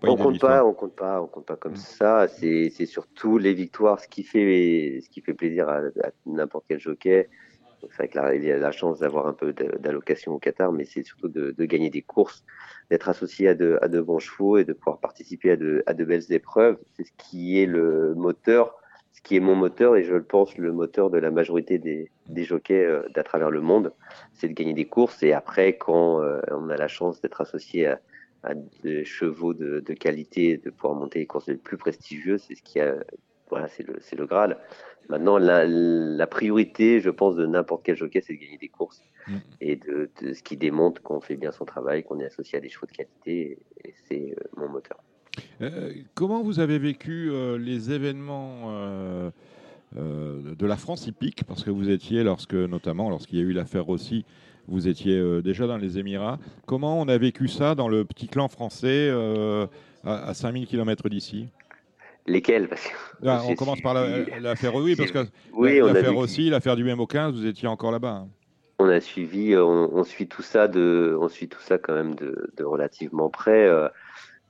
pas 0.00 0.10
on 0.10 0.14
idée 0.14 0.22
compte 0.24 0.40
pas, 0.40 0.64
on 0.64 0.74
compte 0.74 0.96
pas, 0.96 1.22
on 1.22 1.26
compte 1.28 1.46
pas 1.46 1.56
comme 1.56 1.76
ça. 1.76 2.26
C'est 2.28 2.70
c'est 2.70 2.86
surtout 2.86 3.38
les 3.38 3.54
victoires, 3.54 4.00
ce 4.00 4.08
qui 4.08 4.24
fait, 4.24 5.00
ce 5.02 5.08
qui 5.08 5.20
fait 5.20 5.34
plaisir 5.34 5.68
à, 5.68 5.76
à 5.76 6.10
n'importe 6.26 6.64
quel 6.68 6.80
jockey. 6.80 7.28
C'est 7.96 8.14
la 8.14 8.72
chance 8.72 9.00
d'avoir 9.00 9.26
un 9.26 9.32
peu 9.32 9.52
d'allocation 9.52 10.32
au 10.32 10.38
Qatar, 10.38 10.72
mais 10.72 10.84
c'est 10.84 11.02
surtout 11.02 11.28
de, 11.28 11.64
gagner 11.64 11.90
des 11.90 12.02
courses, 12.02 12.44
d'être 12.90 13.08
associé 13.08 13.48
à 13.48 13.54
de, 13.54 14.00
bons 14.00 14.18
chevaux 14.18 14.58
et 14.58 14.64
de 14.64 14.72
pouvoir 14.72 14.98
participer 14.98 15.52
à 15.52 15.56
de, 15.56 16.04
belles 16.04 16.32
épreuves. 16.32 16.78
C'est 16.94 17.04
ce 17.04 17.12
qui 17.18 17.60
est 17.60 17.66
le 17.66 18.14
moteur, 18.14 18.74
ce 19.12 19.22
qui 19.22 19.36
est 19.36 19.40
mon 19.40 19.54
moteur 19.54 19.96
et 19.96 20.04
je 20.04 20.14
le 20.14 20.22
pense 20.22 20.56
le 20.56 20.72
moteur 20.72 21.10
de 21.10 21.18
la 21.18 21.30
majorité 21.30 21.78
des, 21.78 22.10
jockeys 22.44 22.84
euh, 22.84 23.02
d'à 23.14 23.22
travers 23.22 23.50
le 23.50 23.60
monde, 23.60 23.92
c'est 24.32 24.48
de 24.48 24.54
gagner 24.54 24.74
des 24.74 24.86
courses. 24.86 25.22
Et 25.22 25.32
après, 25.32 25.76
quand 25.76 26.22
euh, 26.22 26.40
on 26.50 26.68
a 26.70 26.76
la 26.76 26.88
chance 26.88 27.20
d'être 27.20 27.40
associé 27.40 27.86
à, 27.86 28.00
à 28.42 28.54
des 28.82 29.04
chevaux 29.04 29.54
de, 29.54 29.80
de 29.80 29.94
qualité, 29.94 30.56
de 30.56 30.70
pouvoir 30.70 30.94
monter 30.94 31.20
les 31.20 31.26
courses 31.26 31.48
les 31.48 31.56
plus 31.56 31.76
prestigieuses, 31.76 32.44
c'est 32.48 32.54
ce 32.54 32.62
qui 32.62 32.80
a, 32.80 32.96
voilà, 33.52 33.68
c'est 33.68 33.86
le, 33.86 33.98
le 34.18 34.26
Graal. 34.26 34.58
Maintenant, 35.08 35.38
la, 35.38 35.64
la 35.66 36.26
priorité, 36.26 37.00
je 37.00 37.10
pense, 37.10 37.36
de 37.36 37.46
n'importe 37.46 37.82
quel 37.84 37.96
jockey, 37.96 38.20
c'est 38.20 38.34
de 38.34 38.40
gagner 38.40 38.58
des 38.58 38.68
courses 38.68 39.02
Mm. 39.28 39.36
et 39.60 39.76
de, 39.76 40.10
de 40.20 40.32
ce 40.32 40.42
qui 40.42 40.56
démontre 40.56 41.00
qu'on 41.02 41.20
fait 41.20 41.36
bien 41.36 41.52
son 41.52 41.64
travail, 41.64 42.02
qu'on 42.02 42.18
est 42.18 42.26
associé 42.26 42.58
à 42.58 42.60
des 42.60 42.68
chevaux 42.68 42.86
de 42.86 42.92
qualité, 42.92 43.58
et, 43.84 43.88
et 43.88 43.94
c'est 44.08 44.34
euh, 44.36 44.42
mon 44.56 44.68
moteur. 44.68 44.98
Euh, 45.60 45.92
comment 46.14 46.42
vous 46.42 46.60
avez 46.60 46.78
vécu 46.78 47.30
euh, 47.30 47.56
les 47.56 47.92
événements 47.92 48.64
euh, 48.66 49.30
de 49.94 50.66
la 50.66 50.76
France 50.76 51.06
hippique? 51.06 51.44
Parce 51.44 51.62
que 51.62 51.70
vous 51.70 51.88
étiez, 51.88 52.24
lorsque, 52.24 52.54
notamment 52.54 53.10
lorsqu'il 53.10 53.38
y 53.38 53.42
a 53.42 53.44
eu 53.44 53.52
l'affaire 53.52 53.84
Rossi, 53.84 54.24
vous 54.66 54.88
étiez 54.88 55.42
déjà 55.42 55.66
dans 55.66 55.76
les 55.76 55.98
Émirats. 55.98 56.38
Comment 56.66 57.00
on 57.00 57.08
a 57.08 57.18
vécu 57.18 57.48
ça 57.48 57.74
dans 57.74 57.88
le 57.88 58.04
petit 58.04 58.28
clan 58.28 58.48
français 58.48 59.10
à, 60.04 60.28
à 60.28 60.34
5000 60.34 60.66
km 60.66 61.08
d'ici? 61.08 61.48
Lesquels? 62.26 62.68
Parce 62.68 62.82
que 62.86 62.94
Ah, 63.26 63.42
On 63.46 63.54
commence 63.54 63.80
par 63.80 63.94
l'affaire 63.94 64.74
oui, 64.74 64.94
parce 64.96 65.10
que 65.10 65.26
Oui, 65.52 65.78
la- 65.78 65.84
on 65.84 65.88
a 65.88 65.92
l'affaire 65.92 66.14
Rossi, 66.14 66.50
l'affaire 66.50 66.76
du 66.76 66.84
MO15, 66.84 67.32
vous 67.32 67.46
étiez 67.46 67.68
encore 67.68 67.90
là-bas. 67.92 68.22
hein. 68.24 68.28
on 68.78 68.88
a 68.88 69.00
suivi, 69.00 69.52
euh, 69.52 69.64
on, 69.64 69.90
on 69.92 70.02
suit 70.04 70.26
tout 70.26 70.42
ça 70.42 70.66
de, 70.66 71.16
on 71.20 71.28
suit 71.28 71.48
tout 71.48 71.60
ça 71.60 71.78
quand 71.78 71.94
même 71.94 72.14
de, 72.16 72.50
de 72.56 72.64
relativement 72.64 73.28
près, 73.30 73.64
euh, 73.66 73.88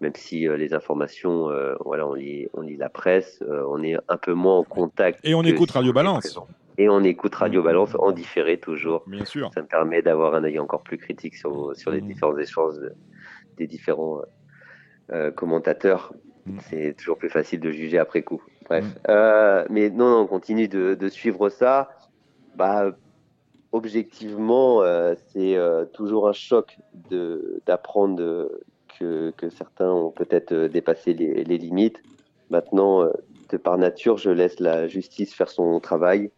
même 0.00 0.14
si 0.14 0.48
euh, 0.48 0.56
les 0.56 0.72
informations, 0.72 1.50
euh, 1.50 1.74
voilà, 1.84 2.06
on 2.08 2.14
lit, 2.14 2.48
on 2.54 2.62
lit 2.62 2.76
la 2.78 2.88
presse, 2.88 3.42
on 3.68 3.82
est 3.82 3.96
un 4.08 4.16
peu 4.16 4.32
moins 4.32 4.56
en 4.58 4.64
contact. 4.64 5.20
Et 5.24 5.34
on 5.34 5.42
écoute 5.42 5.70
Radio 5.72 5.92
Balance. 5.92 6.38
Et 6.78 6.88
on 6.88 7.02
écoute 7.04 7.34
Radio 7.34 7.62
Balance 7.62 7.94
en 7.98 8.10
différé 8.12 8.58
toujours. 8.58 9.02
Bien 9.06 9.26
sûr. 9.26 9.50
Ça 9.54 9.60
me 9.60 9.66
permet 9.66 10.00
d'avoir 10.00 10.34
un 10.34 10.44
œil 10.44 10.58
encore 10.58 10.82
plus 10.82 10.96
critique 10.96 11.36
sur, 11.36 11.76
sur 11.76 11.90
les 11.90 12.00
Mhm. 12.00 12.06
différents 12.08 12.38
échanges 12.38 12.76
de- 12.78 12.94
des 13.58 13.66
différents 13.66 14.22
commentateurs. 15.36 16.14
Mhm. 16.46 16.58
C'est 16.68 16.96
toujours 16.96 17.18
plus 17.18 17.30
facile 17.30 17.60
de 17.60 17.70
juger 17.70 17.98
après 17.98 18.22
coup. 18.22 18.42
Bref. 18.68 18.84
Mhm. 18.84 18.92
Euh, 19.08 19.64
mais 19.70 19.90
non, 19.90 20.10
non, 20.10 20.20
on 20.20 20.26
continue 20.26 20.68
de, 20.68 20.94
de 20.94 21.08
suivre 21.08 21.48
ça. 21.48 21.90
Bah, 22.56 22.90
objectivement, 23.72 24.82
euh, 24.82 25.14
c'est 25.28 25.56
euh, 25.56 25.84
toujours 25.84 26.28
un 26.28 26.32
choc 26.32 26.78
d'apprendre 27.66 28.50
que, 28.98 29.32
que 29.36 29.48
certains 29.50 29.90
ont 29.90 30.10
peut-être 30.10 30.54
dépassé 30.54 31.14
les, 31.14 31.44
les 31.44 31.58
limites. 31.58 32.02
Maintenant, 32.50 33.08
de 33.48 33.56
par 33.56 33.78
nature, 33.78 34.18
je 34.18 34.30
laisse 34.30 34.60
la 34.60 34.88
justice 34.88 35.34
faire 35.34 35.48
son 35.48 35.80
travail. 35.80 36.30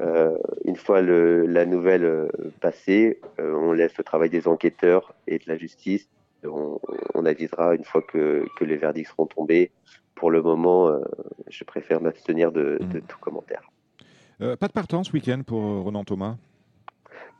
Euh, 0.00 0.36
une 0.64 0.76
fois 0.76 1.02
le, 1.02 1.46
la 1.46 1.66
nouvelle 1.66 2.28
passée, 2.60 3.20
euh, 3.38 3.54
on 3.54 3.72
laisse 3.72 3.96
le 3.96 4.02
travail 4.04 4.28
des 4.28 4.48
enquêteurs 4.48 5.14
et 5.28 5.38
de 5.38 5.44
la 5.46 5.56
justice. 5.56 6.08
On, 6.46 6.78
on 7.14 7.26
avisera 7.26 7.74
une 7.74 7.84
fois 7.84 8.02
que, 8.02 8.44
que 8.58 8.64
les 8.64 8.76
verdicts 8.76 9.08
seront 9.08 9.26
tombés. 9.26 9.70
Pour 10.14 10.30
le 10.30 10.42
moment, 10.42 10.88
euh, 10.88 11.00
je 11.48 11.64
préfère 11.64 12.00
m'abstenir 12.00 12.52
de, 12.52 12.78
de 12.80 13.00
tout 13.00 13.18
commentaire. 13.18 13.62
Euh, 14.40 14.56
pas 14.56 14.68
de 14.68 14.72
partant 14.72 15.04
ce 15.04 15.12
week-end 15.12 15.42
pour 15.46 15.62
euh, 15.62 15.80
Ronan 15.80 16.04
Thomas? 16.04 16.36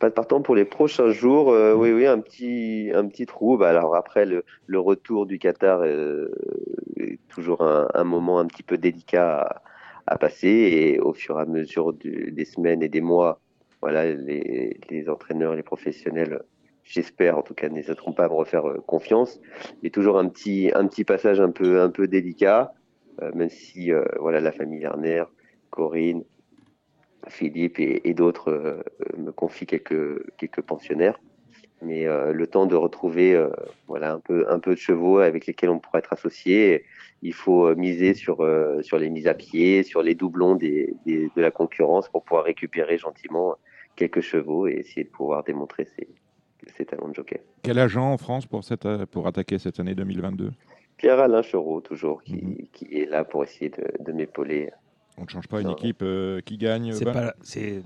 Pas 0.00 0.08
de 0.08 0.14
partant 0.14 0.42
pour 0.42 0.54
les 0.56 0.64
prochains 0.64 1.10
jours. 1.10 1.52
euh, 1.52 1.74
oui, 1.74 1.92
oui, 1.92 2.06
un 2.06 2.20
petit, 2.20 2.90
un 2.94 3.06
petit 3.06 3.26
trou. 3.26 3.56
Bah, 3.56 3.70
alors 3.70 3.94
après, 3.94 4.26
le, 4.26 4.44
le 4.66 4.80
retour 4.80 5.26
du 5.26 5.38
Qatar 5.38 5.84
est 5.84 7.18
toujours 7.28 7.62
un, 7.62 7.88
un 7.94 8.04
moment 8.04 8.38
un 8.38 8.46
petit 8.46 8.62
peu 8.62 8.76
délicat 8.76 9.40
à, 9.42 9.62
à 10.06 10.18
passer. 10.18 10.48
Et 10.48 11.00
au 11.00 11.12
fur 11.12 11.38
et 11.38 11.42
à 11.42 11.46
mesure 11.46 11.92
du- 11.92 12.32
des 12.32 12.44
semaines 12.44 12.82
et 12.82 12.88
des 12.88 13.00
mois, 13.00 13.40
voilà, 13.80 14.12
les, 14.12 14.78
les 14.90 15.08
entraîneurs, 15.08 15.54
les 15.54 15.62
professionnels, 15.62 16.42
j'espère 16.84 17.38
en 17.38 17.42
tout 17.42 17.54
cas, 17.54 17.68
n'hésiteront 17.68 18.12
pas 18.12 18.26
à 18.26 18.28
me 18.28 18.34
refaire 18.34 18.68
euh, 18.68 18.80
confiance. 18.86 19.40
Mais 19.82 19.90
toujours 19.90 20.18
un 20.18 20.28
petit, 20.28 20.70
un 20.74 20.86
petit 20.86 21.04
passage 21.04 21.40
un 21.40 21.50
peu, 21.50 22.06
délicat. 22.06 22.72
euh, 23.22 23.32
même 23.34 23.50
si 23.50 23.92
euh, 23.92 24.04
voilà 24.20 24.40
la 24.40 24.52
famille 24.52 24.80
Werner, 24.80 25.24
Corinne, 25.70 26.24
Philippe 27.28 27.78
et, 27.78 28.12
d'autres 28.12 28.84
me 29.16 29.32
confient 29.32 29.66
quelques 29.66 30.60
pensionnaires. 30.66 31.18
Mais 31.80 32.04
le 32.04 32.46
temps 32.46 32.66
de 32.66 32.76
retrouver 32.76 33.42
voilà 33.88 34.12
un 34.28 34.58
peu 34.58 34.74
de 34.74 34.78
chevaux 34.78 35.18
avec 35.18 35.46
lesquels 35.46 35.70
on 35.70 35.78
pourra 35.78 36.00
être 36.00 36.12
associé, 36.12 36.84
il 37.22 37.32
faut 37.32 37.74
miser 37.76 38.12
sur 38.12 38.44
les 38.44 39.08
mises 39.08 39.26
à 39.26 39.32
pied, 39.32 39.84
sur 39.84 40.02
les 40.02 40.14
doublons 40.14 40.54
de 40.54 41.40
la 41.40 41.50
concurrence 41.50 42.10
pour 42.10 42.24
pouvoir 42.24 42.44
récupérer 42.44 42.98
gentiment 42.98 43.56
quelques 43.96 44.20
chevaux 44.20 44.66
et 44.66 44.72
essayer 44.72 45.04
de 45.04 45.10
pouvoir 45.10 45.44
démontrer 45.44 45.86
ses, 45.86 46.08
ses 46.76 46.84
talents 46.84 47.08
de 47.08 47.14
jockey. 47.14 47.42
Quel 47.62 47.78
agent 47.78 48.12
en 48.12 48.18
France 48.18 48.46
pour, 48.46 48.64
cette, 48.64 48.86
pour 49.06 49.26
attaquer 49.26 49.58
cette 49.58 49.80
année 49.80 49.94
2022 49.94 50.52
Pierre-Alain 50.96 51.42
Chereau, 51.42 51.80
toujours, 51.80 52.22
qui, 52.22 52.68
qui 52.72 52.86
est 52.98 53.06
là 53.06 53.24
pour 53.24 53.42
essayer 53.44 53.68
de, 53.70 53.84
de 54.02 54.12
m'épauler. 54.12 54.70
On 55.18 55.22
ne 55.24 55.28
change 55.28 55.46
pas 55.48 55.60
une 55.60 55.66
Non. 55.68 55.74
équipe 55.74 56.02
euh, 56.02 56.40
qui 56.40 56.56
gagne 56.56 56.92
C'est 56.92 57.04
ben- 57.04 57.12
pas. 57.12 57.34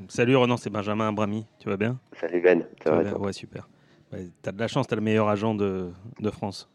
Salut 0.09 0.37
Renan, 0.37 0.57
c'est 0.57 0.71
Benjamin 0.71 1.09
Abrami. 1.09 1.47
Tu 1.59 1.69
vas 1.69 1.77
bien? 1.77 1.99
Salut 2.21 2.41
Ben, 2.41 2.61
Tu 2.61 2.85
ça 2.85 2.91
vas 2.91 2.97
va 3.03 3.03
bien 3.11 3.19
Ouais, 3.19 3.33
super. 3.33 3.69
Ouais, 4.13 4.29
t'as 4.43 4.53
de 4.53 4.59
la 4.61 4.69
chance, 4.69 4.87
t'as 4.87 4.97
le 4.97 5.03
meilleur 5.03 5.29
agent 5.29 5.55
de, 5.55 5.91
de 6.21 6.31
France. 6.31 6.71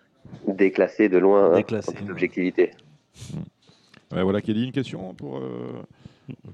Déclassé 0.48 1.10
de 1.10 1.18
loin, 1.18 1.52
hein, 1.52 1.56
Déclassé, 1.56 1.92
en 1.92 2.00
toute 2.02 2.10
objectivité. 2.10 2.72
Ouais, 4.12 4.22
voilà, 4.24 4.42
Kelly, 4.42 4.66
une 4.66 4.72
question 4.72 5.14
pour, 5.16 5.38
euh, 5.38 5.82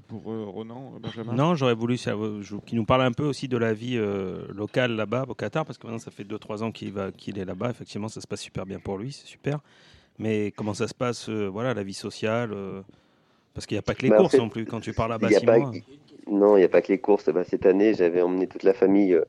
pour 0.08 0.32
euh, 0.32 0.44
Ronan, 0.46 0.94
Benjamin 1.00 1.32
Non, 1.34 1.54
j'aurais 1.54 1.74
voulu 1.74 1.96
qu'il 1.96 2.76
nous 2.78 2.84
parle 2.84 3.02
un 3.02 3.12
peu 3.12 3.24
aussi 3.24 3.48
de 3.48 3.56
la 3.56 3.72
vie 3.72 3.96
euh, 3.96 4.44
locale 4.54 4.92
là-bas 4.92 5.24
au 5.28 5.34
Qatar, 5.34 5.64
parce 5.64 5.78
que 5.78 5.86
maintenant 5.86 5.98
ça 6.00 6.10
fait 6.10 6.24
2-3 6.24 6.62
ans 6.62 6.72
qu'il 6.72 7.38
est 7.38 7.44
là-bas. 7.44 7.70
Effectivement, 7.70 8.08
ça 8.08 8.20
se 8.20 8.26
passe 8.26 8.40
super 8.40 8.66
bien 8.66 8.78
pour 8.80 8.98
lui, 8.98 9.12
c'est 9.12 9.26
super. 9.26 9.60
Mais 10.18 10.52
comment 10.56 10.74
ça 10.74 10.88
se 10.88 10.94
passe, 10.94 11.28
euh, 11.28 11.46
voilà, 11.48 11.72
la 11.74 11.82
vie 11.82 11.94
sociale 11.94 12.50
euh, 12.52 12.82
Parce 13.54 13.66
qu'il 13.66 13.76
n'y 13.76 13.80
a 13.80 13.82
pas 13.82 13.94
que 13.94 14.02
les 14.02 14.10
Bah, 14.10 14.16
en 14.16 14.18
courses 14.22 14.32
fait, 14.32 14.38
non 14.38 14.48
plus. 14.48 14.66
Quand 14.66 14.80
tu 14.80 14.92
pars 14.92 15.08
là-bas 15.08 15.28
il 15.28 15.32
y 15.32 15.36
a 15.36 15.40
6 15.40 15.46
pas- 15.46 15.58
mois. 15.58 15.72
Non, 16.26 16.56
il 16.56 16.60
n'y 16.60 16.64
a 16.66 16.68
pas 16.68 16.82
que 16.82 16.88
les 16.92 16.98
courses. 16.98 17.28
Bah, 17.32 17.44
cette 17.44 17.64
année, 17.66 17.94
j'avais 17.94 18.20
emmené 18.22 18.46
toute 18.46 18.62
la 18.64 18.74
famille 18.74 19.14
euh, 19.14 19.24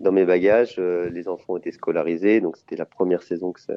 dans 0.00 0.12
mes 0.12 0.24
bagages. 0.24 0.76
Euh, 0.78 1.10
les 1.10 1.26
enfants 1.28 1.56
étaient 1.56 1.72
scolarisés, 1.72 2.40
donc 2.40 2.56
c'était 2.56 2.76
la 2.76 2.86
première 2.86 3.22
saison 3.22 3.52
que, 3.52 3.60
ça, 3.60 3.74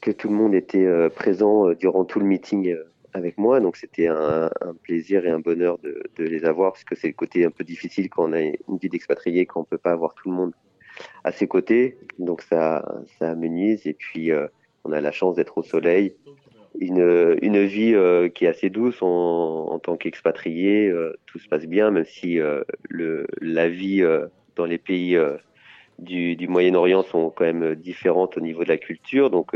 que 0.00 0.10
tout 0.12 0.28
le 0.28 0.34
monde 0.34 0.54
était 0.54 0.84
euh, 0.84 1.08
présent 1.08 1.68
euh, 1.68 1.74
durant 1.74 2.04
tout 2.04 2.20
le 2.20 2.26
meeting 2.26 2.68
euh, 2.70 2.84
avec 3.14 3.38
moi. 3.38 3.60
Donc 3.60 3.76
c'était 3.76 4.08
un, 4.08 4.50
plaisir 4.82 5.24
et 5.24 5.30
un 5.30 5.38
bonheur 5.38 5.78
de, 5.78 6.02
les 6.18 6.44
avoir, 6.44 6.72
parce 6.72 6.84
que 6.84 6.96
c'est 6.96 7.08
le 7.08 7.14
côté 7.14 7.46
un 7.46 7.50
peu 7.50 7.64
difficile 7.64 8.10
quand 8.10 8.28
on 8.28 8.32
a 8.32 8.40
une 8.42 8.78
vie 8.80 8.88
d'expatrié, 8.88 9.46
quand 9.46 9.60
on 9.60 9.64
peut 9.64 9.78
pas 9.78 9.92
avoir 9.92 10.14
tout 10.14 10.28
le 10.28 10.36
monde 10.36 10.52
à 11.22 11.32
ses 11.32 11.46
côtés. 11.46 11.96
Donc 12.18 12.42
ça, 12.42 12.84
ça 13.18 13.30
amenuise. 13.30 13.86
Et 13.86 13.94
puis 13.94 14.30
euh, 14.30 14.46
on 14.84 14.92
a 14.92 15.00
la 15.00 15.12
chance 15.12 15.36
d'être 15.36 15.56
au 15.56 15.62
soleil. 15.62 16.14
Une, 16.80 17.38
une 17.40 17.64
vie 17.64 17.94
euh, 17.94 18.28
qui 18.28 18.46
est 18.46 18.48
assez 18.48 18.68
douce 18.68 18.98
en, 19.00 19.78
tant 19.78 19.96
qu'expatrié. 19.96 20.88
euh, 20.88 21.16
tout 21.26 21.38
se 21.38 21.48
passe 21.48 21.66
bien, 21.66 21.90
même 21.92 22.04
si 22.04 22.38
la 22.90 23.68
vie 23.68 24.04
dans 24.56 24.66
les 24.66 24.78
pays 24.78 25.16
du, 26.00 26.48
Moyen-Orient 26.48 27.04
sont 27.04 27.30
quand 27.30 27.44
même 27.44 27.76
différentes 27.76 28.36
au 28.36 28.40
niveau 28.40 28.64
de 28.64 28.68
la 28.68 28.76
culture. 28.76 29.30
Donc 29.30 29.52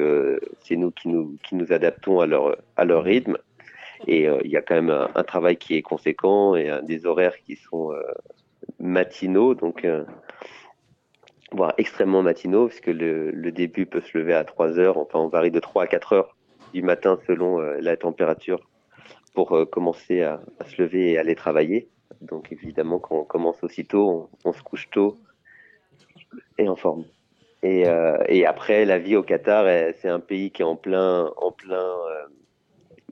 c'est 0.60 0.76
nous 0.76 0.92
qui 0.92 1.08
nous 1.08 1.36
qui 1.42 1.56
nous 1.56 1.72
adaptons 1.72 2.20
à 2.20 2.26
leur 2.26 2.56
à 2.76 2.84
leur 2.84 3.02
rythme. 3.02 3.36
Et 4.06 4.28
euh, 4.28 4.38
il 4.44 4.50
y 4.50 4.56
a 4.56 4.62
quand 4.62 4.74
même 4.74 4.90
un, 4.90 5.24
travail 5.24 5.56
qui 5.56 5.74
est 5.74 5.82
conséquent 5.82 6.54
et 6.54 6.70
des 6.82 7.06
horaires 7.06 7.36
qui 7.38 7.56
sont 7.56 7.92
euh, 7.92 8.02
matinaux, 8.78 9.54
donc 9.54 9.84
euh, 9.84 10.04
voire 11.52 11.74
extrêmement 11.78 12.22
matinaux, 12.22 12.68
puisque 12.68 12.86
le, 12.86 13.30
le 13.30 13.52
début 13.52 13.86
peut 13.86 14.00
se 14.00 14.16
lever 14.16 14.34
à 14.34 14.44
3 14.44 14.78
heures. 14.78 14.98
Enfin, 14.98 15.18
on 15.18 15.28
varie 15.28 15.50
de 15.50 15.60
3 15.60 15.84
à 15.84 15.86
4 15.86 16.12
heures 16.12 16.36
du 16.72 16.82
matin 16.82 17.18
selon 17.26 17.58
la 17.58 17.96
température 17.96 18.60
pour 19.34 19.56
commencer 19.70 20.22
à, 20.22 20.40
se 20.66 20.82
lever 20.82 21.12
et 21.12 21.18
aller 21.18 21.34
travailler. 21.34 21.88
Donc 22.20 22.52
évidemment, 22.52 22.98
quand 22.98 23.16
on 23.16 23.24
commence 23.24 23.62
aussitôt, 23.62 24.28
on, 24.44 24.50
on 24.50 24.52
se 24.52 24.62
couche 24.62 24.90
tôt 24.90 25.16
et 26.58 26.68
en 26.68 26.76
forme. 26.76 27.04
Et, 27.62 27.86
après, 28.46 28.84
la 28.84 28.98
vie 28.98 29.16
au 29.16 29.22
Qatar, 29.22 29.64
c'est 30.00 30.08
un 30.08 30.20
pays 30.20 30.50
qui 30.50 30.62
est 30.62 30.66
en 30.66 30.76
plein, 30.76 31.32
en 31.38 31.50
plein 31.50 31.90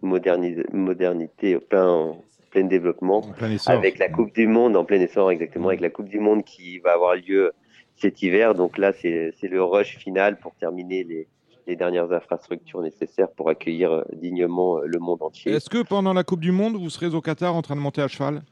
modernité, 0.03 1.57
en 1.57 1.61
plein, 1.61 1.89
en 1.89 2.19
plein 2.51 2.65
développement, 2.65 3.23
plein 3.23 3.51
essor. 3.51 3.75
avec 3.75 3.99
la 3.99 4.09
Coupe 4.09 4.33
du 4.33 4.47
Monde 4.47 4.77
en 4.77 4.85
plein 4.85 5.01
essor, 5.01 5.31
exactement, 5.31 5.69
avec 5.69 5.81
la 5.81 5.91
Coupe 5.91 6.09
du 6.09 6.21
Monde 6.21 6.45
qui 6.45 6.79
va 6.79 6.93
avoir 6.93 7.15
lieu 7.17 7.53
cet 7.97 8.23
hiver. 8.23 8.55
Donc 8.55 8.79
là, 8.79 8.93
c'est 8.93 9.33
le 9.43 9.63
rush 9.63 9.97
final 9.99 10.39
pour 10.39 10.55
terminer 10.55 11.05
les, 11.05 11.29
les 11.67 11.77
dernières 11.77 12.13
infrastructures 12.13 12.83
nécessaires 12.83 13.31
pour 13.31 13.49
accueillir 13.49 13.93
euh, 13.93 14.03
dignement 14.13 14.79
euh, 14.79 14.83
le 14.87 14.99
monde 14.99 15.23
entier. 15.23 15.53
Est-ce 15.53 15.71
que 15.71 15.83
pendant 15.83 16.13
la 16.13 16.25
Coupe 16.25 16.41
du 16.41 16.53
Monde, 16.53 16.77
vous 16.77 16.91
serez 16.91 17.15
au 17.15 17.21
Qatar 17.21 17.55
en 17.55 17.63
train 17.63 17.77
de 17.77 17.81
monter 17.81 18.03
à 18.03 18.09
cheval? 18.09 18.43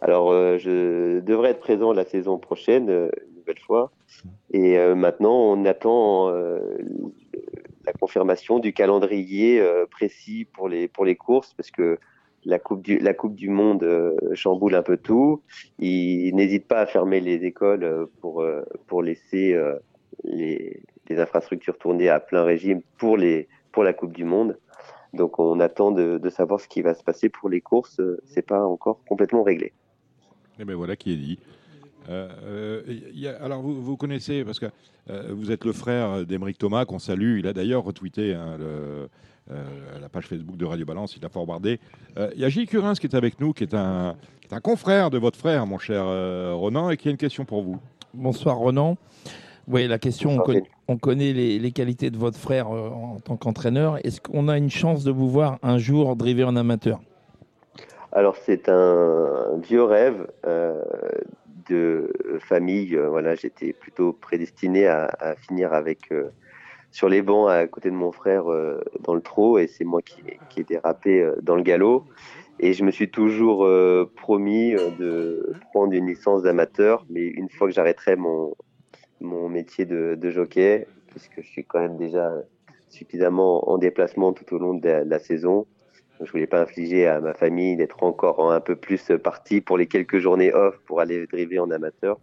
Alors, 0.00 0.30
euh, 0.30 0.58
je 0.58 1.20
devrais 1.20 1.50
être 1.50 1.60
présent 1.60 1.92
la 1.92 2.04
saison 2.04 2.38
prochaine, 2.38 2.88
euh, 2.88 3.10
une 3.28 3.38
nouvelle 3.38 3.58
fois. 3.58 3.90
Et 4.52 4.78
euh, 4.78 4.94
maintenant, 4.94 5.34
on 5.34 5.64
attend 5.64 6.30
la 7.88 7.94
confirmation 7.94 8.58
du 8.58 8.74
calendrier 8.74 9.60
euh, 9.60 9.86
précis 9.86 10.46
pour 10.52 10.68
les, 10.68 10.88
pour 10.88 11.04
les 11.06 11.16
courses, 11.16 11.54
parce 11.54 11.70
que 11.70 11.98
la 12.44 12.58
Coupe 12.58 12.82
du, 12.82 12.98
la 12.98 13.14
coupe 13.14 13.34
du 13.34 13.48
Monde 13.48 13.82
euh, 13.82 14.14
chamboule 14.34 14.74
un 14.74 14.82
peu 14.82 14.96
tout. 14.96 15.42
Ils 15.78 16.34
n'hésitent 16.34 16.68
pas 16.68 16.80
à 16.80 16.86
fermer 16.86 17.20
les 17.20 17.44
écoles 17.44 17.84
euh, 17.84 18.06
pour, 18.20 18.44
pour 18.86 19.02
laisser 19.02 19.58
les, 20.24 20.82
les 21.08 21.18
infrastructures 21.18 21.78
tourner 21.78 22.08
à 22.08 22.20
plein 22.20 22.44
régime 22.44 22.82
pour, 22.98 23.16
les, 23.16 23.48
pour 23.72 23.84
la 23.84 23.92
Coupe 23.92 24.12
du 24.12 24.24
Monde. 24.24 24.58
Donc, 25.14 25.38
on 25.38 25.58
attend 25.58 25.90
de, 25.90 26.28
savoir 26.28 26.60
ce 26.60 26.68
qui 26.68 26.82
va 26.82 26.94
se 26.94 27.02
passer 27.02 27.30
pour 27.30 27.48
les 27.48 27.62
courses. 27.62 28.00
C'est 28.26 28.46
pas 28.46 28.62
encore 28.64 29.02
complètement 29.08 29.42
réglé. 29.42 29.72
Eh 30.60 30.64
bien 30.64 30.76
voilà 30.76 30.96
qui 30.96 31.12
est 31.12 31.16
dit. 31.16 31.38
Euh, 32.08 32.28
euh, 32.44 32.82
il 33.12 33.18
y 33.20 33.28
a- 33.28 33.36
alors 33.42 33.60
vous, 33.60 33.80
vous 33.82 33.96
connaissez, 33.96 34.44
parce 34.44 34.58
que 34.58 34.66
euh, 35.10 35.28
vous 35.30 35.50
êtes 35.50 35.64
le 35.64 35.72
frère 35.72 36.24
d'Emeric 36.24 36.58
Thomas, 36.58 36.84
qu'on 36.84 36.98
salue, 36.98 37.38
il 37.38 37.46
a 37.46 37.52
d'ailleurs 37.52 37.84
retweeté 37.84 38.34
hein, 38.34 38.56
le- 38.58 39.08
euh, 39.50 39.64
la 40.00 40.08
page 40.08 40.26
Facebook 40.26 40.56
de 40.56 40.64
Radio 40.66 40.84
Balance, 40.86 41.16
il 41.16 41.24
a 41.24 41.28
forwardé. 41.28 41.80
Euh, 42.18 42.30
Il 42.34 42.40
y 42.40 42.44
a 42.44 42.48
Gilles 42.48 42.66
Curins 42.68 42.94
qui 42.94 43.06
est 43.06 43.14
avec 43.14 43.40
nous, 43.40 43.52
qui 43.52 43.64
est 43.64 43.74
un, 43.74 44.14
qui 44.40 44.48
est 44.48 44.54
un 44.54 44.60
confrère 44.60 45.10
de 45.10 45.18
votre 45.18 45.38
frère, 45.38 45.66
mon 45.66 45.78
cher 45.78 46.04
euh, 46.06 46.52
Ronan, 46.54 46.90
et 46.90 46.96
qui 46.96 47.08
a 47.08 47.10
une 47.10 47.16
question 47.16 47.44
pour 47.44 47.62
vous. 47.62 47.78
Bonsoir 48.14 48.56
Ronan. 48.56 48.96
Oui, 49.66 49.86
la 49.86 49.98
question, 49.98 50.30
on, 50.30 50.38
conna- 50.38 50.62
on 50.88 50.96
connaît 50.96 51.34
les, 51.34 51.58
les 51.58 51.72
qualités 51.72 52.10
de 52.10 52.16
votre 52.16 52.38
frère 52.38 52.68
euh, 52.74 52.88
en 52.88 53.20
tant 53.20 53.36
qu'entraîneur. 53.36 53.98
Est-ce 54.04 54.20
qu'on 54.20 54.48
a 54.48 54.56
une 54.56 54.70
chance 54.70 55.04
de 55.04 55.10
vous 55.10 55.28
voir 55.28 55.58
un 55.62 55.76
jour 55.78 56.16
driver 56.16 56.44
en 56.48 56.56
amateur? 56.56 57.00
Alors 58.12 58.36
c'est 58.36 58.70
un 58.70 59.58
vieux 59.62 59.82
rêve 59.84 60.26
euh, 60.46 60.82
de 61.68 62.12
famille. 62.40 62.96
Euh, 62.96 63.08
Voilà, 63.08 63.34
j'étais 63.34 63.72
plutôt 63.72 64.12
prédestiné 64.12 64.86
à, 64.86 65.34
finir 65.36 65.72
avec 65.72 66.12
euh, 66.12 66.30
sur 66.90 67.08
les 67.08 67.22
bancs 67.22 67.50
à 67.50 67.66
côté 67.66 67.90
de 67.90 67.94
mon 67.94 68.12
frère 68.12 68.50
euh, 68.50 68.80
dans 69.00 69.14
le 69.14 69.20
trot, 69.20 69.58
et 69.58 69.66
c'est 69.66 69.84
moi 69.84 70.02
qui, 70.02 70.22
qui 70.48 70.60
ai 70.60 70.64
dérapé 70.64 71.20
euh, 71.20 71.36
dans 71.42 71.56
le 71.56 71.62
galop. 71.62 72.04
Et 72.60 72.72
je 72.72 72.84
me 72.84 72.90
suis 72.90 73.10
toujours 73.10 73.64
euh, 73.64 74.10
promis 74.16 74.74
euh, 74.74 74.90
de 74.98 75.52
prendre 75.72 75.92
une 75.92 76.06
licence 76.06 76.42
d'amateur, 76.42 77.04
mais 77.08 77.22
une 77.22 77.48
fois 77.48 77.68
que 77.68 77.74
j'arrêterai 77.74 78.16
mon 78.16 78.54
mon 79.20 79.48
métier 79.48 79.84
de, 79.84 80.14
de 80.14 80.30
jockey, 80.30 80.86
puisque 81.08 81.40
je 81.42 81.46
suis 81.46 81.64
quand 81.64 81.80
même 81.80 81.96
déjà 81.96 82.32
suffisamment 82.88 83.68
en 83.68 83.76
déplacement 83.78 84.32
tout 84.32 84.54
au 84.54 84.58
long 84.58 84.74
de 84.74 84.88
la 84.88 85.18
saison. 85.18 85.66
Je 86.20 86.30
voulais 86.30 86.46
pas 86.46 86.60
infliger 86.60 87.06
à 87.06 87.20
ma 87.20 87.34
famille 87.34 87.76
d'être 87.76 88.02
encore 88.02 88.52
un 88.52 88.60
peu 88.60 88.76
plus 88.76 89.12
parti 89.22 89.60
pour 89.60 89.78
les 89.78 89.86
quelques 89.86 90.18
journées 90.18 90.52
off 90.52 90.78
pour 90.86 91.00
aller 91.00 91.26
driver 91.26 91.60
en 91.60 91.70
amateur. 91.70 92.18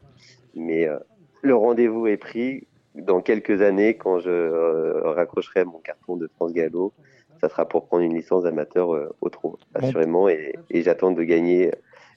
Mais 0.56 0.88
euh, 0.88 0.98
le 1.42 1.56
rendez-vous 1.56 2.08
est 2.08 2.18
pris 2.18 2.68
dans 2.96 3.22
quelques 3.22 3.62
années 3.62 3.96
quand 3.96 4.20
je 4.20 4.30
euh, 4.30 5.12
raccrocherai 5.12 5.66
mon 5.66 5.80
carton 5.80 6.18
de 6.18 6.28
France 6.36 6.54
Gallo. 6.54 6.94
Ça 7.42 7.50
sera 7.50 7.68
pour 7.68 7.88
prendre 7.88 8.04
une 8.04 8.16
licence 8.16 8.44
d'amateur 8.44 8.94
euh, 8.94 9.14
au 9.22 9.30
trot, 9.30 9.58
assurément. 9.74 10.30
Et, 10.30 10.56
et 10.70 10.82
j'attends 10.82 11.12
de 11.12 11.24
gagner. 11.24 11.72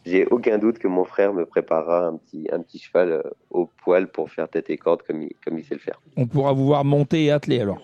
J'ai 0.07 0.27
aucun 0.27 0.59
doute 0.59 0.79
que 0.79 0.89
mon 0.89 1.05
frère 1.05 1.35
me 1.35 1.45
préparera 1.45 2.07
un 2.07 2.17
petit, 2.17 2.49
un 2.53 2.61
petit 2.61 2.79
cheval 2.79 3.13
euh, 3.13 3.23
au 3.51 3.67
poil 3.67 4.09
pour 4.09 4.31
faire 4.31 4.49
tête 4.49 4.71
et 4.71 4.79
corde 4.79 5.03
comme 5.03 5.23
il, 5.23 5.33
comme 5.45 5.59
il 5.59 5.65
sait 5.65 5.75
le 5.75 5.81
faire. 5.81 6.01
On 6.17 6.27
pourra 6.27 6.53
vous 6.53 6.67
voir 6.67 6.85
monter 6.85 7.25
et 7.25 7.31
atteler 7.33 7.61
alors. 7.61 7.81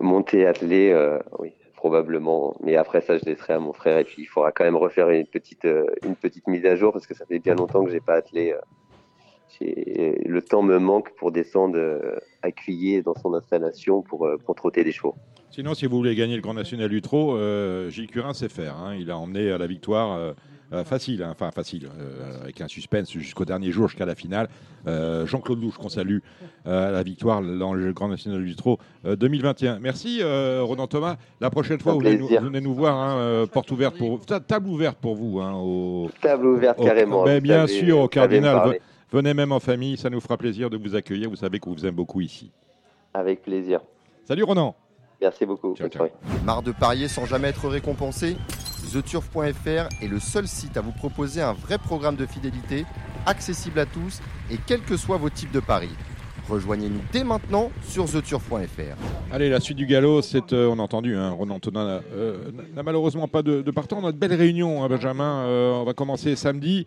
Monter, 0.00 0.46
atteler, 0.46 0.90
euh, 0.90 1.18
oui, 1.38 1.52
probablement. 1.82 2.54
Mais 2.64 2.76
après 2.76 3.00
ça, 3.00 3.18
je 3.18 3.24
laisserai 3.24 3.54
à 3.54 3.58
mon 3.58 3.72
frère. 3.72 3.98
Et 3.98 4.04
puis, 4.04 4.22
il 4.22 4.26
faudra 4.26 4.52
quand 4.52 4.64
même 4.64 4.76
refaire 4.76 5.10
une 5.10 5.26
petite, 5.26 5.64
euh, 5.64 5.86
une 6.04 6.14
petite 6.14 6.46
mise 6.46 6.64
à 6.64 6.76
jour 6.76 6.92
parce 6.92 7.08
que 7.08 7.14
ça 7.14 7.26
fait 7.26 7.40
bien 7.40 7.56
longtemps 7.56 7.84
que 7.84 7.90
j'ai 7.90 8.00
pas 8.00 8.14
attelé. 8.14 8.52
euh. 8.52 8.60
Le 9.60 10.40
temps 10.40 10.62
me 10.62 10.78
manque 10.78 11.10
pour 11.16 11.30
descendre 11.32 11.76
euh, 11.76 12.16
à 12.42 12.50
Cuillé 12.52 13.02
dans 13.02 13.14
son 13.14 13.34
installation 13.34 14.00
pour, 14.02 14.26
euh, 14.26 14.36
pour 14.44 14.54
trotter 14.54 14.82
des 14.84 14.92
chevaux. 14.92 15.14
Sinon, 15.50 15.74
si 15.74 15.86
vous 15.86 15.96
voulez 15.96 16.14
gagner 16.14 16.36
le 16.36 16.40
Grand 16.42 16.54
National 16.54 16.88
du 16.88 17.02
Trot, 17.02 17.36
euh, 17.36 17.90
Gilles 17.90 18.06
Curin 18.06 18.32
sait 18.32 18.48
faire. 18.48 18.76
hein. 18.76 18.94
Il 18.98 19.10
a 19.10 19.18
emmené 19.18 19.50
à 19.50 19.58
la 19.58 19.66
victoire 19.66 20.16
euh, 20.16 20.32
Euh, 20.72 20.84
facile, 20.84 21.22
hein, 21.22 21.28
enfin 21.32 21.50
facile, 21.50 21.86
euh, 21.98 22.42
avec 22.44 22.60
un 22.62 22.68
suspense 22.68 23.10
jusqu'au 23.12 23.44
dernier 23.44 23.70
jour, 23.72 23.88
jusqu'à 23.88 24.06
la 24.06 24.14
finale. 24.14 24.48
Euh, 24.86 25.26
Jean-Claude 25.26 25.60
Louche, 25.60 25.76
qu'on 25.76 25.90
salue 25.90 26.18
euh, 26.66 26.88
à 26.88 26.90
la 26.90 27.02
victoire 27.02 27.42
dans 27.42 27.74
le 27.74 27.92
Grand 27.92 28.08
National 28.08 28.42
du 28.42 28.56
Trot 28.56 28.78
euh, 29.04 29.14
2021. 29.14 29.78
Merci 29.80 30.20
euh, 30.22 30.62
Ronan 30.62 30.86
Thomas. 30.86 31.16
La 31.40 31.50
prochaine 31.50 31.78
fois, 31.78 31.92
vous 31.92 31.98
venez, 32.00 32.12
nous, 32.16 32.26
plaisir. 32.26 32.40
vous 32.40 32.46
venez 32.46 32.60
nous 32.62 32.74
voir, 32.74 32.96
hein, 32.96 33.16
euh, 33.18 33.46
porte 33.46 33.70
ouverte 33.70 33.98
pour 33.98 34.24
ta- 34.24 34.40
table 34.40 34.68
ouverte 34.68 34.96
pour 34.98 35.14
vous. 35.14 35.40
Hein, 35.40 35.52
au, 35.54 36.10
Table 36.22 36.46
ouverte 36.46 36.80
au- 36.80 36.84
carrément. 36.84 37.24
Ben, 37.24 37.40
bien 37.42 37.66
savez- 37.66 37.80
sûr, 37.80 37.98
au 38.00 38.08
Cardinal. 38.08 38.78
Venez 39.12 39.34
même 39.34 39.52
en 39.52 39.60
famille, 39.60 39.98
ça 39.98 40.08
nous 40.08 40.20
fera 40.22 40.38
plaisir 40.38 40.70
de 40.70 40.78
vous 40.78 40.94
accueillir. 40.94 41.28
Vous 41.28 41.36
savez 41.36 41.58
qu'on 41.58 41.72
vous 41.72 41.84
aime 41.84 41.94
beaucoup 41.94 42.22
ici. 42.22 42.50
Avec 43.12 43.42
plaisir. 43.42 43.80
Salut 44.24 44.42
Ronan. 44.44 44.74
Merci 45.20 45.44
beaucoup. 45.44 45.76
Ciao. 45.76 45.88
Marre 46.46 46.62
de 46.62 46.72
parier 46.72 47.08
sans 47.08 47.26
jamais 47.26 47.48
être 47.48 47.68
récompensé? 47.68 48.36
TheTurf.fr 48.86 49.88
est 50.02 50.08
le 50.08 50.20
seul 50.20 50.46
site 50.46 50.76
à 50.76 50.80
vous 50.80 50.92
proposer 50.92 51.40
un 51.42 51.52
vrai 51.52 51.78
programme 51.78 52.16
de 52.16 52.26
fidélité, 52.26 52.84
accessible 53.26 53.78
à 53.78 53.86
tous 53.86 54.20
et 54.50 54.56
quels 54.66 54.80
que 54.82 54.96
soient 54.96 55.16
vos 55.16 55.30
types 55.30 55.52
de 55.52 55.60
paris. 55.60 55.90
Rejoignez-nous 56.48 57.00
dès 57.12 57.22
maintenant 57.22 57.70
sur 57.88 58.04
TheTurf.fr. 58.10 58.96
Allez, 59.32 59.48
la 59.48 59.60
suite 59.60 59.76
du 59.78 59.86
galop, 59.86 60.22
c'est, 60.22 60.52
euh, 60.52 60.68
on 60.68 60.78
a 60.80 60.82
entendu, 60.82 61.14
hein, 61.16 61.30
Ronan 61.30 61.60
Tonin 61.60 61.86
n'a- 61.86 62.00
euh, 62.14 62.50
n'a 62.74 62.82
malheureusement 62.82 63.28
pas 63.28 63.42
de, 63.42 63.62
partant. 63.70 64.00
On 64.02 64.06
a 64.06 64.12
de 64.12 64.16
belles 64.18 64.34
réunions, 64.34 64.82
hein, 64.82 64.88
Benjamin. 64.88 65.44
Euh, 65.46 65.70
on 65.74 65.84
va 65.84 65.94
commencer 65.94 66.34
samedi. 66.36 66.86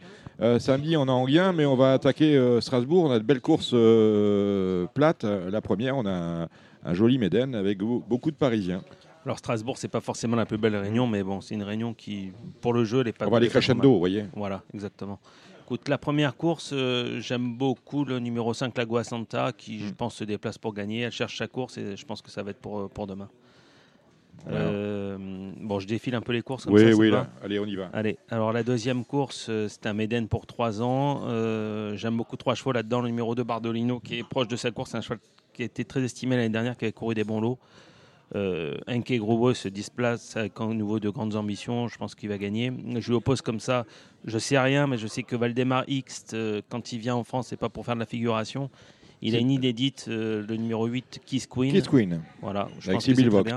Samedi, 0.60 0.98
on 0.98 1.04
a 1.08 1.12
Anguien, 1.14 1.54
mais 1.54 1.66
on 1.66 1.78
va 1.78 1.94
attaquer 1.94 2.38
Strasbourg. 2.60 3.06
On 3.06 3.12
a 3.12 3.20
de 3.20 3.24
belles 3.24 3.40
courses 3.40 3.74
plates. 4.94 5.24
La 5.24 5.62
première, 5.62 5.96
on 5.96 6.06
a 6.06 6.12
un, 6.12 6.48
un 6.84 6.94
joli 6.94 7.18
Méden 7.18 7.56
avec 7.56 7.78
beau- 7.78 8.04
beaucoup 8.10 8.32
de 8.32 8.36
Parisiens. 8.36 8.82
Alors 9.26 9.40
Strasbourg, 9.40 9.78
c'est 9.78 9.88
pas 9.88 10.02
forcément 10.02 10.36
la 10.36 10.46
plus 10.46 10.58
belle 10.60 10.76
réunion, 10.76 11.08
mais 11.08 11.24
bon, 11.24 11.42
c'est 11.42 11.56
une 11.56 11.64
réunion 11.64 11.94
qui, 11.96 12.32
pour 12.62 12.74
le 12.74 12.84
jeu, 12.86 13.02
elle 13.02 13.08
est 13.08 13.12
pas. 13.18 13.26
On 13.26 13.32
va 13.32 13.38
aller 13.38 13.50
crescendo, 13.50 13.92
vous 13.92 14.00
voyez. 14.00 14.26
Voilà, 14.36 14.62
exactement. 14.74 15.20
Écoute, 15.64 15.90
la 15.90 15.98
première 15.98 16.36
course, 16.38 16.70
euh, 16.74 17.20
j'aime 17.22 17.58
beaucoup 17.58 18.06
le 18.06 18.20
numéro 18.20 18.54
5, 18.54 18.72
la 18.78 19.04
Santa, 19.04 19.52
qui, 19.52 19.78
Mm. 19.78 19.88
je 19.88 19.94
pense, 19.96 20.16
se 20.16 20.24
déplace 20.24 20.60
pour 20.60 20.76
gagner. 20.76 21.00
Elle 21.02 21.12
cherche 21.12 21.40
sa 21.40 21.48
course 21.48 21.80
et 21.80 21.98
je 21.98 22.06
pense 22.06 22.22
que 22.22 22.30
ça 22.30 22.44
va 22.44 22.52
être 22.52 22.60
pour, 22.60 22.82
euh, 22.82 22.88
pour 22.88 23.08
demain. 23.08 23.28
Euh, 24.48 25.18
bon, 25.60 25.80
je 25.80 25.88
défile 25.88 26.14
un 26.14 26.22
peu 26.22 26.34
les 26.34 26.44
courses. 26.44 26.66
Comme 26.66 26.76
Oui, 26.76 26.92
ça, 26.92 26.96
oui, 26.96 27.10
là. 27.10 27.28
Allez, 27.44 27.58
on 27.60 27.66
y 27.66 27.76
va. 27.76 27.90
Allez, 27.94 28.18
alors 28.30 28.54
la 28.54 28.62
deuxième 28.62 29.04
course, 29.06 29.50
c'est 29.68 29.88
un 29.88 29.94
Méden 29.94 30.28
pour 30.28 30.46
3 30.46 30.84
ans. 30.84 31.22
Euh, 31.26 31.96
J'aime 31.96 32.16
beaucoup 32.16 32.38
trois 32.38 32.54
chevaux 32.54 32.72
là-dedans. 32.72 33.02
Le 33.02 33.08
numéro 33.08 33.34
2, 33.34 33.44
Bardolino, 33.44 34.00
qui 34.00 34.20
est 34.20 34.24
proche 34.24 34.48
de 34.48 34.56
cette 34.56 34.76
course. 34.76 34.92
C'est 34.92 34.98
un 34.98 35.02
cheval 35.02 35.18
qui 35.54 35.64
a 35.64 35.66
été 35.66 35.84
très 35.84 36.04
estimé 36.04 36.36
l'année 36.36 36.50
dernière, 36.50 36.78
qui 36.78 36.86
avait 36.86 36.92
couru 36.92 37.16
des 37.16 37.24
bons 37.24 37.42
lots. 37.42 37.58
Euh, 38.34 38.76
Enke 38.88 39.14
Grobo 39.14 39.54
se 39.54 39.68
displace 39.68 40.36
avec 40.36 40.54
un 40.60 40.74
nouveau 40.74 41.00
de 41.00 41.10
grandes 41.10 41.36
ambitions. 41.36 41.88
Je 41.88 41.98
pense 41.98 42.16
qu'il 42.16 42.30
va 42.30 42.38
gagner. 42.38 42.72
Je 43.00 43.08
lui 43.08 43.16
oppose 43.16 43.42
comme 43.42 43.60
ça. 43.60 43.86
Je 44.26 44.38
sais 44.40 44.58
rien, 44.58 44.88
mais 44.88 44.98
je 44.98 45.08
sais 45.08 45.24
que 45.24 45.36
Valdemar 45.36 45.84
X, 45.88 46.26
euh, 46.34 46.62
quand 46.70 46.92
il 46.92 47.00
vient 47.00 47.16
en 47.16 47.24
France, 47.24 47.48
c'est 47.50 47.58
pas 47.58 47.70
pour 47.70 47.86
faire 47.86 47.96
de 47.96 48.00
la 48.00 48.06
figuration. 48.06 48.70
Il 49.22 49.36
a 49.36 49.40
une 49.40 49.52
inédite, 49.52 50.06
euh, 50.08 50.44
le 50.48 50.56
numéro 50.56 50.88
8, 50.88 51.22
Kiss 51.26 51.48
Queen. 51.48 51.72
Kiss 51.72 51.88
Queen. 51.88 52.22
Voilà, 52.42 52.68
je 52.80 52.90
Avec 52.90 53.06
pense 53.06 53.16
que 53.16 53.30
très 53.30 53.44
bien. 53.44 53.56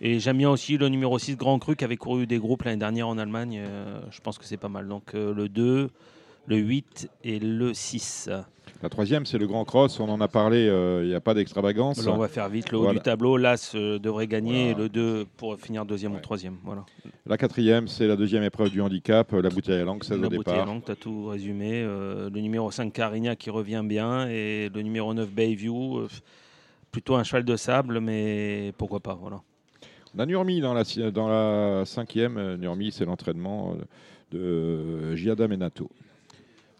Et 0.00 0.18
j'aime 0.18 0.38
bien 0.38 0.50
aussi 0.50 0.76
le 0.78 0.88
numéro 0.88 1.16
6 1.18 1.36
Grand 1.36 1.58
Cru 1.60 1.76
qui 1.76 1.84
avait 1.84 1.96
couru 1.96 2.26
des 2.26 2.38
groupes 2.38 2.62
l'année 2.64 2.78
dernière 2.78 3.06
en 3.06 3.18
Allemagne. 3.18 3.62
Euh, 3.64 4.00
je 4.10 4.20
pense 4.20 4.38
que 4.38 4.44
c'est 4.44 4.56
pas 4.56 4.68
mal. 4.68 4.88
Donc 4.88 5.12
le 5.12 5.48
2, 5.48 5.90
le 6.46 6.56
8 6.56 7.08
et 7.24 7.38
le 7.38 7.72
6. 7.74 8.30
La 8.82 8.88
troisième, 8.88 9.26
c'est 9.26 9.38
le 9.38 9.46
Grand 9.46 9.64
Cross. 9.64 10.00
On 10.00 10.08
en 10.08 10.20
a 10.20 10.26
parlé. 10.26 10.66
euh, 10.68 11.02
Il 11.04 11.08
n'y 11.08 11.14
a 11.14 11.20
pas 11.20 11.34
d'extravagance. 11.34 12.04
On 12.06 12.16
va 12.16 12.26
faire 12.28 12.48
vite. 12.48 12.72
Le 12.72 12.78
haut 12.78 12.82
Voilà. 12.82 12.98
du 12.98 13.02
tableau, 13.04 13.36
l'As 13.36 13.72
euh, 13.76 13.98
devrait 14.00 14.26
gagner 14.26 14.70
Voilà. 14.72 14.78
et 14.78 14.82
le 14.82 14.88
2 14.88 15.26
pour 15.36 15.56
finir 15.56 15.84
deuxième 15.84 16.14
ou 16.14 16.18
troisième. 16.18 16.56
Voilà. 16.64 16.84
La 17.26 17.36
quatrième, 17.38 17.86
c'est 17.86 18.08
la 18.08 18.16
deuxième 18.16 18.42
épreuve 18.42 18.70
du 18.70 18.80
handicap. 18.80 19.32
euh, 19.34 19.40
La 19.42 19.50
bouteille 19.50 19.80
à 19.80 19.84
langue, 19.84 20.02
16 20.02 20.20
La 20.20 20.26
au 20.26 20.30
bouteille 20.30 20.54
départ. 20.54 20.66
longue, 20.66 20.84
tu 20.84 20.90
as 20.90 20.96
tout 20.96 21.26
résumé. 21.26 21.82
Euh, 21.84 22.28
le 22.28 22.40
numéro 22.40 22.70
5 22.72 22.92
Carigna 22.92 23.36
qui 23.36 23.50
revient 23.50 23.82
bien 23.84 24.26
et 24.28 24.68
le 24.74 24.82
numéro 24.82 25.14
9 25.14 25.30
Bayview. 25.30 26.08
plutôt 26.90 27.14
un 27.14 27.22
cheval 27.24 27.44
de 27.44 27.54
sable, 27.56 28.00
mais 28.00 28.72
pourquoi 28.78 28.98
pas. 29.00 29.14
Voilà. 29.14 29.40
On 30.14 30.18
a 30.18 30.26
Nurmi 30.26 30.60
dans 30.60 30.74
la, 30.74 30.82
dans 31.12 31.28
la 31.28 31.84
cinquième. 31.86 32.56
Nurmi, 32.56 32.90
c'est 32.90 33.04
l'entraînement 33.04 33.76
de 34.30 35.14
Giada 35.14 35.46
Menato. 35.48 35.88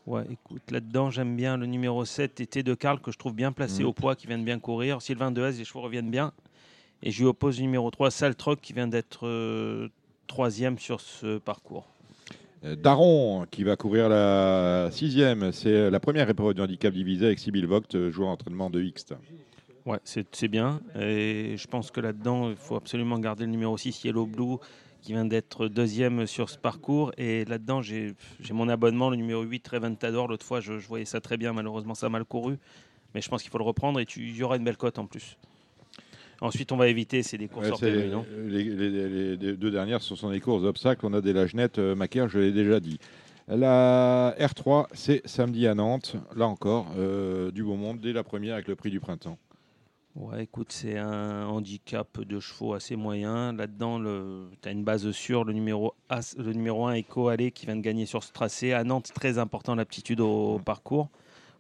Ouais, 0.07 0.25
écoute, 0.31 0.63
là-dedans, 0.71 1.11
j'aime 1.11 1.37
bien 1.37 1.57
le 1.57 1.67
numéro 1.67 2.05
7, 2.05 2.41
Été 2.41 2.63
de 2.63 2.75
Carl, 2.75 3.01
que 3.01 3.13
je 3.13 3.19
trouve 3.19 3.35
bien 3.35 3.53
placé 3.53 3.83
Mhm. 3.83 3.89
au 3.89 3.93
poids, 3.93 4.17
qui 4.17 4.27
vient 4.27 4.39
de 4.39 4.43
bien 4.45 4.59
courir. 4.59 5.01
Sylvain 5.01 5.31
Dehaze, 5.31 5.59
les 5.59 5.65
chevaux 5.65 5.81
reviennent 5.83 6.11
bien. 6.11 6.33
Et 7.05 7.11
je 7.13 7.21
lui 7.21 7.27
oppose 7.29 7.59
le 7.59 7.63
numéro 7.63 7.91
3, 7.91 8.11
Saltrock, 8.11 8.61
qui 8.61 8.73
vient 8.73 8.89
d'être 8.89 9.27
euh, 9.27 9.89
troisième 10.27 10.79
sur 10.79 11.01
ce 11.01 11.39
parcours. 11.39 11.87
Euh, 12.65 12.75
Daron, 12.77 13.47
qui 13.51 13.63
va 13.65 13.77
courir 13.77 14.09
la 14.09 14.89
sixième. 14.93 15.53
C'est 15.53 15.91
la 15.91 16.01
première 16.01 16.29
épreuve 16.29 16.55
du 16.55 16.61
handicap 16.63 16.93
divisé 16.93 17.27
avec 17.27 17.39
Sibyl 17.39 17.67
Vogt, 17.67 17.83
euh, 17.95 18.11
joueur 18.11 18.29
d'entraînement 18.31 18.71
de 18.71 18.81
Hixt. 18.83 19.15
Ouais, 19.85 19.99
c'est 20.05 20.27
c'est 20.35 20.47
bien. 20.47 20.81
Et 20.99 21.57
je 21.57 21.67
pense 21.67 21.91
que 21.91 22.01
là-dedans, 22.01 22.51
il 22.51 22.57
faut 22.57 22.77
absolument 22.77 23.19
garder 23.19 23.45
le 23.47 23.51
numéro 23.51 23.77
6, 23.77 24.05
Yellow 24.05 24.27
Blue, 24.27 24.57
qui 25.03 25.13
vient 25.13 25.25
d'être 25.25 25.69
deuxième 25.69 26.27
sur 26.27 26.49
ce 26.49 26.57
parcours. 26.57 27.13
Et 27.19 27.45
là-dedans, 27.45 27.83
j'ai 27.83 28.15
mon 28.53 28.69
abonnement, 28.69 29.11
le 29.11 29.17
numéro 29.17 29.43
8, 29.43 29.67
Reventador. 29.69 30.29
L'autre 30.29 30.47
fois, 30.47 30.61
je, 30.61 30.79
je 30.79 30.87
voyais 30.89 31.05
ça 31.05 31.21
très 31.21 31.37
bien. 31.37 31.53
Malheureusement, 31.53 31.95
ça 31.95 32.07
a 32.07 32.09
mal 32.09 32.25
couru. 32.25 32.57
Mais 33.15 33.21
je 33.21 33.29
pense 33.29 33.43
qu'il 33.43 33.51
faut 33.51 33.59
le 33.59 33.65
reprendre 33.65 34.01
et 34.01 34.07
il 34.17 34.37
y 34.37 34.43
aura 34.43 34.57
une 34.57 34.65
belle 34.65 34.77
cote 34.79 34.99
en 34.99 35.07
plus. 35.07 35.37
Ensuite, 36.41 36.73
on 36.73 36.77
va 36.77 36.89
éviter, 36.89 37.23
c'est 37.23 37.39
des 37.39 37.47
courses 37.47 37.67
Ouais, 37.67 37.73
hors 37.73 37.79
non? 38.11 38.25
les- 38.49 39.37
les 39.37 39.37
deux 39.57 39.71
dernières, 39.71 40.01
ce 40.03 40.17
sont 40.17 40.31
des 40.31 40.41
courses 40.41 40.63
d'obstacles. 40.63 41.05
On 41.07 41.13
a 41.13 41.21
des 41.21 41.33
Lagenettes, 41.33 41.79
euh, 41.79 41.95
Macaire, 41.95 42.29
je 42.29 42.39
l'ai 42.39 42.53
déjà 42.53 42.81
dit. 42.81 42.99
La 43.49 44.35
R3, 44.41 44.87
c'est 44.93 45.21
samedi 45.27 45.67
à 45.67 45.75
Nantes. 45.75 46.17
Là 46.37 46.47
encore, 46.47 46.87
euh, 46.97 47.51
du 47.51 47.63
beau 47.63 47.75
monde 47.77 48.01
dès 48.01 48.13
la 48.13 48.23
première 48.25 48.55
avec 48.55 48.67
le 48.69 48.77
prix 48.77 48.91
du 48.91 48.99
printemps. 48.99 49.39
Ouais, 50.15 50.43
écoute, 50.45 50.73
c'est 50.73 50.99
un 50.99 51.47
handicap 51.47 52.21
de 52.21 52.39
chevaux 52.39 52.75
assez 52.75 52.97
moyen. 52.97 53.55
Là-dedans, 53.55 53.99
tu 54.61 54.69
as 54.69 54.73
une 54.73 54.85
base 54.85 55.11
sûre. 55.13 55.45
Le 55.45 55.55
numéro, 55.55 55.95
As- 56.11 56.37
le 56.37 56.53
numéro 56.53 56.87
1, 56.87 56.99
Eco 56.99 57.29
Alley, 57.29 57.51
qui 57.51 57.65
vient 57.65 57.77
de 57.77 57.81
gagner 57.81 58.05
sur 58.05 58.23
ce 58.23 58.31
tracé. 58.31 58.75
À 58.75 58.85
Nantes, 58.85 59.11
très 59.15 59.39
important 59.39 59.75
l'aptitude 59.75 60.21
au, 60.21 60.55
au 60.55 60.59
parcours. 60.59 61.09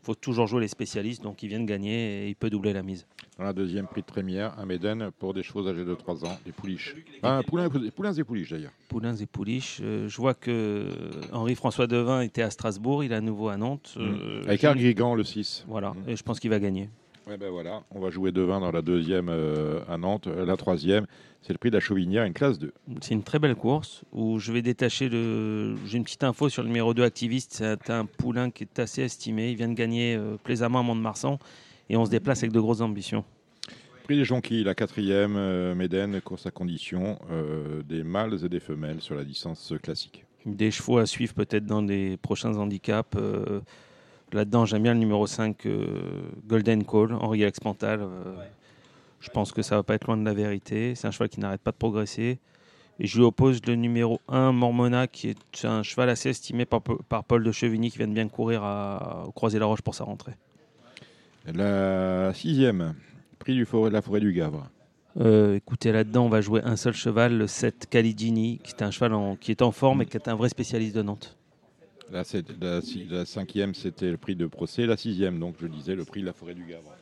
Il 0.03 0.07
faut 0.07 0.15
toujours 0.15 0.49
jouer 0.49 0.61
les 0.61 0.69
spécialistes, 0.69 1.23
donc 1.23 1.43
il 1.43 1.49
vient 1.49 1.61
de 1.61 1.65
gagner 1.65 2.24
et 2.24 2.29
il 2.29 2.35
peut 2.37 2.51
doubler 2.51 2.73
la 2.74 2.83
mise. 2.83 3.07
Dans 3.39 3.45
la 3.45 3.53
deuxième 3.55 3.87
prix 3.87 4.03
de 4.03 4.07
première, 4.07 4.59
un 4.59 4.66
Méden 4.66 5.11
pour 5.19 5.33
des 5.33 5.43
chevaux 5.43 5.66
âgés 5.69 5.85
de 5.85 5.95
3 5.95 6.23
ans, 6.24 6.37
des 6.45 6.53
pouliches. 6.53 6.97
Ah, 7.23 7.41
poulains, 7.47 7.70
poulains 7.70 8.12
et 8.12 8.24
pouliches 8.24 8.51
d'ailleurs. 8.51 8.73
Poulains 8.89 9.15
et 9.16 9.27
Pouliches. 9.27 9.79
euh, 9.83 10.09
je 10.09 10.16
vois 10.19 10.35
que 10.35 10.89
Henri-François 11.33 11.87
Devin 11.87 12.20
était 12.20 12.43
à 12.43 12.51
Strasbourg, 12.51 13.03
il 13.05 13.12
est 13.12 13.15
à 13.15 13.20
nouveau 13.23 13.49
à 13.49 13.57
Nantes. 13.57 13.95
euh, 13.97 14.43
Avec 14.45 14.65
Arguigan 14.65 15.15
le 15.15 15.24
6. 15.24 15.65
Voilà, 15.69 15.95
et 16.07 16.16
je 16.16 16.23
pense 16.23 16.41
qu'il 16.41 16.51
va 16.51 16.59
gagner. 16.59 16.91
Ouais, 17.28 17.36
ben 17.36 17.51
voilà, 17.51 17.85
on 17.93 18.01
va 18.01 18.11
jouer 18.11 18.32
devin 18.32 18.59
dans 18.59 18.73
la 18.73 18.82
deuxième 18.82 19.28
euh, 19.28 19.81
à 19.89 19.97
Nantes. 19.97 20.27
Euh, 20.27 20.44
La 20.44 20.57
troisième, 20.57 21.07
c'est 21.40 21.53
le 21.53 21.59
prix 21.59 21.70
de 21.70 21.77
la 21.77 21.81
Chauvinière, 21.81 22.24
une 22.24 22.32
classe 22.32 22.59
2. 22.59 22.73
C'est 23.01 23.15
une 23.15 23.23
très 23.23 23.39
belle 23.39 23.55
course 23.55 24.03
où 24.12 24.40
je 24.40 24.51
vais 24.51 24.61
détacher 24.61 25.09
le. 25.09 25.77
J'ai 25.86 25.99
une 25.99 26.05
petite 26.05 26.24
info 26.24 26.49
sur 26.49 26.62
le 26.62 26.69
numéro 26.69 26.94
2 26.94 27.05
activiste. 27.05 27.53
C'est 27.55 27.90
un 27.90 28.07
poulain 28.07 28.51
qui 28.51 28.65
est 28.65 28.78
assez 28.81 29.03
estimé. 29.03 29.51
Il 29.51 29.57
vient 29.57 29.69
de 29.69 29.74
gagner 29.74 30.16
euh, 30.16 30.36
plaisamment 30.43 30.81
à 30.81 30.82
Mont-de-Marsan 30.82 31.39
et 31.89 31.97
on 31.97 32.05
se 32.05 32.11
déplace 32.11 32.43
avec 32.43 32.53
de 32.53 32.61
grosses 32.61 32.81
ambitions. 32.81 33.24
Prix 34.03 34.16
des 34.16 34.24
jonquilles, 34.24 34.65
la 34.65 34.74
quatrième, 34.74 35.36
euh, 35.36 35.77
Méden, 35.77 36.20
course 36.23 36.47
à 36.47 36.51
condition, 36.51 37.20
des 37.89 38.03
mâles 38.03 38.44
et 38.44 38.49
des 38.49 38.59
femelles 38.59 39.01
sur 39.01 39.15
la 39.15 39.23
distance 39.23 39.73
classique. 39.81 40.24
Des 40.44 40.73
chevaux 40.73 40.99
à 40.99 41.07
suivre 41.07 41.35
peut-être 41.35 41.66
dans 41.66 41.82
les 41.82 42.16
prochains 42.16 42.57
handicaps. 42.57 43.16
Là-dedans, 44.33 44.65
j'aime 44.65 44.83
bien 44.83 44.95
le 44.95 45.01
numéro 45.01 45.27
5, 45.27 45.67
euh, 45.67 46.23
Golden 46.47 46.85
Call, 46.85 47.13
Henri 47.15 47.43
Alex 47.43 47.61
Pantal. 47.61 48.01
euh, 48.01 48.35
je 49.21 49.29
pense 49.31 49.53
que 49.53 49.63
ça 49.63 49.77
va 49.77 49.83
pas 49.83 49.95
être 49.95 50.07
loin 50.07 50.17
de 50.17 50.25
la 50.25 50.35
vérité. 50.35 50.95
C'est 50.95 51.07
un 51.07 51.11
cheval 51.11 51.29
qui 51.29 51.39
n'arrête 51.39 51.61
pas 51.61 51.71
de 51.71 51.77
progresser. 51.77 52.39
Et 52.99 53.07
je 53.07 53.19
lui 53.19 53.25
oppose 53.25 53.61
le 53.67 53.75
numéro 53.75 54.21
1, 54.29 54.53
Mormona, 54.53 55.07
qui 55.07 55.29
est 55.29 55.65
un 55.65 55.83
cheval 55.83 56.09
assez 56.09 56.31
estimé 56.31 56.65
par, 56.65 56.81
par 56.83 57.25
Paul 57.25 57.45
de 57.45 57.53
Chevigny, 57.53 57.91
qui 57.91 57.99
vient 57.99 58.09
de 58.09 58.13
bien 58.15 58.29
courir 58.29 58.63
à, 58.65 59.25
au 59.27 59.33
Croisé-la-Roche 59.33 59.83
pour 59.83 59.95
sa 59.95 60.05
rentrée. 60.05 60.33
La 61.47 62.33
sixième, 62.35 62.95
prix 63.39 63.55
du 63.55 63.65
forêt, 63.65 63.91
de 63.91 63.95
la 63.95 64.03
forêt 64.03 64.21
du 64.21 64.33
Gavre. 64.33 64.69
Euh, 65.21 65.57
écoutez, 65.57 65.93
là-dedans, 65.93 66.25
on 66.27 66.29
va 66.29 66.41
jouer 66.41 66.61
un 66.65 66.77
seul 66.77 66.95
cheval, 66.95 67.37
le 67.37 67.47
7 67.47 67.87
Caligini, 67.91 68.59
qui 68.63 68.73
est 68.73 68.83
un 68.83 68.91
cheval 68.91 69.13
en- 69.15 69.37
qui 69.37 69.51
est 69.51 69.61
en 69.63 69.73
forme 69.73 70.03
et 70.03 70.07
qui 70.07 70.17
est 70.17 70.29
un 70.29 70.35
vrai 70.35 70.49
spécialiste 70.49 70.95
de 70.97 71.03
Nantes. 71.03 71.37
La, 72.12 73.24
cinquième, 73.24 73.74
c'était 73.74 74.10
le 74.10 74.16
prix 74.18 74.36
de 74.36 74.47
procès. 74.47 74.86
La 74.86 74.97
sixième, 74.97 75.39
donc 75.39 75.55
je 75.60 75.66
disais, 75.66 75.94
le 75.94 76.05
prix 76.05 76.20
de 76.20 76.26
la 76.26 76.32
forêt 76.32 76.55
du 76.55 76.64
Gavre. 76.64 76.94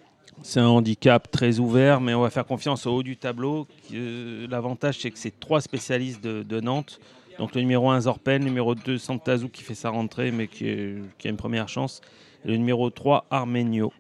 C'est 0.43 0.61
un 0.61 0.69
handicap 0.69 1.31
très 1.31 1.59
ouvert, 1.59 2.01
mais 2.01 2.15
on 2.15 2.21
va 2.23 2.31
faire 2.31 2.47
confiance 2.47 2.87
au 2.87 2.93
haut 2.97 3.03
du 3.03 3.17
tableau. 3.17 3.67
Euh, 3.93 4.47
L'avantage, 4.49 4.99
c'est 5.01 5.11
que 5.11 5.19
c'est 5.19 5.39
trois 5.41 5.61
spécialistes 5.61 6.23
de, 6.23 6.43
de 6.43 6.61
Nantes. 6.61 7.01
Donc 7.39 7.55
le 7.55 7.61
numéro 7.63 7.91
1, 7.91 8.03
Zorpen, 8.03 8.41
le 8.43 8.49
numéro 8.49 8.75
2, 8.75 8.99
Santazou, 8.99 9.49
qui 9.49 9.63
fait 9.63 9.75
sa 9.75 9.91
rentrée, 9.91 10.31
mais 10.31 10.47
qui, 10.47 10.67
est- 10.69 10.97
qui 11.19 11.27
a 11.27 11.31
une 11.31 11.37
première 11.37 11.69
chance. 11.69 12.01
Et 12.45 12.49
le 12.49 12.57
numéro 12.57 12.89
3, 12.91 13.27
Armenio. 13.31 13.93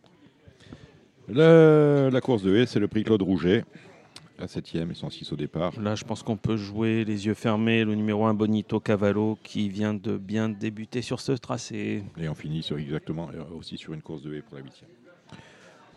Le- 1.29 2.09
la 2.13 2.21
course 2.21 2.43
de 2.43 2.55
haie, 2.57 2.67
c'est 2.67 2.81
le 2.81 2.89
prix 2.89 3.03
Claude 3.05 3.23
Rouget. 3.23 3.65
La 4.41 4.49
septième 4.49 4.91
et 4.91 4.95
106 4.95 5.33
au 5.33 5.37
départ. 5.37 5.79
Là, 5.79 5.95
je 5.95 6.05
pense 6.05 6.23
qu'on 6.23 6.39
peut 6.39 6.57
jouer 6.57 7.05
les 7.05 7.27
yeux 7.27 7.35
fermés. 7.35 7.85
Le 7.85 7.95
numéro 7.95 8.25
1, 8.25 8.33
Bonito 8.33 8.81
Cavallo, 8.81 9.39
qui 9.43 9.69
vient 9.69 9.93
de 9.93 10.17
bien 10.17 10.49
débuter 10.49 11.03
sur 11.03 11.21
ce 11.21 11.33
tracé. 11.33 12.03
Et 12.19 12.27
on 12.27 12.35
finit 12.35 12.63
sur 12.63 12.79
exactement 12.79 13.29
euh, 13.35 13.43
aussi 13.59 13.77
sur 13.77 13.93
une 13.93 14.01
course 14.01 14.23
de 14.23 14.35
haie 14.35 14.41
pour 14.41 14.57
la 14.57 14.63
huitième. 14.63 14.89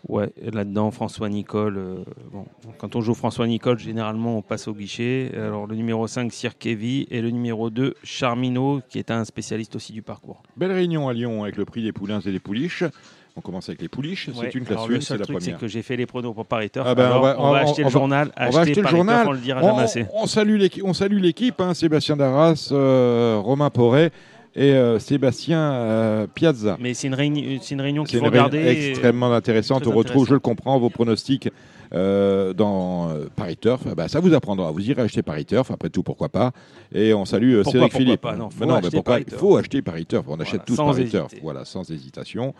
Ouais, 0.06 0.30
là-dedans, 0.36 0.90
François 0.90 1.30
Nicole. 1.30 1.78
euh, 1.78 2.04
bon, 2.30 2.44
quand 2.76 2.94
on 2.96 3.00
joue 3.00 3.14
François 3.14 3.46
Nicole, 3.46 3.78
généralement, 3.78 4.36
on 4.36 4.42
passe 4.42 4.68
au 4.68 4.74
guichet. 4.74 5.32
Alors, 5.34 5.66
le 5.66 5.74
numéro 5.74 6.06
5, 6.06 6.30
Sirkevi, 6.30 7.06
et 7.10 7.22
le 7.22 7.30
numéro 7.30 7.70
2, 7.70 7.94
Charmino, 8.02 8.82
qui 8.90 8.98
est 8.98 9.10
un 9.10 9.24
spécialiste 9.24 9.74
aussi 9.74 9.94
du 9.94 10.02
parcours. 10.02 10.42
Belle 10.58 10.72
réunion 10.72 11.08
à 11.08 11.14
Lyon 11.14 11.44
avec 11.44 11.56
le 11.56 11.64
prix 11.64 11.82
des 11.82 11.92
poulains 11.92 12.20
et 12.20 12.30
des 12.30 12.40
pouliches. 12.40 12.84
On 13.36 13.40
commence 13.40 13.68
avec 13.68 13.82
les 13.82 13.88
pouliches. 13.88 14.28
Ouais, 14.28 14.34
c'est 14.42 14.54
une 14.54 14.64
classe 14.64 14.86
le 14.86 15.00
seul 15.00 15.18
la 15.18 15.24
truc, 15.24 15.38
c'est 15.40 15.56
que 15.58 15.66
j'ai 15.66 15.82
fait 15.82 15.96
les 15.96 16.06
pronos 16.06 16.32
pour 16.32 16.46
Paris 16.46 16.70
Turf. 16.70 16.86
Ah 16.88 16.94
ben, 16.94 17.10
on, 17.16 17.50
va, 17.50 17.58
acheter 17.58 17.82
on 17.82 17.86
le 17.86 17.90
journal. 17.90 18.30
On 18.36 18.50
va 18.50 18.60
acheter 18.60 18.80
le 18.80 18.88
journal. 18.88 19.26
On 19.26 19.32
le 19.32 19.38
dira 19.38 19.60
jamais 19.60 19.82
assez. 19.82 20.06
on 20.14 20.26
salue 20.26 20.56
l'équipe, 20.56 20.84
on 20.84 20.92
salue 20.94 21.18
l'équipe, 21.18 21.60
hein, 21.60 21.74
Sébastien 21.74 22.16
Darras, 22.16 22.68
euh, 22.70 23.40
Romain 23.42 23.70
Porret 23.70 24.12
et 24.54 24.72
euh, 24.72 25.00
Sébastien 25.00 25.58
euh, 25.58 26.26
Piazza. 26.32 26.76
Mais 26.78 26.94
c'est 26.94 27.08
une, 27.08 27.14
réuni- 27.14 27.72
une 27.72 27.80
réunion 27.80 28.04
une 28.04 28.18
faut 28.20 28.24
regarder. 28.24 28.90
extrêmement 28.90 29.32
intéressante. 29.32 29.88
On 29.88 29.90
retrouve, 29.90 30.04
intéressant. 30.04 30.24
je 30.26 30.34
le 30.34 30.40
comprends, 30.40 30.78
vos 30.78 30.90
pronostics 30.90 31.48
euh, 31.92 32.52
dans 32.52 33.10
euh, 33.10 33.26
Paris 33.34 33.56
Turf. 33.56 33.82
Ah 33.90 33.94
bah, 33.94 34.08
ça 34.08 34.20
vous 34.20 34.32
apprendra. 34.34 34.70
Vous 34.70 34.88
irez 34.88 35.02
acheter 35.02 35.22
Paris 35.22 35.44
Turf, 35.44 35.70
après 35.70 35.90
tout, 35.90 36.02
pourquoi 36.02 36.28
pas. 36.28 36.52
Et 36.92 37.12
on 37.14 37.24
salue 37.24 37.54
euh, 37.54 37.62
Pourquoi, 37.62 37.72
Cédric 37.72 37.92
pourquoi 37.92 38.04
Philippe. 38.06 38.20
pas, 38.20 38.36
non, 38.36 38.50
faut 38.50 38.60
Mais 38.60 38.66
mais 38.66 38.72
acheter 38.78 38.90
pourquoi 38.96 39.14
Paris 39.14 39.24
Il 39.30 39.36
faut 39.36 39.56
acheter 39.56 39.82
Paris 39.82 40.06
Turf. 40.06 40.24
On 40.28 40.40
achète 40.40 40.52
Voilà, 40.52 40.64
tous 40.64 40.76
Paris 40.76 41.02
hésiter. 41.02 41.18
Turf. 41.18 41.32
Voilà, 41.42 41.64
sans 41.64 41.90
hésitation. 41.90 42.54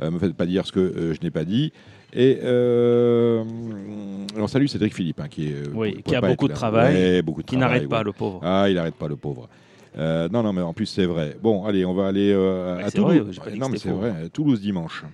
Euh, 0.00 0.10
me 0.12 0.18
faites 0.18 0.34
pas 0.34 0.46
dire 0.46 0.64
ce 0.64 0.72
que 0.72 0.78
euh, 0.80 1.14
je 1.14 1.20
n'ai 1.22 1.30
pas 1.30 1.44
dit. 1.44 1.72
Et 2.12 2.38
euh, 2.42 3.44
on 4.36 4.46
salue 4.46 4.66
Cédric 4.66 4.94
Philippe, 4.94 5.20
hein, 5.20 5.28
qui, 5.28 5.48
est, 5.48 5.68
Oui, 5.74 5.90
pouvait 5.90 6.02
qui 6.02 6.14
a 6.14 6.20
beaucoup 6.20 6.48
de 6.48 6.54
travail, 6.54 6.94
Ouais, 6.94 7.22
beaucoup 7.22 7.42
de 7.42 7.46
qui 7.46 7.56
travail, 7.56 7.76
n'arrête 7.76 7.88
pas, 7.90 8.02
le 8.02 8.12
pauvre. 8.12 8.40
Ah, 8.42 8.66
il 8.68 8.76
n'arrête 8.76 8.94
pas, 8.94 9.08
le 9.08 9.16
pauvre. 9.16 9.48
Euh, 9.98 10.28
non, 10.32 10.42
non, 10.42 10.52
mais 10.52 10.62
en 10.62 10.72
plus, 10.72 10.86
c'est 10.86 11.06
vrai. 11.06 11.36
Bon, 11.42 11.64
allez, 11.64 11.84
on 11.84 11.94
va 11.94 12.06
aller 12.06 12.32
euh, 12.32 12.76
à 12.78 12.82
vrai, 12.82 12.90
Toulouse. 12.92 13.40
non, 13.56 13.68
mais 13.68 13.78
c'est 13.78 13.90
vrai, 13.90 14.28
Toulouse 14.32 14.60
dimanche. 14.60 15.04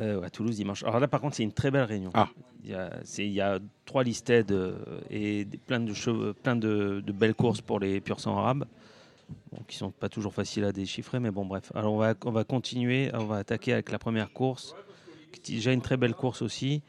Euh, 0.00 0.22
à 0.22 0.30
Toulouse 0.30 0.56
dimanche. 0.56 0.82
Alors 0.82 0.98
là, 0.98 1.06
par 1.06 1.20
contre, 1.20 1.36
c'est 1.36 1.44
une 1.44 1.52
très 1.52 1.70
belle 1.70 1.84
réunion. 1.84 2.10
Ah. 2.14 2.28
Il 2.64 2.70
y 2.70 2.74
a, 2.74 2.90
c'est- 3.04 3.24
il 3.26 3.32
y 3.32 3.40
a 3.40 3.60
trois 3.84 4.02
listed 4.02 4.50
euh, 4.50 4.74
et 5.10 5.46
plein, 5.66 5.78
de, 5.80 5.92
cheveux- 5.94 6.32
plein 6.32 6.56
de, 6.56 7.00
de 7.06 7.12
belles 7.12 7.34
courses 7.34 7.60
pour 7.60 7.78
les 7.78 8.00
pur 8.00 8.18
sang 8.18 8.36
arabes, 8.36 8.64
bon, 9.52 9.58
qui 9.68 9.76
sont 9.76 9.90
pas 9.92 10.08
toujours 10.08 10.34
faciles 10.34 10.64
à 10.64 10.72
déchiffrer, 10.72 11.20
mais 11.20 11.30
bon, 11.30 11.44
bref. 11.44 11.70
Alors 11.76 11.92
on 11.92 11.98
va, 11.98 12.14
on 12.24 12.32
va 12.32 12.42
continuer, 12.44 13.10
on 13.14 13.24
va 13.26 13.36
attaquer 13.36 13.72
avec 13.74 13.90
la 13.92 13.98
première 13.98 14.32
course, 14.32 14.74
qui 15.42 15.52
est 15.52 15.56
déjà 15.56 15.72
une 15.72 15.82
très 15.82 15.96
belle 15.96 16.14
course 16.14 16.42
aussi, 16.42 16.82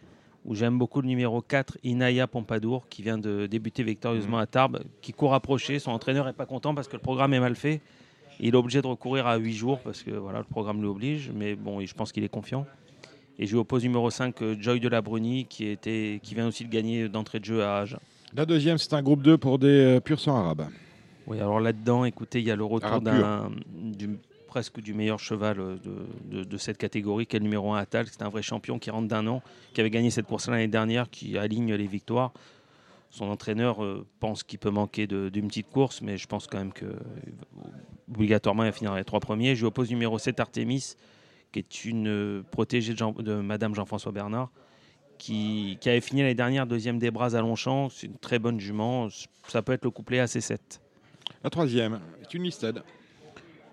où 0.45 0.55
j'aime 0.55 0.77
beaucoup 0.79 1.01
le 1.01 1.07
numéro 1.07 1.41
4, 1.41 1.77
Inaya 1.83 2.25
Pompadour, 2.27 2.87
qui 2.89 3.03
vient 3.03 3.17
de 3.19 3.45
débuter 3.45 3.83
victorieusement 3.83 4.37
à 4.39 4.47
Tarbes, 4.47 4.83
qui 5.01 5.11
court 5.13 5.33
approché. 5.35 5.77
Son 5.79 5.91
entraîneur 5.91 6.27
est 6.27 6.33
pas 6.33 6.45
content 6.47 6.73
parce 6.73 6.87
que 6.87 6.95
le 6.95 7.01
programme 7.01 7.33
est 7.35 7.39
mal 7.39 7.55
fait. 7.55 7.81
Il 8.39 8.53
est 8.53 8.57
obligé 8.57 8.81
de 8.81 8.87
recourir 8.87 9.27
à 9.27 9.37
8 9.37 9.53
jours 9.53 9.79
parce 9.81 10.01
que 10.03 10.11
voilà, 10.11 10.39
le 10.39 10.45
programme 10.45 10.81
l'oblige, 10.81 11.31
mais 11.35 11.55
bon, 11.55 11.79
je 11.85 11.93
pense 11.93 12.11
qu'il 12.11 12.23
est 12.23 12.29
confiant. 12.29 12.65
Et 13.39 13.45
je 13.45 13.51
lui 13.51 13.59
oppose 13.59 13.83
numéro 13.83 14.09
5, 14.09 14.41
euh, 14.41 14.55
Joy 14.59 14.79
de 14.79 14.87
la 14.87 15.01
Bruni, 15.01 15.45
qui, 15.45 15.67
était, 15.67 16.19
qui 16.23 16.35
vient 16.35 16.47
aussi 16.47 16.63
de 16.65 16.69
gagner 16.69 17.09
d'entrée 17.09 17.39
de 17.39 17.45
jeu 17.45 17.63
à 17.63 17.79
Agen. 17.79 17.99
La 18.33 18.45
deuxième, 18.45 18.77
c'est 18.77 18.93
un 18.93 19.01
groupe 19.01 19.21
2 19.21 19.37
pour 19.37 19.59
des 19.59 19.67
euh, 19.67 19.99
pur 19.99 20.19
sang 20.19 20.35
arabes. 20.37 20.67
Oui, 21.27 21.39
alors 21.39 21.59
là-dedans, 21.59 22.05
écoutez, 22.05 22.39
il 22.39 22.45
y 22.45 22.51
a 22.51 22.55
le 22.55 22.63
retour 22.63 23.01
d'un 23.01 23.51
du- 23.73 24.17
presque 24.47 24.79
du 24.79 24.93
meilleur 24.93 25.19
cheval 25.19 25.59
euh, 25.59 25.75
de, 25.83 26.37
de- 26.37 26.43
de 26.45 26.57
cette 26.57 26.77
catégorie, 26.77 27.25
qui 27.25 27.35
est 27.35 27.39
le 27.39 27.43
numéro 27.43 27.73
1 27.73 27.77
Atal. 27.79 28.05
C'est 28.09 28.21
un 28.21 28.29
vrai 28.29 28.41
champion 28.41 28.79
qui 28.79 28.89
rentre 28.89 29.07
d'un 29.09 29.25
an, 29.27 29.41
qui 29.73 29.81
avait 29.81 29.89
gagné 29.89 30.11
cette 30.11 30.27
course 30.27 30.47
l'année 30.47 30.67
dernière, 30.69 31.09
qui 31.09 31.37
aligne 31.37 31.73
les 31.73 31.87
victoires. 31.87 32.31
Son 33.09 33.25
entraîneur 33.25 33.83
euh, 33.83 34.05
pense 34.19 34.43
qu'il 34.43 34.59
peut 34.59 34.69
manquer 34.69 35.07
d'une 35.07 35.47
petite 35.47 35.69
course, 35.69 36.01
mais 36.01 36.17
je 36.17 36.27
pense 36.27 36.47
quand 36.47 36.57
même 36.57 36.73
que 36.73 36.85
obligatoirement 38.13 38.63
il 38.63 38.67
va 38.67 38.71
finir 38.71 38.91
dans 38.91 38.97
les 38.97 39.03
trois 39.05 39.19
premiers. 39.19 39.55
Je 39.55 39.61
lui 39.61 39.67
oppose 39.67 39.89
numéro 39.89 40.17
7 40.19 40.39
Artemis, 40.39 40.95
qui 41.55 41.59
est 41.59 41.85
une 41.89 42.07
euh, 42.07 42.41
protégée 42.51 42.91
de, 42.93 42.97
Jean- 42.97 43.13
de 43.13 43.35
Madame 43.35 43.73
Jean-François 43.75 44.11
Bernard, 44.11 44.49
qui, 45.17 45.77
qui 45.79 45.89
avait 45.89 46.01
fini 46.01 46.21
l'année 46.21 46.35
dernière 46.35 46.67
deuxième 46.67 46.99
des 46.99 47.11
bras 47.11 47.33
à 47.35 47.39
Longchamp. 47.41 47.89
C'est 47.89 48.07
une 48.07 48.17
très 48.17 48.39
bonne 48.39 48.59
jument. 48.59 49.07
Ça 49.47 49.61
peut 49.61 49.71
être 49.71 49.85
le 49.85 49.89
couplet 49.91 50.19
AC7. 50.19 50.57
La 51.43 51.49
troisième 51.49 51.99
est 52.21 52.33
une 52.33 52.43
listed. 52.43 52.83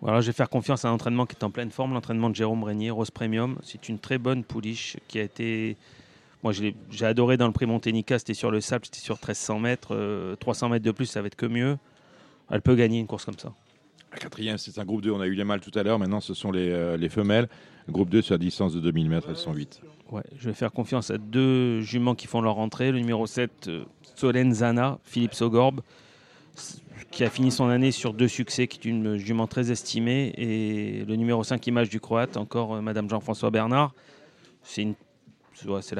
Voilà, 0.00 0.20
je 0.20 0.26
vais 0.28 0.32
faire 0.32 0.48
confiance 0.48 0.84
à 0.84 0.88
un 0.88 0.92
entraînement 0.92 1.26
qui 1.26 1.34
est 1.36 1.44
en 1.44 1.50
pleine 1.50 1.70
forme, 1.70 1.92
l'entraînement 1.94 2.30
de 2.30 2.34
Jérôme 2.36 2.62
Régnier, 2.64 2.90
Rose 2.90 3.10
Premium. 3.10 3.58
C'est 3.64 3.88
une 3.88 3.98
très 3.98 4.18
bonne 4.18 4.44
pouliche 4.44 4.96
qui 5.08 5.18
a 5.18 5.22
été. 5.22 5.76
Moi, 6.44 6.52
j'ai 6.52 6.74
adoré 7.04 7.36
dans 7.36 7.46
le 7.46 7.52
prix 7.52 7.66
Monténica, 7.66 8.18
c'était 8.18 8.34
sur 8.34 8.50
le 8.52 8.60
sable, 8.60 8.84
c'était 8.84 8.98
sur 9.00 9.14
1300 9.16 9.58
mètres. 9.60 9.94
euh, 9.94 10.34
300 10.36 10.68
mètres 10.70 10.84
de 10.84 10.90
plus, 10.92 11.06
ça 11.06 11.20
va 11.20 11.26
être 11.28 11.36
que 11.36 11.46
mieux. 11.46 11.78
Elle 12.50 12.62
peut 12.62 12.74
gagner 12.76 12.98
une 13.00 13.06
course 13.08 13.24
comme 13.24 13.38
ça. 13.38 13.52
La 14.12 14.18
quatrième, 14.18 14.58
c'est 14.58 14.78
un 14.78 14.84
groupe 14.84 15.00
2. 15.02 15.10
On 15.10 15.20
a 15.20 15.26
eu 15.26 15.34
les 15.34 15.44
mâles 15.44 15.60
tout 15.60 15.76
à 15.78 15.82
l'heure. 15.82 15.98
Maintenant, 15.98 16.20
ce 16.20 16.34
sont 16.34 16.52
les, 16.52 16.68
euh, 16.70 16.96
les 16.96 17.08
femelles. 17.08 17.48
Le 17.86 17.92
groupe 17.92 18.10
2, 18.10 18.20
sur 18.22 18.34
la 18.34 18.38
distance 18.38 18.74
de 18.74 18.80
2000 18.80 19.08
mètres, 19.08 19.26
elles 19.30 19.36
sont 19.36 19.54
8. 19.54 19.80
Ouais, 20.10 20.22
je 20.38 20.48
vais 20.48 20.54
faire 20.54 20.70
confiance 20.72 21.10
à 21.10 21.16
deux 21.18 21.80
juments 21.80 22.14
qui 22.14 22.26
font 22.26 22.42
leur 22.42 22.58
entrée. 22.58 22.92
Le 22.92 22.98
numéro 22.98 23.26
7, 23.26 23.68
euh, 23.68 23.84
Solenzana, 24.14 24.98
Philippe 25.04 25.32
Sogorbe, 25.34 25.80
s- 26.54 26.82
qui 27.10 27.24
a 27.24 27.30
fini 27.30 27.50
son 27.50 27.68
année 27.68 27.90
sur 27.92 28.12
deux 28.12 28.28
succès, 28.28 28.66
qui 28.68 28.78
est 28.78 28.90
une 28.90 29.16
jument 29.16 29.46
très 29.46 29.70
estimée. 29.72 30.34
Et 30.36 31.04
le 31.06 31.16
numéro 31.16 31.42
5, 31.42 31.66
Image 31.66 31.88
du 31.88 31.98
Croate, 31.98 32.36
encore 32.36 32.74
euh, 32.74 32.80
Madame 32.82 33.08
Jean-François 33.08 33.50
Bernard. 33.50 33.94
C'est 34.62 34.86
c'est 35.54 35.66
c'est 35.80 35.96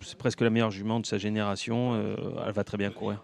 c'est 0.00 0.18
presque 0.18 0.40
la 0.40 0.50
meilleure 0.50 0.70
jument 0.70 1.00
de 1.00 1.06
sa 1.06 1.18
génération. 1.18 1.92
euh, 1.94 2.16
elle 2.46 2.52
va 2.52 2.64
très 2.64 2.78
bien 2.78 2.90
courir. 2.90 3.22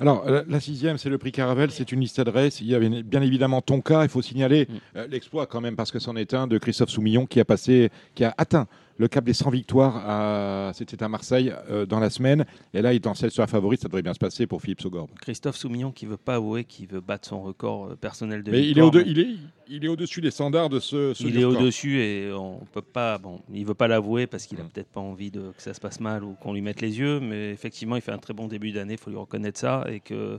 Alors, 0.00 0.28
la, 0.28 0.42
la 0.48 0.60
sixième, 0.60 0.98
c'est 0.98 1.08
le 1.08 1.18
prix 1.18 1.32
Caravelle. 1.32 1.70
C'est 1.70 1.92
une 1.92 2.00
listed 2.00 2.28
race. 2.28 2.60
Il 2.60 2.66
y 2.66 2.74
avait 2.74 2.88
bien 3.02 3.22
évidemment 3.22 3.60
ton 3.60 3.80
cas. 3.80 4.02
Il 4.02 4.08
faut 4.08 4.22
signaler 4.22 4.66
Mm. 4.68 4.72
euh, 4.96 5.06
l'exploit 5.08 5.46
quand 5.46 5.60
même, 5.60 5.76
parce 5.76 5.92
que 5.92 5.98
c'en 5.98 6.16
est 6.16 6.34
un 6.34 6.46
de 6.46 6.58
Christophe 6.58 6.90
Soumillon 6.90 7.26
qui 7.26 7.38
a 7.40 7.44
passé, 7.44 7.90
qui 8.14 8.24
a 8.24 8.34
atteint 8.38 8.66
le 8.96 9.08
cap 9.08 9.24
des 9.24 9.32
100 9.32 9.50
victoires. 9.50 10.72
C'était 10.74 11.02
à 11.02 11.08
Marseille 11.08 11.52
euh, 11.70 11.84
dans 11.86 11.98
la 12.00 12.10
semaine. 12.10 12.44
Et 12.72 12.82
là, 12.82 12.92
il 12.92 12.96
est 12.96 13.06
en 13.06 13.14
selle 13.14 13.30
sur 13.30 13.42
la 13.42 13.46
favorite. 13.46 13.80
Ça 13.80 13.88
devrait 13.88 14.02
bien 14.02 14.14
se 14.14 14.18
passer 14.18 14.46
pour 14.46 14.62
Philippe 14.62 14.80
Sogorbe. 14.80 15.10
Christophe 15.20 15.56
Soumillon 15.56 15.90
qui 15.92 16.06
veut 16.06 16.16
pas 16.16 16.36
avouer 16.36 16.64
qu'il 16.64 16.86
veut 16.86 17.00
battre 17.00 17.28
son 17.28 17.42
record 17.42 17.86
euh, 17.86 17.96
personnel 17.96 18.42
de 18.42 18.50
Mais 18.52 18.58
il 18.60 18.62
est, 18.78 18.82
victoire, 18.82 18.88
au 18.88 18.92
mais- 18.98 19.04
il, 19.06 19.18
est, 19.18 19.28
il 19.68 19.84
est 19.84 19.88
au-dessus 19.88 20.20
des 20.20 20.30
standards 20.30 20.68
de 20.68 20.78
ce, 20.78 21.12
ce 21.14 21.24
il 21.24 21.38
est 21.38 21.44
au-dessus 21.44 21.98
et 22.00 22.32
on 22.32 22.60
peut 22.72 22.82
pas. 22.82 23.18
Bon, 23.18 23.40
il 23.52 23.66
veut 23.66 23.74
pas 23.74 23.88
l'avouer 23.88 24.26
parce 24.26 24.46
qu'il 24.46 24.60
a 24.60 24.64
peut-être 24.64 24.88
pas 24.90 25.00
envie 25.00 25.30
de, 25.30 25.40
que 25.56 25.62
ça 25.62 25.74
se 25.74 25.80
passe 25.80 25.98
mal 26.00 26.22
ou 26.22 26.34
qu'on 26.34 26.52
lui 26.52 26.62
mette 26.62 26.80
les 26.80 26.98
yeux. 26.98 27.20
Mais 27.20 27.50
effectivement, 27.50 27.96
il 27.96 28.02
fait 28.02 28.12
un 28.12 28.18
très 28.18 28.34
bon 28.34 28.46
début 28.46 28.70
d'année. 28.72 28.94
Il 28.94 28.98
faut 29.00 29.10
lui 29.10 29.16
reconnaître 29.18 29.58
ça 29.58 29.84
et 29.90 30.00
que 30.00 30.38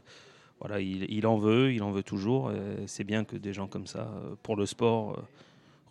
voilà, 0.61 0.79
il, 0.79 1.05
il 1.11 1.27
en 1.27 1.37
veut, 1.37 1.73
il 1.73 1.83
en 1.83 1.91
veut 1.91 2.03
toujours. 2.03 2.51
et 2.51 2.87
C'est 2.87 3.03
bien 3.03 3.25
que 3.25 3.35
des 3.35 3.51
gens 3.51 3.67
comme 3.67 3.87
ça, 3.87 4.09
euh, 4.23 4.35
pour 4.43 4.55
le 4.55 4.65
sport, 4.65 5.21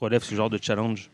relèvent 0.00 0.24
ce 0.24 0.34
genre 0.34 0.48
de 0.48 0.58
challenge. 0.60 1.10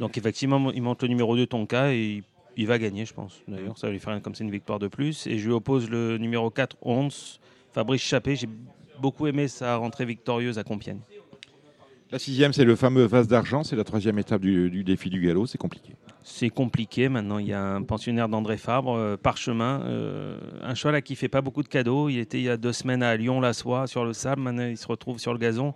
Donc 0.00 0.18
effectivement, 0.18 0.70
il 0.72 0.82
monte 0.82 1.02
le 1.02 1.08
numéro 1.08 1.36
2 1.36 1.46
Tonka 1.46 1.92
et 1.92 1.98
il, 2.16 2.22
il 2.56 2.66
va 2.66 2.78
gagner, 2.78 3.04
je 3.04 3.14
pense. 3.14 3.40
D'ailleurs, 3.48 3.76
ça 3.78 3.86
va 3.86 3.92
lui 3.92 4.00
faire 4.00 4.20
comme 4.22 4.34
c'est 4.34 4.44
une 4.44 4.50
victoire 4.50 4.78
de 4.78 4.88
plus. 4.88 5.26
Et 5.26 5.38
je 5.38 5.46
lui 5.46 5.52
oppose 5.54 5.88
le 5.90 6.18
numéro 6.18 6.50
4 6.50 6.76
11 6.82 7.40
Fabrice 7.72 8.02
Chappé. 8.02 8.36
J'ai 8.36 8.48
beaucoup 9.00 9.26
aimé 9.26 9.48
sa 9.48 9.76
rentrée 9.76 10.04
victorieuse 10.04 10.58
à 10.58 10.64
Compiègne. 10.64 11.00
La 12.12 12.20
sixième, 12.20 12.52
c'est 12.52 12.64
le 12.64 12.76
fameux 12.76 13.04
vase 13.04 13.26
d'argent. 13.26 13.64
C'est 13.64 13.74
la 13.74 13.82
troisième 13.84 14.18
étape 14.18 14.40
du, 14.40 14.70
du 14.70 14.84
défi 14.84 15.10
du 15.10 15.20
galop. 15.20 15.46
C'est 15.46 15.58
compliqué. 15.58 15.94
C'est 16.22 16.50
compliqué. 16.50 17.08
Maintenant, 17.08 17.38
il 17.38 17.48
y 17.48 17.52
a 17.52 17.60
un 17.60 17.82
pensionnaire 17.82 18.28
d'André 18.28 18.56
Fabre, 18.58 18.94
euh, 18.96 19.16
parchemin. 19.16 19.82
euh, 19.82 20.38
un 20.62 20.74
cheval 20.74 20.94
à 20.94 21.02
qui 21.02 21.16
fait 21.16 21.28
pas 21.28 21.40
beaucoup 21.40 21.64
de 21.64 21.68
cadeaux. 21.68 22.08
Il 22.08 22.18
était 22.18 22.38
il 22.38 22.44
y 22.44 22.48
a 22.48 22.56
deux 22.56 22.72
semaines 22.72 23.02
à 23.02 23.16
Lyon-la-Soie 23.16 23.86
sur 23.88 24.04
le 24.04 24.12
sable. 24.12 24.40
Maintenant, 24.42 24.66
il 24.68 24.76
se 24.76 24.86
retrouve 24.86 25.18
sur 25.18 25.32
le 25.32 25.38
gazon. 25.38 25.74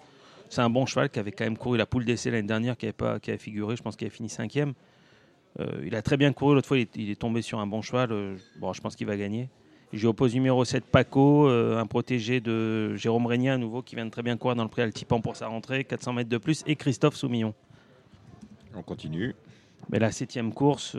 C'est 0.50 0.62
un 0.62 0.68
bon 0.68 0.84
cheval 0.84 1.08
qui 1.10 1.20
avait 1.20 1.30
quand 1.30 1.44
même 1.44 1.56
couru 1.56 1.78
la 1.78 1.86
poule 1.86 2.04
d'essai 2.04 2.32
l'année 2.32 2.46
dernière, 2.46 2.76
qui 2.76 2.86
avait, 2.86 2.92
pas, 2.92 3.20
qui 3.20 3.30
avait 3.30 3.38
figuré. 3.38 3.76
Je 3.76 3.82
pense 3.82 3.94
qu'il 3.94 4.06
avait 4.06 4.14
fini 4.14 4.28
cinquième. 4.28 4.74
Euh, 5.60 5.84
il 5.86 5.94
a 5.94 6.02
très 6.02 6.16
bien 6.16 6.32
couru. 6.32 6.54
L'autre 6.54 6.66
fois, 6.66 6.76
il 6.76 6.82
est, 6.82 6.96
il 6.96 7.08
est 7.08 7.18
tombé 7.18 7.40
sur 7.40 7.60
un 7.60 7.68
bon 7.68 7.82
cheval. 7.82 8.10
Euh, 8.10 8.36
bon, 8.58 8.72
je 8.72 8.80
pense 8.80 8.96
qu'il 8.96 9.06
va 9.06 9.16
gagner. 9.16 9.48
Je 9.92 10.00
lui 10.00 10.06
oppose 10.08 10.34
numéro 10.34 10.64
7, 10.64 10.84
Paco, 10.86 11.48
euh, 11.48 11.78
un 11.78 11.86
protégé 11.86 12.40
de 12.40 12.96
Jérôme 12.96 13.26
Régnier, 13.26 13.50
à 13.50 13.58
nouveau, 13.58 13.80
qui 13.80 13.94
vient 13.94 14.04
de 14.06 14.10
très 14.10 14.22
bien 14.22 14.36
courir 14.36 14.56
dans 14.56 14.64
le 14.64 14.68
prix 14.68 14.82
Altipan 14.82 15.20
pour 15.20 15.36
sa 15.36 15.46
rentrée, 15.46 15.84
400 15.84 16.14
mètres 16.14 16.30
de 16.30 16.38
plus, 16.38 16.64
et 16.66 16.74
Christophe 16.74 17.14
Soumillon. 17.14 17.54
On 18.74 18.82
continue. 18.82 19.36
Mais 19.88 20.00
la 20.00 20.10
septième 20.10 20.52
course, 20.52 20.96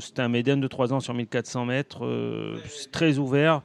c'était 0.00 0.22
un 0.22 0.28
médiane 0.28 0.60
de 0.60 0.66
3 0.66 0.92
ans 0.92 1.00
sur 1.00 1.14
1400 1.14 1.64
mètres. 1.66 2.58
c'est 2.68 2.90
très 2.90 3.16
ouvert. 3.16 3.62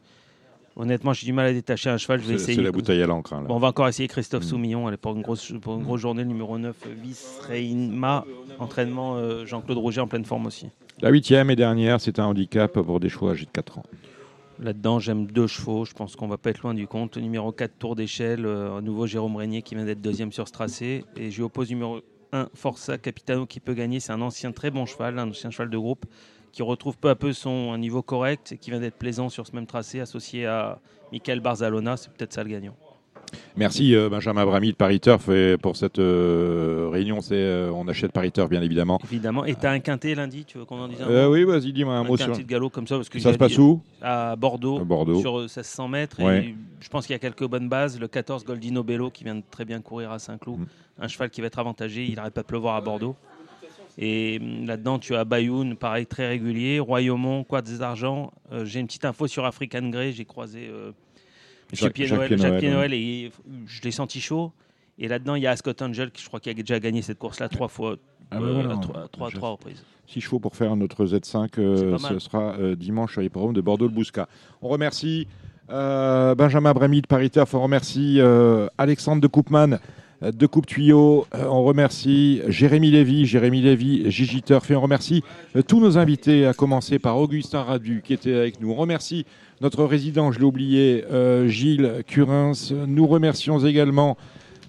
Honnêtement, 0.80 1.12
j'ai 1.12 1.26
du 1.26 1.34
mal 1.34 1.46
à 1.48 1.52
détacher 1.54 1.90
un 1.90 1.98
cheval. 1.98 2.22
Je 2.22 2.28
vais 2.30 2.36
essayer. 2.36 2.56
c'est 2.56 2.62
la 2.64 2.72
bouteille 2.72 3.02
à 3.04 3.06
l'encre. 3.06 3.34
hein. 3.34 3.44
Bon, 3.46 3.56
on 3.56 3.60
va 3.60 3.68
encore 3.68 3.88
essayer 3.90 4.08
Christophe 4.08 4.44
Mm. 4.46 4.48
Soumillon. 4.48 4.88
Elle 4.88 4.94
est 4.94 4.98
pour 4.98 5.14
une 5.14 5.22
grosse, 5.22 5.52
pour 5.62 5.76
une 5.76 5.84
grosse 5.84 6.00
journée, 6.00 6.22
le 6.24 6.30
numéro 6.30 6.58
9, 6.58 6.74
Vice 7.04 7.38
Reima. 7.48 8.26
Entraînement 8.60 9.18
euh, 9.18 9.46
Jean-Claude 9.46 9.78
Rouget 9.78 10.00
en 10.02 10.08
pleine 10.08 10.24
forme 10.26 10.46
aussi. 10.48 10.68
La 11.02 11.10
huitième 11.10 11.50
et 11.52 11.56
dernière, 11.58 12.00
c'est 12.02 12.18
un 12.20 12.26
handicap 12.26 12.72
pour 12.74 13.00
des 13.02 13.10
chevaux 13.10 13.30
âgés 13.30 13.46
de 13.46 13.52
4 13.52 13.80
ans. 13.80 13.84
Là-dedans, 14.62 15.00
j'aime 15.00 15.28
deux 15.28 15.48
chevaux. 15.48 15.84
Je 15.86 15.94
pense 15.94 16.16
qu'on 16.16 16.28
va 16.28 16.38
pas 16.38 16.50
être 16.50 16.62
loin 16.64 16.74
du 16.74 16.88
compte. 16.88 17.18
Numéro 17.18 17.52
4, 17.52 17.72
Tour 17.78 17.96
d'échelle. 17.96 18.46
euh, 18.46 18.78
à 18.78 18.82
nouveau, 18.82 19.06
Jérôme 19.06 19.36
Régnier 19.36 19.62
qui 19.62 19.76
vient 19.76 19.86
d'être 19.86 20.02
deuxième 20.02 20.32
sur 20.32 20.48
ce 20.48 20.54
tracé. 20.54 21.04
Et 21.18 21.30
je 21.30 21.36
lui 21.38 21.44
oppose 21.44 21.70
numéro 21.70 22.00
1, 22.32 22.48
Forza 22.54 22.98
Capitano 22.98 23.46
qui 23.46 23.60
peut 23.60 23.74
gagner. 23.74 24.00
C'est 24.00 24.12
un 24.14 24.22
ancien 24.22 24.52
très 24.54 24.72
bon 24.72 24.86
cheval, 24.86 25.20
un 25.20 25.30
ancien 25.30 25.50
cheval 25.50 25.70
de 25.70 25.78
groupe 25.78 26.06
qui 26.52 26.62
retrouve 26.64 26.98
peu 26.98 27.10
à 27.10 27.16
peu 27.16 27.34
son 27.34 27.72
un 27.74 27.78
niveau 27.78 28.02
correct 28.02 28.52
et 28.54 28.58
qui 28.58 28.72
vient 28.72 28.80
d'être 28.80 28.98
plaisant 28.98 29.30
sur 29.30 29.46
ce 29.48 29.56
même 29.56 29.66
tracé, 29.68 30.00
associé 30.00 30.46
à 30.46 30.80
Michael 31.12 31.40
Barzalona. 31.40 31.98
C'est 31.98 32.12
peut-être 32.12 32.34
ça 32.34 32.44
le 32.44 32.50
gagnant. 32.50 32.76
Merci 33.56 33.94
euh, 33.96 34.10
Benjamin 34.10 34.44
Brami 34.44 34.72
de 34.72 34.76
Paris 34.76 35.00
Turf 35.00 35.30
et 35.30 35.56
pour 35.58 35.76
cette 35.76 36.00
euh, 36.00 36.90
réunion. 36.92 37.22
C'est 37.22 37.36
euh, 37.36 37.72
on 37.72 37.88
achète 37.88 38.12
Paris 38.12 38.32
Turf 38.32 38.50
bien 38.50 38.64
évidemment. 38.64 39.00
Évidemment. 39.04 39.46
Et 39.46 39.54
tu 39.54 39.68
as 39.68 39.72
un 39.72 39.80
quintet 39.80 40.16
lundi, 40.16 40.46
tu 40.46 40.58
veux 40.58 40.66
qu'on 40.66 40.80
en 40.80 40.88
dise 40.88 41.00
un 41.02 41.08
Euh, 41.08 41.28
mot 41.28 41.34
oui, 41.34 41.44
vas-y, 41.44 41.72
dis-moi 41.72 41.94
un, 41.94 42.00
un 42.02 42.04
mot 42.04 42.18
sur. 42.18 42.26
quintet 42.26 42.42
de 42.42 42.48
galop 42.48 42.72
comme 42.72 42.88
ça 42.88 42.96
parce 42.96 43.08
que 43.10 43.20
Ça 43.20 43.32
se 43.32 43.38
passe 43.38 43.56
où 43.60 43.82
À 44.02 44.36
Bordeaux, 44.36 44.80
À 44.80 44.84
Bordeaux. 44.84 45.20
sur 45.20 45.38
euh, 45.38 45.42
1600 45.44 45.88
mètres. 45.90 46.24
Ouais. 46.24 46.40
Et 46.46 46.56
je 46.80 46.90
pense 46.90 47.06
qu'il 47.06 47.14
y 47.14 47.18
a 47.18 47.20
quelques 47.20 47.46
bonnes 47.46 47.70
bases. 47.70 48.00
Le 48.00 48.08
14 48.08 48.44
Goldino 48.46 48.82
Bello 48.84 49.12
qui 49.12 49.24
vient 49.24 49.36
de 49.36 49.44
très 49.52 49.66
bien 49.66 49.80
courir 49.82 50.12
à 50.12 50.18
Saint-Cloud. 50.18 50.62
Mm. 50.62 50.66
Un 51.02 51.08
cheval 51.08 51.30
qui 51.30 51.42
va 51.42 51.48
être 51.48 51.60
avantagé. 51.60 52.06
Il 52.06 52.16
n'arrête 52.16 52.34
pas 52.34 52.42
de 52.42 52.48
pleuvoir 52.48 52.76
à 52.76 52.82
Bordeaux. 52.82 53.16
Et 53.98 54.40
hum, 54.42 54.66
là-dedans, 54.66 55.00
tu 55.00 55.16
as 55.16 55.26
Bayoun, 55.26 55.76
pareil, 55.76 56.06
très 56.06 56.28
régulier. 56.28 56.80
Royaumont, 56.80 57.44
Quads 57.44 57.78
d'Argent. 57.80 58.32
Euh, 58.52 58.66
J'ai 58.66 58.80
une 58.80 58.88
petite 58.88 59.06
info 59.06 59.28
sur 59.28 59.46
African 59.46 59.90
Grey. 59.90 60.12
J'ai 60.12 60.26
croisé 60.26 60.68
euh, 60.72 60.92
Jacques- 61.74 61.94
Pied-Noël, 61.94 62.30
Jacques 62.30 62.40
Jacques 62.40 62.60
Pied-Noël, 62.60 62.92
Pied-Noël, 62.92 62.94
et 62.94 63.32
je 63.68 63.82
l'ai 63.82 63.92
senti 63.92 64.22
chaud. 64.22 64.52
Et 64.98 65.08
là-dedans, 65.08 65.36
il 65.36 65.44
y 65.44 65.48
a 65.48 65.52
Ascot 65.52 65.72
Angel, 65.82 66.12
qui 66.12 66.22
je 66.24 66.28
crois 66.28 66.40
qu'il 66.40 66.50
a 66.52 66.54
déjà 66.56 66.80
gagné 66.80 67.02
cette 67.02 67.20
course-là 67.20 67.48
trois 67.50 67.68
fois, 67.70 67.96
Ah 68.32 68.40
bah 68.40 68.46
euh, 68.46 68.70
à 68.70 68.78
trois, 68.78 69.08
trois- 69.08 69.30
Je- 69.30 69.36
trois 69.36 69.50
reprises. 69.52 69.84
Six 70.08 70.22
chevaux 70.22 70.40
pour 70.40 70.56
faire 70.56 70.76
notre 70.76 71.06
Z5, 71.06 71.60
euh, 71.60 71.98
ce 72.00 72.20
sera 72.20 72.56
euh, 72.58 72.76
dimanche 72.76 73.12
sur 73.14 73.22
l'hippodrome 73.22 73.54
de 73.54 73.62
Bordeaux-le-Bouscat. 73.62 74.28
On 74.62 74.68
remercie 74.68 75.28
Benjamin 75.70 76.74
Bremy 76.74 77.02
de 77.02 77.08
Paris 77.08 77.30
on 77.54 77.62
remercie 77.62 78.20
Alexandre 78.78 79.22
de 79.22 79.28
Coupman 79.28 79.78
de 80.22 80.46
Coupe 80.48 80.66
Tuyau, 80.66 81.26
Euh, 81.36 81.46
on 81.50 81.64
remercie 81.64 82.42
Jérémy 82.48 82.92
Lévy, 82.92 83.26
Jérémy 83.26 83.62
Lévy, 83.62 84.10
Gigi 84.12 84.42
Turf, 84.42 84.70
et 84.72 84.76
on 84.76 84.82
remercie 84.82 85.24
euh, 85.56 85.62
tous 85.62 85.80
nos 85.80 85.98
invités, 85.98 86.46
à 86.46 86.54
commencer 86.54 87.00
par 87.00 87.18
Augustin 87.18 87.64
Radu 87.64 88.02
qui 88.04 88.14
était 88.14 88.34
avec 88.34 88.60
nous. 88.60 88.72
On 88.72 88.76
remercie 88.76 89.26
notre 89.62 89.86
résident, 89.86 90.32
je 90.32 90.40
l'ai 90.40 90.46
oublié, 90.46 91.06
euh, 91.12 91.48
Gilles 91.48 92.04
Curins. 92.08 92.54
Nous 92.88 93.08
remercions 93.08 93.60
également 93.60 94.18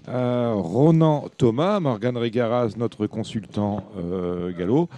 euh, 0.09 0.53
Ronan 0.55 1.25
Thomas, 1.37 1.79
Morgan 1.79 2.17
Régaraz, 2.17 2.71
notre 2.77 3.07
consultant 3.07 3.83
euh, 3.97 4.51
gallo. 4.57 4.89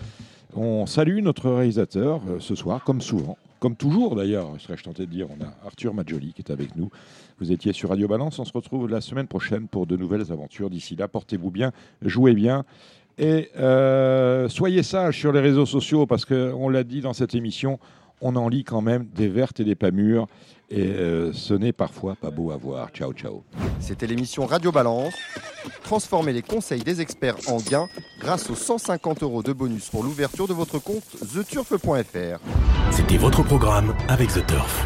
On 0.55 0.85
salue 0.85 1.19
notre 1.21 1.49
réalisateur 1.49 2.21
euh, 2.29 2.37
ce 2.39 2.55
soir, 2.55 2.83
comme 2.83 3.01
souvent, 3.01 3.37
comme 3.59 3.75
toujours 3.75 4.15
d'ailleurs, 4.15 4.49
serais-je 4.59 4.83
tenté 4.83 5.05
de 5.05 5.11
dire. 5.11 5.27
On 5.29 5.43
a 5.43 5.47
Arthur 5.65 5.93
Maggioli 5.93 6.33
qui 6.33 6.41
est 6.41 6.51
avec 6.51 6.75
nous. 6.75 6.89
Vous 7.39 7.51
étiez 7.51 7.73
sur 7.73 7.89
Radio 7.89 8.07
Balance. 8.07 8.39
On 8.39 8.45
se 8.45 8.53
retrouve 8.53 8.89
la 8.89 9.01
semaine 9.01 9.27
prochaine 9.27 9.67
pour 9.67 9.87
de 9.87 9.97
nouvelles 9.97 10.31
aventures. 10.31 10.69
D'ici 10.69 10.95
là, 10.95 11.07
portez-vous 11.07 11.51
bien, 11.51 11.71
jouez 12.01 12.33
bien. 12.33 12.65
Et 13.17 13.49
euh, 13.57 14.49
soyez 14.49 14.83
sages 14.83 15.19
sur 15.19 15.31
les 15.31 15.39
réseaux 15.39 15.65
sociaux 15.65 16.05
parce 16.05 16.25
qu'on 16.25 16.69
l'a 16.69 16.83
dit 16.83 17.01
dans 17.01 17.13
cette 17.13 17.35
émission, 17.35 17.79
on 18.21 18.35
en 18.35 18.47
lit 18.47 18.63
quand 18.63 18.81
même 18.81 19.05
des 19.13 19.27
vertes 19.27 19.59
et 19.59 19.63
des 19.63 19.75
pas 19.75 19.91
mûres. 19.91 20.27
Et 20.69 20.87
euh, 20.87 21.31
ce 21.33 21.53
n'est 21.53 21.73
parfois 21.73 22.15
pas 22.15 22.31
beau 22.31 22.51
à 22.51 22.57
voir. 22.57 22.89
Ciao, 22.89 23.13
ciao. 23.13 23.43
C'était 23.79 24.07
l'émission 24.07 24.45
Radio 24.45 24.71
Balance. 24.71 25.13
Transformez 25.83 26.33
les 26.33 26.41
conseils 26.41 26.81
des 26.81 27.01
experts 27.01 27.37
en 27.47 27.57
gains 27.57 27.87
grâce 28.19 28.49
aux 28.49 28.55
150 28.55 29.21
euros 29.23 29.43
de 29.43 29.53
bonus 29.53 29.89
pour 29.89 30.03
l'ouverture 30.03 30.47
de 30.47 30.53
votre 30.53 30.79
compte 30.79 31.03
theturf.fr. 31.33 32.39
C'était 32.91 33.17
votre 33.17 33.43
programme 33.43 33.93
avec 34.07 34.29
The 34.29 34.45
Turf. 34.47 34.85